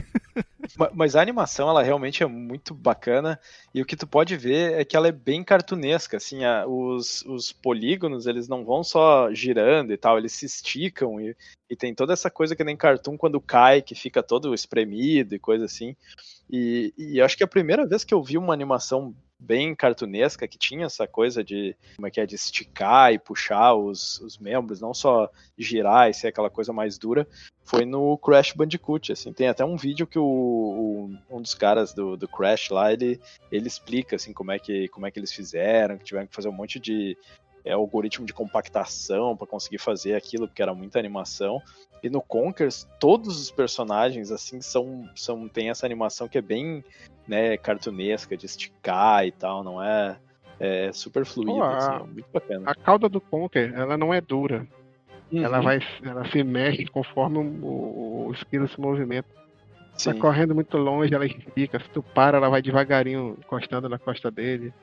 Ma- 0.78 0.90
Mas 0.94 1.16
a 1.16 1.20
animação, 1.22 1.68
ela 1.68 1.82
realmente 1.82 2.22
é 2.22 2.26
muito 2.26 2.74
bacana. 2.74 3.38
E 3.74 3.82
o 3.82 3.86
que 3.86 3.96
tu 3.96 4.06
pode 4.06 4.36
ver 4.36 4.74
é 4.80 4.84
que 4.84 4.96
ela 4.96 5.08
é 5.08 5.12
bem 5.12 5.42
cartunesca, 5.42 6.16
assim, 6.16 6.44
a- 6.44 6.66
os, 6.66 7.22
os 7.26 7.52
polígonos, 7.52 8.26
eles 8.26 8.48
não 8.48 8.64
vão 8.64 8.82
só 8.84 9.32
girando 9.32 9.92
e 9.92 9.96
tal, 9.96 10.18
eles 10.18 10.32
se 10.32 10.46
esticam 10.46 11.20
e, 11.20 11.36
e 11.68 11.76
tem 11.76 11.94
toda 11.94 12.12
essa 12.12 12.30
coisa 12.30 12.54
que 12.54 12.64
nem 12.64 12.76
cartoon 12.76 13.16
quando 13.16 13.40
cai, 13.40 13.82
que 13.82 13.94
fica 13.94 14.22
todo 14.22 14.54
espremido 14.54 15.34
e 15.34 15.38
coisa 15.38 15.64
assim. 15.64 15.96
E, 16.50 16.92
e 16.98 17.20
acho 17.20 17.36
que 17.36 17.42
é 17.42 17.46
a 17.46 17.48
primeira 17.48 17.86
vez 17.86 18.04
que 18.04 18.14
eu 18.14 18.22
vi 18.22 18.38
uma 18.38 18.52
animação 18.54 19.14
bem 19.42 19.74
cartunesca, 19.74 20.46
que 20.46 20.56
tinha 20.56 20.86
essa 20.86 21.06
coisa 21.06 21.42
de, 21.42 21.76
como 21.96 22.06
é 22.06 22.10
que 22.10 22.20
é, 22.20 22.26
de 22.26 22.34
esticar 22.36 23.12
e 23.12 23.18
puxar 23.18 23.74
os, 23.74 24.20
os 24.20 24.38
membros, 24.38 24.80
não 24.80 24.94
só 24.94 25.28
girar 25.58 26.08
e 26.08 26.14
ser 26.14 26.28
aquela 26.28 26.48
coisa 26.48 26.72
mais 26.72 26.96
dura, 26.96 27.26
foi 27.64 27.84
no 27.84 28.16
Crash 28.18 28.52
Bandicoot, 28.52 29.12
assim, 29.12 29.32
tem 29.32 29.48
até 29.48 29.64
um 29.64 29.76
vídeo 29.76 30.06
que 30.06 30.18
o, 30.18 30.24
o- 30.24 31.36
um 31.36 31.42
dos 31.42 31.54
caras 31.54 31.92
do, 31.92 32.16
do 32.16 32.28
Crash 32.28 32.70
lá, 32.70 32.92
ele, 32.92 33.20
ele 33.50 33.66
explica, 33.66 34.16
assim, 34.16 34.32
como 34.32 34.52
é, 34.52 34.58
que, 34.58 34.88
como 34.88 35.06
é 35.06 35.10
que 35.10 35.18
eles 35.18 35.32
fizeram, 35.32 35.98
que 35.98 36.04
tiveram 36.04 36.26
que 36.26 36.34
fazer 36.34 36.48
um 36.48 36.52
monte 36.52 36.78
de 36.78 37.16
é, 37.64 37.72
algoritmo 37.72 38.26
de 38.26 38.32
compactação 38.32 39.36
para 39.36 39.46
conseguir 39.46 39.78
fazer 39.78 40.14
aquilo, 40.14 40.46
porque 40.46 40.62
era 40.62 40.74
muita 40.74 40.98
animação, 40.98 41.62
e 42.02 42.10
no 42.10 42.20
Conkers, 42.20 42.88
todos 42.98 43.40
os 43.40 43.50
personagens, 43.50 44.30
assim, 44.32 44.60
são, 44.60 45.08
são 45.14 45.48
tem 45.48 45.70
essa 45.70 45.86
animação 45.86 46.28
que 46.28 46.38
é 46.38 46.42
bem, 46.42 46.84
né, 47.26 47.56
cartunesca, 47.56 48.36
de 48.36 48.46
esticar 48.46 49.24
e 49.24 49.30
tal, 49.30 49.62
não 49.62 49.82
é, 49.82 50.18
é 50.58 50.92
super 50.92 51.24
fluida, 51.24 51.52
Pô, 51.52 51.64
assim, 51.64 51.94
é 51.94 51.98
muito 52.12 52.28
bacana. 52.32 52.70
A 52.70 52.74
cauda 52.74 53.08
do 53.08 53.20
Conker, 53.20 53.72
ela 53.74 53.96
não 53.96 54.12
é 54.12 54.20
dura. 54.20 54.66
Ela 55.32 55.58
Uhum, 55.58 55.64
vai, 55.64 55.80
ela 56.04 56.30
se 56.30 56.44
mexe 56.44 56.84
conforme 56.86 57.38
o, 57.38 58.26
o, 58.26 58.32
esquilo 58.34 58.68
se 58.68 58.78
movimenta. 58.78 59.28
Tá 59.92 60.12
sim. 60.12 60.18
correndo 60.18 60.54
muito 60.54 60.76
longe, 60.76 61.14
ela 61.14 61.24
estica. 61.24 61.80
Se 61.80 61.88
tu 61.88 62.02
para, 62.02 62.36
ela 62.36 62.50
vai 62.50 62.60
devagarinho 62.60 63.38
encostando 63.38 63.88
na 63.88 63.98
costa 63.98 64.30
dele. 64.30 64.74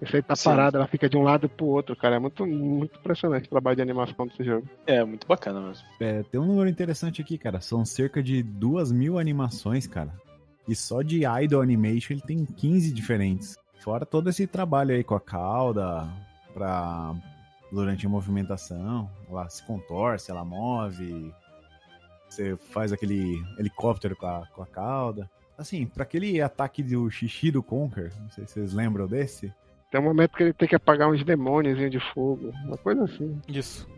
Aí 0.00 0.22
tá 0.22 0.36
Sim. 0.36 0.44
parado, 0.44 0.76
ela 0.76 0.86
fica 0.86 1.08
de 1.08 1.16
um 1.16 1.22
lado 1.22 1.48
pro 1.48 1.66
outro, 1.66 1.96
cara. 1.96 2.16
É 2.16 2.18
muito, 2.18 2.46
muito 2.46 2.98
impressionante 2.98 3.46
o 3.46 3.50
trabalho 3.50 3.76
de 3.76 3.82
animação 3.82 4.26
desse 4.26 4.44
jogo. 4.44 4.68
É, 4.86 5.04
muito 5.04 5.26
bacana 5.26 5.60
mesmo. 5.60 5.84
É, 6.00 6.22
tem 6.22 6.40
um 6.40 6.46
número 6.46 6.68
interessante 6.68 7.20
aqui, 7.20 7.36
cara. 7.36 7.60
São 7.60 7.84
cerca 7.84 8.22
de 8.22 8.42
duas 8.42 8.92
mil 8.92 9.18
animações, 9.18 9.86
cara. 9.86 10.12
E 10.66 10.74
só 10.74 11.02
de 11.02 11.22
Idol 11.24 11.62
Animation 11.62 12.14
ele 12.14 12.22
tem 12.22 12.44
15 12.44 12.92
diferentes. 12.92 13.56
Fora 13.80 14.04
todo 14.04 14.28
esse 14.28 14.46
trabalho 14.46 14.94
aí 14.94 15.02
com 15.02 15.14
a 15.14 15.20
cauda, 15.20 16.08
pra... 16.52 17.14
durante 17.72 18.06
a 18.06 18.08
movimentação. 18.08 19.10
Ela 19.28 19.48
se 19.48 19.62
contorce, 19.64 20.30
ela 20.30 20.44
move. 20.44 21.32
Você 22.28 22.56
faz 22.56 22.92
aquele 22.92 23.42
helicóptero 23.58 24.14
com 24.14 24.26
a, 24.26 24.46
com 24.54 24.62
a 24.62 24.66
cauda. 24.66 25.28
Assim, 25.56 25.86
pra 25.86 26.04
aquele 26.04 26.40
ataque 26.40 26.84
do 26.84 27.10
xixi 27.10 27.50
do 27.50 27.62
Conker, 27.62 28.12
não 28.20 28.30
sei 28.30 28.46
se 28.46 28.52
vocês 28.52 28.72
lembram 28.72 29.08
desse. 29.08 29.52
Tem 29.90 30.00
um 30.00 30.04
momento 30.04 30.36
que 30.36 30.42
ele 30.42 30.52
tem 30.52 30.68
que 30.68 30.74
apagar 30.74 31.10
uns 31.10 31.24
demônios 31.24 31.78
de 31.90 32.00
fogo, 32.12 32.52
uma 32.64 32.76
coisa 32.76 33.04
assim. 33.04 33.40
Isso. 33.48 33.88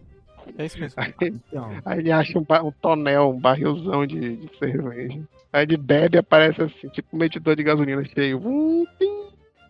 É 0.57 0.64
isso 0.64 0.78
mesmo. 0.78 1.01
Aí, 1.01 1.14
Então, 1.20 1.70
aí 1.84 1.99
ele 1.99 2.12
acha 2.12 2.38
um, 2.38 2.47
um 2.64 2.72
tonel, 2.72 3.30
um 3.30 3.41
barrilzão 3.41 4.07
de, 4.07 4.36
de 4.36 4.59
cerveja. 4.59 5.20
Aí 5.53 5.62
ele 5.64 5.76
bebe 5.76 6.16
e 6.16 6.20
aparece 6.20 6.62
assim, 6.62 6.88
tipo 6.88 7.09
um 7.14 7.18
medidor 7.18 7.57
de 7.57 7.62
gasolina 7.62 8.05
cheio. 8.05 8.41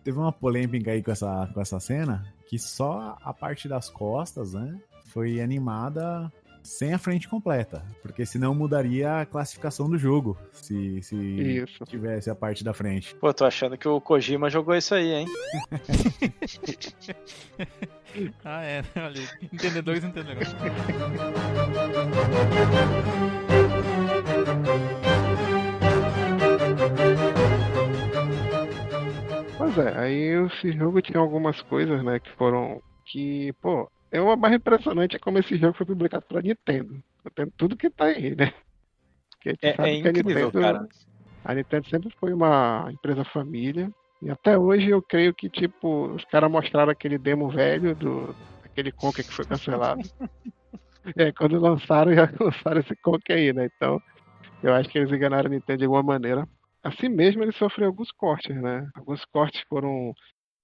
Teve 0.03 0.17
uma 0.17 0.31
polêmica 0.31 0.91
aí 0.91 1.01
com 1.01 1.11
essa, 1.11 1.49
com 1.53 1.61
essa 1.61 1.79
cena, 1.79 2.25
que 2.47 2.57
só 2.57 3.17
a 3.23 3.33
parte 3.33 3.67
das 3.67 3.89
costas, 3.89 4.53
né, 4.53 4.79
foi 5.05 5.41
animada 5.41 6.31
sem 6.63 6.93
a 6.93 6.97
frente 6.97 7.27
completa, 7.27 7.83
porque 8.01 8.25
senão 8.25 8.53
mudaria 8.53 9.21
a 9.21 9.25
classificação 9.25 9.89
do 9.89 9.97
jogo, 9.97 10.37
se, 10.51 11.01
se 11.01 11.15
Isso. 11.15 11.85
tivesse 11.85 12.29
a 12.29 12.35
parte 12.35 12.63
da 12.63 12.73
frente. 12.73 13.15
Pô, 13.15 13.33
tô 13.33 13.45
achando 13.45 13.77
que 13.77 13.87
o 13.87 13.99
Kojima 14.01 14.49
jogou 14.49 14.75
isso 14.75 14.93
aí, 14.95 15.11
hein? 15.11 15.27
Ah, 18.43 18.61
é. 18.63 18.83
Olha. 18.97 19.21
Entendedores 19.53 20.03
entenderão. 20.03 20.41
Pois 29.57 29.77
é, 29.77 29.97
aí 29.97 30.45
esse 30.47 30.71
jogo 30.73 31.01
tinha 31.01 31.19
algumas 31.19 31.61
coisas, 31.61 32.03
né, 32.03 32.19
que 32.19 32.31
foram. 32.35 32.81
Que, 33.05 33.53
pô, 33.61 33.89
é 34.11 34.21
uma 34.21 34.35
mais 34.35 34.53
impressionante 34.53 35.15
é 35.15 35.19
como 35.19 35.39
esse 35.39 35.57
jogo 35.57 35.77
foi 35.77 35.85
publicado 35.85 36.25
pela 36.25 36.41
Nintendo. 36.41 37.01
Tem 37.35 37.49
tudo 37.57 37.77
que 37.77 37.89
tá 37.89 38.05
aí, 38.05 38.35
né? 38.35 38.53
É, 39.45 39.51
é 39.69 39.73
que 39.73 39.81
a 39.81 39.89
incrível, 39.89 40.45
Nintendo- 40.45 40.51
cara. 40.61 40.87
A 41.43 41.55
Nintendo 41.55 41.89
sempre 41.89 42.09
foi 42.19 42.33
uma 42.33 42.89
empresa 42.91 43.23
família. 43.25 43.89
E 44.21 44.29
até 44.29 44.57
hoje 44.57 44.89
eu 44.89 45.01
creio 45.01 45.33
que, 45.33 45.49
tipo, 45.49 46.07
os 46.13 46.23
caras 46.25 46.51
mostraram 46.51 46.91
aquele 46.91 47.17
demo 47.17 47.49
velho 47.49 47.95
do 47.95 48.35
aquele 48.63 48.91
Conker 48.91 49.25
que 49.25 49.33
foi 49.33 49.45
cancelado. 49.45 50.01
é, 51.17 51.31
quando 51.31 51.59
lançaram, 51.59 52.13
já 52.13 52.29
lançaram 52.39 52.81
esse 52.81 52.95
Conker 52.97 53.35
aí, 53.35 53.51
né? 53.51 53.67
Então, 53.75 53.99
eu 54.61 54.73
acho 54.75 54.89
que 54.89 54.99
eles 54.99 55.11
enganaram 55.11 55.47
a 55.47 55.49
Nintendo 55.49 55.79
de 55.79 55.85
alguma 55.85 56.03
maneira. 56.03 56.47
Assim 56.83 57.09
mesmo, 57.09 57.43
ele 57.43 57.51
sofreu 57.51 57.87
alguns 57.87 58.11
cortes, 58.11 58.55
né? 58.55 58.87
Alguns 58.95 59.25
cortes 59.25 59.61
foram 59.67 60.13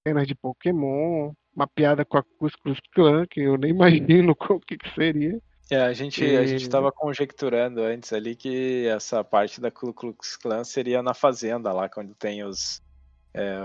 cenas 0.06 0.26
de 0.26 0.34
Pokémon, 0.36 1.32
uma 1.58 1.66
piada 1.66 2.04
com 2.04 2.18
a 2.18 2.22
Kus 2.22 2.54
Klux 2.54 2.78
Klan, 2.94 3.26
que 3.28 3.40
eu 3.40 3.58
nem 3.58 3.70
imagino 3.74 4.36
o 4.38 4.60
que, 4.60 4.78
que 4.78 4.94
seria. 4.94 5.40
É, 5.70 5.82
a 5.82 5.92
gente, 5.92 6.24
a 6.24 6.42
E- 6.42 6.46
gente 6.46 6.68
tava 6.70 6.90
conjecturando 6.92 7.82
antes 7.82 8.12
ali 8.12 8.34
que 8.36 8.86
essa 8.86 9.22
parte 9.24 9.60
da 9.60 9.70
Ku 9.70 9.92
Klux 9.92 10.36
Klan 10.36 10.64
seria 10.64 11.02
na 11.02 11.12
fazenda 11.12 11.72
lá, 11.72 11.88
quando 11.88 12.14
tem 12.14 12.44
os. 12.44 12.80
É, 13.34 13.56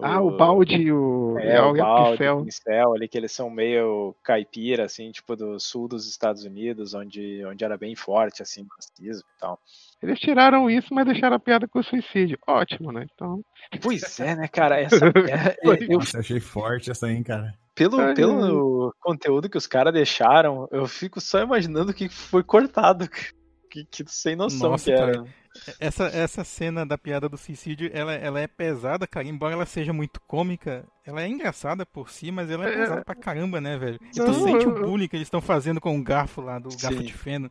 Ah, 0.00 0.20
o 0.22 0.36
balde, 0.36 0.90
o, 0.92 1.36
É, 1.38 1.60
o 1.60 1.76
e 1.76 1.80
a 1.80 1.84
balde, 1.84 2.10
pincel. 2.18 2.38
o 2.38 2.44
pincel 2.44 2.92
ali, 2.94 3.08
que 3.08 3.18
eles 3.18 3.32
são 3.32 3.50
meio 3.50 4.14
caipira, 4.22 4.84
assim, 4.84 5.10
tipo 5.10 5.34
do 5.36 5.58
sul 5.58 5.88
dos 5.88 6.08
Estados 6.08 6.44
Unidos, 6.44 6.94
onde, 6.94 7.44
onde 7.44 7.64
era 7.64 7.76
bem 7.76 7.94
forte, 7.96 8.42
assim, 8.42 8.62
o 8.62 8.66
racismo 8.76 9.28
e 9.36 9.40
tal. 9.40 9.58
Eles 10.02 10.18
tiraram 10.20 10.70
isso, 10.70 10.94
mas 10.94 11.04
deixaram 11.06 11.36
a 11.36 11.40
piada 11.40 11.66
com 11.66 11.80
o 11.80 11.84
suicídio. 11.84 12.38
Ótimo, 12.46 12.92
né? 12.92 13.06
Então, 13.12 13.42
Pois 13.82 14.20
é, 14.20 14.36
né, 14.36 14.48
cara? 14.48 14.80
Essa, 14.80 14.96
é, 15.28 15.58
eu- 15.62 15.98
Nossa, 15.98 16.20
achei 16.20 16.40
forte 16.40 16.90
essa 16.90 17.06
aí, 17.06 17.22
cara. 17.24 17.52
pelo, 17.74 18.00
Ai, 18.00 18.14
pelo 18.14 18.94
conteúdo 19.00 19.50
que 19.50 19.58
os 19.58 19.66
caras 19.66 19.92
deixaram, 19.92 20.68
eu 20.70 20.86
fico 20.86 21.20
só 21.20 21.40
imaginando 21.42 21.90
o 21.90 21.94
que 21.94 22.08
foi 22.08 22.42
cortado. 22.42 23.08
Que, 23.70 23.84
que 23.84 24.02
sem 24.06 24.34
noção 24.34 24.70
Nossa, 24.70 24.84
que 24.86 24.92
era. 24.92 25.12
cara. 25.12 25.26
Essa, 25.80 26.04
essa 26.06 26.44
cena 26.44 26.84
da 26.86 26.96
piada 26.98 27.28
do 27.28 27.36
suicídio, 27.36 27.90
ela, 27.92 28.14
ela 28.14 28.40
é 28.40 28.46
pesada, 28.46 29.06
cara. 29.06 29.26
Embora 29.26 29.52
ela 29.54 29.66
seja 29.66 29.92
muito 29.92 30.20
cômica, 30.26 30.84
ela 31.04 31.22
é 31.22 31.28
engraçada 31.28 31.84
por 31.86 32.10
si, 32.10 32.30
mas 32.30 32.50
ela 32.50 32.68
é 32.68 32.72
É. 32.72 32.76
pesada 32.76 33.04
pra 33.04 33.14
caramba, 33.14 33.60
né, 33.60 33.76
velho? 33.78 33.98
E 34.02 34.10
tu 34.10 34.32
sente 34.34 34.66
o 34.66 34.74
bullying 34.74 35.08
que 35.08 35.16
eles 35.16 35.26
estão 35.26 35.40
fazendo 35.40 35.80
com 35.80 35.98
o 35.98 36.02
garfo 36.02 36.40
lá, 36.40 36.58
do 36.58 36.68
garfo 36.76 36.98
Sim. 36.98 37.04
de 37.04 37.12
feno. 37.12 37.50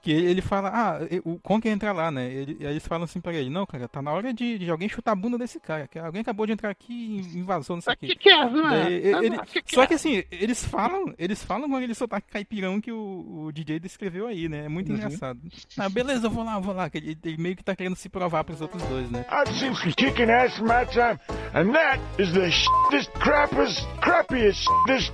Que 0.00 0.12
ele, 0.12 0.26
ele 0.32 0.40
fala, 0.42 0.70
ah, 0.72 0.98
o 1.24 1.38
Conker 1.38 1.72
entra 1.72 1.90
lá, 1.92 2.10
né? 2.10 2.30
Ele- 2.30 2.56
e 2.60 2.66
aí 2.66 2.72
eles 2.74 2.86
falam 2.86 3.04
assim 3.04 3.20
pra 3.20 3.32
ele, 3.32 3.48
não, 3.50 3.64
cara, 3.66 3.88
tá 3.88 4.00
na 4.02 4.12
hora 4.12 4.32
de, 4.32 4.58
de 4.58 4.70
alguém 4.70 4.88
chutar 4.88 5.12
a 5.12 5.16
bunda 5.16 5.36
desse 5.38 5.58
cara. 5.58 5.88
Que 5.88 5.98
alguém 5.98 6.20
acabou 6.20 6.46
de 6.46 6.52
entrar 6.52 6.70
aqui 6.70 6.92
e 6.92 7.38
invasou, 7.38 7.76
não 7.76 7.80
sei 7.80 7.94
o 7.94 7.96
quê. 7.96 8.06
que 8.08 8.16
que 8.16 8.28
é, 8.28 8.44
mano? 8.44 8.68
Daí, 8.68 8.94
ele- 8.94 9.36
Ah, 9.36 9.44
que 9.46 9.62
que 9.62 9.74
Só 9.74 9.82
é? 9.82 9.86
que 9.86 9.94
assim, 9.94 10.22
eles 10.30 10.64
falam, 10.64 11.12
eles 11.18 11.42
falam 11.42 11.68
com 11.68 11.76
aquele 11.76 11.94
sotaque 11.94 12.30
caipirão 12.30 12.80
que 12.80 12.92
o, 12.92 13.44
o 13.46 13.52
DJ 13.52 13.80
descreveu 13.80 14.26
aí, 14.26 14.48
né? 14.48 14.66
É 14.66 14.68
muito 14.68 14.90
Uhum. 14.90 14.96
engraçado. 14.96 15.40
Ah, 15.78 15.88
beleza, 15.88 16.26
eu 16.26 16.30
vou 16.30 16.44
lá, 16.44 16.56
eu 16.56 16.62
vou 16.62 16.74
lá. 16.74 16.88
que 16.90 16.98
Ele, 16.98 17.18
ele 17.24 17.36
meio 17.44 17.54
que 17.56 17.62
tá 17.62 17.76
querendo 17.76 17.96
se 17.96 18.08
provar 18.08 18.42
pros 18.42 18.62
outros 18.62 18.82
dois, 18.84 19.10
né? 19.10 19.26
I've 19.30 19.52
seen 19.58 19.74
some 19.74 19.92
kicking 19.92 20.30
ass 20.30 20.58
in 20.58 20.64
my 20.64 20.86
time, 20.86 21.20
and 21.52 21.74
that 21.74 22.00
is 22.18 22.32
the 22.32 22.50
shittest, 22.50 23.12
crappiest, 23.20 23.86
crappiest, 24.00 24.66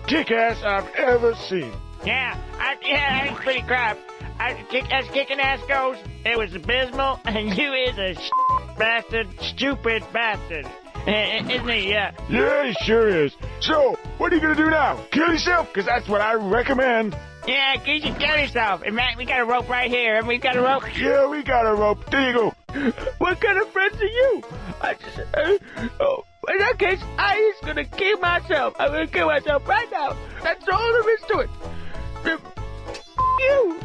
kick 0.07 0.31
ass 0.31 0.62
I've 0.62 0.89
ever 0.95 1.35
seen. 1.49 1.72
Yeah, 2.05 2.39
I, 2.57 2.76
yeah, 2.83 3.26
that's 3.26 3.43
pretty 3.43 3.62
crap. 3.62 3.99
I, 4.39 4.55
kick, 4.70 4.85
as 4.93 5.07
kicking 5.09 5.41
ass 5.41 5.61
goes, 5.68 5.97
it 6.24 6.39
was 6.39 6.55
abysmal, 6.55 7.18
and 7.24 7.57
you 7.59 7.72
is 7.72 7.99
a 7.99 8.14
bastard, 8.78 9.26
stupid 9.41 10.05
bastard. 10.12 10.66
Isn't 11.07 11.68
he? 11.68 11.91
Yeah. 11.91 12.12
Yeah, 12.28 12.66
he 12.66 12.74
sure 12.85 13.09
is. 13.09 13.35
So, 13.61 13.97
what 14.18 14.33
are 14.33 14.37
you 14.37 14.43
gonna 14.43 14.55
do 14.55 14.70
now? 14.70 15.05
Kill 15.11 15.28
yourself? 15.33 15.72
Cause 15.72 15.87
that's 15.87 16.07
what 16.09 16.20
I 16.20 16.35
recommend. 16.35 17.16
Yeah, 17.47 17.82
you 17.84 18.01
should 18.01 18.18
kill 18.18 18.36
yourself. 18.36 18.82
And 18.84 18.95
fact, 18.97 19.16
we 19.16 19.24
got 19.24 19.41
a 19.41 19.45
rope 19.45 19.68
right 19.68 19.91
here. 19.91 20.16
And 20.18 20.26
we 20.28 20.38
got 20.38 20.57
a 20.57 20.61
rope? 20.62 20.84
Yeah, 20.97 21.28
we 21.28 21.43
got 21.43 21.66
a 21.66 21.74
rope. 21.74 22.09
There 22.11 22.28
you 22.30 22.34
go. 22.34 22.55
What 23.18 23.41
kind 23.41 23.59
of 23.59 23.68
friends 23.72 24.01
are 24.01 24.05
you? 24.05 24.43
I 24.80 24.95
just, 24.95 25.18
uh, 25.18 25.59
oh, 26.01 26.24
In 26.49 26.59
that 26.59 26.78
case, 26.78 27.01
I 27.18 27.36
is 27.36 27.66
gonna 27.66 27.84
kill 27.84 28.18
myself. 28.18 28.74
I'm 28.78 28.91
gonna 28.93 29.07
kill 29.07 29.26
myself 29.26 29.66
right 29.66 29.91
now. 29.91 30.16
That's 30.43 30.66
all 30.68 30.93
there 30.93 31.14
is 31.14 31.20
to 31.28 31.38
it. 31.41 31.51
F- 32.24 32.55
you. 33.41 33.80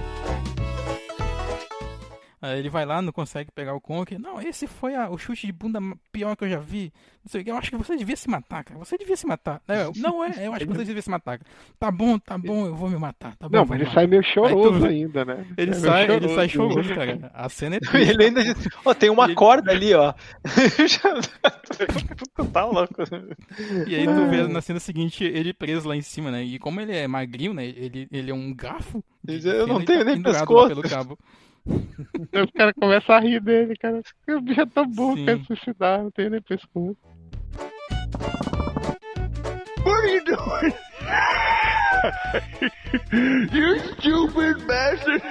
Aí 2.45 2.59
ele 2.59 2.69
vai 2.69 2.85
lá, 2.85 3.01
não 3.01 3.11
consegue 3.11 3.49
pegar 3.51 3.73
o 3.73 3.81
Conker. 3.81 4.19
Não, 4.19 4.39
esse 4.41 4.67
foi 4.67 4.95
a- 4.95 5.09
o 5.09 5.17
chute 5.17 5.45
de 5.47 5.51
bunda 5.53 5.79
pior 6.11 6.35
que 6.35 6.43
eu 6.45 6.49
já 6.49 6.59
vi. 6.59 6.91
Não 7.23 7.31
sei 7.31 7.41
o 7.41 7.43
que. 7.43 7.49
Eu 7.51 7.57
acho 7.57 7.71
que 7.71 7.77
você 7.77 7.95
devia 7.97 8.15
se 8.15 8.29
matar, 8.29 8.63
cara. 8.63 8.79
Você 8.79 8.97
devia 8.97 9.15
se 9.17 9.25
matar. 9.25 9.61
É, 9.67 9.89
não 9.97 10.23
é, 10.23 10.45
eu 10.47 10.53
acho 10.53 10.65
que 10.67 10.73
você 10.73 10.85
devia 10.85 11.01
se 11.01 11.09
matar. 11.09 11.39
cara. 11.39 11.49
Tá 11.79 11.89
bom, 11.91 12.19
tá 12.19 12.37
bom, 12.37 12.67
eu 12.67 12.75
vou 12.75 12.89
me 12.89 12.97
matar. 12.97 13.35
Tá 13.37 13.49
bom, 13.49 13.57
Não, 13.57 13.65
mas 13.65 13.79
ele 13.79 13.83
matar. 13.89 13.95
sai 13.95 14.07
meio 14.07 14.23
choroso 14.23 14.79
tu- 14.79 14.85
ainda, 14.85 15.25
né? 15.25 15.45
Ele 15.57 15.71
meio 15.71 15.81
sai, 15.83 16.03
ele 16.11 16.29
sai 16.29 16.49
choroso. 16.49 16.83
choroso, 16.83 16.95
cara. 16.95 17.31
A 17.33 17.49
cena 17.49 17.75
é 17.77 17.79
triste. 17.81 18.09
Ele 18.11 18.23
ainda 18.25 18.43
diz, 18.43 18.67
ó, 18.85 18.93
tem 18.93 19.09
uma 19.09 19.33
corda 19.33 19.71
ali, 19.71 19.93
ó. 19.93 20.13
tá 22.53 22.65
louco. 22.65 22.93
E 23.87 23.95
aí 23.95 24.05
tu 24.05 24.29
vê 24.29 24.47
na 24.47 24.61
cena 24.61 24.79
seguinte 24.79 25.23
ele 25.23 25.53
preso 25.53 25.87
lá 25.87 25.95
em 25.95 26.01
cima, 26.01 26.31
né? 26.31 26.43
E 26.43 26.59
como 26.59 26.79
ele 26.81 26.95
é 26.95 27.07
magrinho, 27.07 27.53
né? 27.53 27.65
Ele, 27.65 28.07
ele 28.11 28.31
é 28.31 28.33
um 28.33 28.53
garfo. 28.53 29.03
Ele 29.27 29.47
"Eu 29.49 29.67
não 29.67 29.83
tenho 29.83 30.01
ele 30.01 30.09
tá 30.11 30.11
nem 30.15 30.21
pescoço." 30.23 30.67
Pelo 30.67 30.83
cabo. 30.83 31.17
Aí 31.67 32.41
Os 32.43 32.51
caras 32.51 32.73
começam 32.79 33.15
a 33.15 33.19
rir 33.19 33.39
dele, 33.41 33.75
cara. 33.75 34.01
O 34.29 34.41
bicho 34.41 34.61
é 34.61 34.65
tão 34.65 34.85
burro, 34.87 35.17
Sim. 35.17 35.25
quer 35.25 35.37
se 35.39 35.45
suicidar, 35.45 36.03
não 36.03 36.11
tem 36.11 36.29
nem 36.29 36.41
pescoço. 36.41 36.97
What 39.83 39.99
are 39.99 40.13
you 40.13 40.23
doing? 40.25 40.73
you 43.53 43.79
stupid 43.79 44.67
bastard! 44.67 45.21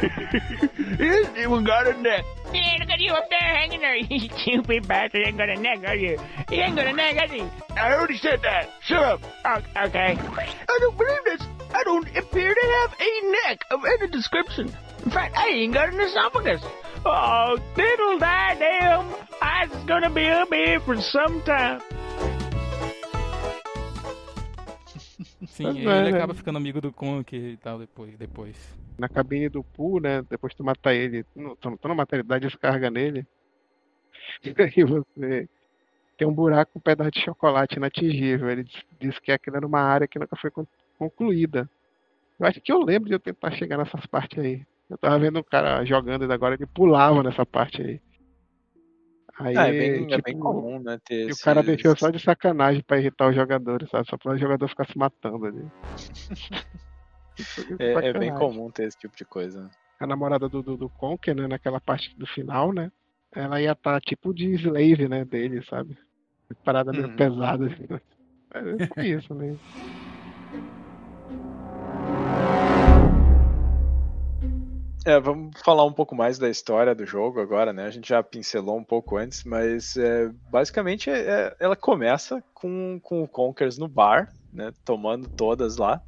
He 0.00 1.06
hasn't 1.06 1.38
even 1.38 1.64
got 1.64 1.86
a 1.86 2.00
neck. 2.00 2.24
Yeah, 2.52 2.76
look 2.80 2.90
at 2.90 3.00
you 3.00 3.12
up 3.12 3.28
there 3.30 3.40
hanging 3.40 3.80
there, 3.80 3.96
you 3.96 4.28
stupid 4.38 4.86
bastard. 4.88 5.26
Ain't 5.26 5.36
got 5.36 5.48
a 5.48 5.56
neck, 5.56 5.80
are 5.86 5.96
you? 5.96 6.18
He 6.48 6.56
ain't 6.56 6.76
got 6.76 6.86
a 6.86 6.92
neck, 6.92 7.16
has 7.16 7.30
he? 7.30 7.42
I 7.76 7.94
already 7.94 8.16
said 8.18 8.40
that. 8.42 8.70
Shut 8.82 9.02
up. 9.02 9.20
Oh, 9.44 9.56
okay. 9.86 10.18
I 10.18 10.78
don't 10.80 10.96
believe 10.96 11.24
this. 11.24 11.42
I 11.74 11.82
don't 11.84 12.08
appear 12.16 12.54
to 12.54 12.66
have 12.80 12.94
a 12.98 13.32
neck 13.46 13.64
of 13.70 13.80
any 13.84 14.10
description. 14.10 14.74
In 15.04 15.10
fact, 15.10 15.36
I 15.36 15.48
ain't 15.48 15.74
got 15.74 15.92
an 15.92 16.00
esophagus. 16.00 16.62
Oh, 17.04 17.58
diddle 17.76 18.18
die 18.18 18.56
damn. 18.58 19.14
I's 19.40 19.84
gonna 19.86 20.10
be 20.10 20.26
up 20.28 20.52
here 20.52 20.80
for 20.80 21.00
some 21.00 21.42
time. 21.42 21.80
Sim, 25.46 25.68
ele 25.68 25.84
não 25.84 25.92
é, 25.92 26.10
né? 26.10 26.16
acaba 26.16 26.34
ficando 26.34 26.56
amigo 26.56 26.80
do 26.80 26.92
Conker 26.92 27.38
e 27.38 27.56
tal 27.56 27.78
depois. 27.78 28.16
depois. 28.16 28.56
Na 28.98 29.08
cabine 29.08 29.48
do 29.48 29.62
pool, 29.62 30.00
né? 30.00 30.22
Depois 30.22 30.54
tu 30.54 30.64
matar 30.64 30.92
ele, 30.92 31.22
tu, 31.24 31.56
tu, 31.60 31.78
tu 31.78 31.88
não 31.88 31.94
mata 31.94 32.16
ele, 32.16 32.22
dá 32.24 32.38
descarga 32.38 32.90
nele. 32.90 33.24
E 34.44 34.62
aí 34.62 34.84
você 34.84 35.48
tem 36.16 36.26
um 36.26 36.32
buraco 36.34 36.72
com 36.72 36.78
um 36.80 36.82
pedaço 36.82 37.12
de 37.12 37.20
chocolate 37.20 37.76
inatingível. 37.76 38.50
Ele 38.50 38.64
diz, 38.64 38.82
diz 39.00 39.18
que 39.20 39.30
aquilo 39.32 39.56
era 39.56 39.66
uma 39.66 39.80
área 39.80 40.08
que 40.08 40.18
nunca 40.18 40.36
foi 40.36 40.50
con- 40.50 40.66
concluída. 40.98 41.68
Eu 42.38 42.46
acho 42.46 42.60
que 42.60 42.72
eu 42.72 42.80
lembro 42.80 43.08
de 43.08 43.14
eu 43.14 43.20
tentar 43.20 43.50
chegar 43.52 43.78
nessas 43.78 44.04
partes 44.06 44.38
aí. 44.38 44.64
Eu 44.90 44.98
tava 44.98 45.18
vendo 45.18 45.38
um 45.38 45.44
cara 45.44 45.84
jogando 45.84 46.24
e 46.24 46.32
agora 46.32 46.54
ele 46.54 46.66
pulava 46.66 47.22
nessa 47.22 47.44
parte 47.46 47.80
aí. 47.82 48.00
Aí, 49.38 49.56
Ah, 49.56 49.68
é, 49.68 49.72
bem, 49.72 50.04
é 50.04 50.16
tipo, 50.16 50.22
bem 50.24 50.38
comum, 50.38 50.80
né? 50.80 50.98
Ter 51.04 51.14
E 51.14 51.24
o 51.24 51.28
esses- 51.30 51.42
cara 51.42 51.62
deixou 51.62 51.96
só 51.96 52.10
de 52.10 52.18
sacanagem 52.20 52.82
pra 52.82 52.98
irritar 52.98 53.28
os 53.28 53.34
jogadores, 53.36 53.88
sabe? 53.90 54.08
Só 54.08 54.16
para 54.16 54.32
o 54.32 54.38
jogador 54.38 54.68
ficar 54.68 54.86
se 54.86 54.98
matando 54.98 55.46
ali. 55.46 55.68
É, 57.78 57.92
é 57.92 57.92
bem 57.92 58.04
Sacanagem. 58.04 58.34
comum 58.34 58.70
ter 58.70 58.84
esse 58.84 58.98
tipo 58.98 59.16
de 59.16 59.24
coisa. 59.24 59.70
A 60.00 60.06
namorada 60.06 60.48
do, 60.48 60.62
do, 60.62 60.76
do 60.76 60.88
Conker, 60.90 61.34
né, 61.34 61.46
naquela 61.46 61.80
parte 61.80 62.16
do 62.18 62.26
final, 62.26 62.72
né? 62.72 62.90
Ela 63.32 63.60
ia 63.60 63.72
estar 63.72 64.00
tipo 64.00 64.32
de 64.32 64.52
slave, 64.54 65.08
né, 65.08 65.24
dele, 65.24 65.62
sabe? 65.64 65.98
Parada 66.64 66.92
meio 66.92 67.08
Uhum. 67.08 67.16
pesada. 67.16 67.66
assim. 67.66 67.86
É, 68.54 68.94
foi 68.94 69.08
isso, 69.08 69.34
né? 69.34 69.56
É, 75.06 75.18
vamos 75.18 75.58
falar 75.62 75.84
um 75.84 75.92
pouco 75.92 76.14
mais 76.14 76.38
da 76.38 76.50
história 76.50 76.94
do 76.94 77.06
jogo 77.06 77.40
agora, 77.40 77.72
né? 77.72 77.84
A 77.84 77.90
gente 77.90 78.08
já 78.08 78.22
pincelou 78.22 78.76
um 78.76 78.84
pouco 78.84 79.16
antes, 79.16 79.42
mas 79.44 79.96
é, 79.96 80.28
basicamente 80.50 81.08
é- 81.08 81.56
ela 81.58 81.74
começa 81.74 82.42
com, 82.52 83.00
com 83.02 83.22
o 83.22 83.28
Conkers 83.28 83.78
no 83.78 83.88
bar, 83.88 84.28
né? 84.52 84.70
Tomando 84.84 85.28
todas 85.30 85.76
lá 85.78 86.02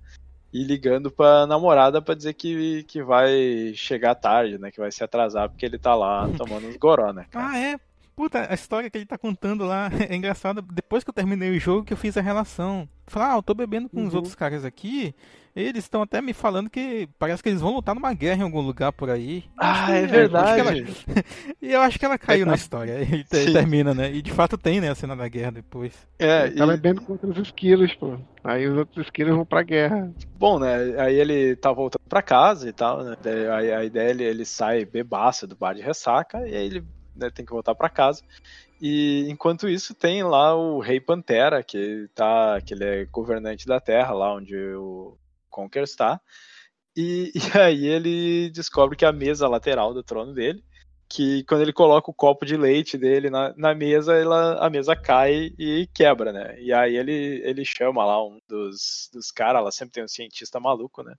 e 0.53 0.65
ligando 0.65 1.11
pra 1.11 1.47
namorada 1.47 2.03
pra 2.03 2.15
dizer 2.15 2.35
que, 2.35 2.83
que 2.85 3.03
vai 3.03 3.73
chegar 3.75 4.15
tarde, 4.15 4.59
né? 4.59 4.71
Que 4.71 4.81
vai 4.81 4.91
se 4.91 5.03
atrasar 5.03 5.49
porque 5.49 5.65
ele 5.65 5.79
tá 5.79 5.95
lá 5.95 6.29
tomando 6.37 6.67
uns 6.67 6.77
goró, 6.77 7.13
né? 7.13 7.27
cara? 7.31 7.47
Ah, 7.51 7.59
é? 7.59 7.79
Puta, 8.17 8.47
a 8.51 8.55
história 8.55 8.91
que 8.91 8.99
ele 8.99 9.07
tá 9.07 9.17
contando 9.17 9.65
lá 9.65 9.91
é 10.09 10.15
engraçada. 10.15 10.61
Depois 10.61 11.03
que 11.03 11.11
eu 11.11 11.15
terminei 11.15 11.57
o 11.57 11.61
jogo, 11.61 11.85
que 11.85 11.93
eu 11.93 11.97
fiz 11.97 12.17
a 12.17 12.21
relação. 12.21 12.89
Falei, 13.11 13.29
ah, 13.29 13.37
eu 13.37 13.43
tô 13.43 13.55
bebendo 13.55 13.89
com 13.89 14.03
os 14.05 14.11
Uhum. 14.11 14.17
outros 14.17 14.35
caras 14.35 14.65
aqui. 14.65 15.15
Eles 15.55 15.83
estão 15.83 16.03
até 16.03 16.23
me 16.23 16.33
falando 16.33 16.71
que 16.71 17.09
parece 17.19 17.43
que 17.43 17.49
eles 17.49 17.61
vão 17.61 17.75
lutar 17.75 17.93
numa 17.93 18.15
guerra 18.15 18.39
em 18.41 18.45
algum 18.45 18.61
lugar 18.61 18.93
por 18.93 19.11
aí. 19.11 19.43
Ah, 19.59 19.91
é 19.93 20.03
que- 20.03 20.07
verdade. 20.07 20.61
ela- 20.61 20.73
E 21.61 21.73
eu 21.73 21.81
acho 21.81 21.99
que 21.99 22.05
ela 22.05 22.17
caiu 22.17 22.47
na 22.47 22.55
história. 22.55 22.95
E 23.11 23.25
Sim. 23.47 23.53
termina, 23.53 23.93
né? 23.93 24.13
E 24.13 24.23
de 24.23 24.31
fato 24.31 24.57
tem, 24.57 24.81
né, 24.81 24.91
a 24.91 24.95
cena 24.95 25.17
da 25.17 25.27
guerra 25.27 25.51
depois. 25.51 25.93
É, 26.21 26.47
Ele 26.47 26.55
tá 26.57 26.65
e- 26.65 26.67
bebendo 26.69 27.03
contra 27.03 27.29
os 27.29 27.37
esquilos, 27.37 27.93
pô. 27.97 28.17
Aí 28.45 28.69
os 28.69 28.79
outros 28.79 29.05
esquilos 29.07 29.35
vão 29.35 29.45
pra 29.45 29.63
guerra. 29.65 30.13
Bom, 30.39 30.61
né? 30.61 30.77
Aí 31.01 31.17
ele 31.17 31.57
tá 31.57 31.73
voltando 31.73 32.03
pra 32.09 32.23
casa 32.23 32.69
e 32.69 32.73
tal, 32.73 33.03
né? 33.03 33.17
Daí 33.21 33.73
a, 33.73 33.85
ideia 33.85 34.11
ele, 34.11 34.23
ele 34.23 34.45
sai 34.45 34.85
bebaço 34.85 35.49
do 35.49 35.57
bar 35.57 35.75
de 35.75 35.83
ressaca 35.83 36.39
e 36.47 36.55
aí 36.55 36.65
ele 36.67 36.85
né, 37.15 37.31
tem 37.31 37.45
que 37.45 37.53
voltar 37.53 37.75
pra 37.75 37.89
casa. 37.89 38.23
E 38.81 39.27
enquanto 39.29 39.69
isso 39.69 39.95
tem 39.95 40.23
lá 40.23 40.55
o 40.55 40.81
Rei 40.81 41.01
Pantera, 41.01 41.63
que 41.63 42.09
tá, 42.15 42.61
que 42.61 42.75
ele 42.75 42.85
é 42.85 43.05
governante 43.05 43.67
da 43.67 43.79
Terra, 43.79 44.13
lá 44.13 44.35
onde 44.35 44.57
o 44.57 45.19
Conker 45.51 45.83
está. 45.83 46.21
E, 46.97 47.31
e 47.35 47.59
aí 47.59 47.87
ele 47.87 48.51
descobre 48.51 48.97
que 48.97 49.05
a 49.05 49.13
mesa 49.13 49.49
lateral 49.49 49.93
do 49.93 50.03
trono 50.03 50.33
dele, 50.33 50.65
que 51.11 51.45
quando 51.45 51.63
ele 51.63 51.73
coloca 51.73 52.11
o 52.11 52.15
copo 52.15 52.47
de 52.47 52.57
leite 52.57 52.97
dele 52.97 53.29
na, 53.29 53.53
na 53.57 53.75
mesa, 53.75 54.15
ela, 54.15 54.65
a 54.65 54.71
mesa 54.71 54.95
cai 54.95 55.53
e 55.59 55.89
quebra, 55.93 56.33
né? 56.33 56.57
E 56.61 56.73
aí 56.73 56.97
ele, 56.97 57.43
ele 57.45 57.65
chama 57.65 58.05
lá 58.05 58.25
um 58.25 58.41
dos, 58.49 59.11
dos 59.13 59.33
caras, 59.33 59.63
lá 59.63 59.73
sempre 59.73 59.95
tem 59.95 60.05
um 60.05 60.09
cientista 60.09 60.61
maluco, 60.61 61.03
né? 61.03 61.15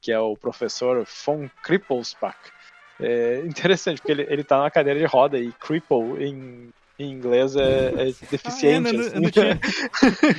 Que 0.00 0.10
é 0.10 0.18
o 0.18 0.36
professor 0.36 1.06
von 1.24 1.48
Krippelsbach. 1.62 2.36
É 3.00 3.40
interessante, 3.46 3.98
porque 4.00 4.12
ele, 4.12 4.26
ele 4.28 4.42
tá 4.44 4.58
na 4.60 4.70
cadeira 4.70 4.98
de 4.98 5.06
roda 5.06 5.38
e 5.38 5.52
cripple 5.52 6.24
em, 6.24 6.68
em 6.98 7.12
inglês 7.12 7.54
é, 7.54 8.08
é 8.08 8.12
deficiente. 8.30 8.88
Ah, 8.88 8.90
é, 8.90 8.92
não- 8.92 9.00
assim. 9.00 9.14
eu 9.14 9.20
não 9.20 9.30
tinha- 9.30 9.60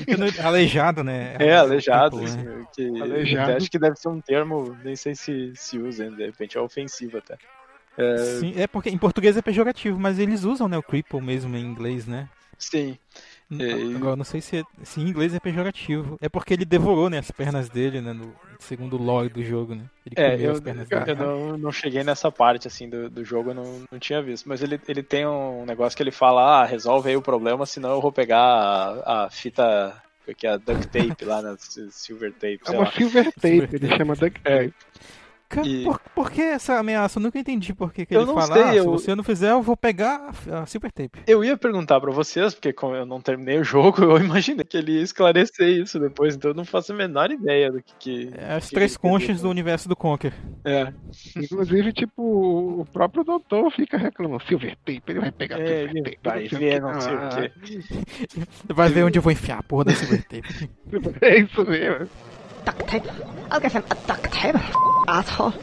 eu 0.07 0.17
não- 0.17 0.45
Aleijado, 0.47 1.03
né? 1.03 1.37
É, 1.39 1.55
aleijado. 1.55 2.17
Tipo, 2.17 2.27
assim, 2.27 2.43
né? 2.43 2.65
que, 2.73 3.01
Aleijado. 3.01 3.51
Acho 3.53 3.71
que 3.71 3.79
deve 3.79 3.95
ser 3.95 4.09
um 4.09 4.19
termo, 4.21 4.77
nem 4.83 4.95
sei 4.95 5.15
se 5.15 5.53
se 5.55 5.77
usa, 5.79 6.09
de 6.11 6.25
repente 6.25 6.57
é 6.57 6.61
ofensivo 6.61 7.17
até. 7.17 7.37
É, 7.97 8.17
Sim, 8.17 8.53
é 8.57 8.67
porque 8.67 8.89
em 8.89 8.97
português 8.97 9.35
é 9.37 9.41
pejorativo, 9.41 9.99
mas 9.99 10.19
eles 10.19 10.43
usam, 10.43 10.67
né, 10.67 10.77
o 10.77 10.83
cripple 10.83 11.21
mesmo 11.21 11.55
em 11.55 11.61
inglês, 11.65 12.05
né? 12.07 12.27
sim. 12.57 12.97
E- 13.51 13.95
Agora, 13.95 14.15
não 14.15 14.23
sei 14.23 14.41
se, 14.41 14.57
é- 14.57 14.63
se 14.83 14.99
em 15.01 15.07
inglês 15.07 15.33
é 15.33 15.39
pejorativo. 15.39 16.17
É 16.21 16.29
porque 16.29 16.53
ele 16.53 16.65
devorou, 16.65 17.09
né, 17.09 17.17
as 17.17 17.31
pernas 17.31 17.69
dele, 17.69 17.99
né, 18.01 18.13
no 18.13 18.33
segundo 18.59 18.97
lore 18.97 19.29
do 19.29 19.43
jogo, 19.43 19.73
né? 19.75 19.83
Ele 20.05 20.15
É, 20.15 20.31
comeu 20.31 20.45
eu, 20.47 20.51
as 20.51 20.59
pernas 20.59 20.87
eu 20.89 20.99
dele. 21.05 21.15
não, 21.15 21.57
não 21.57 21.71
cheguei 21.71 22.03
nessa 22.03 22.31
parte 22.31 22.67
assim 22.67 22.89
do, 22.89 23.09
do 23.09 23.23
jogo, 23.25 23.51
eu 23.51 23.55
não, 23.55 23.81
não 23.91 23.99
tinha 23.99 24.21
visto. 24.21 24.47
Mas 24.47 24.61
ele, 24.61 24.79
ele 24.87 25.01
tem 25.01 25.25
um 25.25 25.65
negócio 25.65 25.95
que 25.97 26.03
ele 26.03 26.11
fala: 26.11 26.61
ah, 26.61 26.65
resolve 26.65 27.09
aí 27.09 27.15
o 27.17 27.21
problema, 27.21 27.65
senão 27.65 27.91
eu 27.91 28.01
vou 28.01 28.11
pegar 28.11 28.39
a, 28.39 29.25
a 29.25 29.29
fita, 29.29 29.95
que 30.37 30.45
é 30.45 30.51
a 30.51 30.57
duct 30.57 30.87
tape 30.87 31.25
lá, 31.25 31.41
né? 31.41 31.55
Silver 31.91 32.31
tape, 32.33 32.59
É 32.65 32.71
uma 32.71 32.85
lá. 32.85 32.91
silver 32.91 33.25
tape, 33.33 33.47
Silver 33.47 33.69
ele 33.71 33.87
tape. 33.87 33.97
chama 33.97 34.15
duct 34.15 34.41
É. 34.45 34.69
Cara, 35.49 35.67
E- 35.67 35.83
por, 35.83 35.99
por 36.13 36.31
que 36.31 36.41
essa 36.41 36.77
ameaça? 36.77 37.17
Eu 37.17 37.23
nunca 37.23 37.39
entendi 37.39 37.73
por 37.73 37.91
que, 37.91 38.05
que 38.05 38.13
Eu 38.15 38.19
ele 38.21 38.27
não 38.27 38.35
fala, 38.35 38.53
sei, 38.53 38.63
ah, 38.63 38.75
eu- 38.75 38.83
se 38.83 38.89
você 38.89 39.15
não 39.15 39.23
fizer, 39.23 39.49
eu 39.51 39.63
vou 39.63 39.75
pegar 39.75 40.31
a, 40.51 40.65
Super 40.67 40.91
Tape. 40.91 41.19
Eu 41.25 41.43
ia 41.43 41.57
perguntar 41.57 41.99
pra 41.99 42.11
vocês, 42.11 42.53
porque 42.53 42.71
como 42.71 42.95
eu 42.95 43.03
não 43.05 43.19
terminei 43.19 43.57
o 43.59 43.63
jogo, 43.63 44.03
eu 44.05 44.17
imaginei 44.17 44.63
que 44.63 44.77
ele 44.77 44.91
ia 44.93 45.01
esclarecer 45.01 45.67
isso 45.69 45.99
depois, 45.99 46.35
então 46.35 46.51
eu 46.51 46.55
não 46.55 46.63
faço 46.65 46.91
a 46.93 46.95
menor 46.95 47.31
ideia 47.31 47.71
do 47.71 47.81
que. 47.81 47.93
que 47.99 48.29
É 48.37 48.53
as 48.53 48.69
que 48.69 48.75
três 48.75 48.95
queria 48.95 49.11
conchas 49.11 49.41
do 49.41 49.49
universo 49.49 49.89
do 49.89 49.95
Conker. 49.95 50.33
É, 50.63 50.93
Inclusive, 51.35 51.93
tipo, 51.93 52.21
o 52.81 52.85
próprio 52.93 53.23
doutor 53.23 53.71
fica 53.71 53.97
reclamando. 53.97 54.43
Silver 54.45 54.75
tape, 54.85 55.01
ele 55.07 55.19
vai 55.19 55.31
pegar 55.31 55.59
é 55.59 55.65
silver 55.87 55.89
ele 55.89 56.03
tape. 56.03 56.19
vai 56.23 56.47
ver, 56.47 56.73
quê. 56.73 56.79
não 56.79 57.01
sei 57.01 57.13
o 57.13 57.17
Ah, 57.17 57.29
quê. 57.29 57.51
Vai 58.67 58.89
ver 58.89 59.03
onde 59.03 59.17
eu 59.17 59.23
vou 59.23 59.31
enfiar 59.31 59.59
a 59.59 59.63
porra 59.63 59.85
da 59.85 59.95
Super 59.95 60.21
Tape. 60.23 60.69
É 61.21 61.39
isso 61.39 61.63
mesmo. 61.65 62.07
Duct 62.65 62.87
tape. 62.87 63.03
I'll 63.51 63.59
give 63.59 63.73
him 63.73 63.83
a 63.89 63.95
duct 64.07 64.31
tape. 64.31 64.55
Asshole. 65.07 65.53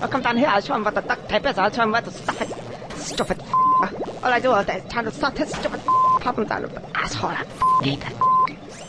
I'll 0.00 0.08
come 0.08 0.22
down 0.22 0.36
here, 0.36 0.48
I'll 0.48 0.60
show 0.60 0.74
him 0.74 0.84
what 0.84 0.94
the 0.94 1.00
duct 1.02 1.28
tape 1.28 1.46
is, 1.46 1.58
I'll 1.58 1.72
show 1.72 1.82
him 1.82 1.92
where 1.92 2.02
to 2.02 2.10
stuff 2.10 2.40
it. 2.40 2.50
Stupid 2.98 3.40
All 4.22 4.32
I 4.32 4.40
do 4.40 4.50
all 4.52 4.64
day 4.64 4.76
is 4.76 4.90
try 4.90 5.02
to 5.02 5.10
stop 5.10 5.34
this 5.34 5.50
stupid 5.50 5.80
problem 6.20 6.46
down. 6.48 6.70
Asshole, 6.94 7.30
I 7.30 7.44
hate 7.82 8.00
that. 8.00 8.14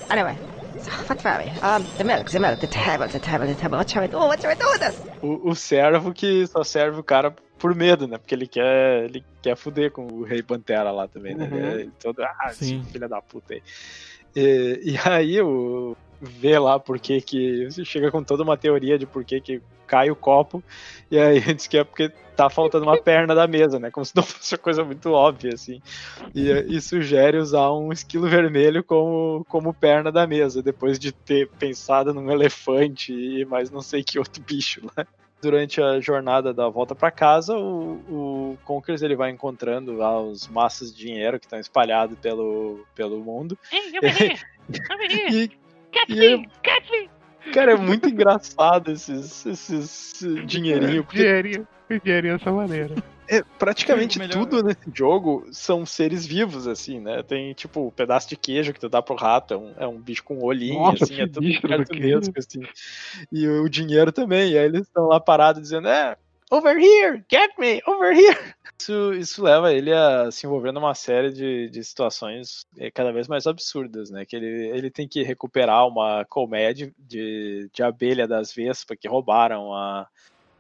Anyway, 0.10 0.38
so 0.82 0.92
what 0.92 1.24
were 1.24 1.44
we? 1.44 1.50
Um, 1.60 1.86
the 1.98 2.04
milk, 2.06 2.30
the 2.30 2.40
milk, 2.40 2.60
the 2.62 2.68
table, 2.68 3.08
the 3.08 3.20
table, 3.20 3.46
the 3.46 3.56
table. 3.56 3.78
What 3.78 3.90
shall 3.90 4.02
we 4.04 4.08
do? 4.08 4.18
What 4.18 4.42
shall 4.42 4.52
we 4.52 4.56
do 4.56 4.68
with 4.72 4.80
this? 4.80 5.02
O, 5.22 5.50
o 5.50 5.56
servo 5.56 6.14
que 6.14 6.48
só 6.48 6.64
serve 6.64 7.00
o 7.00 7.04
cara 7.04 7.36
por 7.58 7.76
medo, 7.76 8.08
né? 8.08 8.18
Porque 8.18 8.34
ele 8.36 8.48
quer, 8.48 9.06
ele 9.06 9.26
quer 9.42 9.58
fuder 9.58 9.92
com 9.92 10.06
o 10.06 10.24
Rei 10.24 10.42
Pantera 10.42 10.92
lá 10.92 11.08
também, 11.08 11.36
né? 11.36 11.50
Uhum. 11.52 11.58
Ele 11.58 11.84
é 11.84 11.88
todo, 12.02 12.24
ah, 12.24 12.52
filho 12.54 13.10
da 13.10 13.22
puta 13.22 13.56
aí. 13.56 13.64
E, 14.36 14.80
e 14.94 15.00
aí 15.10 15.42
o 15.42 15.98
vê 16.22 16.58
lá 16.58 16.80
por 16.80 17.00
que 17.00 17.22
que 17.22 17.66
você 17.66 17.84
chega 17.84 18.12
com 18.12 18.24
toda 18.24 18.44
uma 18.44 18.58
teoria 18.58 18.98
de 18.98 19.06
por 19.06 19.24
que 19.24 19.40
que 19.42 19.62
cai 19.88 20.10
o 20.10 20.16
copo 20.16 20.64
e 21.12 21.20
aí 21.20 21.40
diz 21.54 21.68
que 21.68 21.78
é 21.78 21.84
porque 21.84 22.10
tá 22.36 22.50
faltando 22.50 22.86
uma 22.86 23.02
perna 23.02 23.34
da 23.34 23.48
mesa, 23.48 23.80
né? 23.80 23.90
Como 23.90 24.06
se 24.06 24.14
não 24.16 24.24
fosse 24.24 24.56
uma 24.56 24.60
coisa 24.60 24.84
muito 24.84 25.12
óbvia 25.12 25.54
assim. 25.54 25.82
E, 26.34 26.50
e 26.68 26.82
sugere 26.82 27.38
usar 27.38 27.72
um 27.72 27.94
esquilo 27.94 28.28
vermelho 28.28 28.84
como 28.84 29.46
como 29.48 29.74
perna 29.74 30.12
da 30.12 30.28
mesa 30.28 30.62
depois 30.62 31.00
de 31.00 31.12
ter 31.12 31.48
pensado 31.60 32.14
num 32.14 32.30
elefante 32.30 33.14
e 33.14 33.46
mais 33.46 33.72
não 33.72 33.82
sei 33.82 34.04
que 34.04 34.20
outro 34.20 34.44
bicho 34.44 34.82
lá 34.96 35.06
durante 35.42 35.80
a 35.80 36.00
jornada 36.00 36.52
da 36.52 36.68
volta 36.70 36.96
para 36.96 37.12
casa, 37.12 37.56
o, 37.56 37.94
o 38.10 38.58
Conkers 38.64 39.04
ele 39.04 39.16
vai 39.16 39.30
encontrando 39.30 39.94
lá 39.94 40.20
os 40.20 40.48
massas 40.48 40.92
de 40.92 41.06
dinheiro 41.06 41.40
que 41.40 41.46
estão 41.46 41.60
espalhados 41.60 42.18
pelo, 42.18 42.84
pelo 42.96 43.20
mundo. 43.20 43.58
Over 44.02 44.22
here! 44.22 44.40
E, 45.32 45.52
Catch 45.96 46.10
é- 46.12 46.38
me! 46.38 46.50
Catch 46.64 46.90
me! 46.92 47.10
cara, 47.52 47.72
é 47.74 47.76
muito 47.76 48.10
engraçado 48.10 48.92
esses, 48.92 49.46
esses 49.46 50.20
dinheirinho, 50.46 51.04
porque 51.04 51.18
Dinheirinho, 51.20 51.68
dinheirinho 52.04 52.38
dessa 52.38 52.52
maneira. 52.52 52.96
é, 53.28 53.42
praticamente 53.60 54.18
Melhor- 54.20 54.34
tudo 54.46 54.64
nesse 54.64 54.90
jogo 54.94 55.48
são 55.52 55.86
seres 55.86 56.26
vivos, 56.26 56.68
assim, 56.68 57.00
né? 57.00 57.22
Tem, 57.24 57.54
tipo, 57.54 57.88
um 57.88 57.92
pedaço 57.92 58.28
de 58.30 58.36
queijo 58.36 58.74
que 58.74 58.80
tu 58.80 58.90
dá 58.90 59.02
pro 59.02 59.16
rato, 59.16 59.54
é 59.54 59.58
um, 59.58 59.74
é 59.80 59.88
um 59.88 60.00
bicho 60.00 60.24
com 60.24 60.36
um 60.40 60.44
olhinho, 60.44 60.80
Nossa, 60.80 61.04
assim, 61.06 61.22
é 61.22 61.28
tudo 61.28 61.62
cartunesco, 61.62 62.34
assim. 62.38 62.62
E 63.32 63.48
o 63.48 63.70
dinheiro 63.70 64.12
também, 64.12 64.52
e 64.54 64.58
aí 64.58 64.66
eles 64.66 64.82
estão 64.82 65.08
lá 65.08 65.20
parados 65.20 65.62
dizendo, 65.62 65.88
é, 65.88 66.18
over 66.52 66.76
here, 66.78 67.24
get 67.32 67.52
me, 67.60 67.82
over 67.88 68.12
here. 68.16 68.38
Isso, 68.80 69.14
isso 69.14 69.44
leva 69.44 69.74
ele 69.74 69.94
a 69.94 70.30
se 70.32 70.46
envolver 70.46 70.72
numa 70.72 70.94
série 70.94 71.32
de, 71.32 71.70
de 71.70 71.84
situações 71.84 72.66
eh, 72.78 72.92
cada 72.92 73.12
vez 73.12 73.28
mais 73.28 73.48
absurdas, 73.48 74.10
né? 74.10 74.26
Que 74.26 74.36
ele, 74.36 74.68
ele 74.68 74.92
tem 74.92 75.08
que 75.08 75.24
recuperar 75.24 75.88
uma 75.88 76.26
colmeia 76.26 76.74
de, 76.74 76.94
de, 76.98 77.70
de 77.74 77.84
abelha 77.84 78.28
das 78.28 78.54
vespas 78.54 78.98
que 79.00 79.08
roubaram 79.08 79.74
a, 79.74 80.08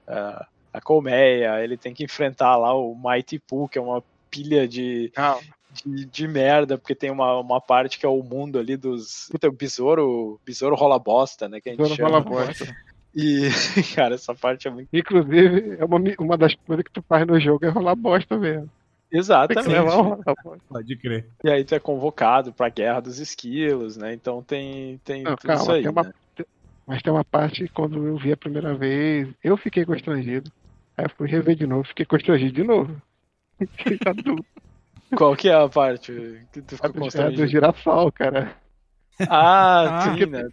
a, 0.07 0.47
a 0.73 0.81
colmeia, 0.81 1.61
ele 1.63 1.77
tem 1.77 1.93
que 1.93 2.03
enfrentar 2.03 2.55
lá 2.55 2.73
o 2.73 2.95
Mighty 2.95 3.37
Pooh, 3.39 3.67
que 3.67 3.77
é 3.77 3.81
uma 3.81 4.03
pilha 4.31 4.67
de, 4.67 5.11
de, 5.83 6.05
de 6.05 6.27
merda, 6.27 6.77
porque 6.77 6.95
tem 6.95 7.11
uma, 7.11 7.39
uma 7.39 7.61
parte 7.61 7.99
que 7.99 8.05
é 8.05 8.09
o 8.09 8.23
mundo 8.23 8.57
ali 8.57 8.77
dos. 8.77 9.27
Puta, 9.29 9.47
o 9.49 9.51
besouro, 9.51 10.39
besouro 10.45 10.75
rola 10.75 10.97
bosta, 10.97 11.47
né? 11.49 11.59
Que 11.59 11.69
a 11.69 11.71
gente 11.73 11.81
Besouro 11.81 11.97
chama. 11.97 12.19
rola 12.19 12.21
bosta. 12.21 12.75
E, 13.15 13.47
cara, 13.95 14.15
essa 14.15 14.35
parte 14.35 14.67
é 14.67 14.71
muito. 14.71 14.89
Inclusive, 14.91 15.77
é 15.79 15.85
uma, 15.85 15.97
uma 16.19 16.37
das 16.37 16.53
coisas 16.55 16.83
que 16.83 16.91
tu 16.91 17.01
faz 17.07 17.25
no 17.25 17.39
jogo 17.39 17.65
é 17.65 17.69
rolar 17.69 17.95
bosta 17.95 18.37
mesmo. 18.37 18.69
Exatamente. 19.11 19.69
levar. 19.69 20.17
Pode 20.67 20.97
crer. 20.97 21.29
E 21.43 21.49
aí 21.49 21.63
tu 21.63 21.75
é 21.75 21.79
convocado 21.79 22.51
pra 22.51 22.69
guerra 22.69 22.99
dos 22.99 23.19
esquilos, 23.19 23.95
né? 23.95 24.13
Então 24.13 24.41
tem, 24.43 24.97
tem 24.99 25.23
Não, 25.23 25.35
tudo 25.37 25.47
calma, 25.47 25.61
isso 25.61 25.71
aí. 25.71 25.81
tem 25.83 25.91
uma- 25.91 26.03
né? 26.03 26.11
Mas 26.87 27.01
tem 27.01 27.11
uma 27.11 27.23
parte 27.23 27.63
que 27.63 27.69
quando 27.73 28.05
eu 28.05 28.17
vi 28.17 28.31
a 28.31 28.37
primeira 28.37 28.75
vez, 28.75 29.27
eu 29.43 29.57
fiquei 29.57 29.85
constrangido. 29.85 30.51
Aí 30.97 31.05
eu 31.05 31.09
fui 31.09 31.27
rever 31.27 31.55
de 31.55 31.65
novo, 31.65 31.87
fiquei 31.87 32.05
constrangido 32.05 32.51
de 32.53 32.63
novo. 32.63 33.01
Qual 35.15 35.35
que 35.35 35.49
é 35.49 35.53
a 35.53 35.67
parte 35.69 36.11
que 36.51 36.61
tu 36.61 36.75
A 36.75 36.87
ficou 36.87 36.91
do, 36.91 36.97
é 36.97 36.99
do 36.99 37.01
constrangido? 37.01 37.47
girassol, 37.47 38.11
cara. 38.11 38.55
Ah, 39.29 39.99
Ah, 40.09 40.15
sim, 40.15 40.25
né? 40.25 40.47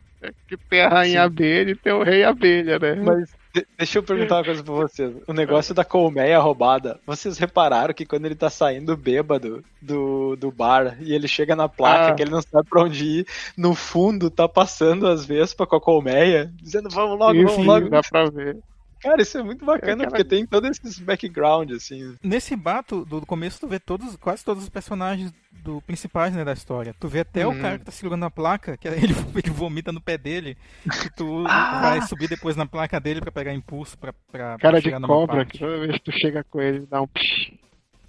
Que 0.46 0.56
tem 0.56 0.82
a 0.82 0.88
rainha 0.88 1.20
Sim. 1.20 1.26
abelha 1.26 1.70
e 1.72 1.74
tem 1.74 1.92
o 1.92 2.02
rei 2.04 2.22
abelha, 2.22 2.78
né? 2.78 2.94
Mas 2.94 3.30
de- 3.52 3.66
deixa 3.76 3.98
eu 3.98 4.04
perguntar 4.04 4.36
uma 4.36 4.44
coisa 4.44 4.62
pra 4.62 4.72
vocês. 4.72 5.12
O 5.26 5.32
negócio 5.32 5.74
da 5.74 5.84
colmeia 5.84 6.38
roubada, 6.38 7.00
vocês 7.04 7.38
repararam 7.38 7.92
que 7.92 8.06
quando 8.06 8.26
ele 8.26 8.36
tá 8.36 8.48
saindo 8.48 8.96
bêbado 8.96 9.64
do, 9.80 10.36
do 10.36 10.52
bar 10.52 10.96
e 11.00 11.12
ele 11.12 11.26
chega 11.26 11.56
na 11.56 11.68
placa, 11.68 12.12
Ah. 12.12 12.14
que 12.14 12.22
ele 12.22 12.30
não 12.30 12.40
sabe 12.40 12.68
pra 12.70 12.84
onde 12.84 13.04
ir, 13.04 13.26
no 13.58 13.74
fundo 13.74 14.30
tá 14.30 14.48
passando 14.48 15.08
as 15.08 15.26
vespas 15.26 15.66
com 15.66 15.74
a 15.76 15.80
colmeia, 15.80 16.52
dizendo 16.62 16.88
vamos 16.88 17.18
logo, 17.18 17.32
Sim, 17.34 17.42
vamos 17.44 17.54
sim, 17.56 17.64
logo. 17.66 17.90
dá 17.90 18.00
pra 18.08 18.30
ver. 18.30 18.58
Cara, 19.02 19.20
isso 19.20 19.36
é 19.36 19.42
muito 19.42 19.64
bacana, 19.64 20.06
porque 20.06 20.22
tem 20.24 20.46
todo 20.46 20.66
esse 20.68 21.02
background, 21.02 21.72
assim. 21.72 22.14
Nesse 22.22 22.54
bato 22.54 23.04
do 23.04 23.26
começo 23.26 23.58
tu 23.60 23.66
vê 23.66 23.80
todos, 23.80 24.16
quase 24.16 24.44
todos 24.44 24.62
os 24.62 24.68
personagens 24.68 25.32
do 25.62 25.80
principais 25.82 26.32
né, 26.34 26.44
da 26.44 26.52
história. 26.52 26.94
Tu 26.98 27.08
vê 27.08 27.20
até 27.20 27.46
Uhum. 27.46 27.58
o 27.58 27.60
cara 27.60 27.78
que 27.78 27.84
tá 27.84 27.90
segurando 27.92 28.24
a 28.24 28.30
placa, 28.30 28.76
que 28.76 28.86
ele, 29.10 29.14
ele 29.34 29.50
vomita 29.50 29.90
no 29.92 30.00
pé 30.00 30.16
dele, 30.16 30.56
que 31.02 31.10
tu 31.16 31.44
Ah! 31.50 31.80
vai 31.80 32.02
subir 32.02 32.28
depois 32.28 32.54
na 32.56 32.64
placa 32.66 33.00
dele 33.00 33.20
pra 33.20 33.32
pegar 33.32 33.52
impulso 33.52 33.98
pra, 33.98 34.12
pra, 34.12 34.22
pra 34.52 34.58
Cara 34.58 34.78
de 34.78 34.84
chegar 34.84 35.00
numa 35.00 35.08
cobra, 35.08 35.44
que 35.44 35.58
toda 35.58 35.78
vez 35.80 35.92
que 35.94 36.00
tu 36.04 36.12
chega 36.12 36.44
com 36.44 36.60
ele, 36.60 36.86
dá 36.86 37.02
um 37.02 37.06
psh. 37.08 37.52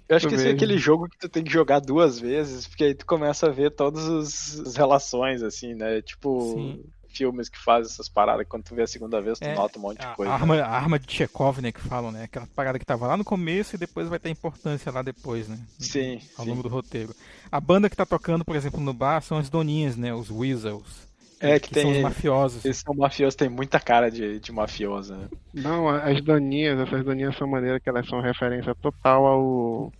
Eu 0.08 0.16
acho 0.16 0.28
que 0.28 0.34
esse 0.34 0.46
é 0.48 0.50
aquele 0.52 0.76
jogo 0.76 1.08
que 1.08 1.18
tu 1.18 1.28
tem 1.30 1.42
que 1.42 1.50
jogar 1.52 1.80
duas 1.80 2.20
vezes, 2.20 2.68
porque 2.68 2.84
aí 2.84 2.94
tu 2.94 3.06
começa 3.06 3.46
a 3.46 3.50
ver 3.50 3.70
todas 3.70 4.04
os- 4.04 4.60
as 4.60 4.76
relações, 4.76 5.42
assim, 5.42 5.74
né? 5.74 6.02
Tipo, 6.02 6.52
Sim. 6.54 6.84
Filmes 7.16 7.48
que 7.48 7.58
fazem 7.58 7.90
essas 7.92 8.08
paradas, 8.08 8.46
quando 8.48 8.64
tu 8.64 8.74
vê 8.74 8.82
a 8.82 8.86
segunda 8.86 9.20
vez, 9.20 9.40
tu 9.40 9.48
É, 9.48 9.54
nota 9.54 9.78
um 9.78 9.82
monte 9.82 10.00
de 10.00 10.06
A, 10.06 10.14
coisa. 10.14 10.32
a 10.32 10.34
arma, 10.34 10.56
a 10.60 10.68
arma 10.70 10.98
de 10.98 11.10
Chekhov, 11.12 11.60
né, 11.60 11.72
que 11.72 11.80
falam, 11.80 12.10
né? 12.12 12.24
Aquela 12.24 12.46
parada 12.48 12.78
que 12.78 12.84
tava 12.86 13.06
lá 13.06 13.16
no 13.16 13.24
começo 13.24 13.74
e 13.74 13.78
depois 13.78 14.08
vai 14.08 14.18
ter 14.18 14.30
importância 14.30 14.90
lá 14.92 15.02
depois, 15.02 15.48
né? 15.48 15.58
Sim, 15.78 16.20
Ao 16.36 16.44
sim. 16.44 16.50
longo 16.50 16.62
do 16.62 16.68
roteiro. 16.68 17.14
A 17.50 17.60
banda 17.60 17.88
que 17.90 17.96
tá 17.96 18.06
tocando, 18.06 18.44
por 18.44 18.56
exemplo, 18.56 18.80
no 18.80 18.92
bar 18.94 19.20
são 19.22 19.38
as 19.38 19.48
doninhas, 19.50 19.96
né? 19.96 20.12
Os 20.14 20.30
Weasels. 20.30 21.08
É 21.40 21.58
que, 21.60 21.68
que 21.70 21.80
são 21.80 21.90
os 21.90 21.96
tem. 21.96 22.02
mafiosos. 22.02 22.64
Esse 22.64 22.82
são 22.82 22.94
mafiosos, 22.94 23.34
tem 23.34 23.48
muita 23.48 23.78
cara 23.78 24.10
de, 24.10 24.40
de 24.40 24.52
mafioso, 24.52 25.14
né? 25.14 25.28
Não, 25.52 25.88
as 25.88 26.22
doninhas, 26.22 26.78
essas 26.80 27.04
doninhas 27.04 27.36
são 27.36 27.46
maneiras 27.46 27.82
que 27.82 27.88
elas 27.88 28.06
são 28.08 28.20
referência 28.20 28.74
total 28.76 29.26
ao. 29.26 29.92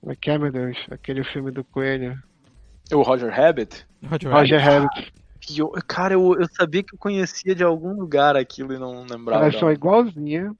Como 0.00 0.12
é 0.12 0.16
que 0.16 0.30
é, 0.30 0.38
meu 0.38 0.50
Deus? 0.50 0.76
Aquele 0.90 1.22
filme 1.24 1.50
do 1.52 1.62
Coelho. 1.64 2.20
O 2.92 3.02
Roger 3.02 3.30
Rabbit? 3.30 3.86
Roger 4.04 4.30
Roger 4.32 4.60
Rabbit. 4.60 5.12
Que 5.54 5.60
eu- 5.62 5.72
cara, 5.86 6.14
eu, 6.14 6.36
eu 6.40 6.46
sabia 6.52 6.82
que 6.82 6.94
eu 6.94 6.98
conhecia 6.98 7.54
de 7.54 7.62
algum 7.64 7.92
lugar 7.98 8.36
aquilo 8.36 8.72
e 8.72 8.78
não 8.78 9.04
lembrava. 9.08 9.44
Elas 9.44 9.58
são 9.58 9.68
não. 9.68 9.72
igualzinhas. 9.74 10.52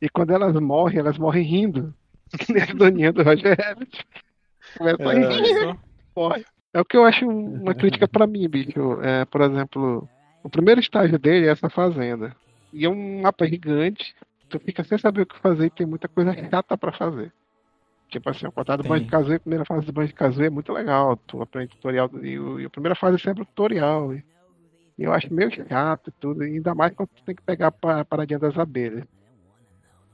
E 0.00 0.08
quando 0.08 0.30
elas 0.30 0.54
morrem, 0.60 0.98
elas 0.98 1.18
morrem 1.18 1.42
rindo. 1.44 1.94
Que 2.38 2.52
nem 2.52 2.62
as 2.62 2.74
doninhas 2.74 3.14
do 3.14 3.22
Roger 3.22 3.56
Rabbit. 3.58 4.06
Começam 4.76 5.08
a 5.08 5.14
É. 5.14 5.28
rir. 5.28 5.54
Só. 5.64 5.76
morre. 6.16 6.44
É 6.74 6.80
o 6.80 6.84
que 6.84 6.96
eu 6.96 7.04
acho 7.04 7.26
um- 7.26 7.62
uma 7.62 7.74
crítica 7.74 8.06
pra 8.06 8.26
mim, 8.26 8.46
bicho. 8.48 9.00
É, 9.02 9.24
por 9.24 9.40
exemplo, 9.40 10.06
o 10.42 10.50
primeiro 10.50 10.78
estágio 10.80 11.18
dele 11.18 11.46
é 11.46 11.50
essa 11.50 11.70
fazenda. 11.70 12.36
E 12.72 12.84
é 12.84 12.88
um 12.88 13.22
mapa 13.22 13.46
gigante. 13.46 14.14
Tu 14.50 14.58
fica 14.60 14.84
sem 14.84 14.98
saber 14.98 15.22
o 15.22 15.26
que 15.26 15.38
fazer 15.38 15.66
e 15.66 15.70
tem 15.70 15.86
muita 15.86 16.06
coisa 16.08 16.32
chata 16.50 16.76
pra 16.76 16.92
fazer. 16.92 17.32
Tipo 18.10 18.30
assim, 18.30 18.46
o 18.46 18.52
contato 18.52 18.82
do 18.82 18.98
de 19.00 19.04
Kazooie, 19.06 19.36
a 19.36 19.40
primeira 19.40 19.64
fase 19.64 19.86
do 19.86 19.92
banho 19.92 20.08
de 20.08 20.14
Kazooie 20.14 20.46
é 20.46 20.50
muito 20.50 20.72
legal. 20.72 21.16
Tu 21.26 21.40
aprende 21.42 21.70
tutorial. 21.76 22.10
E, 22.22 22.38
o- 22.38 22.60
e 22.60 22.64
a 22.66 22.70
primeira 22.70 22.94
fase 22.94 23.16
é 23.16 23.18
sempre 23.18 23.42
o 23.42 23.46
tutorial. 23.46 24.14
E 24.14 24.22
eu 25.04 25.12
acho 25.12 25.32
meio 25.32 25.50
chato 25.68 26.08
e 26.08 26.12
tudo. 26.12 26.42
Ainda 26.42 26.74
mais 26.74 26.94
quando 26.94 27.08
tu 27.10 27.22
tem 27.24 27.34
que 27.34 27.42
pegar 27.42 27.68
a 27.82 28.04
paradinha 28.04 28.38
das 28.38 28.58
abelhas. 28.58 29.04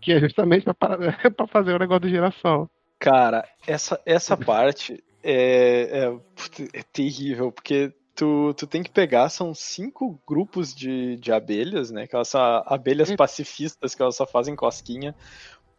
Que 0.00 0.12
é 0.12 0.20
justamente 0.20 0.64
pra, 0.64 0.74
para- 0.74 0.98
fazer 1.48 1.74
o 1.74 1.78
negócio 1.78 2.00
do 2.00 2.08
girassol. 2.08 2.68
Cara, 2.98 3.46
essa, 3.66 4.00
essa 4.06 4.36
parte 4.36 5.02
é, 5.22 6.04
é, 6.06 6.78
é 6.78 6.82
terrível, 6.92 7.50
porque 7.50 7.92
tu, 8.14 8.54
tu 8.54 8.66
tem 8.66 8.82
que 8.82 8.90
pegar, 8.90 9.28
são 9.28 9.54
cinco 9.54 10.20
grupos 10.26 10.74
de, 10.74 11.16
de 11.16 11.32
abelhas, 11.32 11.90
né? 11.90 12.06
Que 12.06 12.14
elas 12.14 12.28
são 12.28 12.40
abelhas 12.66 13.14
pacifistas, 13.16 13.94
que 13.94 14.02
elas 14.02 14.16
só 14.16 14.26
fazem 14.26 14.54
cosquinha, 14.54 15.14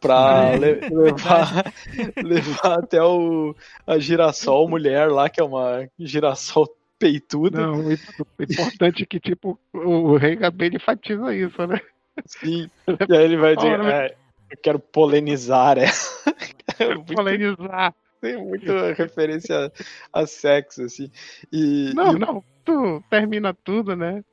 pra 0.02 0.52
É, 0.54 0.58
le- 0.58 0.90
levar, 0.90 1.74
levar 2.24 2.80
até 2.80 3.02
o, 3.02 3.56
a 3.88 3.98
girassol 3.98 4.68
mulher 4.68 5.10
lá, 5.12 5.30
que 5.30 5.40
é 5.40 5.44
uma 5.44 5.88
girassol 5.98 6.68
peituda. 7.06 7.62
Não, 7.62 7.80
o 7.82 7.90
o 7.90 8.44
importante 8.44 9.04
é 9.04 9.06
que, 9.06 9.20
tipo, 9.20 9.60
o, 9.74 9.78
o 9.80 10.18
rei 10.18 10.38
abelha 10.44 10.76
enfatiza 10.78 11.36
isso, 11.36 11.66
né? 11.68 11.80
Sim. 12.26 12.70
E 13.10 13.16
aí 13.16 13.24
ele 13.26 13.38
vai 13.38 13.56
dizer, 13.56 13.80
é, 13.82 14.16
eu 14.50 14.58
quero 14.62 14.80
polinizar 14.80 15.78
ela. 15.78 15.88
É 16.80 16.94
muito- 16.96 17.14
Polemizar. 17.14 17.94
Tem 18.20 18.36
muita 18.38 18.92
referência 18.94 19.72
a 20.12 20.26
sexo, 20.26 20.82
assim. 20.84 21.10
E, 21.54 21.92
Não, 21.94 22.16
e- 22.16 22.20
não, 22.20 22.44
tu 22.66 23.02
termina 23.10 23.54
tudo, 23.54 23.96
né? 23.96 24.24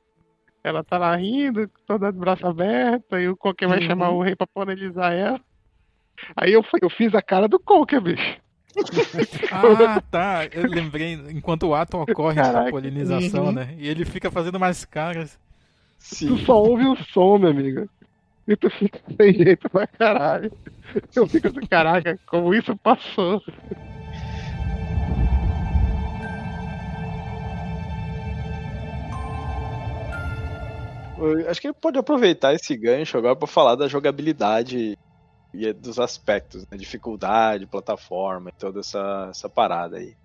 Ela 0.63 0.83
tá 0.83 0.97
lá 0.97 1.15
rindo, 1.15 1.69
toda 1.85 2.11
de 2.11 2.17
braço 2.17 2.45
aberto, 2.47 3.17
e 3.17 3.29
o 3.29 3.37
Conker 3.37 3.69
vai 3.69 3.79
Uhum. 3.79 3.85
chamar 3.85 4.09
o 4.09 4.21
rei 4.23 4.35
pra 4.35 4.47
polemizar 4.47 5.13
ela. 5.13 5.39
Aí 6.35 6.51
eu, 6.53 6.63
fui- 6.63 6.79
eu 6.81 6.89
fiz 6.89 7.13
a 7.13 7.21
cara 7.21 7.47
do 7.47 7.59
Conker, 7.59 8.01
bicho. 8.01 8.37
Ah, 9.51 10.01
tá. 10.09 10.45
Eu 10.51 10.67
lembrei, 10.67 11.13
enquanto 11.29 11.67
o 11.67 11.75
ato 11.75 11.97
ocorre 11.97 12.39
essa 12.39 12.51
Caraca. 12.51 12.71
polinização, 12.71 13.45
Uhum. 13.45 13.51
né? 13.51 13.75
E 13.77 13.87
ele 13.87 14.03
fica 14.05 14.31
fazendo 14.31 14.59
mais 14.59 14.83
caras. 14.85 15.37
Tu 15.99 16.15
sim. 16.15 16.45
só 16.45 16.61
ouve 16.61 16.85
o 16.85 16.95
som, 16.95 17.37
meu 17.37 17.49
amigo. 17.51 17.87
E 18.47 18.55
tu 18.57 18.69
fica 18.69 18.99
sem 19.15 19.33
jeito 19.33 19.69
pra 19.69 19.87
caralho. 19.87 20.51
Eu 21.15 21.27
fico 21.27 21.47
assim, 21.47 21.65
caraca, 21.67 22.19
como 22.25 22.53
isso 22.53 22.75
passou. 22.77 23.41
Eu 31.17 31.49
Acho 31.49 31.61
que 31.61 31.67
ele 31.67 31.73
pode 31.79 31.97
aproveitar 31.97 32.53
esse 32.53 32.75
gancho 32.75 33.17
agora 33.17 33.35
pra 33.35 33.47
falar 33.47 33.75
da 33.75 33.87
jogabilidade 33.87 34.97
e 35.53 35.67
é 35.67 35.73
dos 35.73 35.99
aspectos, 35.99 36.67
né? 36.69 36.77
Dificuldade, 36.77 37.67
plataforma, 37.67 38.51
toda 38.51 38.79
essa, 38.79 39.27
essa 39.29 39.47
parada 39.47 39.97
aí. 39.97 40.15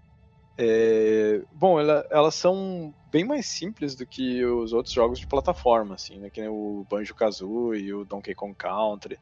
É, 0.56 1.42
bom, 1.52 1.78
ela, 1.78 2.04
elas 2.10 2.34
são 2.34 2.92
bem 3.12 3.24
mais 3.24 3.46
simples 3.46 3.94
do 3.94 4.04
que 4.04 4.44
os 4.44 4.72
outros 4.72 4.92
jogos 4.92 5.20
de 5.20 5.26
plataforma, 5.26 5.94
assim, 5.94 6.18
né? 6.18 6.30
Que 6.30 6.40
nem 6.40 6.50
o 6.50 6.84
Banjo-Kazooie 6.90 7.84
e 7.84 7.94
o 7.94 8.04
Donkey 8.04 8.34
Kong 8.34 8.54
Country. 8.54 9.18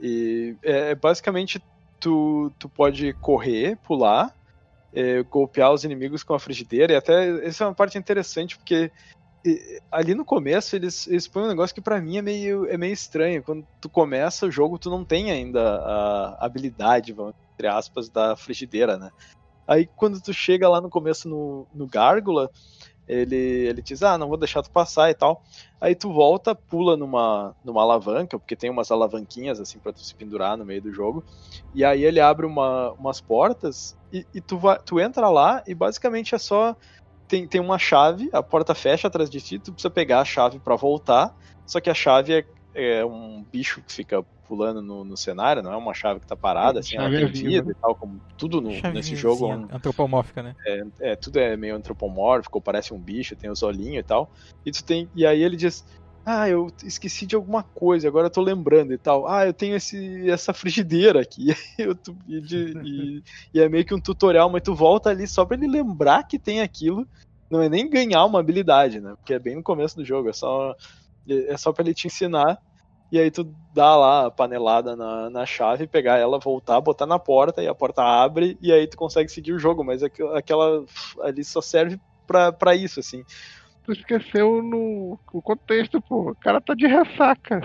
E 0.00 0.56
é, 0.62 0.94
basicamente 0.94 1.62
tu, 2.00 2.52
tu 2.58 2.68
pode 2.68 3.12
correr, 3.14 3.76
pular, 3.78 4.34
é, 4.92 5.22
golpear 5.22 5.72
os 5.72 5.84
inimigos 5.84 6.22
com 6.22 6.34
a 6.34 6.40
frigideira, 6.40 6.92
e 6.92 6.96
até 6.96 7.46
essa 7.46 7.64
é 7.64 7.66
uma 7.66 7.74
parte 7.74 7.98
interessante, 7.98 8.56
porque 8.56 8.90
ali 9.90 10.14
no 10.14 10.24
começo 10.24 10.76
eles, 10.76 11.06
eles 11.06 11.26
põem 11.26 11.44
um 11.44 11.48
negócio 11.48 11.74
que 11.74 11.80
para 11.80 12.00
mim 12.00 12.18
é 12.18 12.22
meio, 12.22 12.66
é 12.66 12.76
meio 12.76 12.92
estranho. 12.92 13.42
Quando 13.42 13.66
tu 13.80 13.88
começa 13.88 14.46
o 14.46 14.50
jogo, 14.50 14.78
tu 14.78 14.88
não 14.90 15.04
tem 15.04 15.30
ainda 15.30 15.78
a 15.78 16.44
habilidade, 16.44 17.12
vamos, 17.12 17.34
entre 17.54 17.66
aspas, 17.66 18.08
da 18.08 18.36
frigideira, 18.36 18.96
né? 18.96 19.10
Aí 19.66 19.88
quando 19.96 20.20
tu 20.20 20.32
chega 20.32 20.68
lá 20.68 20.80
no 20.80 20.90
começo 20.90 21.28
no, 21.28 21.66
no 21.74 21.86
Gárgula, 21.86 22.50
ele, 23.06 23.36
ele 23.36 23.82
diz, 23.82 24.02
ah, 24.02 24.16
não 24.16 24.28
vou 24.28 24.36
deixar 24.36 24.62
tu 24.62 24.70
passar 24.70 25.10
e 25.10 25.14
tal. 25.14 25.42
Aí 25.80 25.94
tu 25.94 26.12
volta, 26.12 26.54
pula 26.54 26.96
numa, 26.96 27.54
numa 27.64 27.82
alavanca, 27.82 28.38
porque 28.38 28.54
tem 28.54 28.70
umas 28.70 28.90
alavanquinhas 28.90 29.60
assim 29.60 29.78
para 29.78 29.92
tu 29.92 30.00
se 30.00 30.14
pendurar 30.14 30.56
no 30.56 30.64
meio 30.64 30.80
do 30.80 30.92
jogo. 30.92 31.24
E 31.74 31.84
aí 31.84 32.04
ele 32.04 32.20
abre 32.20 32.46
uma, 32.46 32.92
umas 32.92 33.20
portas 33.20 33.96
e, 34.12 34.24
e 34.32 34.40
tu, 34.40 34.56
vai, 34.56 34.78
tu 34.78 35.00
entra 35.00 35.28
lá 35.28 35.62
e 35.66 35.74
basicamente 35.74 36.34
é 36.34 36.38
só. 36.38 36.76
Tem, 37.32 37.46
tem 37.46 37.62
uma 37.62 37.78
chave, 37.78 38.28
a 38.30 38.42
porta 38.42 38.74
fecha 38.74 39.08
atrás 39.08 39.30
de 39.30 39.40
ti, 39.40 39.58
tu 39.58 39.72
precisa 39.72 39.88
pegar 39.88 40.20
a 40.20 40.24
chave 40.24 40.58
para 40.58 40.76
voltar. 40.76 41.34
Só 41.66 41.80
que 41.80 41.88
a 41.88 41.94
chave 41.94 42.34
é, 42.34 42.98
é 42.98 43.06
um 43.06 43.42
bicho 43.50 43.80
que 43.80 43.90
fica 43.90 44.22
pulando 44.46 44.82
no, 44.82 45.02
no, 45.02 45.16
cenário, 45.16 45.62
não 45.62 45.72
é 45.72 45.76
uma 45.78 45.94
chave 45.94 46.20
que 46.20 46.26
tá 46.26 46.36
parada, 46.36 46.80
assim, 46.80 46.98
ela 46.98 47.08
tem 47.08 47.26
vida 47.28 47.70
e 47.70 47.74
tal, 47.74 47.94
como 47.94 48.20
tudo 48.36 48.60
no, 48.60 48.68
nesse 48.92 49.16
jogo. 49.16 49.46
Sim, 49.46 49.66
antropomórfica, 49.72 50.42
né? 50.42 50.54
É, 50.66 50.82
é, 51.00 51.16
tudo 51.16 51.38
é 51.38 51.56
meio 51.56 51.74
antropomórfico, 51.74 52.60
parece 52.60 52.92
um 52.92 52.98
bicho, 52.98 53.34
tem 53.34 53.48
os 53.48 53.62
olhinhos 53.62 54.00
e 54.00 54.02
tal. 54.02 54.30
E 54.66 54.70
tu 54.70 54.84
tem. 54.84 55.08
E 55.14 55.26
aí 55.26 55.42
ele 55.42 55.56
diz. 55.56 55.86
Ah, 56.24 56.48
eu 56.48 56.68
esqueci 56.84 57.26
de 57.26 57.34
alguma 57.34 57.64
coisa, 57.64 58.06
agora 58.06 58.26
eu 58.26 58.30
tô 58.30 58.40
lembrando 58.40 58.92
e 58.92 58.98
tal. 58.98 59.26
Ah, 59.26 59.44
eu 59.46 59.52
tenho 59.52 59.74
esse, 59.74 60.30
essa 60.30 60.52
frigideira 60.52 61.20
aqui. 61.20 61.46
eu, 61.78 61.96
e, 62.28 62.40
de, 62.40 62.72
e, 62.84 63.22
e 63.54 63.60
é 63.60 63.68
meio 63.68 63.84
que 63.84 63.94
um 63.94 64.00
tutorial, 64.00 64.48
mas 64.48 64.62
tu 64.62 64.74
volta 64.74 65.10
ali 65.10 65.26
só 65.26 65.44
pra 65.44 65.56
ele 65.56 65.66
lembrar 65.66 66.22
que 66.24 66.38
tem 66.38 66.60
aquilo. 66.60 67.06
Não 67.50 67.60
é 67.60 67.68
nem 67.68 67.90
ganhar 67.90 68.24
uma 68.24 68.40
habilidade, 68.40 69.00
né? 69.00 69.14
Porque 69.16 69.34
é 69.34 69.38
bem 69.38 69.56
no 69.56 69.62
começo 69.62 69.96
do 69.96 70.04
jogo, 70.04 70.28
é 70.28 70.32
só, 70.32 70.74
é 71.28 71.56
só 71.56 71.72
pra 71.72 71.84
ele 71.84 71.94
te 71.94 72.06
ensinar 72.06 72.58
e 73.12 73.18
aí 73.20 73.30
tu 73.30 73.44
dá 73.70 73.94
lá 73.94 74.26
a 74.26 74.30
panelada 74.30 74.96
na, 74.96 75.28
na 75.28 75.44
chave, 75.44 75.86
pegar 75.86 76.16
ela, 76.16 76.38
voltar, 76.38 76.80
botar 76.80 77.04
na 77.04 77.18
porta, 77.18 77.62
e 77.62 77.68
a 77.68 77.74
porta 77.74 78.02
abre, 78.02 78.56
e 78.58 78.72
aí 78.72 78.86
tu 78.88 78.96
consegue 78.96 79.28
seguir 79.28 79.52
o 79.52 79.58
jogo, 79.58 79.84
mas 79.84 80.02
aquela 80.02 80.82
ali 81.20 81.44
só 81.44 81.60
serve 81.60 82.00
pra, 82.26 82.50
pra 82.50 82.74
isso, 82.74 83.00
assim. 83.00 83.22
Tu 83.84 83.92
esqueceu 83.92 84.62
no, 84.62 85.18
no 85.32 85.42
contexto, 85.42 86.00
pô. 86.00 86.30
O 86.30 86.34
cara 86.36 86.60
tá 86.60 86.74
de 86.74 86.86
ressaca. 86.86 87.60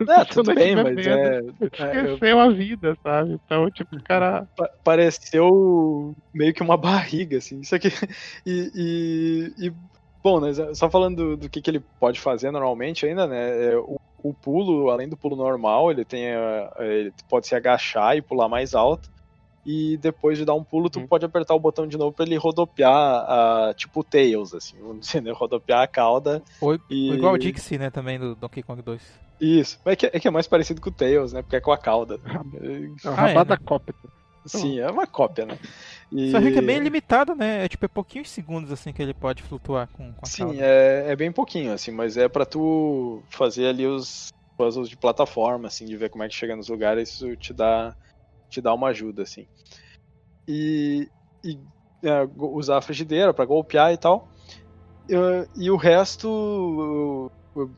É, 0.00 0.24
tudo 0.26 0.54
bem, 0.54 0.76
mas 0.76 1.06
é. 1.06 1.40
Esqueceu 1.60 2.28
é, 2.28 2.32
eu... 2.32 2.40
a 2.40 2.50
vida, 2.50 2.96
sabe? 3.02 3.40
Então, 3.44 3.70
tipo, 3.70 3.96
o 3.96 4.02
cara. 4.02 4.46
Pareceu 4.84 6.14
meio 6.32 6.52
que 6.52 6.62
uma 6.62 6.76
barriga, 6.76 7.38
assim. 7.38 7.60
Isso 7.60 7.74
aqui. 7.74 7.88
E, 8.46 9.52
e, 9.60 9.66
e 9.66 9.72
bom, 10.22 10.40
né, 10.40 10.52
só 10.74 10.90
falando 10.90 11.16
do, 11.16 11.36
do, 11.36 11.48
que, 11.48 11.60
que 11.60 11.70
ele 11.70 11.80
pode 12.00 12.20
fazer 12.20 12.50
normalmente 12.50 13.06
ainda, 13.06 13.26
né? 13.26 13.72
É, 13.72 13.76
o 13.76 13.98
o 14.22 14.34
pulo, 14.34 14.90
além 14.90 15.08
do 15.08 15.16
pulo 15.16 15.36
normal, 15.36 15.90
ele 15.90 16.04
tem. 16.04 16.24
Ele 16.78 17.12
pode 17.28 17.46
se 17.46 17.54
agachar 17.54 18.16
e 18.16 18.22
pular 18.22 18.48
mais 18.48 18.74
alto. 18.74 19.10
E 19.70 19.98
depois 19.98 20.38
de 20.38 20.46
dar 20.46 20.54
um 20.54 20.64
pulo, 20.64 20.88
tu 20.88 20.98
uhum. 20.98 21.06
pode 21.06 21.26
apertar 21.26 21.54
o 21.54 21.60
botão 21.60 21.86
de 21.86 21.98
novo 21.98 22.10
para 22.10 22.24
ele 22.24 22.36
rodopiar, 22.36 23.68
uh, 23.68 23.74
tipo 23.74 24.02
Tails, 24.02 24.54
assim, 24.54 24.76
vamos 24.80 25.00
dizer, 25.00 25.20
né? 25.20 25.30
Rodopiar 25.30 25.82
a 25.82 25.86
cauda. 25.86 26.42
Ou, 26.58 26.80
e... 26.88 27.12
igual 27.12 27.34
o 27.34 27.38
Dixie, 27.38 27.76
né, 27.76 27.90
também, 27.90 28.18
do 28.18 28.34
Donkey 28.34 28.62
Kong 28.62 28.80
2. 28.80 29.02
Isso, 29.38 29.78
é 29.84 29.94
que, 29.94 30.06
é 30.06 30.18
que 30.18 30.26
é 30.26 30.30
mais 30.30 30.46
parecido 30.46 30.80
com 30.80 30.88
o 30.88 30.92
Tails, 30.92 31.34
né? 31.34 31.42
Porque 31.42 31.56
é 31.56 31.60
com 31.60 31.70
a 31.70 31.76
cauda. 31.76 32.18
É 33.04 33.08
o 33.08 33.12
rabada 33.12 33.52
ah, 33.52 33.56
é, 33.56 33.60
né? 33.60 33.64
cópia. 33.64 33.94
Sim, 34.46 34.80
é 34.80 34.90
uma 34.90 35.06
cópia, 35.06 35.44
né? 35.44 35.58
E... 36.10 36.30
Só 36.30 36.40
que 36.40 36.46
é 36.48 36.62
bem 36.62 36.78
limitado, 36.78 37.34
né? 37.34 37.66
É 37.66 37.68
tipo, 37.68 37.84
é 37.84 37.88
pouquinhos 37.88 38.30
segundos 38.30 38.72
assim 38.72 38.90
que 38.90 39.02
ele 39.02 39.12
pode 39.12 39.42
flutuar 39.42 39.86
com, 39.88 40.14
com 40.14 40.24
a 40.24 40.26
Sim, 40.26 40.56
é, 40.58 41.04
é 41.08 41.14
bem 41.14 41.30
pouquinho, 41.30 41.74
assim, 41.74 41.90
mas 41.90 42.16
é 42.16 42.26
para 42.26 42.46
tu 42.46 43.22
fazer 43.28 43.66
ali 43.66 43.86
os 43.86 44.32
puzzles 44.56 44.88
de 44.88 44.96
plataforma, 44.96 45.68
assim, 45.68 45.84
de 45.84 45.94
ver 45.94 46.08
como 46.08 46.24
é 46.24 46.28
que 46.28 46.34
chega 46.34 46.56
nos 46.56 46.68
lugares, 46.68 47.10
isso 47.10 47.36
te 47.36 47.52
dá, 47.52 47.94
te 48.48 48.60
dá 48.60 48.72
uma 48.74 48.88
ajuda, 48.88 49.22
assim. 49.22 49.46
E, 50.46 51.08
e 51.44 51.58
é, 52.02 52.28
usar 52.36 52.78
a 52.78 52.82
frigideira 52.82 53.34
para 53.34 53.44
golpear 53.44 53.92
e 53.92 53.96
tal. 53.96 54.28
E, 55.08 55.64
e 55.64 55.70
o 55.70 55.76
resto 55.76 57.30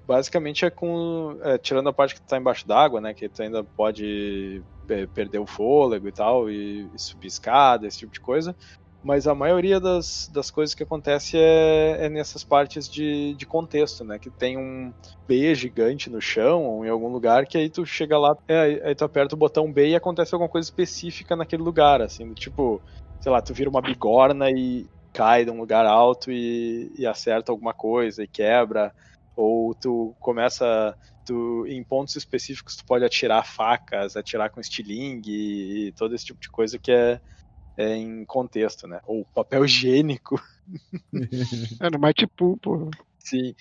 basicamente 0.06 0.64
é 0.64 0.70
com. 0.70 1.38
É, 1.42 1.58
tirando 1.58 1.88
a 1.88 1.92
parte 1.92 2.14
que 2.14 2.22
tá 2.22 2.36
embaixo 2.36 2.66
d'água, 2.66 3.00
né? 3.00 3.14
Que 3.14 3.28
tu 3.28 3.42
ainda 3.42 3.62
pode 3.64 4.62
é, 4.88 5.06
perder 5.06 5.38
o 5.38 5.46
fôlego 5.46 6.08
e 6.08 6.12
tal, 6.12 6.50
e, 6.50 6.88
e, 6.94 6.98
subir 6.98 7.28
escada, 7.28 7.86
esse 7.86 7.98
tipo 7.98 8.12
de 8.12 8.20
coisa. 8.20 8.54
Mas 9.02 9.26
a 9.26 9.34
maioria 9.34 9.80
das, 9.80 10.28
das 10.30 10.50
coisas 10.50 10.74
que 10.74 10.82
acontece 10.82 11.38
é, 11.38 12.06
é 12.06 12.08
nessas 12.10 12.44
partes 12.44 12.86
de, 12.86 13.34
de 13.34 13.46
contexto, 13.46 14.04
né? 14.04 14.18
Que 14.18 14.30
tem 14.30 14.58
um 14.58 14.92
B 15.26 15.54
gigante 15.54 16.10
no 16.10 16.20
chão 16.20 16.64
ou 16.66 16.84
em 16.84 16.90
algum 16.90 17.08
lugar 17.08 17.46
que 17.46 17.56
aí 17.56 17.70
tu 17.70 17.86
chega 17.86 18.18
lá, 18.18 18.34
é, 18.46 18.80
aí 18.84 18.94
tu 18.94 19.04
aperta 19.04 19.34
o 19.34 19.38
botão 19.38 19.72
B 19.72 19.88
e 19.88 19.96
acontece 19.96 20.34
alguma 20.34 20.50
coisa 20.50 20.66
específica 20.66 21.34
naquele 21.34 21.62
lugar, 21.62 22.02
assim, 22.02 22.34
tipo, 22.34 22.82
sei 23.20 23.32
lá, 23.32 23.40
tu 23.40 23.54
vira 23.54 23.70
uma 23.70 23.80
bigorna 23.80 24.50
e 24.50 24.86
cai 25.14 25.44
de 25.44 25.50
um 25.50 25.58
lugar 25.58 25.86
alto 25.86 26.30
e, 26.30 26.92
e 26.96 27.06
acerta 27.06 27.50
alguma 27.50 27.72
coisa 27.72 28.22
e 28.22 28.28
quebra 28.28 28.92
ou 29.34 29.74
tu 29.74 30.14
começa 30.20 30.94
tu, 31.24 31.64
em 31.66 31.82
pontos 31.82 32.16
específicos 32.16 32.76
tu 32.76 32.84
pode 32.84 33.04
atirar 33.04 33.44
facas, 33.46 34.16
atirar 34.16 34.50
com 34.50 34.60
estilingue 34.60 35.88
e 35.88 35.92
todo 35.92 36.14
esse 36.14 36.26
tipo 36.26 36.40
de 36.40 36.50
coisa 36.50 36.78
que 36.78 36.92
é 36.92 37.20
em 37.76 38.24
contexto, 38.24 38.86
né? 38.86 39.00
Ou 39.06 39.24
papel 39.24 39.64
higiênico. 39.64 40.40
é 41.80 41.90
no 41.90 41.98
Mighty 41.98 42.26
Pool, 42.26 42.56
pô. 42.58 42.90
Sim. 43.18 43.54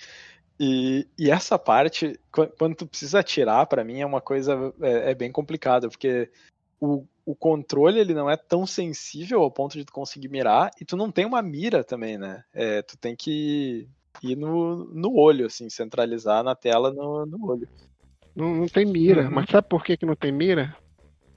E, 0.58 1.06
e, 1.18 1.30
essa 1.30 1.58
parte, 1.58 2.20
quando 2.58 2.74
tu 2.74 2.86
precisa 2.86 3.20
atirar, 3.20 3.66
para 3.66 3.82
mim 3.82 4.00
é 4.00 4.06
uma 4.06 4.20
coisa 4.20 4.74
é, 4.82 5.12
é 5.12 5.14
bem 5.14 5.32
complicada, 5.32 5.88
porque 5.88 6.30
o, 6.78 7.06
o 7.24 7.34
controle 7.34 7.98
ele 7.98 8.12
não 8.12 8.28
é 8.28 8.36
tão 8.36 8.66
sensível 8.66 9.40
ao 9.40 9.50
ponto 9.50 9.78
de 9.78 9.86
tu 9.86 9.92
conseguir 9.92 10.28
mirar, 10.28 10.70
e 10.78 10.84
tu 10.84 10.98
não 10.98 11.10
tem 11.10 11.24
uma 11.24 11.40
mira 11.40 11.82
também, 11.82 12.18
né? 12.18 12.44
É, 12.52 12.82
tu 12.82 12.98
tem 12.98 13.16
que 13.16 13.88
e 14.22 14.36
no, 14.36 14.84
no 14.92 15.16
olho, 15.16 15.46
assim, 15.46 15.70
centralizar 15.70 16.44
na 16.44 16.54
tela 16.54 16.92
no, 16.92 17.24
no 17.24 17.50
olho. 17.50 17.68
Não, 18.34 18.54
não 18.54 18.66
tem 18.66 18.84
mira, 18.84 19.24
uhum. 19.24 19.30
mas 19.30 19.48
sabe 19.48 19.68
por 19.68 19.82
que, 19.82 19.96
que 19.96 20.06
não 20.06 20.14
tem 20.14 20.30
mira? 20.30 20.76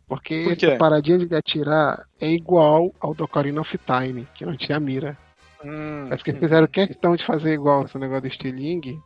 Porque 0.07 0.43
Por 0.43 0.77
paradinha 0.77 1.17
de 1.17 1.35
atirar 1.35 2.05
é 2.19 2.29
igual 2.29 2.93
ao 2.99 3.13
do 3.13 3.23
Ocarina 3.23 3.61
of 3.61 3.79
Time, 3.79 4.27
que 4.35 4.45
não 4.45 4.55
tinha 4.57 4.79
mira. 4.79 5.17
Hum, 5.63 6.07
Acho 6.11 6.23
que 6.23 6.31
hum. 6.31 6.39
fizeram 6.39 6.67
questão 6.67 7.15
de 7.15 7.25
fazer 7.25 7.53
igual 7.53 7.83
esse 7.83 7.97
negócio 7.97 8.21
do 8.21 8.27
estilingue. 8.27 8.99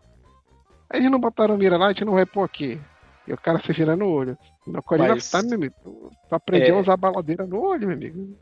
Aí 0.89 0.99
eles 0.99 1.11
não 1.11 1.19
botaram 1.19 1.57
mira 1.57 1.77
lá, 1.77 1.87
a 1.87 1.89
gente 1.89 2.05
não 2.05 2.13
vai 2.13 2.25
pôr 2.25 2.43
aqui. 2.43 2.79
E 3.27 3.33
o 3.33 3.37
cara 3.37 3.61
se 3.61 3.71
vira 3.73 3.95
no 3.95 4.07
olho. 4.07 4.37
No 4.65 4.79
Ocarina 4.79 5.09
Mas... 5.09 5.33
of 5.33 5.41
Time, 5.41 5.49
meu 5.49 5.57
amigo, 5.57 6.11
tu 6.29 6.35
aprendeu 6.35 6.75
é... 6.75 6.77
a 6.77 6.81
usar 6.81 6.97
baladeira 6.97 7.45
no 7.45 7.61
olho, 7.61 7.87
meu 7.87 7.95
amigo. 7.95 8.37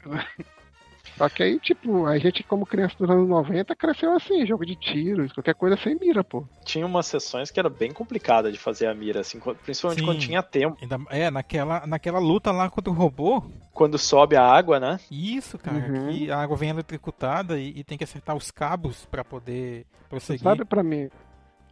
Só 1.18 1.30
que 1.30 1.42
aí, 1.44 1.60
tipo, 1.60 2.06
a 2.06 2.18
gente, 2.18 2.44
como 2.44 2.66
criança 2.66 2.96
dos 3.00 3.10
anos 3.10 3.28
90, 3.28 3.74
cresceu 3.76 4.14
assim, 4.14 4.46
jogo 4.46 4.66
de 4.66 4.76
tiros, 4.76 5.32
qualquer 5.32 5.56
coisa 5.56 5.78
sem 5.78 5.98
mira, 5.98 6.24
pô. 6.24 6.46
Tinha 6.66 6.86
umas 6.86 7.06
sessões 7.06 7.50
que 7.50 7.60
era 7.60 7.70
bem 7.70 7.92
complicada 7.92 8.52
de 8.52 8.58
fazer 8.58 8.88
a 8.88 8.94
mira, 8.94 9.22
assim, 9.22 9.40
principalmente 9.64 10.00
Sim. 10.00 10.06
quando 10.06 10.20
tinha 10.20 10.44
tempo. 10.44 10.78
É, 11.10 11.32
naquela, 11.32 11.88
naquela 11.88 12.20
luta 12.20 12.52
lá 12.52 12.70
contra 12.70 12.92
o 12.92 12.96
robô. 12.96 13.42
Quando 13.74 13.98
sobe 13.98 14.36
a 14.36 14.44
água, 14.44 14.80
né? 14.80 15.00
Isso, 15.10 15.58
cara. 15.58 15.78
Uhum. 15.78 16.12
E 16.12 16.30
a 16.30 16.38
água 16.38 16.58
vem 16.58 16.70
eletrocutada 16.70 17.58
e, 17.58 17.80
e 17.80 17.84
tem 17.84 17.98
que 17.98 18.04
acertar 18.04 18.36
os 18.36 18.52
cabos 18.52 19.06
para 19.06 19.24
poder 19.24 19.86
prosseguir. 20.10 20.44
Sabe 20.44 20.66
para 20.66 20.84
mim, 20.84 21.10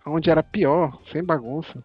onde 0.06 0.30
era 0.30 0.42
pior, 0.42 0.98
sem 1.12 1.24
bagunça, 1.24 1.84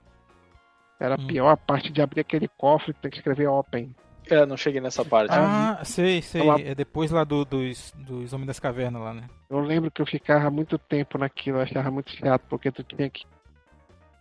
era 1.01 1.21
hum. 1.21 1.27
pior 1.27 1.51
a 1.51 1.57
parte 1.57 1.93
de 1.93 2.01
abrir 2.01 2.21
aquele 2.21 2.49
cofre 2.49 2.93
que 2.95 3.01
tem 3.01 3.11
que 3.11 3.19
escrever 3.19 3.49
open. 3.49 3.95
É, 4.31 4.47
não 4.47 4.57
cheguei 4.57 4.81
nessa 4.81 5.05
parte. 5.05 5.33
Ah, 5.33 5.81
sei, 5.85 6.23
sei. 6.23 6.43
É 6.65 6.75
depois 6.75 7.11
lá 7.11 7.25
do, 7.25 7.45
dos, 7.45 7.93
dos 7.97 8.33
Homens 8.33 8.49
das 8.49 8.61
Cavernas 8.61 9.03
lá, 9.03 9.15
né? 9.15 9.25
Eu 9.49 9.61
lembro 9.61 9.91
que 9.91 10.03
eu 10.03 10.07
ficava 10.07 10.51
muito 10.51 10.79
tempo 10.79 11.19
naquilo, 11.19 11.59
eu 11.59 11.63
achava 11.63 11.91
muito 11.91 12.11
chato, 12.11 12.43
porque 12.49 12.71
tu 12.71 12.83
tinha 12.83 13.09
que, 13.09 13.25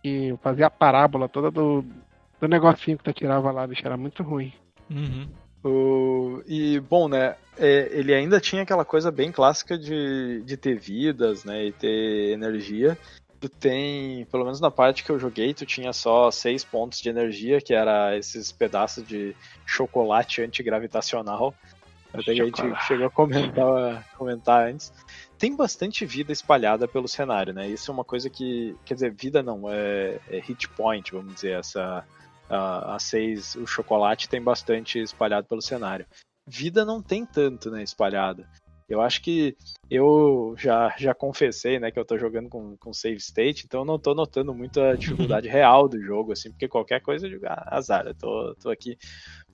que 0.02 0.34
fazer 0.42 0.64
a 0.64 0.70
parábola 0.70 1.28
toda 1.28 1.50
do, 1.50 1.84
do 2.40 2.48
negocinho 2.48 2.98
que 2.98 3.04
tu 3.04 3.12
tirava 3.12 3.50
lá, 3.50 3.66
bicho, 3.66 3.82
era 3.84 3.96
muito 3.96 4.22
ruim. 4.22 4.52
Uhum. 4.90 5.28
O, 5.62 6.42
e, 6.46 6.80
bom, 6.80 7.08
né, 7.08 7.34
é, 7.58 7.88
ele 7.92 8.14
ainda 8.14 8.40
tinha 8.40 8.62
aquela 8.62 8.84
coisa 8.84 9.10
bem 9.10 9.32
clássica 9.32 9.76
de, 9.76 10.42
de 10.44 10.56
ter 10.56 10.78
vidas, 10.78 11.44
né, 11.44 11.66
e 11.66 11.72
ter 11.72 12.32
energia, 12.32 12.96
tu 13.40 13.48
tem, 13.48 14.24
pelo 14.26 14.44
menos 14.44 14.60
na 14.60 14.70
parte 14.70 15.04
que 15.04 15.10
eu 15.10 15.18
joguei, 15.18 15.54
tu 15.54 15.64
tinha 15.64 15.92
só 15.92 16.30
seis 16.30 16.64
pontos 16.64 17.00
de 17.00 17.08
energia, 17.08 17.60
que 17.60 17.72
era 17.74 18.16
esses 18.16 18.50
pedaços 18.50 19.06
de 19.06 19.34
chocolate 19.64 20.42
antigravitacional. 20.42 21.54
Até 22.12 22.34
que 22.34 22.40
a 22.40 22.44
gente 22.46 22.62
chegou 22.86 23.06
a 23.06 23.10
comentar, 23.10 24.06
comentar 24.16 24.68
antes. 24.68 24.92
Tem 25.38 25.54
bastante 25.54 26.06
vida 26.06 26.32
espalhada 26.32 26.88
pelo 26.88 27.06
cenário, 27.06 27.52
né? 27.52 27.68
Isso 27.68 27.90
é 27.90 27.94
uma 27.94 28.04
coisa 28.04 28.30
que. 28.30 28.74
Quer 28.84 28.94
dizer, 28.94 29.14
vida 29.14 29.42
não, 29.42 29.70
é, 29.70 30.18
é 30.30 30.40
hit 30.40 30.68
point, 30.70 31.12
vamos 31.12 31.34
dizer. 31.34 31.58
Essa, 31.58 32.04
a, 32.48 32.94
a 32.94 32.98
seis, 32.98 33.54
o 33.56 33.66
chocolate 33.66 34.28
tem 34.28 34.42
bastante 34.42 34.98
espalhado 34.98 35.46
pelo 35.46 35.60
cenário. 35.60 36.06
Vida 36.46 36.82
não 36.82 37.02
tem 37.02 37.26
tanto, 37.26 37.70
né, 37.70 37.82
espalhado. 37.82 38.46
Eu 38.88 39.00
acho 39.02 39.20
que 39.22 39.54
eu 39.90 40.54
já, 40.56 40.94
já 40.98 41.14
confessei, 41.14 41.78
né, 41.78 41.90
que 41.90 41.98
eu 41.98 42.04
tô 42.04 42.18
jogando 42.18 42.48
com, 42.48 42.76
com 42.78 42.92
save 42.92 43.16
state, 43.16 43.64
então 43.66 43.80
eu 43.80 43.84
não 43.84 43.98
tô 43.98 44.14
notando 44.14 44.54
muito 44.54 44.80
a 44.80 44.96
dificuldade 45.36 45.48
real 45.48 45.88
do 45.88 46.00
jogo, 46.00 46.32
assim, 46.32 46.50
porque 46.50 46.68
qualquer 46.68 47.00
coisa 47.00 47.26
eu 47.26 47.30
digo, 47.30 47.44
ah, 47.46 47.64
azar, 47.70 48.06
eu 48.06 48.14
tô, 48.14 48.54
tô 48.56 48.70
aqui. 48.70 48.96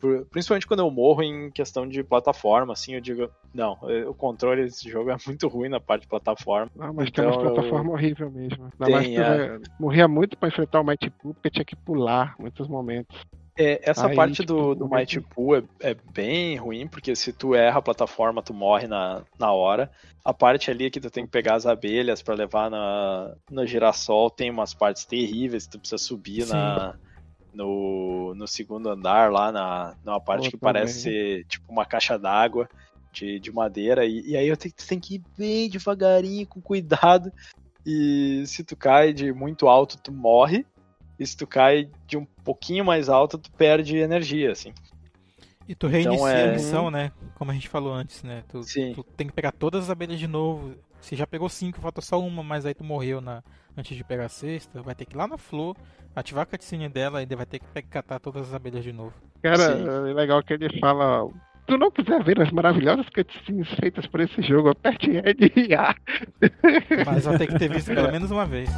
Por- 0.01 0.27
principalmente 0.27 0.67
quando 0.67 0.81
eu 0.81 0.91
morro 0.91 1.23
em 1.23 1.51
questão 1.51 1.89
de 1.89 2.03
plataforma, 2.05 2.73
assim, 2.73 2.95
eu 2.95 3.01
digo, 3.01 3.29
não, 3.53 3.77
eh, 3.89 4.07
o 4.07 4.15
controle 4.15 4.65
desse 4.65 4.89
jogo 4.89 5.11
é 5.11 5.17
muito 5.27 5.49
ruim 5.49 5.69
na 5.69 5.81
parte 5.81 6.03
de 6.03 6.09
plataforma. 6.09 6.71
Não, 6.77 6.93
mas 6.95 7.11
tem 7.11 7.25
umas 7.25 7.37
Então, 7.37 7.47
eu- 7.49 7.55
plataformas 7.55 7.93
horríveis 7.95 8.33
mesmo. 8.33 8.65
Ainda 8.65 8.85
Tem, 8.87 8.93
mais 8.95 9.09
é. 9.19 9.59
morria 9.79 10.09
muito 10.09 10.37
pra 10.37 10.49
enfrentar 10.49 10.81
o 10.81 10.85
Mighty 10.85 11.11
Pool, 11.11 11.35
porque 11.35 11.51
tinha 11.51 11.65
que 11.65 11.77
pular 11.77 12.35
muitos 12.39 12.69
momentos. 12.69 13.17
É, 13.57 13.81
essa 13.89 14.09
Aí, 14.09 14.17
parte 14.17 14.35
tipo, 14.35 14.53
do, 14.53 14.75
do 14.75 14.89
Mighty 14.89 15.21
Pool 15.21 15.57
é, 15.57 15.63
é 15.81 15.95
bem 15.95 16.57
ruim, 16.57 16.89
porque 16.89 17.15
se 17.15 17.33
tu 17.33 17.55
erra 17.55 17.79
a 17.79 17.83
plataforma, 17.83 18.43
tu 18.43 18.53
morre 18.53 18.89
na, 18.89 19.23
na 19.39 19.53
hora. 19.53 19.91
A 20.25 20.35
parte 20.35 20.71
ali 20.71 20.91
que 20.91 21.01
tu 21.01 21.09
tem 21.09 21.25
que 21.25 21.31
pegar 21.31 21.55
as 21.55 21.65
abelhas 21.65 22.21
pra 22.21 22.35
levar 22.35 22.69
na, 22.69 23.35
no 23.49 23.65
girassol 23.65 24.29
tem 24.29 24.51
umas 24.51 24.75
partes 24.75 25.05
terríveis, 25.05 25.69
tu 25.69 25.79
precisa 25.79 25.99
subir 25.99 26.47
na, 26.49 26.97
no, 27.53 28.35
no 28.35 28.47
segundo 28.49 28.91
andar 28.91 29.31
lá, 29.31 29.53
na, 29.53 29.95
numa 30.05 30.21
parte 30.21 30.51
que 30.51 30.59
também. 30.59 30.73
parece 30.73 31.03
ser 31.03 31.45
tipo 31.47 31.71
uma 31.71 31.87
caixa 31.87 32.19
d'água 32.19 32.69
de, 33.13 33.39
de 33.39 33.53
madeira. 33.53 34.05
E, 34.05 34.31
e 34.31 34.37
aí 34.37 34.49
eu 34.49 34.57
tenho, 34.57 34.75
tu 34.75 34.87
tem 34.87 34.99
que 34.99 35.15
ir 35.15 35.23
bem 35.39 35.71
devagarinho, 35.71 36.47
com 36.47 36.61
cuidado. 36.61 37.33
E 37.87 38.43
se 38.47 38.65
tu 38.65 38.77
cai 38.77 39.13
de 39.13 39.33
muito 39.33 39.69
alto, 39.69 39.97
tu 39.99 40.11
morre. 40.11 40.67
E 41.19 41.27
se 41.27 41.37
tu 41.37 41.47
cai 41.47 41.89
de 42.07 42.17
um 42.17 42.25
pouquinho 42.45 42.85
mais 42.85 43.09
alto, 43.09 43.39
tu 43.39 43.51
perde 43.53 43.97
energia, 43.97 44.51
assim. 44.53 44.73
E 45.69 45.75
tu 45.75 45.87
reinicia 45.87 46.15
Então, 46.15 46.29
é- 46.29 46.49
a 46.51 46.53
missão, 46.53 46.91
né? 46.91 47.13
Como 47.37 47.51
a 47.51 47.55
gente 47.55 47.69
falou 47.69 47.93
antes, 47.95 48.23
né? 48.23 48.43
Tu, 48.49 48.63
Sim. 48.65 48.93
tu 48.95 49.03
tem 49.03 49.27
que 49.27 49.33
pegar 49.33 49.53
todas 49.53 49.85
as 49.85 49.91
abelhas 49.91 50.19
de 50.19 50.27
novo. 50.27 50.75
Se 51.01 51.15
já 51.17 51.27
pegou 51.27 51.49
cinco, 51.49 51.81
falta 51.81 52.01
só 52.01 52.21
uma, 52.21 52.43
mas 52.43 52.67
aí 52.67 52.75
tu 52.75 52.83
morreu 52.85 53.21
na, 53.21 53.43
antes 53.77 53.97
de 53.97 54.03
pegar 54.05 54.27
a 54.27 54.29
sexta, 54.29 54.83
vai 54.83 54.95
ter 54.95 55.05
que 55.05 55.15
ir 55.15 55.19
lá 55.19 55.27
na 55.27 55.39
flor, 55.39 55.77
ativar 56.17 56.43
a 56.43 56.47
cutscene 56.47 56.89
dela 56.89 57.23
e 57.23 57.27
vai 57.27 57.47
ter 57.47 57.59
que 57.61 57.83
catar 57.83 58.19
todas 58.19 58.49
as 58.49 58.55
abelhas 58.55 58.83
de 58.83 58.93
novo. 58.93 59.13
Cara, 59.43 59.77
Sim. 59.77 60.11
é 60.11 60.13
legal 60.15 60.43
que 60.43 60.53
ele 60.55 60.79
fala. 60.81 61.29
Tu 61.67 61.79
não 61.79 61.91
quiser 61.91 62.23
ver 62.23 62.41
as 62.43 62.51
maravilhosas 62.51 63.07
cutscenes 63.09 63.69
feitas 63.81 64.07
por 64.07 64.21
esse 64.21 64.43
jogo, 64.43 64.69
aperte 64.71 65.11
Ed 65.11 65.51
e 65.57 65.75
A. 65.75 65.95
Mas 67.07 67.25
vai 67.25 67.39
ter 67.39 67.47
que 67.47 67.59
ter 67.59 67.71
visto 67.71 67.89
pelo 67.95 68.13
menos 68.13 68.31
uma 68.31 68.45
vez. 68.45 68.69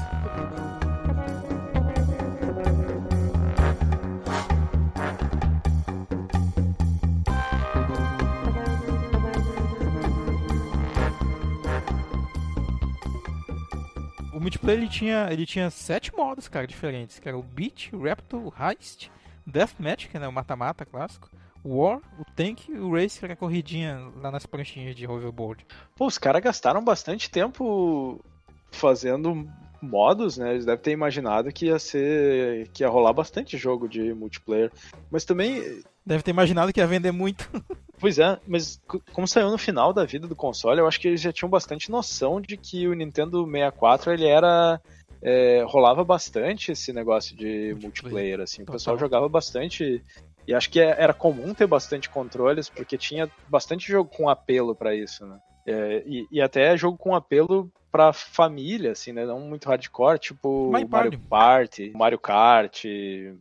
O 14.36 14.40
multiplayer 14.40 14.82
ele 14.82 14.90
tinha, 14.90 15.28
ele 15.32 15.46
tinha 15.46 15.70
sete 15.70 16.14
modos, 16.14 16.46
cara, 16.46 16.66
diferentes, 16.66 17.18
que 17.18 17.26
era 17.26 17.38
o 17.38 17.42
Beat, 17.42 17.90
Raptor, 17.94 18.52
Heist, 18.60 19.10
Deathmatch, 19.46 20.08
que 20.08 20.16
é 20.18 20.20
né, 20.20 20.28
o 20.28 20.32
mata-mata 20.32 20.84
clássico, 20.84 21.30
War, 21.64 22.02
o 22.18 22.24
Tank 22.36 22.68
e 22.68 22.72
o 22.72 22.92
Race, 22.92 23.18
que 23.18 23.24
era 23.24 23.32
a 23.32 23.36
corridinha 23.36 24.12
lá 24.20 24.30
nas 24.30 24.44
pranchinhas 24.44 24.94
de 24.94 25.06
hoverboard. 25.06 25.64
Pô, 25.96 26.06
os 26.06 26.18
caras 26.18 26.42
gastaram 26.42 26.84
bastante 26.84 27.30
tempo 27.30 28.22
fazendo 28.70 29.48
modos, 29.80 30.36
né? 30.36 30.52
Eles 30.52 30.66
devem 30.66 30.82
ter 30.82 30.90
imaginado 30.90 31.50
que 31.50 31.66
ia 31.66 31.78
ser. 31.78 32.68
que 32.74 32.82
ia 32.82 32.90
rolar 32.90 33.14
bastante 33.14 33.56
jogo 33.56 33.88
de 33.88 34.12
multiplayer. 34.12 34.70
Mas 35.10 35.24
também. 35.24 35.82
Deve 36.04 36.22
ter 36.22 36.30
imaginado 36.30 36.74
que 36.74 36.80
ia 36.80 36.86
vender 36.86 37.10
muito. 37.10 37.48
Pois 37.98 38.18
é, 38.18 38.38
mas 38.46 38.78
como 39.12 39.26
saiu 39.26 39.50
no 39.50 39.58
final 39.58 39.92
da 39.92 40.04
vida 40.04 40.26
do 40.28 40.36
console, 40.36 40.80
eu 40.80 40.86
acho 40.86 41.00
que 41.00 41.08
eles 41.08 41.20
já 41.20 41.32
tinham 41.32 41.48
bastante 41.48 41.90
noção 41.90 42.40
de 42.40 42.56
que 42.56 42.86
o 42.86 42.94
Nintendo 42.94 43.44
64 43.46 44.12
ele 44.12 44.26
era. 44.26 44.80
é, 45.22 45.64
rolava 45.66 46.04
bastante 46.04 46.72
esse 46.72 46.92
negócio 46.92 47.34
de 47.34 47.74
Multiplayer. 47.82 48.40
assim. 48.40 48.62
O 48.62 48.66
pessoal 48.66 48.98
jogava 48.98 49.28
bastante. 49.28 50.04
E 50.46 50.54
acho 50.54 50.70
que 50.70 50.78
é- 50.78 50.94
era 51.02 51.12
comum 51.14 51.52
ter 51.54 51.66
bastante 51.66 52.08
controles, 52.10 52.68
porque 52.68 52.96
tinha 52.98 53.28
bastante 53.48 53.88
jogo 53.88 54.08
com 54.14 54.28
apelo 54.28 54.74
pra 54.76 54.94
isso, 54.94 55.26
né? 55.26 55.38
É, 55.66 56.02
e, 56.06 56.28
e 56.30 56.40
até 56.40 56.76
jogo 56.76 56.96
com 56.98 57.14
apelo 57.14 57.72
pra 57.90 58.12
família, 58.12 58.92
assim, 58.92 59.10
né? 59.10 59.24
Não 59.24 59.40
muito 59.40 59.68
hardcore, 59.68 60.18
tipo 60.18 60.70
Mario 60.70 60.88
Mario 60.88 61.18
Party, 61.28 61.92
Mario 61.96 62.18
Kart, 62.18 62.84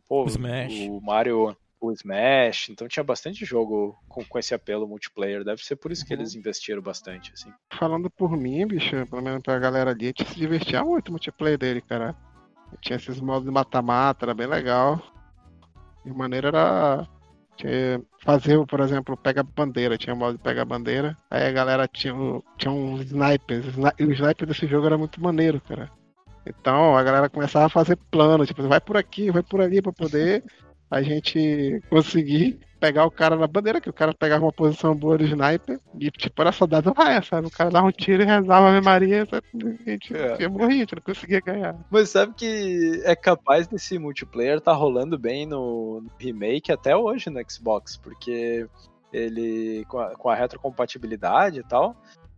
pô, 0.08 0.24
O 0.24 0.28
Smash. 0.28 0.74
o 0.90 1.02
Mario, 1.02 1.56
o 1.88 1.92
Smash. 1.94 2.70
Então 2.70 2.88
tinha 2.88 3.04
bastante 3.04 3.44
jogo 3.46 3.98
com, 4.08 4.24
com 4.26 4.40
esse 4.40 4.54
apelo 4.54 4.88
multiplayer. 4.88 5.44
Deve 5.44 5.64
ser 5.64 5.76
por 5.76 5.92
isso 5.92 6.06
que 6.06 6.14
Uhum. 6.14 6.20
eles 6.22 6.36
investiram 6.36 6.82
bastante, 6.82 7.32
assim. 7.34 7.52
Falando 7.74 8.10
por 8.10 8.36
mim, 8.38 8.66
bicho, 8.68 9.06
pelo 9.08 9.22
menos 9.22 9.42
pra 9.42 9.60
galera 9.60 9.92
ali, 9.92 10.06
a 10.06 10.08
gente 10.08 10.26
se 10.26 10.36
divertia 10.36 10.84
muito 10.84 11.08
no 11.08 11.14
multiplayer 11.14 11.58
dele, 11.58 11.82
cara. 11.82 12.16
Tinha 12.82 12.98
esses 12.98 13.20
modos 13.22 13.46
de 13.46 13.52
mata-mata, 13.52 14.26
era 14.26 14.34
bem 14.34 14.48
legal. 14.48 15.02
E 16.06 16.10
a 16.10 16.14
maneira 16.14 16.50
era 16.50 17.08
fazer, 18.24 18.64
por 18.66 18.80
exemplo, 18.82 19.16
pega 19.16 19.42
bandeira, 19.44 19.98
tinha 19.98 20.16
modo 20.16 20.38
de 20.38 20.44
pegar 20.44 20.66
bandeira. 20.66 21.18
Aí 21.32 21.48
a 21.48 21.52
galera 21.52 21.88
tinha, 21.88 22.14
o- 22.16 22.44
tinha 22.58 22.72
uns 22.72 23.06
snipers. 23.06 23.66
sni- 23.68 23.94
E 24.00 24.04
o 24.06 24.12
sniper 24.12 24.48
desse 24.48 24.68
jogo 24.68 24.86
era 24.88 24.98
muito 24.98 25.22
maneiro, 25.22 25.62
cara. 25.62 25.90
Então 26.46 26.96
a 26.98 27.02
galera 27.02 27.30
começava 27.30 27.66
a 27.66 27.70
fazer 27.70 27.96
plano, 28.12 28.46
tipo, 28.46 28.62
vai 28.68 28.80
por 28.82 28.98
aqui, 28.98 29.32
vai 29.32 29.42
por 29.42 29.62
ali 29.62 29.82
pra 29.82 29.92
poder 29.92 30.44
a 30.90 31.02
gente 31.02 31.82
conseguir 31.90 32.60
pegar 32.80 33.06
o 33.06 33.12
cara 33.12 33.36
na 33.36 33.48
bandeira, 33.48 33.82
que 33.82 33.90
o 33.90 33.94
cara 33.94 34.14
pegava 34.14 34.46
uma 34.46 34.52
posição 34.52 34.96
boa 34.96 35.18
do 35.18 35.24
sniper 35.24 35.80
e 36.00 36.12
tipo, 36.12 36.40
era 36.42 36.52
soldado 36.52 36.94
raia, 36.96 37.22
sabe? 37.24 37.48
O 37.48 37.52
cara 37.52 37.72
dava 37.72 37.88
um 37.88 37.92
tiro 37.92 38.22
e 38.22 38.26
rezava 38.26 38.68
a 38.68 38.70
Ave 38.70 38.86
Maria, 38.86 39.26
sabe? 39.26 39.46
a 39.86 39.90
gente 39.90 40.16
É. 40.16 40.42
ia 40.42 40.50
morrer, 40.50 40.74
a 40.74 40.78
gente 40.78 40.96
não 40.96 41.02
conseguia 41.02 41.42
ganhar. 41.42 41.76
Mas 41.90 42.10
sabe 42.10 42.34
que 42.36 43.02
é 43.04 43.16
capaz 43.16 43.68
desse 43.68 43.98
multiplayer 43.98 44.62
tá 44.62 44.74
rolando 44.74 45.18
bem 45.18 45.46
no, 45.48 46.02
no 46.02 46.12
remake 46.20 46.72
até 46.72 46.96
hoje 46.96 47.30
no 47.30 47.42
Xbox, 47.50 47.98
porque 47.98 48.68
ele 49.12 49.86
com 49.88 49.98
a, 49.98 50.16
com 50.16 50.30
a 50.30 50.36
retrocompatibilidade 50.36 51.60
e 51.62 51.64
tal. 51.64 51.96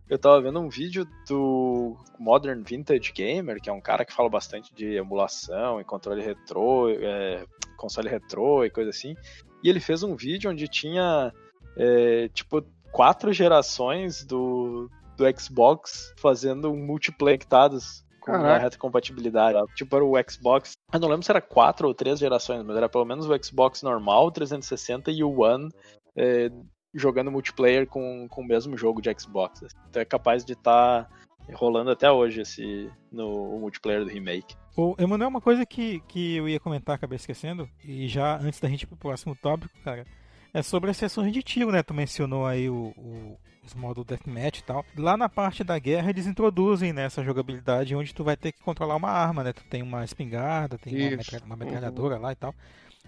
Eu 0.08 0.18
tava 0.18 0.40
vendo 0.40 0.58
um 0.58 0.68
vídeo 0.68 1.06
do 1.28 1.96
Modern 2.18 2.62
Vintage 2.62 3.12
Gamer, 3.12 3.60
que 3.60 3.68
é 3.68 3.72
um 3.72 3.80
cara 3.80 4.04
que 4.04 4.12
fala 4.12 4.28
bastante 4.30 4.74
de 4.74 4.94
emulação 4.94 5.80
e 5.80 5.84
controle 5.84 6.22
retrô, 6.22 6.88
é, 6.88 7.44
console 7.76 8.08
retrô 8.08 8.64
e 8.64 8.70
coisa 8.70 8.90
assim. 8.90 9.14
E 9.62 9.68
ele 9.68 9.80
fez 9.80 10.02
um 10.02 10.16
vídeo 10.16 10.50
onde 10.50 10.66
tinha 10.66 11.32
é, 11.76 12.28
tipo 12.28 12.64
quatro 12.90 13.32
gerações 13.32 14.24
do, 14.24 14.90
do 15.16 15.24
Xbox 15.38 16.14
fazendo 16.16 16.72
um 16.72 16.76
multiplayer 16.76 17.38
conectados 17.38 18.04
com 18.20 18.32
a 18.32 18.58
retrocompatibilidade. 18.58 19.58
Tipo, 19.74 19.96
era 19.96 20.04
o 20.04 20.30
Xbox. 20.30 20.72
Eu 20.92 21.00
não 21.00 21.08
lembro 21.08 21.24
se 21.24 21.30
era 21.30 21.40
quatro 21.40 21.86
ou 21.86 21.94
três 21.94 22.18
gerações, 22.18 22.62
mas 22.62 22.76
era 22.76 22.88
pelo 22.88 23.04
menos 23.04 23.28
o 23.28 23.44
Xbox 23.44 23.82
normal, 23.82 24.26
o 24.26 24.30
360 24.30 25.10
e 25.10 25.22
o 25.22 25.40
One 25.40 25.68
é, 26.16 26.50
jogando 26.94 27.30
multiplayer 27.30 27.86
com, 27.86 28.26
com 28.28 28.40
o 28.42 28.46
mesmo 28.46 28.76
jogo 28.76 29.00
de 29.00 29.10
Xbox. 29.18 29.62
assim. 29.62 29.76
Então 29.88 30.00
é 30.02 30.04
capaz 30.04 30.44
de 30.44 30.52
estar 30.54 31.08
rolando 31.54 31.90
até 31.90 32.10
hoje 32.10 32.42
esse 32.42 32.90
no 33.10 33.56
o 33.56 33.60
multiplayer 33.60 34.04
do 34.04 34.10
remake. 34.10 34.54
O 34.76 34.94
Emanuel, 34.98 35.28
uma 35.28 35.40
coisa 35.40 35.64
que, 35.66 36.00
que 36.08 36.36
eu 36.36 36.48
ia 36.48 36.60
comentar, 36.60 36.94
acabei 36.96 37.16
esquecendo, 37.16 37.68
e 37.84 38.06
já 38.06 38.36
antes 38.38 38.60
da 38.60 38.68
gente 38.68 38.82
ir 38.82 38.86
pro 38.86 38.96
próximo 38.96 39.34
tópico, 39.34 39.74
cara, 39.82 40.06
é 40.54 40.62
sobre 40.62 40.90
as 40.90 40.96
sessões 40.96 41.32
de 41.32 41.42
tiro, 41.42 41.72
né? 41.72 41.82
Tu 41.82 41.92
mencionou 41.92 42.46
aí 42.46 42.68
o, 42.70 42.92
o- 42.96 43.36
os 43.64 43.74
modos 43.74 44.04
Deathmatch 44.06 44.60
e 44.60 44.64
tal. 44.64 44.82
Lá 44.96 45.14
na 45.16 45.28
parte 45.28 45.62
da 45.64 45.78
guerra 45.78 46.08
eles 46.08 46.26
introduzem 46.26 46.92
né, 46.92 47.04
essa 47.04 47.22
jogabilidade 47.22 47.94
onde 47.94 48.14
tu 48.14 48.24
vai 48.24 48.34
ter 48.36 48.52
que 48.52 48.62
controlar 48.62 48.96
uma 48.96 49.10
arma, 49.10 49.42
né? 49.44 49.52
Tu 49.52 49.62
tem 49.64 49.82
uma 49.82 50.04
espingarda, 50.04 50.78
tem 50.78 51.12
uma, 51.14 51.20
Isso. 51.22 51.44
uma 51.44 51.56
metralhadora 51.56 52.16
lá 52.18 52.32
e 52.32 52.36
tal. 52.36 52.54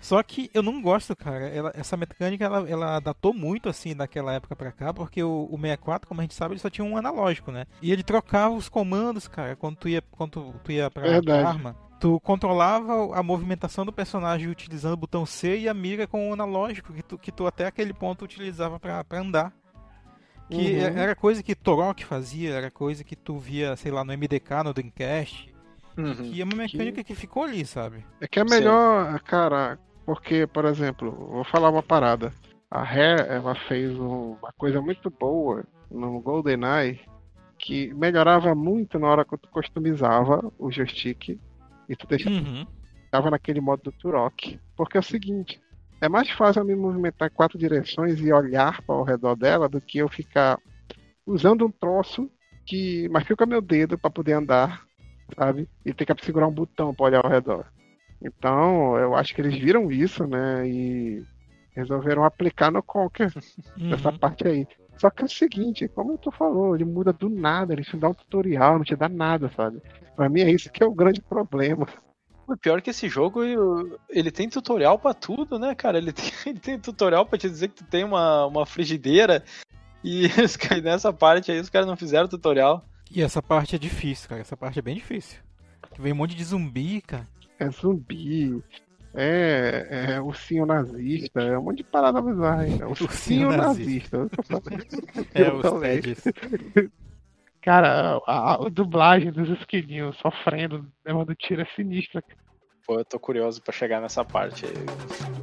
Só 0.01 0.23
que 0.23 0.51
eu 0.55 0.63
não 0.63 0.81
gosto, 0.81 1.15
cara. 1.15 1.47
Ela- 1.49 1.73
essa 1.75 1.97
mecânica 1.97 2.45
ela, 2.45 2.69
ela 2.69 2.99
datou 3.01 3.35
muito 3.35 3.69
assim 3.69 3.95
daquela 3.95 4.33
época 4.33 4.57
pra 4.57 4.73
cá, 4.73 4.95
porque 4.95 5.23
o, 5.23 5.47
o 5.51 5.57
64, 5.61 6.09
como 6.09 6.21
a 6.21 6.25
gente 6.25 6.35
sabe, 6.35 6.55
ele 6.55 6.61
só 6.61 6.71
tinha 6.71 6.85
um 6.85 6.97
analógico, 6.97 7.53
né? 7.53 7.67
E 7.83 7.93
ele 7.93 8.03
trocava 8.03 8.55
os 8.55 8.69
comandos, 8.69 9.29
cara, 9.29 9.55
quando 9.57 9.77
tu 9.77 9.89
ia, 9.89 10.03
quando 10.11 10.31
tu, 10.31 10.55
tu 10.65 10.73
ia 10.73 10.91
pra, 10.91 11.03
Verdade. 11.03 11.27
pra 11.43 11.49
arma. 11.49 11.77
Tu 12.01 12.19
controlava 12.21 13.15
a 13.15 13.23
movimentação 13.23 13.85
do 13.85 13.93
personagem 13.93 14.49
utilizando 14.49 14.95
o 14.95 14.97
botão 14.97 15.27
C 15.27 15.59
e 15.59 15.69
a 15.69 15.75
mira 15.75 16.07
com 16.07 16.31
o 16.31 16.33
analógico, 16.33 16.95
que 16.95 17.03
tu, 17.03 17.19
que 17.19 17.31
tu 17.31 17.47
até 17.47 17.67
aquele 17.67 17.93
ponto 17.93 18.25
utilizava 18.25 18.81
pra, 18.81 19.05
pra 19.05 19.21
andar. 19.21 19.53
Que 20.49 20.79
Uhum. 20.79 20.99
era 20.99 21.15
coisa 21.15 21.43
que 21.43 21.55
Torok 21.55 22.05
fazia, 22.05 22.55
era 22.55 22.71
coisa 22.71 23.05
que 23.05 23.15
tu 23.15 23.39
via, 23.39 23.77
sei 23.77 23.93
lá, 23.93 24.03
no 24.03 24.13
MDK, 24.13 24.65
no 24.65 24.73
Dreamcast. 24.73 25.51
Uhum. 25.97 26.15
que 26.15 26.41
é 26.41 26.45
uma 26.45 26.57
mecânica 26.57 27.05
que 27.05 27.15
ficou 27.15 27.43
ali, 27.43 27.67
sabe? 27.67 28.07
É 28.21 28.27
que 28.27 28.41
é 28.41 28.45
melhor, 28.45 29.21
cara, 29.21 29.79
porque, 30.11 30.45
por 30.45 30.65
exemplo, 30.65 31.13
vou 31.13 31.45
falar 31.45 31.71
uma 31.71 31.85
parada. 31.85 32.33
A 32.69 32.83
Rare, 32.83 33.29
ela 33.29 33.55
fez 33.69 33.97
um- 33.97 34.33
uma 34.33 34.53
coisa 34.59 34.83
muito 34.83 35.09
boa 35.09 35.63
no 35.89 36.21
GoldenEye 36.21 36.99
que 37.57 37.95
melhorava 37.95 38.53
muito 38.53 38.99
na 38.99 39.07
hora 39.07 39.25
que 39.25 39.39
tu 39.39 39.49
customizava 39.49 40.53
o 40.59 40.69
joystick 40.69 41.39
e 41.89 41.95
tu 41.95 42.09
deixava 42.09 42.35
Uhum. 42.35 43.31
naquele 43.31 43.61
modo 43.61 43.85
do 43.85 43.93
Turok. 43.93 44.59
Porque 44.77 44.97
é 44.97 45.01
o 45.01 45.05
seguinte, 45.05 45.61
é 46.01 46.09
mais 46.09 46.29
fácil 46.31 46.63
eu 46.63 46.67
me 46.67 46.75
movimentar 46.75 47.29
em 47.29 47.33
quatro 47.33 47.57
direções 47.57 48.19
e 48.19 48.33
olhar 48.33 48.83
para 48.83 48.97
ao 48.97 49.05
redor 49.05 49.37
dela 49.37 49.69
do 49.69 49.81
que 49.81 49.99
eu 49.99 50.09
ficar 50.09 50.59
usando 51.25 51.65
um 51.65 51.71
troço 51.71 52.29
que 52.67 53.09
machuca 53.11 53.47
meu 53.47 53.63
dedo 53.63 53.97
para 53.97 54.11
poder 54.11 54.33
andar, 54.33 54.83
sabe? 55.39 55.69
E 55.87 55.95
ter 55.95 56.05
que 56.05 56.25
segurar 56.25 56.49
um 56.49 56.53
botão 56.53 56.93
para 56.93 57.07
olhar 57.07 57.25
ao 57.25 57.31
redor. 57.31 57.65
Então, 58.23 58.97
eu 58.99 59.15
acho 59.15 59.35
que 59.35 59.41
eles 59.41 59.55
viram 59.59 59.91
isso, 59.91 60.27
né? 60.27 60.69
E 60.69 61.23
resolveram 61.75 62.25
aplicar 62.25 62.71
no 62.71 62.83
Conker 62.83 63.33
Uhum. 63.79 63.93
essa 63.93 64.13
parte 64.13 64.47
aí. 64.47 64.67
Só 64.99 65.09
que 65.09 65.23
é 65.23 65.25
o 65.25 65.29
seguinte, 65.29 65.89
como 65.89 66.19
tu 66.19 66.31
falou, 66.31 66.75
ele 66.75 66.85
muda 66.85 67.13
do 67.13 67.31
nada, 67.31 67.73
ele 67.73 67.83
te 67.85 67.97
dá 67.97 68.11
um 68.11 68.15
tutorial, 68.15 68.77
não 68.77 68.85
te 68.85 68.95
dá 68.95 69.09
nada, 69.09 69.51
sabe? 69.57 69.81
Pra 70.15 70.29
mim 70.29 70.43
é 70.43 70.51
isso 70.51 70.71
que 70.71 70.83
é 70.83 70.87
o 70.87 70.93
grande 70.93 71.23
problema. 71.23 71.87
O 72.47 72.57
pior 72.57 72.83
que 72.83 72.91
esse 72.91 73.09
jogo, 73.09 73.41
ele 74.11 74.31
tem 74.31 74.49
tutorial 74.49 74.99
pra 74.99 75.15
tudo, 75.15 75.59
né, 75.59 75.75
cara? 75.75 75.97
Ele 75.97 76.13
tem, 76.13 76.25
ele 76.45 76.59
tem 76.59 76.79
tutorial 76.79 77.25
pra 77.25 77.39
te 77.39 77.49
dizer 77.49 77.69
que 77.69 77.77
tu 77.77 77.85
tem 77.85 78.05
uma, 78.05 78.47
uma 78.47 78.67
frigideira. 78.67 79.43
E 80.03 80.29
nessa 80.83 81.13
parte 81.13 81.53
aí 81.53 81.61
os 81.61 81.69
caras 81.69 81.87
não 81.87 81.95
fizeram 81.95 82.27
tutorial. 82.27 82.83
E 83.11 83.21
essa 83.21 83.43
parte 83.43 83.77
é 83.77 83.79
difícil, 83.79 84.31
cara. 84.31 84.41
Essa 84.41 84.57
parte 84.57 84.79
é 84.79 84.83
bem 84.83 84.95
difícil. 84.95 85.39
Vem 85.99 86.15
um 86.15 86.17
monte 86.17 86.35
de 86.35 86.43
zumbi, 86.43 87.03
cara. 87.03 87.29
É 87.61 87.71
zumbi, 87.71 88.63
é, 89.15 90.15
é 90.15 90.21
ursinho 90.21 90.65
nazista, 90.65 91.41
é 91.41 91.59
um 91.59 91.63
monte 91.63 91.79
de 91.79 91.85
parada 91.85 92.23
bizarra. 92.23 92.67
É 92.67 92.87
ursinho 92.87 93.09
Ursinho 93.09 93.57
nazista. 93.57 94.31
É, 95.35 95.53
os 95.53 95.63
Colégio. 95.63 96.17
TEDs. 96.17 96.91
Cara, 97.61 98.19
a, 98.27 98.55
a 98.55 98.69
dublagem 98.71 99.31
dos 99.31 99.49
esquilinhos 99.61 100.17
sofrendo, 100.19 100.91
levando 101.05 101.35
tiro 101.35 101.61
é 101.61 101.67
sinistra. 101.77 102.25
Pô, 102.87 102.99
eu 102.99 103.05
tô 103.05 103.19
curioso 103.19 103.63
pra 103.63 103.73
chegar 103.73 104.01
nessa 104.01 104.25
parte 104.25 104.65
aí. 104.65 105.40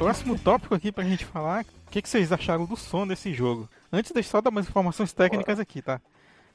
Próximo 0.00 0.38
tópico 0.38 0.74
aqui 0.74 0.90
pra 0.90 1.04
gente 1.04 1.26
falar, 1.26 1.62
o 1.86 1.90
que, 1.90 2.00
que 2.00 2.08
vocês 2.08 2.32
acharam 2.32 2.64
do 2.64 2.74
som 2.74 3.06
desse 3.06 3.34
jogo? 3.34 3.68
Antes 3.92 4.12
deixa 4.12 4.28
eu 4.28 4.30
só 4.30 4.40
dar 4.40 4.48
umas 4.48 4.66
informações 4.66 5.12
técnicas 5.12 5.60
aqui, 5.60 5.82
tá? 5.82 6.00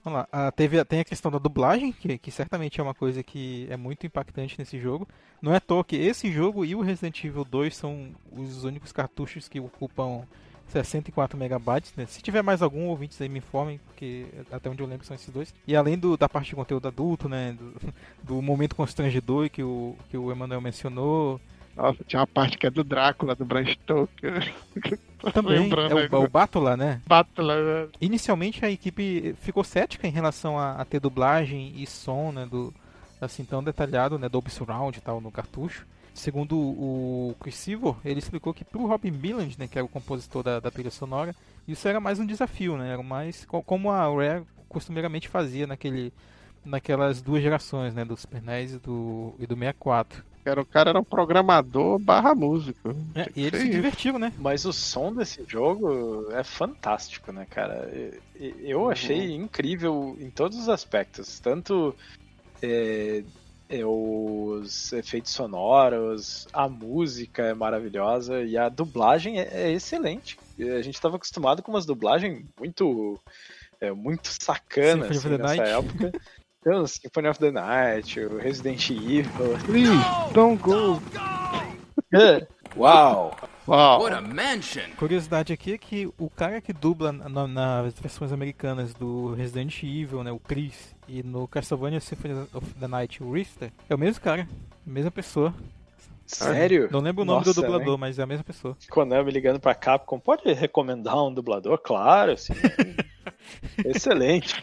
Vamos 0.04 0.22
lá, 0.22 0.28
ah, 0.32 0.52
teve, 0.52 0.84
tem 0.84 1.02
a 1.02 1.06
questão 1.06 1.30
da 1.30 1.38
dublagem, 1.38 1.92
que, 1.92 2.18
que 2.18 2.32
certamente 2.32 2.82
é 2.82 2.84
uma 2.84 2.96
coisa 2.96 3.22
que 3.22 3.68
é 3.70 3.78
muito 3.78 4.04
impactante 4.08 4.58
nesse 4.58 4.80
jogo. 4.80 5.08
Não 5.40 5.54
é 5.54 5.58
à 5.58 5.60
toa 5.60 5.84
que 5.84 5.96
esse 5.96 6.32
jogo 6.32 6.66
e 6.66 6.74
o 6.74 6.82
Resident 6.82 7.24
Evil 7.24 7.46
2 7.46 7.78
são 7.78 8.16
os 8.32 8.64
únicos 8.64 8.92
cartuchos 8.92 9.48
que 9.48 9.60
ocupam 9.60 10.24
64 10.70 11.38
megabytes, 11.38 11.94
né? 11.96 12.08
Se 12.08 12.24
tiver 12.24 12.42
mais 12.42 12.64
algum, 12.64 12.88
ouvintes 12.88 13.22
aí 13.22 13.30
me 13.30 13.38
informem, 13.38 13.80
porque 13.86 14.26
até 14.52 14.72
onde 14.72 14.82
eu 14.82 14.88
lembro 14.88 15.06
são 15.06 15.14
esses 15.14 15.30
dois. 15.30 15.54
E 15.68 15.76
além 15.76 16.00
do, 16.00 16.18
da 16.18 16.28
parte 16.28 16.50
de 16.50 16.56
conteúdo 16.56 16.88
adulto, 16.88 17.30
né? 17.30 17.56
Do, 17.56 17.94
do 18.38 18.42
momento 18.42 18.76
constrangedor 18.76 19.52
que 19.52 19.62
o, 19.62 19.96
que 20.10 20.18
o 20.18 20.32
Emanuel 20.32 20.62
mencionou, 20.62 21.40
Nossa, 21.76 22.04
tinha 22.06 22.20
uma 22.22 22.28
parte 22.28 22.58
que 22.58 22.66
é 22.66 22.70
do 22.70 22.84
Drácula, 22.84 23.36
do 23.36 23.44
Bram 23.46 23.66
Stoker. 23.66 24.54
Também 25.34 25.70
é 25.72 25.94
o, 25.94 25.98
agora. 25.98 26.20
o 26.26 26.30
Bátula, 26.30 26.78
né? 26.78 27.02
Bátula, 27.06 27.84
né? 27.84 27.90
Inicialmente 28.00 28.64
a 28.64 28.72
equipe 28.72 29.36
ficou 29.42 29.64
cética 29.64 30.08
em 30.08 30.12
relação 30.12 30.58
a, 30.58 30.74
a 30.74 30.86
ter 30.86 31.00
dublagem 31.00 31.74
e 31.76 31.86
som, 31.86 32.32
né, 32.32 32.46
do 32.46 32.74
assim 33.20 33.44
tão 33.44 33.64
detalhado, 33.64 34.20
né, 34.20 34.30
Dolby 34.30 34.52
Surround 34.52 34.98
e 34.98 35.02
tal 35.02 35.20
no 35.20 35.32
cartucho. 35.32 35.86
Segundo 36.14 36.58
o 36.58 37.36
Chris 37.42 37.56
Silver, 37.56 37.96
ele 38.06 38.20
explicou 38.20 38.54
que 38.54 38.64
pro 38.64 38.86
Robin 38.86 39.12
Billand, 39.12 39.56
né, 39.60 39.68
que 39.68 39.78
era 39.78 39.86
o 39.86 39.90
compositor 39.90 40.44
da, 40.44 40.60
da 40.62 40.72
trilha 40.72 40.92
sonora, 40.92 41.36
isso 41.68 41.88
era 41.88 42.00
mais 42.00 42.20
um 42.20 42.26
desafio, 42.26 42.78
né? 42.78 42.94
Era 42.94 43.04
mais 43.04 43.44
co- 43.46 43.64
como 43.64 43.90
a 43.92 44.04
Rare 44.08 44.44
costumeiramente 44.70 45.28
fazia 45.28 45.68
naquele 45.68 46.14
naquelas 46.64 47.22
duas 47.22 47.44
gerações, 47.44 47.94
né, 47.94 48.04
do 48.06 48.16
Super 48.18 48.42
NES 48.42 48.74
e 48.74 48.78
do 48.80 49.36
e 49.40 49.46
do 49.46 49.56
64. 49.56 50.24
Era, 50.46 50.62
o 50.62 50.66
cara 50.66 50.92
era 50.92 51.00
um 51.00 51.04
programador 51.04 51.98
barra 51.98 52.36
músico. 52.36 52.96
É, 53.16 53.28
e 53.36 53.50
ser 53.50 53.58
se 53.58 53.64
isso. 53.64 53.72
divertiram, 53.72 54.20
né? 54.20 54.32
Mas 54.38 54.64
o 54.64 54.72
som 54.72 55.12
desse 55.12 55.44
jogo 55.48 56.32
é 56.32 56.44
fantástico, 56.44 57.32
né, 57.32 57.48
cara? 57.50 57.92
Eu 58.60 58.92
achei 58.92 59.34
incrível 59.34 60.16
em 60.20 60.30
todos 60.30 60.58
os 60.60 60.70
aspectos. 60.70 61.40
Tanto 61.40 61.96
é, 62.62 63.24
é, 63.68 63.84
os 63.84 64.94
efeitos 64.94 65.32
sonoros, 65.32 66.48
a 66.54 66.70
música 66.70 67.44
é 67.44 67.54
maravilhosa 67.54 68.44
e 68.44 68.56
a 68.58 68.70
dublagem 68.70 69.40
é, 69.40 69.50
é 69.52 69.72
excelente. 69.72 70.38
A 70.60 70.82
gente 70.82 70.96
estava 70.96 71.16
acostumado 71.16 71.64
com 71.64 71.72
umas 71.72 71.86
dublagens 71.86 72.46
muito, 72.60 73.20
é, 73.82 73.92
muito 73.92 74.28
sacanas 74.28 75.18
Symphony 75.18 75.36
assim, 75.36 75.44
nessa 75.44 75.56
Night. 75.56 75.88
época. 75.88 76.22
Então, 76.68 76.88
Symphony 76.88 77.28
of 77.28 77.40
the 77.40 77.52
Night, 77.52 78.20
o 78.20 78.38
Resident 78.40 78.90
Evil. 78.90 79.56
Please, 79.66 80.34
don't 80.34 80.60
go. 80.64 81.00
Uau! 82.76 83.38
Uau. 83.68 84.02
Curiosidade 84.98 85.54
aqui 85.54 85.74
é 85.74 85.78
que 85.78 86.10
o 86.18 86.28
cara 86.28 86.60
que 86.60 86.74
dubla 86.74 87.12
na- 87.12 87.48
nas 87.48 87.94
versões 88.00 88.32
americanas 88.32 88.96
do 88.96 89.36
Resident 89.36 89.84
Evil, 89.84 90.24
né, 90.24 90.32
o 90.32 90.40
Chris, 90.40 90.96
e 91.08 91.22
no 91.22 91.48
Castlevania 91.48 92.00
Symphony 92.00 92.48
of 92.52 92.74
the 92.80 92.88
Night, 92.88 93.22
o 93.24 93.32
Richter, 93.32 93.72
é 93.88 93.94
o 93.94 93.98
mesmo 94.00 94.20
cara, 94.24 94.48
a 94.88 94.90
mesma 94.90 95.12
pessoa. 95.12 95.54
Sério? 96.26 96.90
Não 96.92 97.00
lembro 97.00 97.22
o 97.22 97.26
nome 97.26 97.46
Nossa, 97.46 97.54
do 97.54 97.62
dublador, 97.62 97.94
né? 97.94 97.98
mas 98.00 98.18
é 98.18 98.24
a 98.24 98.26
mesma 98.26 98.44
pessoa. 98.44 98.76
Konami 98.90 99.30
ligando 99.30 99.60
pra 99.60 99.76
Capcom, 99.76 100.20
pode 100.20 100.52
recomendar 100.52 101.24
um 101.24 101.32
dublador? 101.32 101.78
Claro, 101.78 102.32
assim. 102.32 102.54
Excelente. 103.86 104.56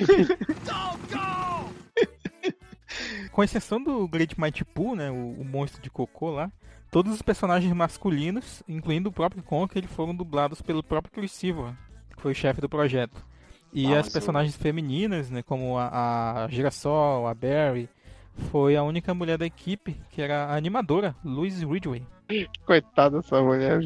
Com 3.32 3.42
exceção 3.42 3.82
do 3.82 4.06
Great 4.06 4.38
Mighty 4.38 4.64
Pooh, 4.64 4.94
né, 4.94 5.10
o, 5.10 5.40
o 5.40 5.44
monstro 5.44 5.80
de 5.80 5.90
cocô 5.90 6.30
lá, 6.30 6.50
todos 6.90 7.12
os 7.14 7.22
personagens 7.22 7.72
masculinos, 7.72 8.62
incluindo 8.68 9.08
o 9.08 9.12
próprio 9.12 9.42
Conker, 9.42 9.86
foram 9.88 10.14
dublados 10.14 10.60
pelo 10.60 10.82
próprio 10.82 11.12
Chris 11.12 11.32
Silver, 11.32 11.72
que 12.14 12.20
foi 12.20 12.32
o 12.32 12.34
chefe 12.34 12.60
do 12.60 12.68
projeto. 12.68 13.24
E 13.72 13.94
Ah, 13.94 14.00
as 14.00 14.08
personagens 14.10 14.54
femininas, 14.56 15.30
né, 15.30 15.42
como 15.42 15.78
a, 15.78 16.44
a 16.44 16.48
Girassol, 16.48 17.26
a 17.26 17.34
Barry, 17.34 17.88
foi 18.50 18.76
a 18.76 18.82
única 18.82 19.14
mulher 19.14 19.38
da 19.38 19.46
equipe 19.46 19.96
que 20.10 20.20
era 20.20 20.44
a 20.46 20.56
animadora, 20.56 21.16
Louise 21.24 21.64
Ridgway. 21.64 22.06
Coitada 22.66 23.20
dessa 23.20 23.40
mulher. 23.42 23.80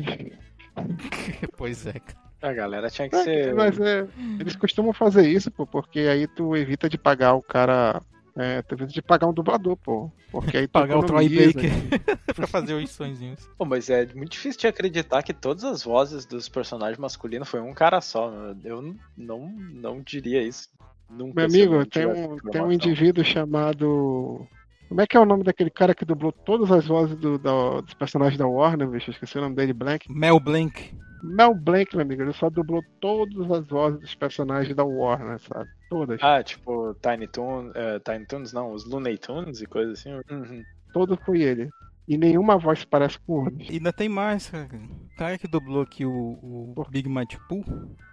pois 1.56 1.86
é, 1.86 1.92
cara. 2.00 2.25
A 2.48 2.52
galera 2.52 2.88
tinha 2.90 3.08
que 3.08 3.16
É, 3.16 3.24
ser. 3.24 3.54
Mas 3.54 3.78
é, 3.80 4.06
eles 4.38 4.54
costumam 4.56 4.92
fazer 4.92 5.28
isso, 5.28 5.50
pô, 5.50 5.66
porque 5.66 6.00
aí 6.00 6.26
tu 6.26 6.56
evita 6.56 6.88
de 6.88 6.96
pagar 6.98 7.34
o 7.34 7.42
cara. 7.42 8.00
É, 8.38 8.60
tu 8.62 8.74
evita 8.74 8.92
de 8.92 9.00
pagar 9.02 9.26
um 9.26 9.32
dublador, 9.32 9.76
pô. 9.76 10.10
Porque 10.30 10.58
aí 10.58 10.66
tu 10.68 10.72
Pagar 10.72 10.98
o 10.98 11.02
Troy. 11.02 11.28
Baker 11.28 11.70
pra 12.36 12.46
fazer 12.46 12.74
os 12.74 12.90
sonzinhos. 12.90 13.48
Pô, 13.56 13.64
mas 13.64 13.88
é 13.88 14.04
muito 14.14 14.32
difícil 14.32 14.60
de 14.60 14.66
acreditar 14.66 15.22
que 15.22 15.32
todas 15.32 15.64
as 15.64 15.82
vozes 15.82 16.26
dos 16.26 16.48
personagens 16.48 16.98
masculinos 16.98 17.48
foi 17.48 17.60
um 17.60 17.72
cara 17.72 18.00
só. 18.02 18.30
Eu 18.62 18.94
não, 19.16 19.48
não 19.72 20.00
diria 20.02 20.42
isso. 20.42 20.68
Nunca. 21.08 21.34
Meu 21.36 21.46
amigo, 21.46 21.86
tem 21.86 22.06
um, 22.06 22.36
tem 22.36 22.60
um 22.60 22.72
indivíduo 22.72 23.24
chamado. 23.24 24.46
Como 24.88 25.00
é 25.00 25.06
que 25.06 25.16
é 25.16 25.20
o 25.20 25.24
nome 25.24 25.42
daquele 25.42 25.70
cara 25.70 25.94
que 25.94 26.04
dublou 26.04 26.30
todas 26.30 26.70
as 26.70 26.86
vozes 26.86 27.16
do- 27.16 27.38
da- 27.38 27.80
dos 27.80 27.94
personagens 27.94 28.38
da 28.38 28.46
Warner, 28.46 28.88
bicho? 28.88 29.10
Eu 29.10 29.12
Esqueci 29.14 29.38
o 29.38 29.40
nome 29.40 29.56
dele, 29.56 29.72
Blank. 29.72 30.12
Mel 30.12 30.38
Blanc. 30.38 30.94
Mel 31.26 31.54
Blanc, 31.54 31.94
meu 31.94 32.04
amigo, 32.04 32.22
ele 32.22 32.32
só 32.32 32.48
dublou 32.48 32.84
todas 33.00 33.50
as 33.50 33.66
vozes 33.66 34.00
dos 34.00 34.14
personagens 34.14 34.74
da 34.74 34.84
Warner, 34.84 35.38
sabe? 35.40 35.68
Todas. 35.88 36.22
Ah, 36.22 36.42
tipo, 36.42 36.94
Tiny 37.02 37.28
Toons. 37.28 37.72
eh, 37.74 37.98
Tiny 38.00 38.26
Toons, 38.26 38.52
não, 38.52 38.72
os 38.72 38.84
Looney 38.84 39.18
Tunes 39.18 39.60
e 39.60 39.66
coisa 39.66 39.92
assim. 39.92 40.12
Uhum. 40.30 40.62
Todo 40.92 41.18
foi 41.24 41.42
ele. 41.42 41.68
E 42.08 42.16
nenhuma 42.16 42.56
voz 42.56 42.84
parece 42.84 43.18
com. 43.18 43.48
E 43.58 43.74
ainda 43.74 43.92
tem 43.92 44.08
mais, 44.08 44.48
cara. 44.48 44.68
O 44.72 45.16
cara 45.16 45.36
que 45.36 45.48
dublou 45.48 45.82
aqui 45.82 46.04
o, 46.04 46.12
o 46.12 46.84
Big 46.88 47.08
Pooh, 47.48 47.64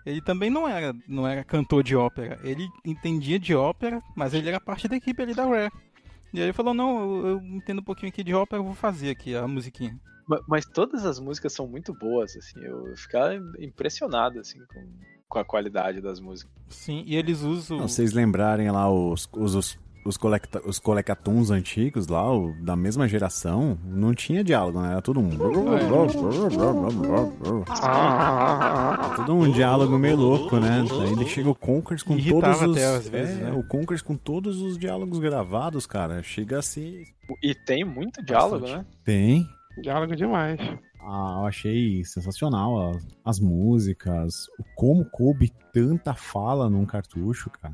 ele 0.04 0.20
também 0.22 0.50
não 0.50 0.68
era, 0.68 0.96
não 1.08 1.28
era 1.28 1.44
cantor 1.44 1.84
de 1.84 1.96
ópera. 1.96 2.40
Ele 2.44 2.68
entendia 2.84 3.38
de 3.38 3.54
ópera, 3.54 4.02
mas 4.16 4.34
ele 4.34 4.50
era 4.50 4.60
parte 4.60 4.88
da 4.88 4.96
equipe 4.96 5.22
ali 5.22 5.36
da 5.36 5.46
Rare. 5.46 5.72
E 6.34 6.40
aí 6.40 6.46
ele 6.46 6.54
falou, 6.54 6.74
não, 6.74 7.00
eu, 7.00 7.28
eu 7.28 7.42
entendo 7.44 7.80
um 7.80 7.84
pouquinho 7.84 8.12
aqui 8.12 8.24
de 8.24 8.34
ópera, 8.34 8.60
eu 8.60 8.66
vou 8.66 8.74
fazer 8.74 9.12
aqui 9.12 9.36
a 9.36 9.48
musiquinha. 9.48 9.96
Ma- 10.28 10.42
Mas 10.48 10.66
todas 10.66 11.06
as 11.06 11.20
músicas 11.20 11.54
são 11.54 11.68
muito 11.68 11.94
boas, 11.94 12.36
assim. 12.36 12.60
Eu 12.64 12.96
ficava 12.96 13.34
impressionado, 13.60 14.40
assim, 14.40 14.60
com, 14.74 14.86
com 15.28 15.40
a 15.40 15.46
qualidade 15.46 16.00
das 16.02 16.20
músicas. 16.20 16.52
Sim, 16.70 17.04
e 17.06 17.16
eles 17.16 17.42
usam... 17.42 17.78
Não, 17.78 17.88
vocês 17.88 18.14
lembrarem 18.14 18.70
lá 18.72 18.90
os, 18.92 19.28
os, 19.34 19.56
os 19.56 19.84
os, 20.06 20.18
colecta, 20.18 20.62
os 20.68 20.80
colecatons 20.80 21.50
antigos 21.50 22.08
lá, 22.08 22.30
o- 22.30 22.54
da 22.62 22.76
mesma 22.76 23.08
geração, 23.08 23.80
não 23.86 24.14
tinha 24.14 24.44
diálogo, 24.44 24.82
né? 24.82 24.92
Era 24.92 25.02
tudo 25.02 25.22
um. 25.22 25.30
Tudo 29.16 29.34
um 29.36 29.52
diálogo 29.52 29.98
meio 29.98 30.18
louco, 30.18 30.58
né? 30.60 30.84
Aí 31.20 31.26
chega 31.28 31.50
o 31.50 31.56
Conkers 31.56 32.04
com 32.04 32.16
Irritava 32.18 32.60
todos 32.60 32.72
os. 32.72 32.78
até 32.78 32.86
às 32.98 33.08
vezes, 33.08 33.40
é, 33.40 33.44
né? 33.46 33.54
O 33.54 33.64
Conkers 33.64 34.02
com 34.02 34.16
todos 34.18 34.62
os 34.62 34.78
diálogos 34.78 35.20
gravados, 35.20 35.86
cara. 35.86 36.22
Chega 36.24 36.60
a 36.60 36.62
ser. 36.62 37.04
E 37.42 37.56
tem 37.56 37.86
muito 37.86 38.22
diálogo, 38.24 38.62
Bastante. 38.62 38.80
né? 38.80 38.86
Tem. 39.06 39.48
Diálogo 39.82 40.16
demais. 40.16 40.60
Ah, 41.02 41.38
eu 41.42 41.46
achei 41.48 42.04
sensacional 42.06 42.92
as, 42.92 43.08
as 43.26 43.40
músicas, 43.40 44.48
o 44.60 44.64
como 44.76 45.04
coube 45.06 45.52
tanta 45.74 46.14
fala 46.14 46.70
num 46.70 46.86
cartucho, 46.86 47.50
cara. 47.50 47.74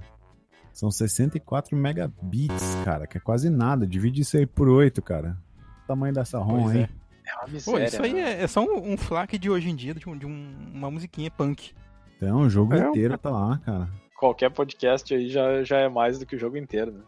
São 0.74 0.90
64 0.90 1.76
megabits, 1.76 2.76
cara, 2.86 3.06
que 3.06 3.18
é 3.18 3.22
quase 3.22 3.50
nada. 3.50 3.86
Divide 3.86 4.22
isso 4.22 4.38
aí 4.38 4.46
por 4.46 4.70
8, 4.70 5.02
cara. 5.02 5.38
O 5.84 5.88
tamanho 5.88 6.14
dessa 6.14 6.40
ROM 6.40 6.64
Pois 6.64 6.76
aí. 6.76 6.82
é. 6.84 6.90
É 7.30 7.34
uma 7.36 7.44
Pô, 7.46 7.52
miséria. 7.52 7.86
isso 7.86 8.02
aí 8.02 8.14
né? 8.14 8.22
é, 8.22 8.44
é 8.44 8.48
só 8.48 8.62
um, 8.64 8.94
um 8.94 8.98
flaque 8.98 9.38
de 9.38 9.50
hoje 9.52 9.70
em 9.70 9.76
dia, 9.76 9.94
de, 9.94 10.10
um- 10.10 10.18
de 10.18 10.26
um- 10.26 10.56
uma 10.74 10.90
musiquinha 10.90 11.30
punk. 11.30 11.74
Então, 12.18 12.42
o 12.42 12.50
jogo 12.50 12.74
É 12.74 12.88
um- 12.88 12.90
inteiro 12.90 13.18
tá 13.20 13.30
lá, 13.30 13.58
cara. 13.60 13.88
Qualquer 14.18 14.50
podcast 14.50 15.14
aí 15.14 15.30
já, 15.30 15.64
já 15.64 15.78
é 15.78 15.88
mais 15.90 16.18
do 16.18 16.26
que 16.26 16.36
o 16.36 16.40
jogo 16.40 16.58
inteiro, 16.58 16.92
né? 16.92 17.02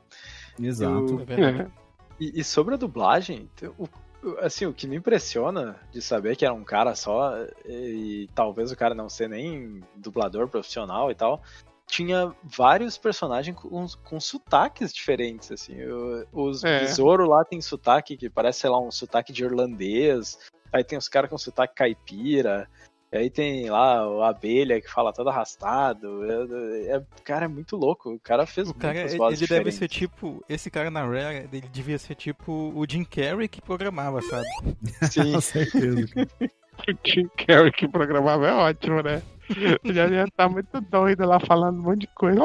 Exato. 0.60 1.22
É. 1.28 1.68
E, 2.20 2.40
e 2.40 2.44
sobre 2.44 2.76
a 2.76 2.78
dublagem, 2.78 3.50
o- 3.80 3.88
assim, 4.40 4.66
o 4.66 4.74
que 4.74 4.88
me 4.88 4.96
impressiona 4.96 5.80
de 5.92 6.02
saber 6.02 6.36
que 6.36 6.46
era 6.46 6.54
um 6.54 6.64
cara 6.64 6.96
só, 6.96 7.34
e, 7.66 8.30
talvez 8.36 8.72
o 8.72 8.78
cara 8.78 8.94
não 8.94 9.10
ser 9.10 9.30
nem 9.30 9.82
dublador 9.96 10.48
profissional 10.48 11.10
e 11.12 11.16
tal, 11.16 11.42
tinha 11.88 12.34
vários 12.44 12.98
personagens 12.98 13.56
com, 13.58 13.86
com 14.04 14.20
sotaques 14.20 14.94
diferentes, 14.94 15.52
assim. 15.52 15.76
Os 16.32 16.64
É. 16.64 16.80
Besouro 16.80 17.28
lá 17.28 17.44
tem 17.44 17.60
sotaque 17.62 18.16
que 18.16 18.30
parece, 18.30 18.62
sei 18.62 18.70
lá, 18.70 18.80
um 18.80 18.92
sotaque 18.92 19.34
de 19.34 19.44
irlandês. 19.44 20.40
Aí 20.72 20.84
tem 20.86 20.98
os 20.98 21.10
caras 21.10 21.30
com 21.30 21.38
sotaque 21.38 21.76
caipira. 21.76 22.70
Aí 23.14 23.30
tem 23.30 23.70
lá 23.70 24.00
a 24.26 24.30
abelha 24.30 24.80
que 24.80 24.90
fala 24.90 25.12
todo 25.12 25.30
arrastado. 25.30 26.24
É, 26.24 26.96
é- 26.96 27.04
cara, 27.26 27.46
é 27.46 27.48
muito 27.48 27.76
louco. 27.76 28.14
O 28.14 28.20
cara 28.20 28.46
fez 28.46 28.70
O 28.70 28.74
cara, 28.74 28.94
muitas 28.94 29.12
ele, 29.12 29.18
vozes 29.20 29.42
ele 29.42 29.48
deve 29.50 29.70
diferentes. 29.70 29.80
ser 29.80 29.88
tipo. 29.90 30.44
Esse 30.48 30.72
cara 30.72 30.90
na 30.90 31.04
Rare, 31.06 31.50
ele 31.52 31.68
devia 31.74 31.98
ser 31.98 32.16
tipo 32.16 32.72
o 32.74 32.86
Jim 32.90 33.04
Carrey 33.04 33.50
que 33.50 33.62
programava, 33.62 34.22
sabe? 34.22 34.48
Sim. 35.10 35.34
Com 35.34 35.42
certeza. 35.42 36.08
O 36.88 36.94
Tim 37.04 37.30
Carrey 37.46 37.72
que 37.72 37.88
programava 37.88 38.48
é 38.48 38.54
ótimo, 38.54 39.04
né? 39.04 39.22
Ele 39.84 39.94
já, 39.94 40.26
tá 40.36 40.50
muito 40.50 40.82
doido 40.82 41.26
lá 41.26 41.40
falando 41.40 41.78
um 41.78 41.84
monte 41.84 42.02
de 42.02 42.08
coisa. 42.08 42.42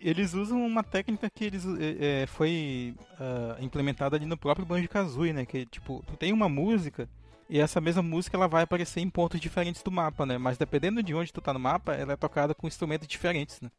Eles 0.00 0.32
usam 0.32 0.64
uma 0.64 0.82
técnica 0.82 1.28
que 1.28 1.44
eles 1.44 1.66
é, 1.78 2.22
é, 2.22 2.26
foi 2.26 2.94
ah, 3.20 3.56
implementada 3.60 4.16
ali 4.16 4.24
no 4.24 4.38
próprio 4.38 4.64
Banjo-Kazooie, 4.64 5.32
né? 5.34 5.44
Que 5.44 5.66
tipo, 5.66 6.02
tu 6.06 6.16
tem 6.16 6.32
uma 6.32 6.48
música 6.48 7.08
e 7.48 7.58
essa 7.60 7.80
mesma 7.80 8.02
música 8.02 8.36
ela 8.36 8.48
vai 8.48 8.62
aparecer 8.64 9.00
em 9.00 9.08
pontos 9.10 9.40
diferentes 9.40 9.82
do 9.82 9.90
mapa, 9.90 10.24
né? 10.26 10.36
Mas 10.38 10.58
dependendo 10.58 11.02
de 11.02 11.14
onde 11.14 11.32
tu 11.32 11.40
tá 11.40 11.52
no 11.52 11.58
mapa, 11.58 11.94
ela 11.94 12.12
é 12.12 12.16
tocada 12.16 12.54
com 12.54 12.66
instrumentos 12.66 13.06
diferentes, 13.08 13.60
né? 13.60 13.70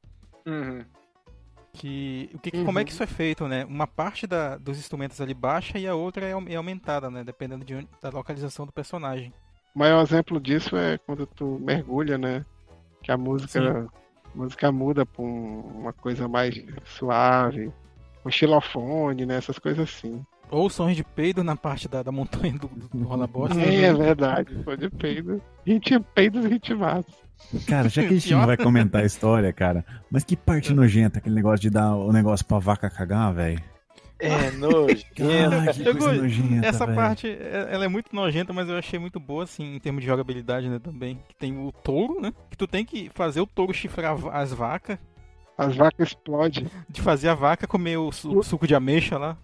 Uhum. 0.46 0.84
Que, 1.72 2.30
o 2.34 2.40
que, 2.40 2.52
Como 2.52 2.80
é 2.80 2.82
Uhum. 2.82 2.86
que 2.86 2.92
isso 2.92 3.04
é 3.04 3.08
feito, 3.08 3.48
né? 3.48 3.64
Uma 3.66 3.86
parte 3.86 4.26
da- 4.26 4.58
dos 4.58 4.78
instrumentos 4.80 5.22
ali 5.22 5.34
baixa 5.34 5.78
e 5.78 5.88
a 5.88 5.94
outra 5.96 6.26
é, 6.26 6.32
é 6.32 6.56
aumentada, 6.56 7.10
né? 7.12 7.24
Dependendo 7.24 7.64
de 7.64 7.76
onde, 7.76 7.88
da 8.02 8.10
localização 8.10 8.66
do 8.66 8.72
personagem. 8.72 9.32
O 9.76 9.80
maior 9.80 10.02
exemplo 10.02 10.40
disso 10.42 10.76
é 10.76 10.98
quando 10.98 11.28
tu 11.28 11.60
mergulha, 11.62 12.18
né? 12.18 12.44
Que 13.04 13.12
a 13.12 13.18
música, 13.18 13.88
a 14.26 14.38
música 14.38 14.72
muda 14.72 15.06
pra 15.06 15.22
um- 15.22 15.60
uma 15.82 15.94
coisa 15.94 16.28
mais 16.28 16.56
suave, 16.86 17.72
um 18.26 18.32
xilofone, 18.32 19.26
né? 19.28 19.36
Essas 19.36 19.60
coisas 19.60 19.88
assim. 19.88 20.26
Ou 20.52 20.70
sons 20.70 20.96
de 20.96 21.04
peido 21.04 21.44
na 21.44 21.56
parte 21.56 21.88
da, 21.88 22.02
da 22.02 22.12
montanha 22.12 22.54
do, 22.54 22.68
do 22.68 23.04
rola 23.08 23.28
bosta. 23.28 23.60
É, 23.60 23.84
é 23.84 23.94
verdade, 23.94 24.56
foi 24.64 24.78
de 24.78 24.90
peido. 24.90 25.42
Ritmo, 25.66 26.04
peidos 26.16 26.46
ritmados. 26.46 27.06
Cara, 27.68 27.88
já 27.88 28.02
que 28.02 28.10
a 28.10 28.12
gente 28.18 28.32
não 28.34 28.46
vai 28.46 28.58
comentar 28.58 29.02
a 29.02 29.06
história, 29.06 29.54
cara, 29.54 29.86
mas 30.12 30.24
que 30.24 30.36
parte 30.36 30.74
nojenta 30.74 31.20
aquele 31.20 31.36
negócio 31.36 31.60
de 31.62 31.70
dar 31.70 31.96
o 31.96 32.12
negócio 32.12 32.46
pra 32.46 32.60
vaca 32.60 32.90
cagar, 32.90 33.34
velho. 33.34 33.62
É. 34.22 34.50
Ah, 34.50 35.94
gosto- 35.94 36.22
nojenta, 36.22 36.66
Essa 36.68 36.86
velho. 36.86 36.96
parte, 36.98 37.28
é- 37.28 37.68
ela 37.72 37.86
é 37.86 37.88
muito 37.88 38.14
nojenta, 38.14 38.52
mas 38.52 38.68
eu 38.68 38.78
achei 38.78 39.00
muito 39.00 39.20
boa, 39.20 39.44
assim, 39.46 39.76
em 39.76 39.80
termos 39.80 40.02
de 40.02 40.08
jogabilidade, 40.08 40.68
né, 40.70 40.80
também. 40.80 41.20
Que 41.30 41.36
tem 41.36 41.58
o 41.58 41.72
touro, 41.72 42.20
né? 42.20 42.34
Que 42.50 42.58
tu 42.58 42.68
tem 42.68 42.84
que 42.84 43.10
fazer 43.14 43.40
o 43.40 43.48
touro 43.48 43.74
chifrar 43.74 44.18
as 44.34 44.52
vacas, 44.54 44.98
As 45.60 45.76
vacas 45.76 46.08
explodem. 46.10 46.68
de 46.90 47.02
fazer 47.02 47.28
a 47.30 47.36
vaca 47.36 47.68
comer 47.68 47.98
o 47.98 48.12
su- 48.12 48.42
suco 48.44 48.66
de 48.66 48.74
ameixa 48.74 49.18
lá. 49.18 49.38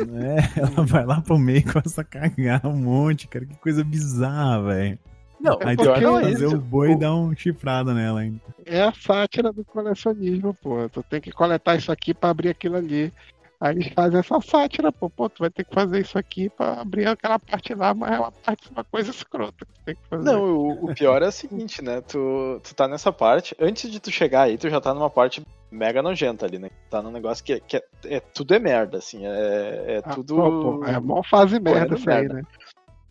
É, 0.00 0.60
ela 0.60 0.84
vai 0.86 1.04
lá 1.04 1.20
pro 1.20 1.38
meio 1.38 1.58
e 1.58 1.62
começa 1.62 2.00
a 2.00 2.04
cagar 2.04 2.64
um 2.66 2.76
monte, 2.76 3.26
cara. 3.26 3.44
Que 3.44 3.56
coisa 3.56 3.82
bizarra, 3.82 4.62
velho. 4.62 4.98
Não, 5.40 5.56
Aí 5.62 5.74
é 5.74 6.00
fazer 6.22 6.46
isso. 6.46 6.56
o 6.56 6.60
boi 6.60 6.92
e 6.92 6.96
dar 6.96 7.14
um 7.14 7.34
chifrada 7.34 7.94
nela 7.94 8.20
ainda. 8.20 8.40
É 8.66 8.82
a 8.82 8.92
sátira 8.92 9.52
do 9.52 9.64
colecionismo, 9.64 10.52
pô. 10.54 10.88
Tu 10.88 11.02
tem 11.04 11.20
que 11.20 11.30
coletar 11.30 11.76
isso 11.76 11.92
aqui 11.92 12.12
pra 12.12 12.30
abrir 12.30 12.48
aquilo 12.50 12.76
ali. 12.76 13.12
Aí 13.60 13.74
eles 13.74 13.92
fazem 13.92 14.20
essa 14.20 14.40
sátira, 14.40 14.92
pô. 14.92 15.10
Pô, 15.10 15.28
tu 15.28 15.40
vai 15.40 15.50
ter 15.50 15.64
que 15.64 15.74
fazer 15.74 16.00
isso 16.00 16.16
aqui 16.16 16.48
pra 16.48 16.80
abrir 16.80 17.08
aquela 17.08 17.38
parte 17.38 17.74
lá, 17.74 17.92
mas 17.92 18.12
é 18.12 18.18
uma 18.18 18.30
parte, 18.30 18.70
uma 18.70 18.84
coisa 18.84 19.10
escrota 19.10 19.66
que 19.66 19.84
tem 19.84 19.94
que 19.96 20.08
fazer. 20.08 20.24
Não, 20.30 20.44
o, 20.56 20.84
o 20.84 20.94
pior 20.94 21.22
é 21.22 21.26
o 21.28 21.32
seguinte, 21.32 21.82
né? 21.82 22.00
Tu, 22.00 22.60
tu 22.62 22.74
tá 22.74 22.86
nessa 22.86 23.12
parte, 23.12 23.56
antes 23.58 23.90
de 23.90 23.98
tu 23.98 24.12
chegar 24.12 24.42
aí, 24.42 24.56
tu 24.56 24.70
já 24.70 24.80
tá 24.80 24.94
numa 24.94 25.10
parte 25.10 25.42
mega 25.72 26.00
nojenta 26.00 26.46
ali, 26.46 26.58
né? 26.58 26.70
Tá 26.88 27.02
num 27.02 27.10
negócio 27.10 27.44
que, 27.44 27.54
é- 27.54 27.60
que 27.60 27.76
é, 27.76 27.82
é- 28.04 28.20
tudo 28.20 28.54
é 28.54 28.60
merda, 28.60 28.98
assim, 28.98 29.26
é, 29.26 29.96
é 29.96 30.02
Ah, 30.04 30.14
tudo. 30.14 30.36
pô, 30.36 30.78
pô, 30.78 30.84
é 30.84 30.98
mó 31.00 31.22
fase 31.24 31.58
merda 31.58 31.70
correndo 31.80 31.98
isso 31.98 32.10
aí, 32.10 32.16
merda. 32.16 32.34
né? 32.34 32.42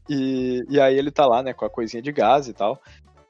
E, 0.09 0.65
e 0.69 0.79
aí 0.79 0.97
ele 0.97 1.11
tá 1.11 1.25
lá, 1.25 1.43
né, 1.43 1.53
com 1.53 1.65
a 1.65 1.69
coisinha 1.69 2.01
de 2.01 2.11
gás 2.13 2.47
e 2.47 2.53
tal. 2.53 2.81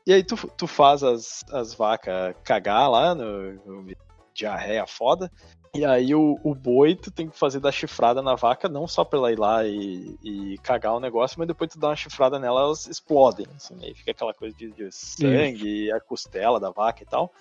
E 0.05 0.13
aí 0.13 0.23
tu, 0.23 0.35
tu 0.55 0.67
faz 0.67 1.03
as, 1.03 1.43
as 1.51 1.73
vacas 1.73 2.35
cagar 2.43 2.89
lá 2.89 3.15
no, 3.15 3.53
no 3.65 3.91
diarreia 4.33 4.85
foda. 4.85 5.31
E 5.75 5.85
aí 5.85 6.13
o, 6.15 6.39
o 6.43 6.55
boi 6.55 6.95
tu 6.95 7.11
tem 7.11 7.29
que 7.29 7.37
fazer 7.37 7.59
da 7.59 7.71
chifrada 7.71 8.21
na 8.21 8.35
vaca, 8.35 8.67
não 8.67 8.87
só 8.87 9.03
pra 9.03 9.19
ela 9.19 9.31
ir 9.31 9.39
lá 9.39 9.65
e, 9.65 10.17
e 10.23 10.57
cagar 10.63 10.95
o 10.95 10.99
negócio, 10.99 11.37
mas 11.37 11.47
depois 11.47 11.71
tu 11.71 11.79
dá 11.79 11.89
uma 11.89 11.95
chifrada 11.95 12.39
nela, 12.39 12.61
elas 12.61 12.87
explodem, 12.87 13.45
assim, 13.55 13.75
aí 13.83 13.93
fica 13.93 14.11
aquela 14.11 14.33
coisa 14.33 14.55
de, 14.57 14.71
de 14.71 14.91
sangue, 14.91 15.91
a 15.91 15.99
costela 15.99 16.59
da 16.59 16.69
vaca 16.71 17.03
e 17.03 17.05
tal. 17.05 17.31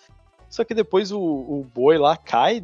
Só 0.49 0.65
que 0.65 0.75
depois 0.75 1.11
o, 1.11 1.21
o 1.21 1.67
boi 1.75 1.99
lá 1.99 2.17
cai 2.17 2.63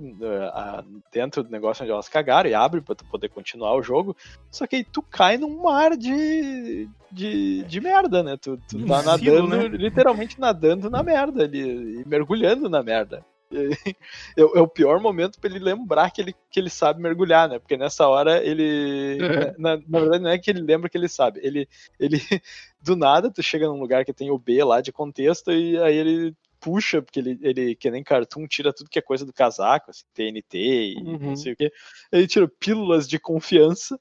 a- 0.52 0.84
dentro 1.12 1.42
do 1.42 1.50
negócio 1.50 1.82
onde 1.82 1.92
elas 1.92 2.08
cagaram 2.08 2.48
e 2.48 2.54
abre 2.54 2.80
pra 2.80 2.94
tu 2.94 3.04
poder 3.04 3.28
continuar 3.28 3.74
o 3.74 3.82
jogo. 3.82 4.16
Só 4.50 4.66
que 4.66 4.76
aí 4.76 4.84
tu 4.84 5.02
cai 5.02 5.36
num 5.36 5.62
mar 5.62 5.96
de, 5.96 6.88
de, 7.10 7.64
de 7.64 7.80
merda, 7.80 8.22
né? 8.22 8.36
Tu, 8.36 8.56
tu 8.68 8.86
tá 8.86 9.02
nadando, 9.02 9.48
né? 9.48 9.68
literalmente 9.68 10.38
nadando 10.38 10.88
na 10.88 11.02
merda 11.02 11.42
ali, 11.42 12.02
e 12.02 12.08
mergulhando 12.08 12.68
na 12.68 12.82
merda. 12.82 13.24
É, 14.36 14.42
o- 14.44 14.56
é 14.56 14.60
o 14.60 14.68
pior 14.68 15.00
momento 15.00 15.38
pra 15.40 15.50
ele 15.50 15.58
lembrar 15.58 16.10
que 16.10 16.20
ele, 16.20 16.34
que 16.50 16.58
ele 16.58 16.70
sabe 16.70 17.00
mergulhar, 17.02 17.48
né? 17.48 17.58
Porque 17.58 17.76
nessa 17.76 18.06
hora 18.08 18.42
ele. 18.44 19.18
É. 19.22 19.54
Na, 19.58 19.76
na 19.76 20.00
verdade, 20.00 20.22
não 20.24 20.30
é 20.30 20.38
que 20.38 20.50
ele 20.50 20.60
lembra 20.62 20.88
que 20.88 20.96
ele 20.96 21.08
sabe. 21.08 21.40
Ele, 21.42 21.68
ele. 22.00 22.18
Do 22.80 22.96
nada, 22.96 23.30
tu 23.30 23.42
chega 23.42 23.68
num 23.68 23.78
lugar 23.78 24.04
que 24.04 24.12
tem 24.12 24.30
o 24.30 24.38
B 24.38 24.64
lá 24.64 24.80
de 24.80 24.90
contexto 24.90 25.52
e 25.52 25.78
aí 25.78 25.96
ele 25.96 26.34
puxa, 26.58 27.00
porque 27.02 27.18
ele, 27.20 27.38
ele 27.42 27.74
que 27.76 27.90
nem 27.90 28.02
cartoon, 28.04 28.46
tira 28.46 28.72
tudo 28.72 28.88
que 28.90 28.98
é 28.98 29.02
coisa 29.02 29.24
do 29.26 29.32
casaco, 29.32 29.90
assim, 29.90 30.04
TNT 30.14 30.58
e 30.58 30.96
Uhum. 31.02 31.18
não 31.18 31.36
sei 31.36 31.52
o 31.52 31.56
quê. 31.56 31.72
Ele 32.10 32.26
tira 32.26 32.48
pílulas 32.48 33.06
de 33.08 33.18
confiança. 33.18 33.98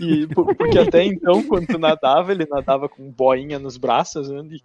E, 0.00 0.26
por- 0.28 0.54
porque 0.56 0.78
até 0.78 1.04
então, 1.04 1.42
quando 1.46 1.66
tu 1.66 1.78
nadava, 1.78 2.32
ele 2.32 2.46
nadava 2.46 2.88
com 2.88 3.10
boinha 3.10 3.58
nos 3.58 3.76
braços 3.76 4.28
né, 4.28 4.42
e, 4.50 4.62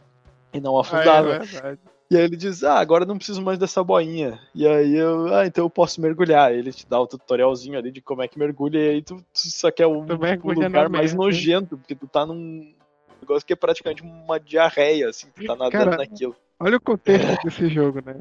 e 0.57 0.61
não 0.61 0.77
Ah, 0.77 0.81
afundava. 0.81 1.35
é 1.35 1.39
verdade. 1.39 1.79
E 2.13 2.17
aí 2.17 2.25
ele 2.25 2.37
diz, 2.37 2.63
ah, 2.63 2.77
agora 2.79 3.05
eu 3.05 3.07
não 3.07 3.17
preciso 3.17 3.41
mais 3.41 3.57
dessa 3.57 3.83
boinha. 3.83 4.39
E 4.53 4.67
aí 4.67 4.95
eu, 4.95 5.33
ah, 5.33 5.47
então 5.47 5.65
eu 5.65 5.69
posso 5.69 5.99
mergulhar. 5.99 6.53
Ele 6.53 6.71
te 6.71 6.85
dá 6.87 6.99
o 6.99 7.07
tutorialzinho 7.07 7.75
ali 7.75 7.91
de 7.91 8.01
como 8.01 8.21
é 8.21 8.27
que 8.27 8.37
mergulha, 8.37 8.77
e 8.77 8.89
aí 8.89 9.01
tu, 9.01 9.15
tu 9.15 9.23
só 9.33 9.71
quer 9.71 9.87
o, 9.87 10.05
Tu 10.05 10.13
o 10.13 10.19
mergulha 10.19 10.67
lugar 10.67 10.89
mais 10.89 11.11
merda. 11.11 11.17
nojento, 11.17 11.75
porque 11.75 11.95
tu 11.95 12.07
tá 12.07 12.23
num 12.23 12.71
negócio 13.19 13.47
que 13.47 13.53
é 13.53 13.55
praticamente 13.55 14.03
uma 14.03 14.39
diarreia, 14.39 15.09
assim, 15.09 15.25
tu 15.33 15.43
tá 15.43 15.55
nadando 15.55 15.71
Cara, 15.71 15.97
naquilo. 15.97 16.35
Olha 16.59 16.77
o 16.77 16.81
contexto 16.81 17.43
desse 17.43 17.67
jogo, 17.67 17.99
né? 18.05 18.15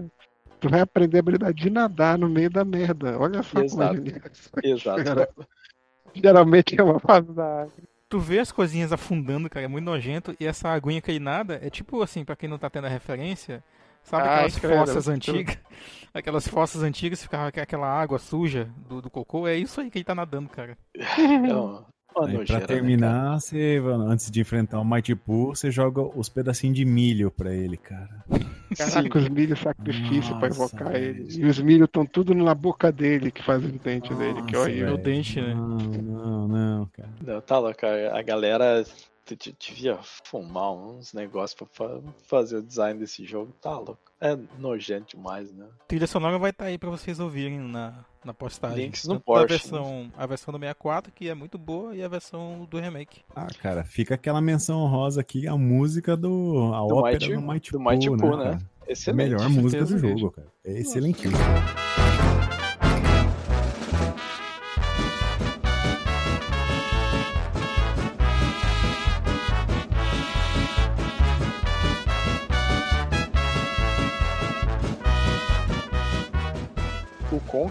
Tu 0.59 0.71
vai 0.71 0.81
aprender 0.81 1.19
a 1.19 1.21
habilidade 1.21 1.63
de 1.63 1.69
nadar 1.69 2.17
no 2.17 2.31
meio 2.31 2.49
da 2.49 2.65
merda. 2.65 3.19
Olha 3.19 3.43
só 3.43 3.51
como 3.51 3.61
é 3.61 3.67
Exato. 3.67 4.03
Exato. 4.63 5.05
Cara, 5.05 5.29
Geralmente 6.15 6.81
é 6.81 6.83
uma 6.83 6.99
fase 6.99 7.31
da 7.33 7.63
água. 7.63 7.73
Tu 8.09 8.19
vê 8.19 8.39
as 8.39 8.53
coisinhas 8.53 8.93
afundando, 8.93 9.51
cara, 9.51 9.65
é 9.65 9.69
muito 9.69 9.85
nojento. 9.85 10.35
E 10.39 10.47
essa 10.47 10.69
aguinha 10.69 11.01
que 11.01 11.11
ele 11.11 11.19
nada 11.19 11.59
é 11.63 11.69
tipo 11.71 12.03
assim, 12.03 12.25
pra 12.25 12.37
quem 12.37 12.49
não 12.49 12.59
tá 12.59 12.71
tendo 12.71 12.87
a 12.87 12.91
referência, 12.91 13.63
sabe 14.03 14.29
Ai, 14.29 14.35
aquelas 14.35 14.59
credo. 14.59 14.79
fossas 14.79 15.09
antigas? 15.09 15.59
Aquelas 16.15 16.47
fossas 16.47 16.83
antigas 16.83 17.23
ficava 17.23 17.49
aqu- 17.49 17.61
aquela 17.61 17.89
água 17.89 18.19
suja 18.19 18.69
do, 18.87 19.01
do 19.01 19.09
cocô. 19.09 19.49
É 19.49 19.57
isso 19.57 19.81
aí 19.81 19.91
que 19.91 19.97
ele 19.97 20.05
tá 20.05 20.15
nadando, 20.15 20.47
cara. 20.51 20.77
Aí, 22.15 22.35
nojeira, 22.35 22.45
pra 22.45 22.59
né, 22.61 22.67
terminar, 22.67 23.41
você, 23.41 23.83
antes 24.07 24.31
de 24.31 24.39
enfrentar 24.43 24.79
o 24.79 24.85
Mighty 24.85 25.15
Pooh, 25.15 25.55
você 25.55 25.71
joga 25.71 26.03
os 26.03 26.29
pedacinhos 26.29 26.77
de 26.77 26.85
milho 26.85 27.31
pra 27.31 27.55
ele, 27.55 27.79
cara. 27.79 28.23
Caraca, 28.77 29.19
os 29.19 29.29
milho 29.31 29.57
sacrifício 29.57 30.39
pra 30.39 30.49
Nossa, 30.51 30.65
invocar 30.77 30.93
velho. 30.93 31.05
ele. 31.23 31.41
E 31.41 31.47
os 31.47 31.59
milho 31.59 31.87
estão 31.87 32.05
tudo 32.05 32.35
na 32.35 32.55
boca 32.55 32.93
dele, 32.93 33.31
que 33.31 33.43
faz 33.43 33.65
os 33.65 33.73
dentes 33.73 34.15
dele, 34.19 34.43
que 34.43 34.53
Nossa, 34.53 34.69
horrível. 34.69 34.95
o 34.95 34.99
dente, 34.99 35.41
né? 35.41 35.55
Não, 35.55 35.69
não, 35.79 36.49
não, 36.49 36.87
cara. 36.93 37.09
Não, 37.27 37.41
tá 37.41 37.59
louco, 37.59 37.81
a 37.87 38.21
galera 38.23 38.85
devia 39.59 39.99
fumar 40.25 40.73
uns 40.73 41.13
negócios 41.13 41.55
pra 41.55 41.67
fa- 41.73 42.01
fazer 42.27 42.57
o 42.57 42.63
design 42.63 42.99
desse 42.99 43.25
jogo, 43.25 43.53
tá 43.61 43.73
louco. 43.79 43.99
É 44.21 44.37
nojento 44.59 45.17
demais, 45.17 45.53
né? 45.53 45.67
Trilha 45.89 46.07
sonora 46.07 46.39
vai 46.39 46.51
estar 46.51 46.67
aí 46.67 46.79
pra 46.79 46.91
vocês 46.91 47.19
ouvirem 47.19 47.59
na, 47.59 48.05
na 48.25 48.33
postagem. 48.35 48.85
Links 48.87 49.05
no 49.05 49.15
Tanto 49.15 49.25
Porsche, 49.25 49.45
A 49.45 49.47
versão, 49.49 50.13
a 50.17 50.27
versão 50.27 50.53
do 50.53 50.59
64, 50.59 51.13
que 51.13 51.29
é 51.29 51.35
muito 51.35 51.59
boa, 51.59 51.95
e 51.95 52.03
a 52.03 52.09
versão 52.09 52.67
do 52.71 52.79
remake. 52.79 53.23
Ah, 53.35 53.49
cara, 53.61 53.85
fica 53.85 54.15
aquela 54.15 54.41
menção 54.41 54.79
honrosa 54.81 55.21
aqui, 55.21 55.49
a 55.49 55.57
música 55.57 56.17
do. 56.17 56.73
a 56.75 56.87
Do 56.87 56.97
ópera 56.97 57.13
Mighty- 57.19 57.35
do 57.35 57.43
Mighty 57.43 57.73
do 57.73 57.79
Pooh, 57.79 57.91
Mighty 57.91 58.07
Pooh, 58.11 58.37
né? 58.37 58.37
né? 58.37 58.45
cara? 58.45 58.73
A 58.87 58.93
Excelente. 58.93 59.17
melhor 59.31 59.49
música 59.49 59.85
do 59.85 59.99
jogo, 59.99 60.31
cara. 60.33 60.49
É 60.65 60.73
excelentíssimo. 60.79 61.33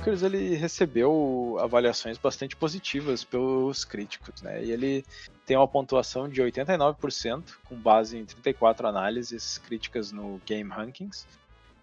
O 0.02 0.03
Conkers 0.03 0.23
ele 0.23 0.56
recebeu 0.56 1.57
avaliações 1.61 2.18
bastante 2.18 2.56
positivas 2.56 3.23
pelos 3.23 3.86
críticos, 3.86 4.41
né? 4.41 4.64
E 4.64 4.72
ele 4.72 5.06
tem 5.45 5.56
uma 5.56 5.68
pontuação 5.68 6.28
de 6.28 6.41
89%, 6.41 7.44
com 7.65 7.76
base 7.76 8.18
em 8.18 8.26
34 8.26 8.88
análises 8.88 9.60
críticas 9.60 10.11
no 10.11 10.41
Game 10.44 10.68
Rankings. 10.68 11.28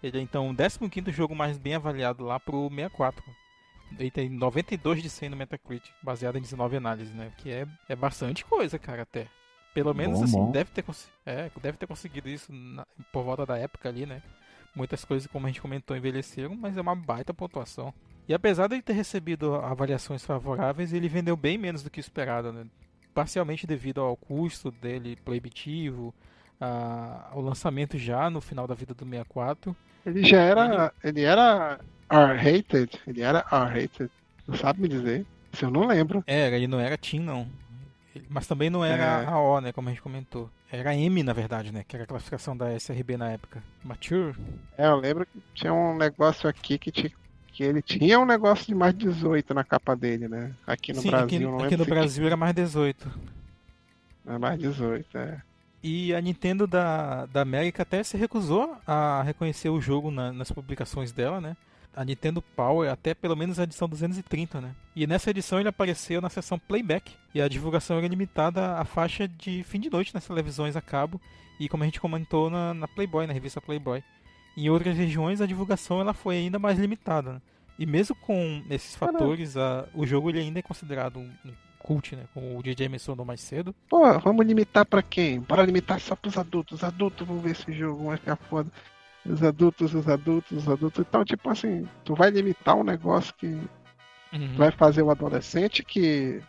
Ele 0.03 0.17
é 0.17 0.21
então 0.21 0.49
o 0.49 0.89
15 0.89 1.11
jogo 1.13 1.33
mais 1.33 1.57
bem 1.57 1.75
avaliado 1.75 2.25
lá 2.25 2.37
pro 2.37 2.67
64. 2.67 3.23
Ele 3.97 4.11
tem 4.11 4.29
92 4.29 5.01
de 5.01 5.09
100 5.09 5.29
no 5.29 5.37
Metacritic, 5.37 5.93
baseado 6.03 6.37
em 6.37 6.41
19 6.41 6.75
análises, 6.75 7.13
né? 7.13 7.31
Que 7.37 7.49
é, 7.49 7.65
é 7.87 7.95
bastante 7.95 8.43
coisa, 8.43 8.77
cara, 8.77 9.03
até. 9.03 9.27
Pelo 9.73 9.93
menos 9.93 10.19
Bom, 10.19 10.25
assim, 10.25 10.35
bom. 10.35 10.51
Deve, 10.51 10.71
ter, 10.71 10.83
é, 11.25 11.49
deve 11.61 11.77
ter 11.77 11.87
conseguido 11.87 12.27
isso 12.27 12.51
na- 12.51 12.85
por 13.13 13.23
volta 13.23 13.45
da 13.45 13.57
época 13.57 13.87
ali, 13.87 14.05
né? 14.05 14.21
Muitas 14.75 15.03
coisas, 15.03 15.27
como 15.27 15.45
a 15.45 15.49
gente 15.49 15.61
comentou, 15.61 15.95
envelheceram, 15.97 16.55
mas 16.55 16.77
é 16.77 16.81
uma 16.81 16.95
baita 16.95 17.33
pontuação. 17.33 17.93
E 18.27 18.33
apesar 18.33 18.67
de 18.67 18.75
ele 18.75 18.81
ter 18.83 18.93
recebido 18.93 19.55
avaliações 19.55 20.23
favoráveis, 20.23 20.93
ele 20.93 21.09
vendeu 21.09 21.35
bem 21.35 21.57
menos 21.57 21.81
do 21.83 21.89
que 21.89 21.99
esperado, 21.99 22.53
né? 22.53 22.65
Parcialmente 23.13 23.65
devido 23.65 23.99
ao 24.01 24.15
custo 24.15 24.69
dele 24.71 25.17
proibitivo, 25.25 26.13
a- 26.61 27.29
ao 27.31 27.41
lançamento 27.41 27.97
já 27.97 28.29
no 28.29 28.39
final 28.39 28.67
da 28.67 28.75
vida 28.75 28.93
do 28.93 29.03
64. 29.03 29.75
Ele 30.05 30.23
já 30.23 30.39
era. 30.41 30.93
Ele 31.03 31.23
era 31.23 31.79
R-rated. 32.09 32.99
Ele 33.07 33.21
era 33.21 33.39
R-rated. 33.51 34.09
Não 34.47 34.55
sabe 34.55 34.81
me 34.81 34.87
dizer? 34.87 35.25
Isso 35.51 35.65
eu 35.65 35.71
não 35.71 35.85
lembro. 35.87 36.23
Era, 36.27 36.55
ele 36.55 36.67
não 36.67 36.79
era 36.79 36.97
Team, 36.97 37.23
não. 37.23 37.47
Mas 38.29 38.45
também 38.47 38.69
não 38.69 38.85
era 38.85 39.23
É. 39.23 39.25
a 39.25 39.39
O, 39.39 39.59
né? 39.59 39.71
Como 39.73 39.87
a 39.89 39.91
gente 39.91 40.01
comentou. 40.01 40.49
Era 40.71 40.95
M, 40.95 41.23
na 41.23 41.33
verdade, 41.33 41.71
né? 41.71 41.83
Que 41.87 41.95
era 41.95 42.03
a 42.03 42.07
classificação 42.07 42.55
da 42.55 42.71
SRB 42.73 43.17
na 43.17 43.31
época. 43.31 43.63
Mature. 43.83 44.35
É, 44.77 44.87
eu 44.87 44.97
lembro 44.97 45.25
que 45.25 45.41
tinha 45.53 45.73
um 45.73 45.97
negócio 45.97 46.47
aqui 46.47 46.77
que, 46.77 46.91
tinha, 46.91 47.11
que 47.47 47.63
ele 47.63 47.81
tinha 47.81 48.19
um 48.19 48.25
negócio 48.25 48.67
de 48.67 48.75
mais 48.75 48.93
18 48.95 49.53
na 49.53 49.63
capa 49.63 49.95
dele, 49.95 50.27
né? 50.27 50.53
Aqui 50.67 50.93
no 50.93 51.01
Sim, 51.01 51.09
Brasil, 51.09 51.55
aqui, 51.55 51.65
aqui 51.65 51.77
no 51.77 51.85
Brasil 51.85 52.25
era 52.25 52.37
mais 52.37 52.53
18. 52.53 53.11
É 54.27 54.37
mais 54.37 54.59
18, 54.59 55.17
é. 55.17 55.41
E 55.81 56.13
a 56.13 56.21
Nintendo 56.21 56.67
da, 56.67 57.25
da 57.25 57.41
América 57.41 57.83
até 57.83 58.03
se 58.03 58.17
recusou 58.17 58.75
a 58.85 59.23
reconhecer 59.23 59.69
o 59.69 59.81
jogo 59.81 60.11
na- 60.11 60.31
nas 60.31 60.51
publicações 60.51 61.11
dela, 61.11 61.39
né? 61.41 61.55
A 61.95 62.05
Nintendo 62.05 62.41
Power 62.41 62.89
até 62.89 63.13
pelo 63.13 63.35
menos 63.35 63.59
a 63.59 63.63
edição 63.63 63.89
230, 63.89 64.61
né? 64.61 64.73
E 64.95 65.05
nessa 65.07 65.29
edição 65.31 65.59
ele 65.59 65.69
apareceu 65.69 66.21
na 66.21 66.29
seção 66.29 66.57
Playback. 66.59 67.11
E 67.33 67.41
a 67.41 67.47
divulgação 67.47 67.97
era 67.97 68.07
limitada 68.07 68.75
à 68.75 68.85
faixa 68.85 69.27
de 69.27 69.63
fim 69.63 69.79
de 69.79 69.89
noite 69.89 70.13
nas 70.13 70.25
televisões 70.25 70.75
a 70.75 70.81
cabo. 70.81 71.19
E 71.59 71.67
como 71.67 71.83
a 71.83 71.85
gente 71.85 71.99
comentou 71.99 72.49
na, 72.49 72.73
na 72.73 72.87
Playboy, 72.87 73.27
na 73.27 73.33
revista 73.33 73.59
Playboy. 73.59 74.01
Em 74.55 74.69
outras 74.69 74.95
regiões 74.97 75.41
a 75.41 75.45
divulgação 75.45 75.99
ela 75.99 76.13
foi 76.13 76.37
ainda 76.37 76.57
mais 76.59 76.77
limitada. 76.79 77.33
né? 77.33 77.41
E 77.77 77.85
mesmo 77.85 78.15
com 78.15 78.63
esses 78.69 78.95
fatores, 78.95 79.55
a- 79.57 79.87
o 79.93 80.05
jogo 80.05 80.29
ele 80.29 80.39
ainda 80.39 80.59
é 80.59 80.61
considerado 80.61 81.17
um, 81.19 81.29
um 81.45 81.51
cult, 81.79 82.15
né? 82.15 82.23
Como 82.33 82.57
o 82.57 82.63
DJ 82.63 82.87
mencionou 82.89 83.25
mais 83.25 83.41
cedo. 83.41 83.73
Pô, 83.89 84.19
vamos 84.19 84.45
limitar 84.45 84.85
pra 84.85 85.01
quem? 85.01 85.39
Bora 85.39 85.63
limitar 85.65 85.99
só 85.99 86.15
pros 86.15 86.37
adultos. 86.37 86.77
Os 86.79 86.83
adultos 86.83 87.25
vão 87.27 87.39
ver 87.39 87.51
esse 87.51 87.71
jogo, 87.73 88.05
vai 88.05 88.17
ficar 88.17 88.35
foda. 88.35 88.69
Os 89.25 89.43
adultos, 89.43 89.93
os 89.93 90.07
adultos, 90.07 90.57
os 90.57 90.67
adultos. 90.69 91.05
Então, 91.07 91.23
tipo 91.25 91.49
assim, 91.49 91.87
tu 92.03 92.15
vai 92.15 92.29
limitar 92.29 92.75
um 92.75 92.83
negócio 92.83 93.33
que 93.35 93.47
Uhum. 94.31 94.55
vai 94.57 94.71
fazer 94.71 95.01
o 95.01 95.09
adolescente 95.09 95.83
que 95.83 96.39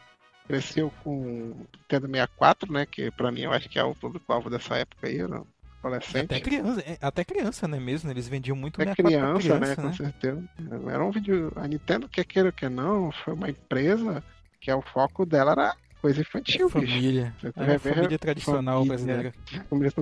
cresceu 0.47 0.93
com 1.03 1.55
Nintendo 1.79 2.07
64, 2.07 2.73
né? 2.73 2.85
Que 2.87 3.11
pra 3.11 3.33
mim 3.33 3.43
eu 3.43 3.53
acho 3.53 3.69
que 3.69 3.79
é 3.79 3.85
o 3.85 3.95
público-alvo 3.95 4.51
dessa 4.51 4.77
época 4.77 5.07
aí, 5.07 5.19
era 5.19 5.43
adolescente. 5.83 6.25
Até 6.27 6.41
criança, 6.41 6.81
é, 6.83 6.99
até 7.01 7.25
criança, 7.25 7.67
né 7.67 7.81
mesmo? 7.81 8.11
Eles 8.11 8.29
vendiam 8.29 8.55
muito 8.57 8.81
É 8.83 8.85
64 8.85 9.19
pra 9.33 9.39
criança, 9.41 9.55
né? 9.55 9.75
criança, 9.75 9.83
Com 9.83 9.93
certeza. 9.95 10.45
Era 10.91 11.05
um 11.05 11.11
vídeo. 11.11 11.53
A 11.57 11.67
Nintendo, 11.67 12.09
quer 12.09 12.25
queira 12.25 12.53
que 12.53 12.69
não, 12.69 13.11
foi 13.11 13.33
uma 13.33 13.49
empresa 13.49 14.23
que 14.61 14.71
é 14.71 14.75
o 14.75 14.83
foco 14.83 15.25
dela 15.25 15.53
era 15.53 15.75
coisa 16.01 16.21
infantil, 16.21 16.69
bicho. 16.71 16.87
Família. 16.93 17.35
Você 17.41 17.53
É 17.57 17.79
ver 17.79 17.95
família 17.95 18.19
tradicional 18.19 18.85
família. 18.85 18.97
brasileira. 18.97 19.35
Família 19.69 19.93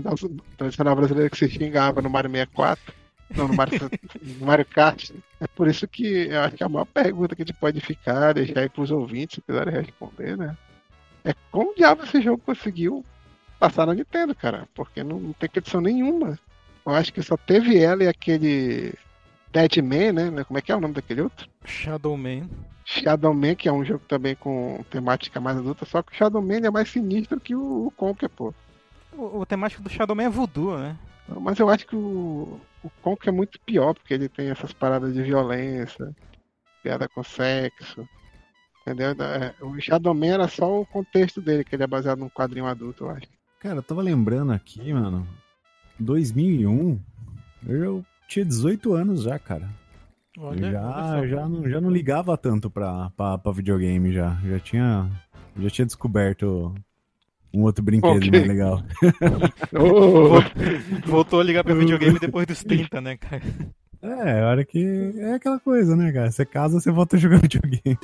tradicional 0.57 0.97
brasileira 0.97 1.31
que 1.31 1.37
se 1.37 1.49
xingava 1.49 2.01
no 2.03 2.11
Mario 2.11 2.31
64. 2.31 2.95
Não, 3.37 3.49
no 3.49 3.55
Mario, 3.55 3.79
no 4.41 4.47
Mario 4.47 4.65
Kart. 4.67 5.11
É 5.41 5.47
por 5.49 5.69
isso 5.69 5.87
que 5.87 6.29
eu 6.29 6.41
acho 6.41 6.57
que 6.57 6.65
a 6.65 6.69
maior 6.69 6.87
pergunta 6.87 7.37
que 7.37 7.43
a 7.43 7.45
gente 7.45 7.57
pode 7.57 7.81
ficar, 7.81 8.33
deixar 8.33 8.61
aí 8.61 8.69
pros 8.69 8.91
ouvintes, 8.91 9.37
se 9.37 9.43
quiserem 9.43 9.75
responder, 9.75 10.37
né? 10.37 10.57
É 11.25 11.35
como 11.51 11.75
diabo 11.75 12.05
esse 12.05 12.23
jogo 12.23 12.43
conseguiu 12.45 13.05
passar 13.59 13.87
na 13.87 13.95
Nintendo, 13.95 14.35
cara? 14.35 14.67
Porque 14.75 15.03
não, 15.03 15.19
não 15.19 15.33
tem 15.35 15.49
condição 15.49 15.81
nenhuma. 15.81 16.39
Eu 16.87 16.93
acho 16.95 17.13
que 17.13 17.23
só 17.23 17.37
teve 17.37 17.77
ela 17.79 18.05
e 18.05 18.09
aquele 18.09 18.95
Deadman, 19.53 20.13
né? 20.13 20.45
Como 20.45 20.59
é 20.59 20.63
que 20.63 20.71
é 20.71 20.77
o 20.77 20.81
nome 20.81 20.95
daquele 20.95 21.23
outro? 21.23 21.49
Shadow 21.65 22.17
Man. 22.17 22.49
Shadow 22.85 23.35
Man, 23.35 23.55
que 23.55 23.69
é 23.69 23.73
um 23.73 23.85
jogo 23.85 24.05
também 24.09 24.35
com 24.35 24.85
temática 24.91 25.41
mais 25.41 25.59
adulta, 25.59 25.85
só 25.85 26.03
que 26.03 26.13
o 26.13 26.15
Shadow 26.15 26.41
Man 26.41 26.61
é 26.65 26.71
mais 26.71 26.89
sinistro 26.89 27.39
que 27.39 27.55
o, 27.55 27.93
Conker, 27.97 28.31
pô. 28.31 28.55
O, 29.13 29.41
o 29.41 29.47
temático 29.47 29.83
do 29.83 29.91
Shadow 29.91 30.17
Man 30.17 30.25
é 30.25 30.29
voodoo, 30.31 30.79
né? 30.79 30.97
Mas 31.41 31.59
eu 31.59 31.69
acho 31.69 31.87
que 31.87 31.95
o, 31.95 32.59
o 32.83 32.91
Conker 33.03 33.29
é 33.29 33.33
muito 33.33 33.61
pior, 33.61 33.93
porque 33.93 34.15
ele 34.15 34.29
tem 34.29 34.49
essas 34.49 34.73
paradas 34.73 35.13
de 35.13 35.23
violência, 35.23 36.15
piada 36.83 37.09
com 37.09 37.23
sexo. 37.23 38.09
Entendeu? 38.83 39.11
É, 39.11 39.55
O 39.61 39.79
Shadow 39.79 40.15
Man 40.15 40.27
era 40.27 40.49
só 40.49 40.81
o 40.81 40.87
contexto 40.87 41.43
dele, 41.43 41.65
que 41.65 41.75
ele 41.77 41.83
é 41.83 41.87
baseado 41.87 42.21
num 42.21 42.31
quadrinho 42.31 42.67
adulto, 42.67 43.05
eu 43.05 43.11
acho. 43.11 43.27
Cara, 43.61 43.77
eu 43.77 43.83
tava 43.83 44.01
lembrando 44.01 44.53
aqui, 44.53 44.93
mano. 44.93 45.29
2001, 45.99 46.99
eu 47.67 48.05
tinha 48.29 48.45
18 48.45 48.93
anos 48.95 49.23
já, 49.23 49.39
cara. 49.39 49.69
Olha, 50.39 50.71
já, 50.71 51.15
olha 51.17 51.29
já, 51.29 51.49
não, 51.49 51.69
já 51.69 51.81
não 51.81 51.91
ligava 51.91 52.37
tanto 52.37 52.71
pra, 52.71 53.11
pra, 53.17 53.37
pra 53.39 53.51
videogame 53.53 54.13
já. 54.13 54.37
Já 54.45 54.61
tinha, 54.61 55.11
já 55.59 55.69
tinha 55.71 55.87
descoberto 55.87 56.73
um 57.53 57.63
outro 57.63 57.83
brinquedo 57.83 58.19
Ok. 58.19 58.31
mais 58.31 58.47
legal. 58.47 58.83
Ô, 59.75 60.41
Voltou 61.11 61.41
a 61.41 61.45
ligar 61.45 61.65
pra 61.65 61.75
videogame 61.75 62.19
depois 62.21 62.47
dos 62.47 62.63
30, 62.63 63.01
né, 63.01 63.17
cara? 63.17 63.43
É, 64.01 64.43
a 64.43 64.49
hora 64.49 64.65
que. 64.65 65.13
É 65.17 65.35
aquela 65.35 65.59
coisa, 65.59 65.97
né, 65.97 66.13
cara? 66.13 66.31
Você 66.31 66.45
casa, 66.47 66.79
você 66.79 66.93
volta 66.93 67.17
a 67.17 67.19
jogar 67.19 67.41
videogame. 67.43 67.99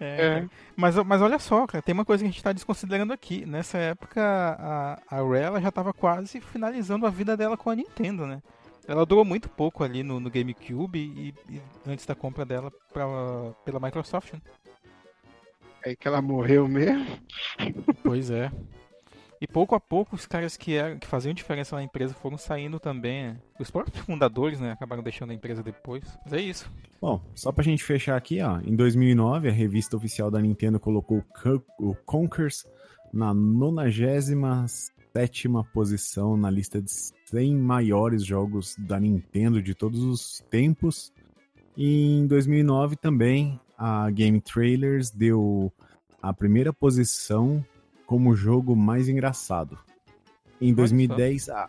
É, 0.00 0.38
É. 0.38 0.48
Mas, 0.74 0.96
mas 0.96 1.20
olha 1.20 1.38
só, 1.38 1.66
cara, 1.66 1.82
tem 1.82 1.92
uma 1.92 2.04
coisa 2.04 2.24
que 2.24 2.28
a 2.28 2.32
gente 2.32 2.42
tá 2.42 2.52
desconsiderando 2.52 3.12
aqui. 3.12 3.44
Nessa 3.44 3.78
época, 3.78 4.20
a, 4.22 4.98
a 5.08 5.16
Rare 5.16 5.62
já 5.62 5.70
tava 5.70 5.92
quase 5.92 6.40
finalizando 6.40 7.06
a 7.06 7.10
vida 7.10 7.36
dela 7.36 7.56
com 7.56 7.68
a 7.70 7.76
Nintendo, 7.76 8.26
né? 8.26 8.42
Ela 8.88 9.04
durou 9.06 9.24
muito 9.24 9.48
pouco 9.48 9.84
ali 9.84 10.02
no, 10.02 10.18
no 10.18 10.30
GameCube 10.30 10.98
e, 10.98 11.34
e 11.48 11.60
antes 11.86 12.06
da 12.06 12.14
compra 12.14 12.44
dela 12.44 12.72
pra, 12.92 13.04
pela 13.64 13.78
Microsoft. 13.78 14.32
né? 14.32 14.40
aí 15.84 15.96
que 15.96 16.08
ela 16.08 16.20
morreu 16.20 16.66
mesmo. 16.68 17.06
Pois 18.02 18.30
é. 18.30 18.50
E 19.40 19.46
pouco 19.46 19.74
a 19.74 19.80
pouco 19.80 20.14
os 20.14 20.26
caras 20.26 20.54
que, 20.56 20.74
eram, 20.74 20.98
que 20.98 21.06
faziam 21.06 21.32
diferença 21.32 21.74
na 21.74 21.82
empresa 21.82 22.12
foram 22.12 22.36
saindo 22.36 22.78
também. 22.78 23.28
né? 23.28 23.36
Os 23.58 23.70
próprios 23.70 23.96
fundadores, 24.04 24.60
né, 24.60 24.72
acabaram 24.72 25.02
deixando 25.02 25.30
a 25.30 25.34
empresa 25.34 25.62
depois. 25.62 26.04
Mas 26.24 26.32
é 26.34 26.40
isso. 26.42 26.70
Bom, 27.00 27.22
só 27.34 27.50
pra 27.50 27.64
gente 27.64 27.82
fechar 27.82 28.16
aqui, 28.16 28.42
ó. 28.42 28.60
Em 28.60 28.76
2009, 28.76 29.48
a 29.48 29.52
revista 29.52 29.96
oficial 29.96 30.30
da 30.30 30.40
Nintendo 30.42 30.78
colocou 30.78 31.18
o 31.18 31.22
Con- 31.22 31.62
o 31.78 31.94
Conkers 32.04 32.66
na 33.12 33.32
97 33.32 35.48
posição 35.72 36.36
na 36.36 36.50
lista 36.50 36.80
de 36.80 36.90
100 37.24 37.56
maiores 37.56 38.24
jogos 38.24 38.76
da 38.78 39.00
Nintendo 39.00 39.62
de 39.62 39.74
todos 39.74 40.02
os 40.04 40.44
tempos. 40.50 41.12
E 41.76 42.18
em 42.18 42.26
2009 42.26 42.96
também, 42.96 43.58
a 43.78 44.10
Game 44.10 44.40
Trailers 44.40 45.10
deu 45.10 45.72
a 46.20 46.32
primeira 46.34 46.72
posição 46.72 47.64
como 48.10 48.34
jogo 48.34 48.74
mais 48.74 49.08
engraçado. 49.08 49.78
Em 50.60 50.66
Olha 50.70 50.74
2010, 50.78 51.48
a- 51.48 51.68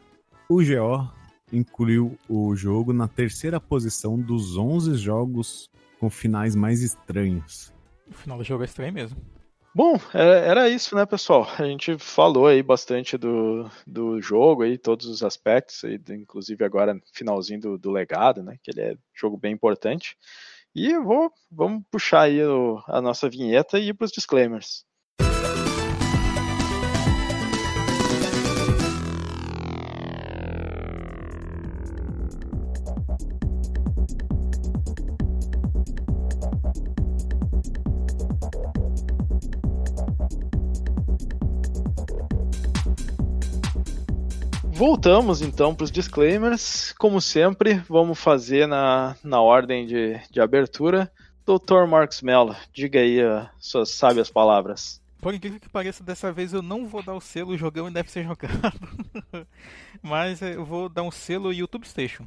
o 0.49 0.55
GO 0.55 1.07
incluiu 1.53 2.17
o 2.27 2.55
jogo 2.55 2.91
na 2.91 3.07
terceira 3.07 3.59
posição 3.59 4.17
dos 4.19 4.57
11 4.57 4.95
jogos 4.95 5.69
com 5.99 6.09
finais 6.09 6.55
mais 6.55 6.81
estranhos. 6.81 7.71
O 8.09 8.13
final 8.15 8.39
do 8.39 8.43
jogo 8.43 8.63
é 8.63 8.65
estranho 8.65 8.91
mesmo. 8.91 9.17
Bom, 9.75 9.99
é- 10.15 10.47
era 10.47 10.67
isso, 10.67 10.95
né, 10.95 11.05
pessoal? 11.05 11.47
A 11.59 11.63
gente 11.63 11.95
falou 11.99 12.47
aí 12.47 12.63
bastante 12.63 13.19
do, 13.19 13.69
do 13.85 14.19
jogo 14.19 14.63
aí, 14.63 14.79
todos 14.79 15.05
os 15.05 15.21
aspectos, 15.21 15.83
aí, 15.83 15.99
inclusive 16.09 16.65
agora 16.65 16.99
finalzinho 17.13 17.61
do, 17.61 17.77
do 17.77 17.91
legado, 17.91 18.41
né? 18.41 18.57
Que 18.63 18.71
ele 18.71 18.81
é 18.81 18.93
um 18.93 18.97
jogo 19.13 19.37
bem 19.37 19.53
importante. 19.53 20.17
E 20.73 20.89
eu 20.89 21.03
vou, 21.03 21.31
vamos 21.51 21.83
puxar 21.91 22.21
aí 22.21 22.43
o- 22.43 22.81
a 22.87 22.99
nossa 22.99 23.29
vinheta 23.29 23.77
e 23.77 23.89
ir 23.89 23.93
para 23.93 24.05
os 24.05 24.11
disclaimers. 24.11 24.89
Voltamos 44.81 45.43
então 45.43 45.75
para 45.75 45.83
os 45.83 45.91
disclaimers. 45.91 46.91
Como 46.93 47.21
sempre, 47.21 47.75
vamos 47.87 48.17
fazer 48.17 48.67
na, 48.67 49.15
na 49.23 49.39
ordem 49.39 49.85
de, 49.85 50.19
de 50.31 50.41
abertura. 50.41 51.11
Dr. 51.45 51.85
Marcos 51.87 52.23
Mello, 52.23 52.55
diga 52.73 52.99
aí 52.99 53.21
as 53.21 53.47
suas 53.59 53.91
sábias 53.91 54.31
palavras. 54.31 54.99
Por 55.21 55.35
incrível 55.35 55.59
que 55.59 55.69
pareça, 55.69 56.03
dessa 56.03 56.31
vez 56.31 56.51
eu 56.51 56.63
não 56.63 56.87
vou 56.87 57.03
dar 57.03 57.13
o 57.13 57.21
selo, 57.21 57.55
jogão 57.55 57.91
deve 57.91 58.09
ser 58.09 58.23
jogado. 58.23 58.59
Mas 60.01 60.41
eu 60.41 60.65
vou 60.65 60.89
dar 60.89 61.03
um 61.03 61.11
selo 61.11 61.53
YouTube 61.53 61.87
Station. 61.87 62.25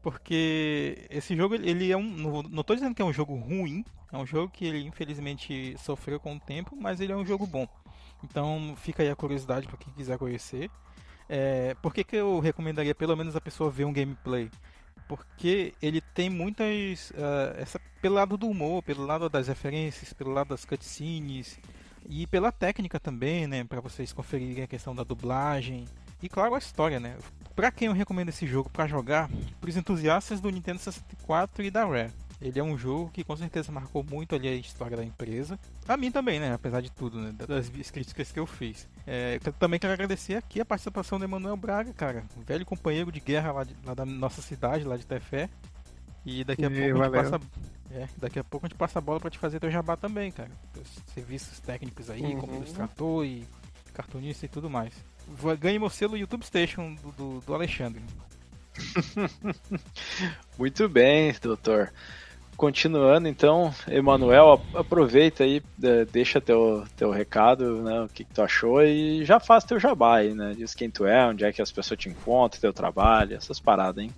Porque 0.00 1.06
esse 1.10 1.36
jogo, 1.36 1.56
ele 1.56 1.92
é 1.92 1.96
um. 1.96 2.42
Não, 2.50 2.64
tô 2.64 2.74
dizendo 2.74 2.94
que 2.94 3.02
é 3.02 3.04
um 3.04 3.12
jogo 3.12 3.34
ruim. 3.34 3.84
É 4.10 4.16
um 4.16 4.24
jogo 4.24 4.50
que 4.50 4.64
ele 4.64 4.86
infelizmente 4.86 5.76
sofreu 5.76 6.18
com 6.18 6.36
o 6.36 6.40
tempo, 6.40 6.74
mas 6.74 7.02
ele 7.02 7.12
é 7.12 7.16
um 7.16 7.26
jogo 7.26 7.46
bom. 7.46 7.68
Então 8.24 8.74
fica 8.78 9.02
aí 9.02 9.10
a 9.10 9.14
curiosidade 9.14 9.66
para 9.66 9.76
quem 9.76 9.92
quiser 9.92 10.16
conhecer. 10.16 10.70
É, 11.34 11.74
por 11.80 11.94
que, 11.94 12.04
que 12.04 12.14
eu 12.14 12.40
recomendaria 12.40 12.94
pelo 12.94 13.16
menos 13.16 13.34
a 13.34 13.40
pessoa 13.40 13.70
ver 13.70 13.86
um 13.86 13.92
gameplay? 13.92 14.50
Porque 15.08 15.72
ele 15.80 16.02
tem 16.02 16.28
muitas. 16.28 17.10
ah, 17.16 17.54
essa, 17.56 17.80
pelo 18.02 18.16
lado 18.16 18.36
do 18.36 18.46
humor, 18.46 18.82
pelo 18.82 19.06
lado 19.06 19.30
das 19.30 19.48
referências, 19.48 20.12
pelo 20.12 20.30
lado 20.30 20.48
das 20.48 20.66
cutscenes 20.66 21.58
e 22.06 22.26
pela 22.26 22.52
técnica 22.52 23.00
também, 23.00 23.46
né? 23.46 23.64
Para 23.64 23.80
vocês 23.80 24.12
conferirem 24.12 24.64
a 24.64 24.66
questão 24.66 24.94
da 24.94 25.04
dublagem 25.04 25.86
e, 26.22 26.28
claro, 26.28 26.54
a 26.54 26.58
história, 26.58 27.00
né? 27.00 27.16
Pra 27.56 27.72
quem 27.72 27.88
eu 27.88 27.94
recomendo 27.94 28.28
esse 28.28 28.46
jogo 28.46 28.68
para 28.68 28.86
jogar? 28.86 29.30
Para 29.58 29.70
os 29.70 29.76
entusiastas 29.76 30.38
do 30.38 30.50
Nintendo 30.50 30.80
64 30.80 31.64
e 31.64 31.70
da 31.70 31.86
Rare. 31.86 32.10
Ele 32.42 32.58
é 32.58 32.62
um 32.62 32.76
jogo 32.76 33.08
que 33.12 33.22
com 33.22 33.36
certeza 33.36 33.70
marcou 33.70 34.02
muito 34.02 34.34
ali 34.34 34.48
a 34.48 34.54
história 34.54 34.96
da 34.96 35.04
empresa. 35.04 35.58
A 35.86 35.96
mim 35.96 36.10
também, 36.10 36.40
né? 36.40 36.52
Apesar 36.52 36.80
de 36.80 36.90
tudo, 36.90 37.20
né? 37.20 37.32
Das 37.46 37.70
críticas 37.90 38.32
que 38.32 38.38
eu 38.40 38.46
fiz. 38.46 38.88
É, 39.06 39.38
eu 39.44 39.52
também 39.52 39.78
quero 39.78 39.92
agradecer 39.92 40.34
aqui 40.34 40.60
a 40.60 40.64
participação 40.64 41.18
do 41.18 41.24
Emanuel 41.24 41.56
Braga, 41.56 41.92
cara. 41.92 42.24
Um 42.36 42.40
velho 42.42 42.66
companheiro 42.66 43.12
de 43.12 43.20
guerra 43.20 43.52
lá, 43.52 43.64
de- 43.64 43.76
lá 43.84 43.94
da 43.94 44.04
nossa 44.04 44.42
cidade, 44.42 44.84
lá 44.84 44.96
de 44.96 45.06
Tefé. 45.06 45.48
E 46.26 46.42
daqui 46.44 46.64
a 46.64 46.68
E, 46.68 46.70
pouco 46.70 46.84
a 46.84 46.86
gente 46.88 47.10
valeu. 47.12 47.30
passa. 47.30 47.40
É, 47.90 48.08
daqui 48.16 48.38
a 48.38 48.44
pouco 48.44 48.66
a 48.66 48.68
gente 48.68 48.78
passa 48.78 48.98
a 48.98 49.02
bola 49.02 49.20
pra 49.20 49.30
te 49.30 49.38
fazer 49.38 49.60
teu 49.60 49.70
jabá 49.70 49.96
também, 49.96 50.30
cara. 50.32 50.50
Teus 50.72 50.88
serviços 51.14 51.60
técnicos 51.60 52.08
aí, 52.10 52.22
como 52.36 52.52
Uhum. 52.52 52.56
ilustrator 52.58 53.24
e 53.24 53.46
cartunista 53.92 54.46
e 54.46 54.48
tudo 54.48 54.68
mais. 54.70 54.92
Ganhe 55.60 55.78
meu 55.78 55.90
selo 55.90 56.16
YouTube 56.16 56.44
Station 56.44 56.94
do, 56.94 57.12
do, 57.12 57.40
do 57.46 57.54
Alexandre. 57.54 58.02
Muito 60.58 60.88
bem, 60.88 61.34
doutor. 61.40 61.92
Continuando, 62.62 63.26
então, 63.26 63.74
Emanuel, 63.88 64.64
aproveita 64.72 65.42
aí, 65.42 65.60
deixa 66.12 66.40
teu, 66.40 66.84
teu 66.96 67.10
recado, 67.10 67.82
né, 67.82 68.02
o 68.02 68.08
que, 68.08 68.24
que 68.24 68.32
tu 68.32 68.40
achou 68.40 68.80
e 68.84 69.24
já 69.24 69.40
faz 69.40 69.64
teu 69.64 69.80
jabá 69.80 70.18
aí, 70.18 70.32
né? 70.32 70.54
Diz 70.56 70.72
quem 70.72 70.88
tu 70.88 71.04
é, 71.04 71.26
onde 71.26 71.44
é 71.44 71.52
que 71.52 71.60
as 71.60 71.72
pessoas 71.72 71.98
te 71.98 72.08
encontram, 72.08 72.60
teu 72.60 72.72
trabalho, 72.72 73.34
essas 73.34 73.58
paradas, 73.58 74.04
hein? 74.04 74.12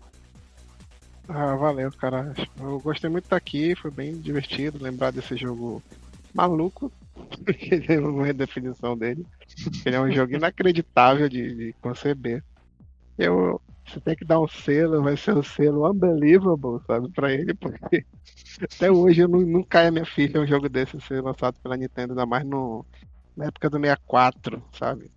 Ah, 1.26 1.56
valeu, 1.56 1.90
cara. 1.92 2.34
Eu 2.60 2.78
gostei 2.80 3.08
muito 3.08 3.22
de 3.24 3.28
estar 3.28 3.36
aqui, 3.36 3.74
foi 3.74 3.90
bem 3.90 4.12
divertido 4.20 4.76
lembrar 4.78 5.10
desse 5.10 5.38
jogo 5.38 5.82
maluco. 6.34 6.92
que 7.58 7.80
tem 7.80 7.98
uma 7.98 8.26
redefinição 8.26 8.94
dele. 8.94 9.24
Ele 9.86 9.96
é 9.96 10.00
um 10.02 10.12
jogo 10.12 10.34
inacreditável 10.34 11.30
de, 11.30 11.54
de 11.54 11.74
conceber. 11.80 12.44
Eu, 13.16 13.58
você 13.86 14.00
tem 14.00 14.16
que 14.16 14.24
dar 14.24 14.40
um 14.40 14.48
selo, 14.48 15.02
vai 15.02 15.16
ser 15.16 15.36
o 15.36 15.42
selo 15.42 15.90
unbelievable, 15.90 16.80
sabe, 16.86 17.08
pra 17.10 17.32
ele, 17.32 17.54
porque 17.54 18.04
até 18.62 18.90
hoje 18.90 19.20
eu 19.20 19.28
não, 19.28 19.40
não 19.40 19.62
cai 19.62 19.86
a 19.88 19.90
minha 19.90 20.04
ficha 20.06 20.40
um 20.40 20.46
jogo 20.46 20.68
desse 20.68 21.00
ser 21.02 21.20
lançado 21.22 21.56
pela 21.62 21.76
Nintendo, 21.76 22.12
ainda 22.12 22.24
mais 22.26 22.44
no, 22.46 22.84
na 23.36 23.46
época 23.46 23.68
do 23.70 23.78
64, 23.78 24.62
sabe? 24.78 25.10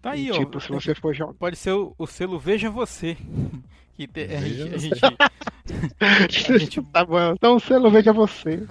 Tá 0.00 0.10
aí, 0.12 0.26
E, 0.26 0.32
ó. 0.32 0.34
tipo, 0.38 0.60
se 0.60 0.68
você 0.68 0.94
for 0.94 1.14
jogar. 1.14 1.34
Pode 1.34 1.56
ser 1.56 1.72
o, 1.72 1.94
o 1.98 2.06
selo 2.06 2.38
Veja 2.38 2.70
Você. 2.70 3.16
Que 3.96 4.06
te- 4.08 4.22
a, 4.24 4.40
gente, 4.40 4.74
a, 4.74 4.78
gente, 4.78 5.00
a 6.00 6.58
gente 6.58 6.82
Tá 6.92 7.04
bom, 7.04 7.32
então 7.32 7.56
o 7.56 7.60
selo 7.60 7.90
veja 7.90 8.12
você. 8.12 8.66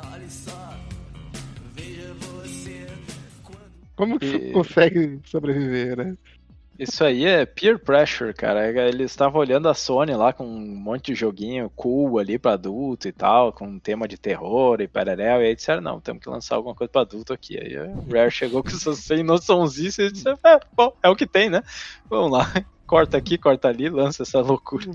Como 3.96 4.20
que 4.20 4.26
E- 4.26 4.32
você 4.32 4.52
consegue 4.52 5.20
sobreviver, 5.26 5.98
né? 5.98 6.18
Isso 6.78 7.04
aí 7.04 7.26
é 7.26 7.46
peer 7.46 7.78
pressure, 7.78 8.34
cara. 8.34 8.68
Eles 8.88 9.12
estavam 9.12 9.40
olhando 9.40 9.70
a 9.70 9.76
Sony 9.76 10.16
lá 10.16 10.34
com 10.34 10.44
um 10.44 10.76
monte 10.76 11.14
de 11.14 11.16
joguinho 11.16 11.70
cool 11.76 12.18
ali 12.18 12.40
pra 12.40 12.54
adulto 12.54 13.08
e 13.08 13.12
tal, 13.12 13.54
com 13.54 13.68
um 13.68 13.80
tema 13.80 14.08
de 14.08 14.18
terror 14.18 14.82
e 14.82 14.88
paralel, 14.88 15.42
e 15.42 15.46
aí 15.46 15.56
disseram, 15.56 15.82
não, 15.82 16.02
temos 16.02 16.24
que 16.24 16.30
lançar 16.30 16.56
alguma 16.56 16.74
coisa 16.74 16.92
pra 16.92 17.02
adulto 17.02 17.32
aqui. 17.32 17.60
Aí 17.60 17.78
a 17.78 17.86
Rare 18.12 18.32
chegou 18.32 18.64
com 18.64 18.70
essas 18.70 19.00
sem 19.00 19.22
noçãozice 19.24 20.02
e 20.02 20.12
disse, 20.12 20.30
é, 20.30 20.60
bom, 20.76 20.92
é 21.04 21.10
o 21.10 21.16
que 21.16 21.28
tem, 21.28 21.50
né? 21.50 21.62
Vamos 22.10 22.32
lá, 22.32 22.46
corta 22.88 23.18
aqui, 23.18 23.38
corta 23.38 23.68
ali, 23.68 23.88
lança 23.88 24.24
essa 24.24 24.42
loucura. 24.42 24.86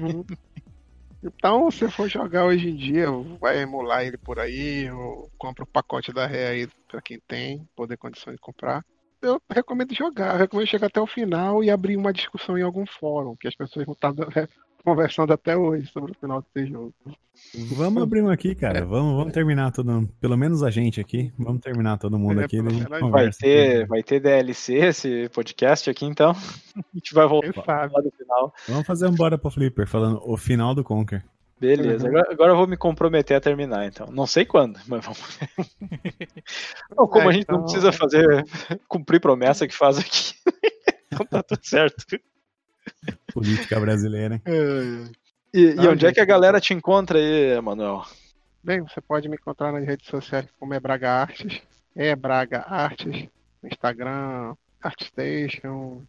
Então, 1.22 1.70
se 1.70 1.88
for 1.90 2.08
jogar 2.08 2.44
hoje 2.44 2.70
em 2.70 2.76
dia, 2.76 3.06
vai 3.40 3.60
emular 3.60 4.04
ele 4.04 4.18
por 4.18 4.38
aí, 4.38 4.90
ou 4.90 5.30
compra 5.38 5.64
o 5.64 5.66
pacote 5.66 6.12
da 6.12 6.26
Ré 6.26 6.48
aí 6.48 6.68
pra 6.88 7.00
quem 7.00 7.20
tem, 7.26 7.68
poder 7.76 7.96
condições 7.96 8.34
de 8.34 8.40
comprar. 8.40 8.84
Eu 9.20 9.40
recomendo 9.50 9.94
jogar, 9.94 10.34
eu 10.34 10.38
recomendo 10.38 10.66
chegar 10.68 10.86
até 10.86 11.00
o 11.00 11.06
final 11.06 11.62
e 11.64 11.70
abrir 11.70 11.96
uma 11.96 12.12
discussão 12.12 12.56
em 12.56 12.62
algum 12.62 12.86
fórum, 12.86 13.34
que 13.36 13.48
as 13.48 13.54
pessoas 13.54 13.86
não 13.86 13.94
estão 13.94 14.14
conversando 14.84 15.32
até 15.32 15.56
hoje 15.56 15.86
sobre 15.88 16.12
o 16.12 16.14
final 16.14 16.44
desse 16.54 16.70
jogo. 16.70 16.94
Vamos 17.76 18.02
abrir 18.02 18.22
um 18.22 18.30
aqui, 18.30 18.54
cara. 18.54 18.84
Vamos, 18.84 19.16
vamos 19.16 19.32
terminar 19.32 19.70
todo 19.72 20.08
Pelo 20.20 20.36
menos 20.36 20.62
a 20.62 20.70
gente 20.70 21.00
aqui. 21.00 21.32
Vamos 21.38 21.60
terminar 21.60 21.98
todo 21.98 22.18
mundo 22.18 22.40
É, 22.40 22.44
aqui. 22.44 22.60
Vai 23.10 23.30
ter, 23.30 23.80
aqui. 23.80 23.88
vai 23.88 24.02
ter 24.02 24.20
DLC 24.20 24.74
esse 24.74 25.28
podcast 25.30 25.90
aqui, 25.90 26.04
então. 26.04 26.32
A 26.76 26.82
gente 26.94 27.12
vai 27.12 27.26
voltar 27.26 27.90
no 27.90 28.10
final. 28.12 28.54
Vamos 28.68 28.86
fazer 28.86 29.08
um 29.08 29.14
bora 29.14 29.36
pro 29.36 29.50
Flipper, 29.50 29.86
falando 29.86 30.20
o 30.24 30.36
final 30.36 30.74
do 30.74 30.84
Conker. 30.84 31.24
Beleza, 31.60 32.04
Uhum. 32.04 32.10
agora, 32.16 32.32
agora 32.32 32.52
eu 32.52 32.56
vou 32.56 32.66
me 32.68 32.76
comprometer 32.76 33.36
a 33.36 33.40
terminar, 33.40 33.86
então. 33.86 34.06
Não 34.12 34.26
sei 34.26 34.44
quando, 34.44 34.78
mas 34.86 35.04
vamos. 35.04 35.38
Não, 36.96 37.06
como 37.08 37.28
É, 37.28 37.28
a 37.28 37.32
gente 37.32 37.48
não 37.48 37.56
então- 37.56 37.62
precisa 37.64 37.92
fazer 37.92 38.26
cumprir 38.88 39.20
promessa 39.20 39.66
que 39.66 39.74
faz 39.74 39.98
aqui. 39.98 40.34
então 41.12 41.26
tá 41.26 41.42
tudo 41.42 41.60
certo. 41.64 42.04
Política 43.32 43.78
brasileira. 43.80 44.40
E, 45.52 45.60
e 45.60 45.74
Ah, 45.78 45.90
onde 45.90 46.06
é 46.06 46.12
que 46.12 46.20
a 46.20 46.24
galera 46.24 46.60
te 46.60 46.72
encontra 46.72 47.18
aí, 47.18 47.60
Manuel? 47.60 48.04
Bem, 48.62 48.80
você 48.82 49.00
pode 49.00 49.28
me 49.28 49.36
encontrar 49.36 49.72
nas 49.72 49.84
redes 49.84 50.06
sociais 50.06 50.46
como 50.58 50.74
é 50.74 50.80
Braga 50.80 51.10
Artes, 51.10 51.60
é 51.96 52.14
Braga 52.14 52.64
Artes, 52.68 53.28
Instagram, 53.64 54.54
Artstation, 54.82 56.02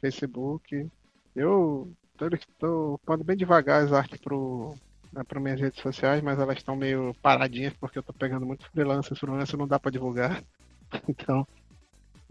Facebook. 0.00 0.88
Eu 1.34 1.92
estou 2.32 2.98
pondo 3.04 3.24
bem 3.24 3.36
devagar 3.36 3.82
as 3.84 3.92
artes 3.92 4.20
pro 4.20 4.74
né, 5.14 5.22
para 5.22 5.40
minhas 5.40 5.60
redes 5.60 5.80
sociais, 5.80 6.22
mas 6.22 6.38
elas 6.38 6.56
estão 6.56 6.74
meio 6.74 7.14
paradinhas 7.22 7.72
porque 7.74 7.98
eu 7.98 8.02
tô 8.02 8.12
pegando 8.12 8.44
muito 8.44 8.68
freelancer, 8.70 9.16
freelancer 9.16 9.58
não 9.58 9.68
dá 9.68 9.78
para 9.78 9.92
divulgar. 9.92 10.42
Então, 11.08 11.44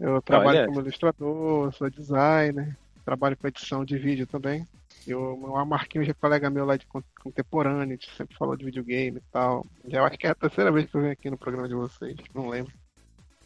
eu 0.00 0.22
trabalho 0.22 0.60
Olha. 0.60 0.66
como 0.66 0.80
ilustrador, 0.80 1.70
sou 1.74 1.90
designer, 1.90 2.74
trabalho 3.04 3.36
com 3.36 3.46
edição 3.46 3.84
de 3.84 3.98
vídeo 3.98 4.26
também. 4.26 4.66
Eu, 5.06 5.34
o 5.34 5.64
Marquinhos 5.66 6.08
é 6.08 6.14
colega 6.14 6.48
meu 6.48 6.64
lá 6.64 6.78
de 6.78 6.86
con- 6.86 7.02
contemporâneo, 7.22 7.82
a 7.82 7.86
gente 7.86 8.10
sempre 8.16 8.34
falou 8.38 8.56
de 8.56 8.64
videogame 8.64 9.18
e 9.18 9.30
tal. 9.30 9.66
Já 9.86 9.98
eu 9.98 10.04
acho 10.06 10.16
que 10.16 10.26
é 10.26 10.30
a 10.30 10.34
terceira 10.34 10.72
vez 10.72 10.88
que 10.88 10.96
eu 10.96 11.00
venho 11.02 11.12
aqui 11.12 11.28
no 11.28 11.36
programa 11.36 11.68
de 11.68 11.74
vocês, 11.74 12.16
não 12.34 12.48
lembro. 12.48 12.72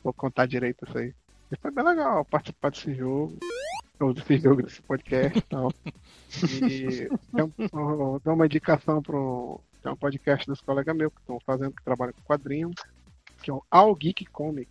Vou 0.05 0.13
contar 0.13 0.47
direito 0.47 0.87
isso 0.87 0.97
aí. 0.97 1.13
E 1.51 1.57
foi 1.61 1.73
bem 1.73 1.85
legal 1.85 2.25
participar 2.27 2.71
desse 2.71 2.95
jogo, 2.95 3.37
ou 4.01 4.15
desse 4.15 4.39
jogo, 4.39 4.63
desse 4.63 4.83
podcast 4.83 5.39
e 5.39 5.43
tal. 5.43 5.73
E 6.69 7.09
eu, 7.37 7.53
eu 7.59 8.21
dou 8.25 8.35
uma 8.35 8.47
indicação 8.47 9.03
para 9.03 9.17
tem 9.83 9.93
um 9.93 9.97
podcast 9.97 10.47
dos 10.47 10.61
colegas 10.61 10.95
meus 10.97 11.13
que 11.13 11.21
estão 11.21 11.39
fazendo, 11.41 11.73
que 11.73 11.85
trabalham 11.85 12.13
com 12.13 12.23
quadrinho, 12.23 12.71
que 13.43 13.51
é 13.51 13.55
o 13.55 13.63
All 13.71 13.95
Geek 13.95 14.27
Comic, 14.27 14.69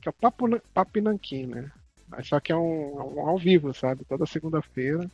que 0.00 0.08
é 0.08 0.10
o 0.10 0.12
Papo, 0.12 0.46
Papo 0.72 1.00
Nanquim, 1.00 1.46
né? 1.46 1.70
Só 2.22 2.38
que 2.38 2.52
é 2.52 2.56
um, 2.56 3.00
é 3.00 3.02
um 3.02 3.28
ao 3.28 3.38
vivo, 3.38 3.74
sabe? 3.74 4.04
Toda 4.04 4.24
segunda-feira. 4.24 5.10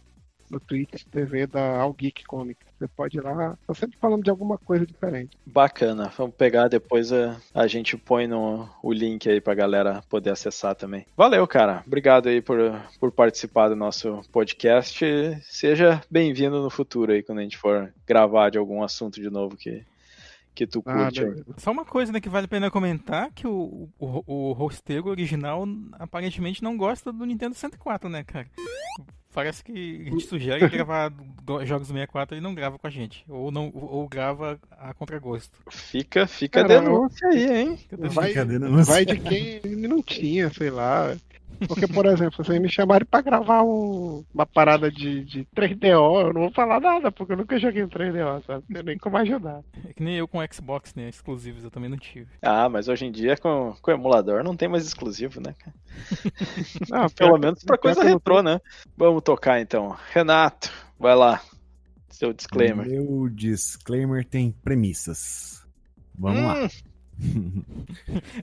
No 0.52 0.60
Twitch 0.60 1.02
TV 1.10 1.46
da 1.46 1.80
All 1.80 1.92
Geek 1.94 2.24
Comics. 2.24 2.66
Você 2.78 2.86
pode 2.88 3.16
ir 3.16 3.20
lá, 3.22 3.56
tô 3.66 3.72
sempre 3.74 3.96
falando 3.98 4.22
de 4.22 4.28
alguma 4.30 4.58
coisa 4.58 4.84
diferente. 4.86 5.36
Bacana. 5.46 6.12
Vamos 6.16 6.34
pegar 6.36 6.68
depois 6.68 7.10
a, 7.12 7.36
a 7.54 7.66
gente 7.66 7.96
põe 7.96 8.26
no, 8.26 8.68
o 8.82 8.92
link 8.92 9.28
aí 9.30 9.40
pra 9.40 9.54
galera 9.54 10.02
poder 10.10 10.30
acessar 10.30 10.74
também. 10.74 11.06
Valeu, 11.16 11.46
cara. 11.46 11.82
Obrigado 11.86 12.28
aí 12.28 12.42
por, 12.42 12.58
por 13.00 13.10
participar 13.10 13.68
do 13.70 13.76
nosso 13.76 14.20
podcast. 14.30 15.02
Seja 15.42 16.02
bem-vindo 16.10 16.62
no 16.62 16.68
futuro 16.70 17.12
aí, 17.12 17.22
quando 17.22 17.38
a 17.38 17.42
gente 17.42 17.56
for 17.56 17.92
gravar 18.06 18.50
de 18.50 18.58
algum 18.58 18.82
assunto 18.82 19.20
de 19.20 19.30
novo 19.30 19.56
que, 19.56 19.84
que 20.54 20.66
tu 20.66 20.82
Ah, 20.84 21.04
curte. 21.04 21.20
beleza. 21.24 21.44
Só 21.56 21.70
uma 21.70 21.84
coisa 21.84 22.12
né, 22.12 22.20
que 22.20 22.28
vale 22.28 22.44
a 22.44 22.48
pena 22.48 22.70
comentar, 22.70 23.30
que 23.32 23.46
o, 23.46 23.88
o, 23.98 24.22
o 24.50 24.52
rosteiro 24.52 25.08
original 25.08 25.64
aparentemente 25.92 26.62
não 26.62 26.76
gosta 26.76 27.10
do 27.12 27.24
Nintendo 27.24 27.54
64, 27.54 28.08
né, 28.10 28.22
cara? 28.24 28.48
Parece 29.32 29.64
que 29.64 30.04
a 30.06 30.10
gente 30.10 30.26
sugere 30.26 30.68
gravar 30.68 31.12
jogos 31.64 31.88
do 31.88 31.94
64 31.94 32.36
e 32.36 32.40
não 32.40 32.54
grava 32.54 32.78
com 32.78 32.86
a 32.86 32.90
gente. 32.90 33.24
Ou, 33.28 33.50
não, 33.50 33.72
ou 33.74 34.06
grava 34.06 34.60
a 34.72 34.92
contragosto. 34.92 35.58
Fica, 35.70 36.26
fica 36.26 36.60
a 36.60 36.64
denúncia 36.64 37.28
aí, 37.28 37.60
hein? 37.60 37.78
Vai, 37.90 38.34
não 38.34 38.84
vai 38.84 39.04
de 39.04 39.18
quem 39.18 39.60
não 39.88 40.02
tinha, 40.02 40.50
sei 40.50 40.70
lá. 40.70 41.16
Porque, 41.68 41.86
por 41.86 42.06
exemplo, 42.06 42.44
vocês 42.44 42.60
me 42.60 42.68
chamarem 42.68 43.06
pra 43.06 43.20
gravar 43.20 43.62
um- 43.62 44.24
uma 44.32 44.46
parada 44.46 44.90
de, 44.90 45.24
de 45.24 45.44
3DO, 45.54 46.20
eu 46.26 46.32
não 46.32 46.42
vou 46.42 46.50
falar 46.52 46.80
nada, 46.80 47.10
porque 47.12 47.32
eu 47.32 47.36
nunca 47.36 47.58
joguei 47.58 47.82
um 47.82 47.88
3DO, 47.88 48.42
sabe? 48.46 48.64
Não 48.68 48.74
tem 48.76 48.84
nem 48.84 48.98
como 48.98 49.16
ajudar. 49.18 49.62
É 49.88 49.92
que 49.92 50.02
nem 50.02 50.16
eu 50.16 50.26
com 50.28 50.38
Xbox, 50.52 50.94
né? 50.94 51.08
Exclusivos, 51.08 51.64
eu 51.64 51.70
também 51.70 51.90
não 51.90 51.96
tive. 51.98 52.28
Ah, 52.42 52.68
mas 52.68 52.88
hoje 52.88 53.06
em 53.06 53.12
dia 53.12 53.36
com, 53.36 53.74
com 53.80 53.90
o 53.90 53.94
emulador 53.94 54.42
não 54.44 54.56
tem 54.56 54.68
mais 54.68 54.86
exclusivo, 54.86 55.40
né, 55.40 55.54
cara? 55.58 55.76
Não, 56.88 57.08
Pelo 57.10 57.30
pior- 57.32 57.38
menos 57.38 57.62
pra 57.64 57.76
coisa 57.78 58.02
retrô, 58.02 58.42
né? 58.42 58.60
Vamos 58.96 59.22
tocar 59.22 59.60
então. 59.60 59.96
Renato, 60.12 60.70
vai 60.98 61.14
lá. 61.14 61.40
Seu 62.08 62.32
disclaimer. 62.32 62.86
Meu 62.86 63.28
disclaimer 63.30 64.24
tem 64.24 64.52
premissas. 64.62 65.66
Vamos 66.18 66.42
lá. 66.42 66.68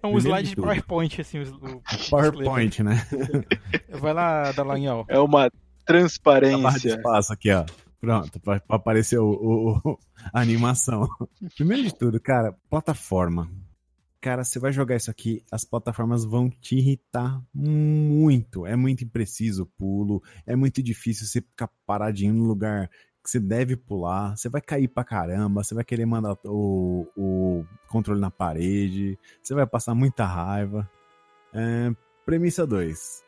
É 0.02 0.08
um 0.08 0.14
Primeiro 0.14 0.20
slide 0.20 0.50
de 0.50 0.56
tudo. 0.56 0.64
PowerPoint, 0.66 1.22
assim. 1.22 1.40
o- 1.40 1.56
o- 1.56 1.82
PowerPoint, 2.10 2.84
né? 2.84 3.06
Vai 4.00 4.14
lá, 4.14 4.52
Dallagnol. 4.52 5.06
É 5.08 5.20
uma 5.20 5.46
A 5.46 5.50
barra 5.50 5.50
de 5.50 5.86
transparência. 5.86 6.90
espaço 6.96 7.34
aqui, 7.34 7.52
ó. 7.52 7.66
Pronto, 8.00 8.40
pra, 8.40 8.60
pra 8.62 8.76
aparecer 8.78 9.20
o, 9.20 9.26
o- 9.30 9.78
o- 9.92 10.00
a 10.34 10.40
animação. 10.42 11.08
Primeiro 11.56 11.84
de 11.84 11.94
tudo, 11.94 12.20
cara, 12.20 12.56
plataforma. 12.70 13.50
Cara, 14.22 14.44
você 14.44 14.60
vai 14.60 14.72
jogar 14.74 14.98
isso 14.98 15.10
aqui, 15.10 15.44
as 15.50 15.64
plataformas 15.64 16.26
vão 16.26 16.50
te 16.50 16.76
irritar 16.76 17.42
muito. 17.54 18.66
É 18.66 18.76
muito 18.76 19.04
impreciso 19.04 19.64
o 19.64 19.66
pulo, 19.66 20.22
é 20.46 20.56
muito 20.58 20.84
difícil 20.84 21.26
você 21.26 21.40
ficar 21.42 21.70
paradinho 21.86 22.34
no 22.34 22.44
lugar 22.46 22.90
que 23.30 23.32
você 23.32 23.40
deve 23.40 23.76
pular. 23.76 24.36
Você 24.36 24.50
vai 24.50 24.62
cair 24.62 24.88
pra 24.88 25.04
caramba, 25.04 25.64
você 25.64 25.76
vai 25.76 25.84
querer 25.84 26.06
mandar 26.06 26.36
o, 26.46 27.08
o 27.16 27.66
controle 27.88 28.20
na 28.20 28.32
parede, 28.32 29.18
você 29.42 29.54
vai 29.54 29.68
passar 29.68 29.94
muita 29.94 30.26
raiva. 30.26 30.90
É, 31.54 31.92
premissa 32.26 32.66
2 32.66 33.24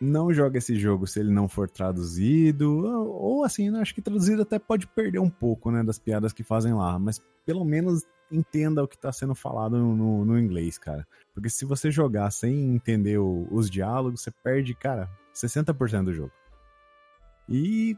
não 0.00 0.32
joga 0.32 0.58
esse 0.58 0.74
jogo 0.74 1.06
se 1.06 1.20
ele 1.20 1.30
não 1.30 1.46
for 1.48 1.70
traduzido, 1.70 2.84
ou, 2.84 3.08
ou 3.36 3.44
assim, 3.44 3.70
né, 3.70 3.80
acho 3.80 3.94
que 3.94 4.02
traduzido 4.02 4.42
até 4.42 4.58
pode 4.58 4.84
perder 4.88 5.20
um 5.20 5.30
pouco, 5.30 5.70
né, 5.70 5.84
das 5.84 5.96
piadas 5.96 6.32
que 6.32 6.42
fazem 6.42 6.74
lá, 6.74 6.98
mas 6.98 7.22
pelo 7.46 7.64
menos 7.64 8.02
entenda 8.28 8.82
o 8.82 8.88
que 8.88 8.98
tá 8.98 9.12
sendo 9.12 9.32
falado 9.32 9.78
no, 9.78 9.94
no- 9.94 10.24
no 10.24 10.38
inglês, 10.40 10.76
cara. 10.76 11.06
Porque 11.32 11.48
se 11.48 11.64
você 11.64 11.88
jogar 11.88 12.32
sem 12.32 12.74
entender 12.74 13.18
o- 13.18 13.46
os 13.52 13.70
diálogos, 13.70 14.22
você 14.22 14.32
perde, 14.42 14.74
cara, 14.74 15.08
60% 15.32 16.06
do 16.06 16.12
jogo. 16.12 16.32
E 17.48 17.96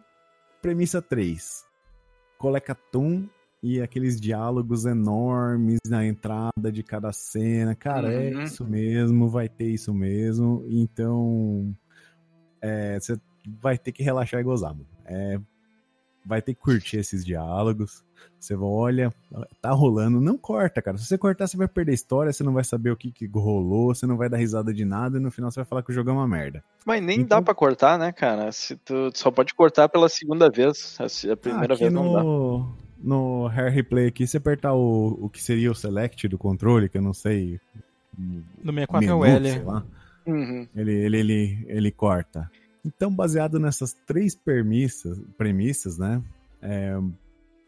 premissa 0.65 1.03
3. 1.03 1.63
Colecatum 2.39 3.29
e 3.63 3.83
aqueles 3.83 4.19
diálogos 4.19 4.87
enormes 4.87 5.79
na 5.87 6.07
entrada 6.07 6.73
de 6.73 6.83
cada 6.83 7.13
cena. 7.13 7.75
Cara, 7.75 8.09
Uhum. 8.09 8.15
é 8.15 8.45
isso 8.45 8.65
mesmo, 8.65 9.29
vai 9.29 9.47
ter 9.47 9.69
isso 9.69 9.93
mesmo. 9.93 10.65
Então, 10.71 11.77
é, 12.63 12.99
você 12.99 13.21
vai 13.61 13.77
ter 13.77 13.93
que 13.93 14.03
relaxar 14.03 14.41
e 14.41 14.43
gozar, 14.43 14.73
mano. 14.73 14.87
É, 15.05 15.39
vai 16.25 16.41
ter 16.41 16.55
que 16.55 16.63
curtir 16.63 16.97
esses 16.97 17.23
diálogos. 17.27 18.03
Você 18.39 18.55
olha, 18.55 19.11
tá 19.63 19.71
rolando, 19.71 20.21
não 20.21 20.37
corta, 20.37 20.83
cara. 20.83 20.99
Se 20.99 21.07
você 21.07 21.17
cortar, 21.17 21.47
você 21.47 21.57
vai 21.57 21.67
perder 21.67 21.93
a 21.93 21.95
história, 21.95 22.33
você 22.33 22.45
não 22.45 22.53
vai 22.53 22.63
saber 22.65 22.91
o 22.91 22.97
que, 22.97 23.11
que 23.11 23.27
rolou, 23.27 23.95
você 23.95 24.07
não 24.07 24.17
vai 24.19 24.29
dar 24.29 24.37
risada 24.37 24.73
de 24.73 24.85
nada 24.85 25.17
e 25.19 25.21
no 25.21 25.31
final 25.31 25.51
você 25.51 25.61
vai 25.61 25.65
falar 25.65 25.83
que 25.83 25.91
o 25.91 25.95
jogo 25.95 26.11
é 26.11 26.13
uma 26.13 26.29
merda. 26.29 26.63
Mas 26.85 27.03
nem 27.03 27.21
Então- 27.21 27.39
dá 27.39 27.43
pra 27.43 27.55
cortar, 27.55 27.99
né, 27.99 28.13
cara? 28.13 28.53
Se 28.53 28.77
tu, 28.77 29.11
só 29.15 29.31
pode 29.31 29.55
cortar 29.55 29.89
pela 29.89 30.09
segunda 30.09 30.51
vez. 30.51 30.99
A, 31.01 31.33
a 31.33 31.37
primeira 31.37 31.75
Ah, 31.75 31.77
vez 31.79 31.93
não 31.93 32.13
dá. 32.13 32.23
no, 32.23 32.69
no 33.03 33.49
Hair 33.49 33.73
Replay 33.73 34.09
aqui, 34.09 34.27
você 34.27 34.37
apertar 34.37 34.75
o, 34.75 35.19
o 35.23 35.31
que 35.31 35.43
seria 35.43 35.71
o 35.71 35.75
select 35.75 36.29
do 36.29 36.37
controle, 36.37 36.89
que 36.89 36.99
eu 36.99 37.03
não 37.03 37.15
sei. 37.15 37.59
No 38.63 38.73
64 38.73 39.09
é 39.11 39.15
o 39.15 39.25
L. 39.25 39.51
sei 39.51 39.63
lá. 39.63 39.85
Uhum. 40.27 40.67
ele, 40.75 40.93
ele, 40.93 41.19
ele, 41.19 41.65
ele 41.69 41.91
corta. 41.91 42.51
Então, 42.85 43.11
baseado 43.11 43.59
nessas 43.59 43.95
três 44.07 44.35
premissas, 44.35 45.19
premissas 45.39 45.99
né? 45.99 46.23
É, 46.63 46.99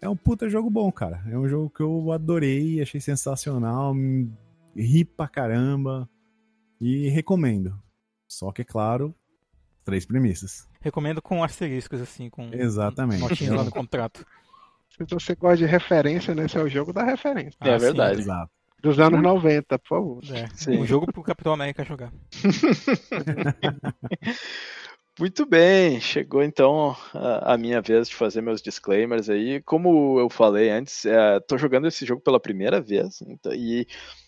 é 0.07 0.11
um 0.11 0.17
puta 0.17 0.49
jogo 0.49 0.71
bom, 0.71 0.91
cara. 0.91 1.23
É 1.31 1.37
um 1.37 1.49
jogo 1.49 1.69
que 1.71 1.83
eu 1.83 2.13
adorei, 2.13 2.81
achei 2.81 3.01
sensacional, 3.01 3.95
ri 4.75 5.05
pra 5.05 5.29
caramba 5.29 6.09
e 6.81 7.09
recomendo. 7.09 7.75
Só 8.29 8.51
que, 8.53 8.63
é 8.63 8.65
claro, 8.65 9.15
três 9.85 10.05
premissas. 10.07 10.69
Recomendo 10.81 11.21
com 11.21 11.43
asteriscos, 11.43 12.01
assim, 12.01 12.31
com 12.31 12.49
Exatamente. 12.53 13.49
lá 13.51 13.65
no 13.65 13.71
contrato. 13.73 14.25
Se 14.91 15.05
você 15.15 15.35
gosta 15.35 15.57
de 15.59 15.67
referência, 15.67 16.35
né? 16.35 16.45
Esse 16.47 16.57
é 16.57 16.63
o 16.63 16.69
jogo 16.69 16.93
da 16.93 17.03
referência. 17.05 17.59
É 17.61 17.75
Ah, 17.75 17.79
verdade. 17.79 18.21
Exato. 18.21 18.51
Dos 18.83 18.99
anos 19.01 19.21
90, 19.21 19.79
por 19.81 19.89
favor. 19.89 20.23
É, 20.31 20.47
Sim. 20.55 20.79
um 20.79 20.87
jogo 20.87 21.13
pro 21.13 21.23
Capitão 21.23 21.53
América 21.53 21.85
jogar. 21.85 22.13
Muito 25.19 25.47
bem, 25.47 25.99
chegou 25.99 26.43
então 26.43 26.95
a, 27.15 27.57
minha 27.57 27.81
vez 27.81 28.07
de 28.07 28.15
fazer 28.15 28.43
meus 28.43 28.61
disclaimers 28.61 29.31
aí. 29.31 29.63
Como 29.63 30.21
eu 30.21 30.29
falei 30.29 30.69
antes, 30.69 31.07
é, 31.07 31.41
tô 31.41 31.57
jogando 31.57 31.89
esse 31.89 32.05
jogo 32.05 32.21
pela 32.21 32.39
primeira 32.39 32.83
vez 32.83 33.23
então, 33.23 33.51
e, 33.55 33.87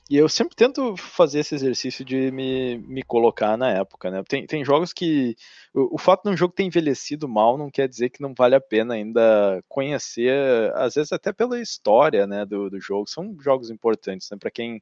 e 0.09 0.17
eu 0.17 0.31
sempre 0.31 0.57
tento 0.57 0.97
fazer 0.97 1.41
esse 1.41 1.55
exercício 1.55 2.03
de 2.07 2.31
me, 2.31 2.79
me 2.79 3.03
colocar 3.03 3.55
na 3.59 3.71
época, 3.71 4.11
né? 4.11 4.23
Tem, 4.27 4.47
tem 4.47 4.65
jogos 4.65 4.95
que 4.95 5.37
o, 5.75 5.97
o 5.97 5.99
fato 5.99 6.23
de 6.23 6.31
um 6.31 6.37
jogo 6.37 6.55
ter 6.55 6.63
envelhecido 6.63 7.29
mal 7.29 7.59
não 7.59 7.71
quer 7.71 7.87
dizer 7.87 8.09
que 8.09 8.23
não 8.23 8.33
vale 8.35 8.55
a 8.55 8.61
pena 8.61 8.95
ainda 8.95 9.63
conhecer, 9.69 10.73
às 10.75 10.95
vezes 10.95 11.13
até 11.13 11.35
pela 11.35 11.61
história, 11.61 12.27
né, 12.27 12.47
do, 12.47 12.71
do 12.71 12.81
jogo. 12.81 13.07
São 13.11 13.37
jogos 13.41 13.69
importantes, 13.69 14.31
né? 14.31 14.39
Para 14.41 14.51
quem 14.51 14.81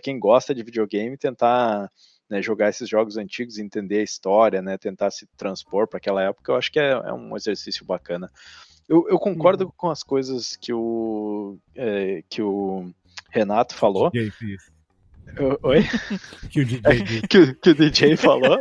quem 0.00 0.20
gosta 0.20 0.54
de 0.54 0.62
videogame, 0.62 1.16
tentar 1.16 1.90
né, 2.30 2.40
jogar 2.40 2.68
esses 2.70 2.88
jogos 2.88 3.16
antigos, 3.16 3.58
entender 3.58 3.98
a 3.98 4.04
história, 4.04 4.62
né, 4.62 4.78
tentar 4.78 5.10
se 5.10 5.26
transpor 5.36 5.88
para 5.88 5.98
aquela 5.98 6.22
época, 6.22 6.52
eu 6.52 6.56
acho 6.56 6.70
que 6.70 6.78
é, 6.78 6.90
é 6.92 7.12
um 7.12 7.36
exercício 7.36 7.84
bacana. 7.84 8.30
Eu, 8.88 9.06
eu 9.08 9.18
concordo 9.18 9.64
Uhum. 9.66 9.72
com 9.76 9.90
as 9.90 10.02
coisas 10.02 10.56
que 10.56 10.72
o, 10.72 11.58
é, 11.74 12.22
que 12.28 12.40
o 12.42 12.90
Renato 13.30 13.74
falou. 13.74 14.10
DJ 14.10 14.30
fez. 14.30 14.70
Oi? 15.62 15.84
Que 16.50 16.60
o 16.60 16.64
DJ 16.64 16.80
disse, 17.04 17.28
Que, 17.28 17.54
que 17.54 17.70
o 17.70 17.74
DJ 17.74 18.16
falou. 18.16 18.58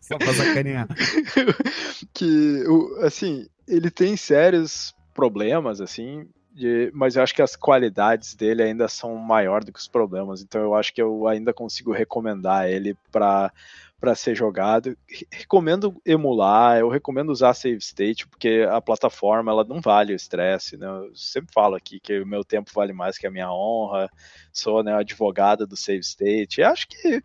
só 0.00 0.18
pra 0.18 0.32
sacanear. 0.34 0.88
que, 2.12 2.64
assim, 3.02 3.46
ele 3.68 3.90
tem 3.90 4.16
sérios 4.16 4.92
problemas, 5.14 5.80
assim, 5.80 6.28
de- 6.56 6.90
mas 6.94 7.16
eu 7.16 7.22
acho 7.22 7.34
que 7.34 7.42
as 7.42 7.54
qualidades 7.56 8.34
dele 8.34 8.62
ainda 8.62 8.88
são 8.88 9.14
maior 9.16 9.62
do 9.62 9.72
que 9.72 9.78
os 9.78 9.88
problemas, 9.88 10.42
então 10.42 10.60
eu 10.62 10.74
acho 10.74 10.92
que 10.94 11.02
eu 11.02 11.28
ainda 11.28 11.52
consigo 11.52 11.92
recomendar 11.92 12.68
ele 12.68 12.96
para 13.12 13.52
para 13.98 14.14
ser 14.14 14.34
jogado. 14.34 14.96
Re- 15.08 15.26
Recomendo 15.32 16.00
emular, 16.04 16.78
eu 16.78 16.88
recomendo 16.90 17.30
usar 17.30 17.54
save 17.54 17.78
state, 17.78 18.28
porque 18.28 18.66
a 18.70 18.80
plataforma 18.80 19.50
ela 19.50 19.64
não 19.64 19.80
vale 19.80 20.12
o 20.12 20.16
estresse, 20.16 20.76
né? 20.76 20.86
Eu 20.86 21.14
sempre 21.16 21.50
falo 21.52 21.74
aqui 21.76 21.98
que 21.98 22.20
o 22.20 22.26
meu 22.26 22.44
tempo 22.44 22.70
vale 22.74 22.92
mais 22.92 23.16
que 23.16 23.26
a 23.26 23.30
minha 23.30 23.50
honra, 23.50 24.10
sou 24.52 24.82
né, 24.82 24.92
advogada 24.94 25.66
do 25.66 25.76
save 25.76 26.00
state. 26.00 26.60
E 26.60 26.64
acho 26.64 26.86
que, 26.88 27.22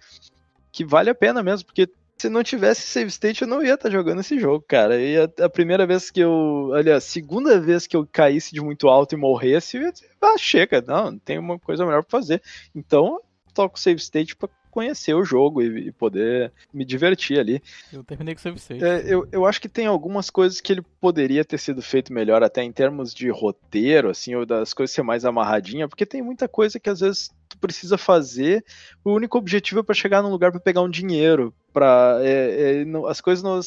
que 0.72 0.86
vale 0.86 1.10
a 1.10 1.16
pena 1.16 1.44
mesmo, 1.44 1.66
porque 1.66 1.90
se 2.22 2.30
não 2.30 2.44
tivesse 2.44 2.84
save 2.84 3.10
state, 3.10 3.42
eu 3.42 3.48
não 3.48 3.64
ia 3.64 3.74
estar 3.74 3.90
jogando 3.90 4.22
esse 4.22 4.40
jogo, 4.40 4.64
cara. 4.68 5.02
E 5.02 5.18
a, 5.18 5.46
a 5.46 5.50
primeira 5.50 5.88
vez 5.88 6.12
que 6.12 6.20
eu. 6.20 6.72
Aliás, 6.74 7.04
a 7.04 7.08
segunda 7.08 7.60
vez 7.60 7.88
que 7.88 7.98
eu 7.98 8.08
caísse 8.10 8.54
de 8.54 8.62
muito 8.62 8.88
alto 8.88 9.16
e 9.16 9.18
morresse, 9.18 9.78
eu 9.78 9.92
ah, 10.22 10.38
chega, 10.38 10.84
não, 10.86 11.18
tem 11.18 11.40
uma 11.40 11.58
coisa 11.58 11.84
melhor 11.84 12.04
pra 12.04 12.20
fazer. 12.20 12.42
Então, 12.76 13.16
eu 13.48 13.54
toco 13.54 13.80
save 13.80 14.00
state 14.00 14.36
pra 14.36 14.48
conhecer 14.70 15.16
o 15.16 15.26
jogo 15.26 15.64
e, 15.64 15.88
e 15.88 15.92
poder 15.92 16.54
me 16.72 16.86
divertir 16.86 17.40
ali. 17.40 17.62
Eu 17.92 18.04
terminei 18.04 18.36
com 18.36 18.40
o 18.40 18.44
save 18.44 18.58
state. 18.58 18.84
É, 18.84 19.02
eu, 19.12 19.28
eu 19.32 19.46
acho 19.46 19.60
que 19.60 19.68
tem 19.68 19.88
algumas 19.88 20.30
coisas 20.30 20.62
que 20.62 20.72
ele 20.72 20.84
poderia 21.00 21.44
ter 21.44 21.58
sido 21.58 21.82
feito 21.82 22.14
melhor, 22.14 22.44
até 22.44 22.62
em 22.62 22.72
termos 22.72 23.16
de 23.16 23.30
roteiro, 23.30 24.12
assim, 24.12 24.36
ou 24.36 24.46
das 24.46 24.76
coisas 24.76 24.94
ser 24.94 25.02
mais 25.02 25.26
amarradinha, 25.26 25.88
porque 25.88 26.06
tem 26.06 26.22
muita 26.22 26.48
coisa 26.48 26.80
que 26.80 26.90
às 26.90 27.00
vezes 27.00 27.32
precisa 27.62 27.98
fazer, 27.98 28.66
o 29.06 29.12
único 29.12 29.38
objetivo 29.38 29.80
é 29.80 29.84
para 29.84 29.96
chegar 29.96 30.22
num 30.22 30.32
lugar 30.32 30.52
para 30.52 30.60
pegar 30.60 30.82
um 30.82 30.90
dinheiro. 30.90 31.54
Pra, 31.72 32.18
é, 32.22 32.82
é, 32.82 32.86
não, 32.86 33.06
as 33.06 33.22
coisas 33.22 33.42
não, 33.42 33.60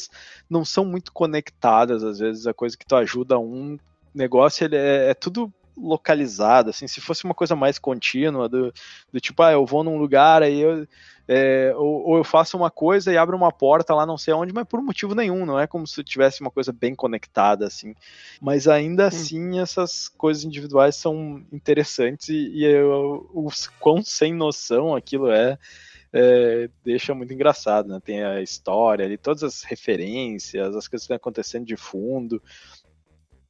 não 0.47 0.63
são 0.63 0.85
muito 0.85 1.11
conectadas, 1.11 2.03
às 2.03 2.19
vezes, 2.19 2.45
a 2.45 2.53
coisa 2.53 2.77
que 2.77 2.85
tu 2.85 2.95
ajuda 2.95 3.39
um 3.39 3.79
negócio 4.13 4.63
ele 4.65 4.75
é, 4.75 5.09
é 5.09 5.13
tudo 5.13 5.51
localizado, 5.77 6.69
assim, 6.69 6.87
se 6.87 7.01
fosse 7.01 7.25
uma 7.25 7.33
coisa 7.33 7.55
mais 7.55 7.77
contínua, 7.77 8.47
do, 8.47 8.73
do 9.11 9.19
tipo, 9.19 9.41
ah, 9.43 9.51
eu 9.51 9.65
vou 9.65 9.83
num 9.83 9.97
lugar, 9.97 10.41
aí 10.41 10.59
eu, 10.59 10.87
é, 11.27 11.73
ou, 11.75 12.09
ou, 12.09 12.17
eu 12.17 12.23
faço 12.23 12.55
uma 12.55 12.69
coisa 12.69 13.11
e 13.11 13.17
abro 13.17 13.35
uma 13.35 13.51
porta 13.51 13.95
lá 13.95 14.05
não 14.05 14.17
sei 14.17 14.33
onde, 14.33 14.53
mas 14.53 14.67
por 14.67 14.81
motivo 14.81 15.15
nenhum, 15.15 15.45
não 15.45 15.59
é 15.59 15.65
como 15.65 15.87
se 15.87 16.03
tivesse 16.03 16.41
uma 16.41 16.51
coisa 16.51 16.71
bem 16.71 16.93
conectada, 16.93 17.65
assim. 17.65 17.95
Mas 18.39 18.67
ainda 18.67 19.05
hum. 19.05 19.07
assim, 19.07 19.59
essas 19.59 20.07
coisas 20.07 20.43
individuais 20.43 20.95
são 20.95 21.43
interessantes 21.51 22.29
e, 22.29 22.51
e 22.53 22.63
eu, 22.63 23.27
o 23.33 23.49
quão 23.79 24.03
sem 24.03 24.33
noção 24.33 24.95
aquilo 24.95 25.31
é, 25.31 25.57
é, 26.13 26.69
deixa 26.83 27.15
muito 27.15 27.33
engraçado, 27.33 27.89
né? 27.89 27.99
Tem 28.03 28.23
a 28.23 28.41
história 28.41 29.03
ali, 29.03 29.17
todas 29.17 29.43
as 29.43 29.63
referências, 29.63 30.75
as 30.75 30.87
coisas 30.87 30.89
que 30.89 30.95
estão 30.97 31.17
acontecendo 31.17 31.65
de 31.65 31.75
fundo. 31.75 32.41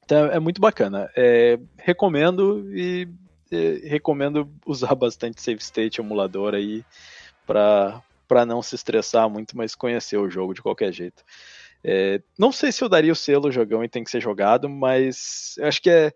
Então 0.05 0.27
é 0.27 0.39
muito 0.39 0.61
bacana. 0.61 1.09
É, 1.15 1.59
recomendo 1.77 2.73
e 2.73 3.07
é, 3.51 3.87
recomendo 3.87 4.49
usar 4.65 4.95
bastante 4.95 5.41
Save 5.41 5.61
State 5.61 5.99
emulador 5.99 6.53
aí 6.55 6.83
para 7.45 8.45
não 8.45 8.61
se 8.61 8.75
estressar 8.75 9.29
muito, 9.29 9.55
mas 9.55 9.75
conhecer 9.75 10.17
o 10.17 10.29
jogo 10.29 10.53
de 10.53 10.61
qualquer 10.61 10.91
jeito. 10.91 11.23
É, 11.83 12.21
não 12.37 12.51
sei 12.51 12.71
se 12.71 12.83
eu 12.83 12.89
daria 12.89 13.11
o 13.11 13.15
selo 13.15 13.51
jogão 13.51 13.83
e 13.83 13.89
tem 13.89 14.03
que 14.03 14.09
ser 14.09 14.21
jogado, 14.21 14.67
mas 14.67 15.55
acho 15.61 15.81
que 15.81 15.89
é, 15.89 16.11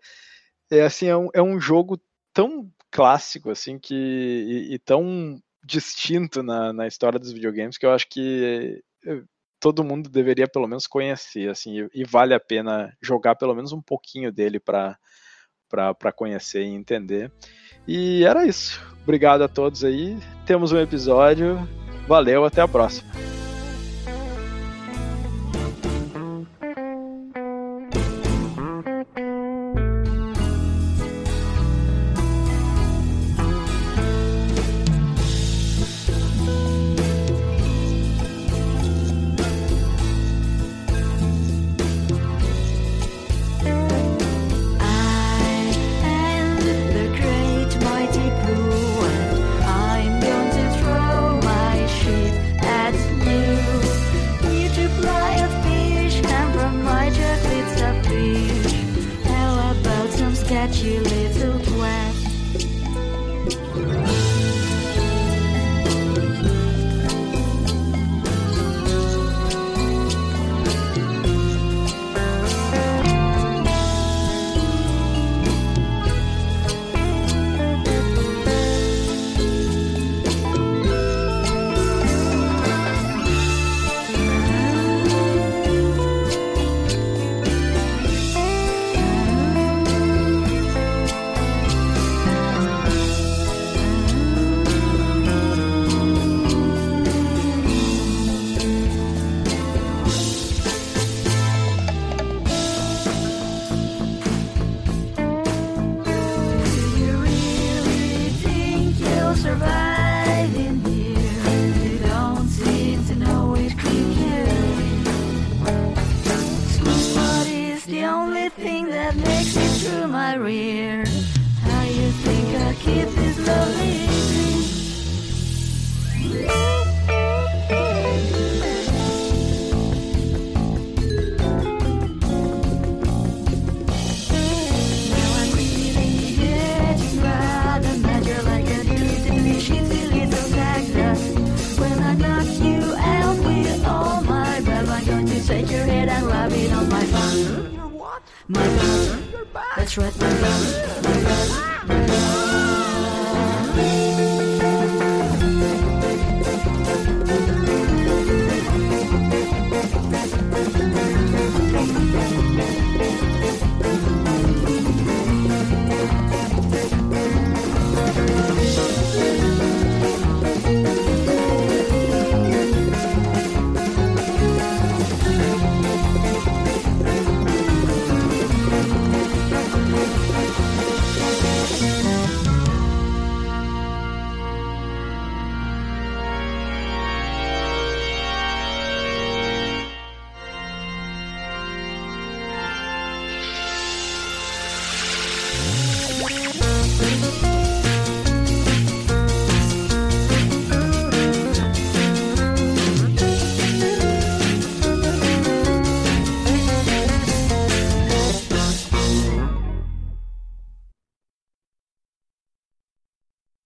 é 0.70 0.82
assim 0.82 1.06
é 1.06 1.16
um, 1.16 1.28
é 1.32 1.40
um 1.40 1.60
jogo 1.60 2.00
tão 2.32 2.68
clássico 2.90 3.50
assim 3.50 3.78
que 3.78 3.94
e, 3.94 4.74
e 4.74 4.78
tão 4.80 5.40
distinto 5.64 6.42
na, 6.42 6.72
na 6.72 6.86
história 6.88 7.18
dos 7.18 7.30
videogames 7.30 7.78
que 7.78 7.86
eu 7.86 7.92
acho 7.92 8.08
que 8.08 8.82
todo 9.60 9.84
mundo 9.84 10.08
deveria 10.08 10.48
pelo 10.48 10.66
menos 10.66 10.86
conhecer, 10.86 11.50
assim, 11.50 11.82
e, 11.82 12.00
e 12.00 12.04
vale 12.04 12.32
a 12.32 12.40
pena 12.40 12.96
jogar 13.00 13.36
pelo 13.36 13.54
menos 13.54 13.72
um 13.72 13.82
pouquinho 13.82 14.32
dele 14.32 14.58
para 14.58 14.98
conhecer 16.16 16.62
e 16.62 16.74
entender. 16.74 17.30
E 17.86 18.24
era 18.24 18.46
isso. 18.46 18.80
Obrigado 19.02 19.42
a 19.42 19.48
todos 19.48 19.84
aí. 19.84 20.16
Temos 20.46 20.72
um 20.72 20.78
episódio. 20.78 21.68
Valeu, 22.06 22.44
até 22.44 22.60
a 22.60 22.68
próxima. 22.68 23.29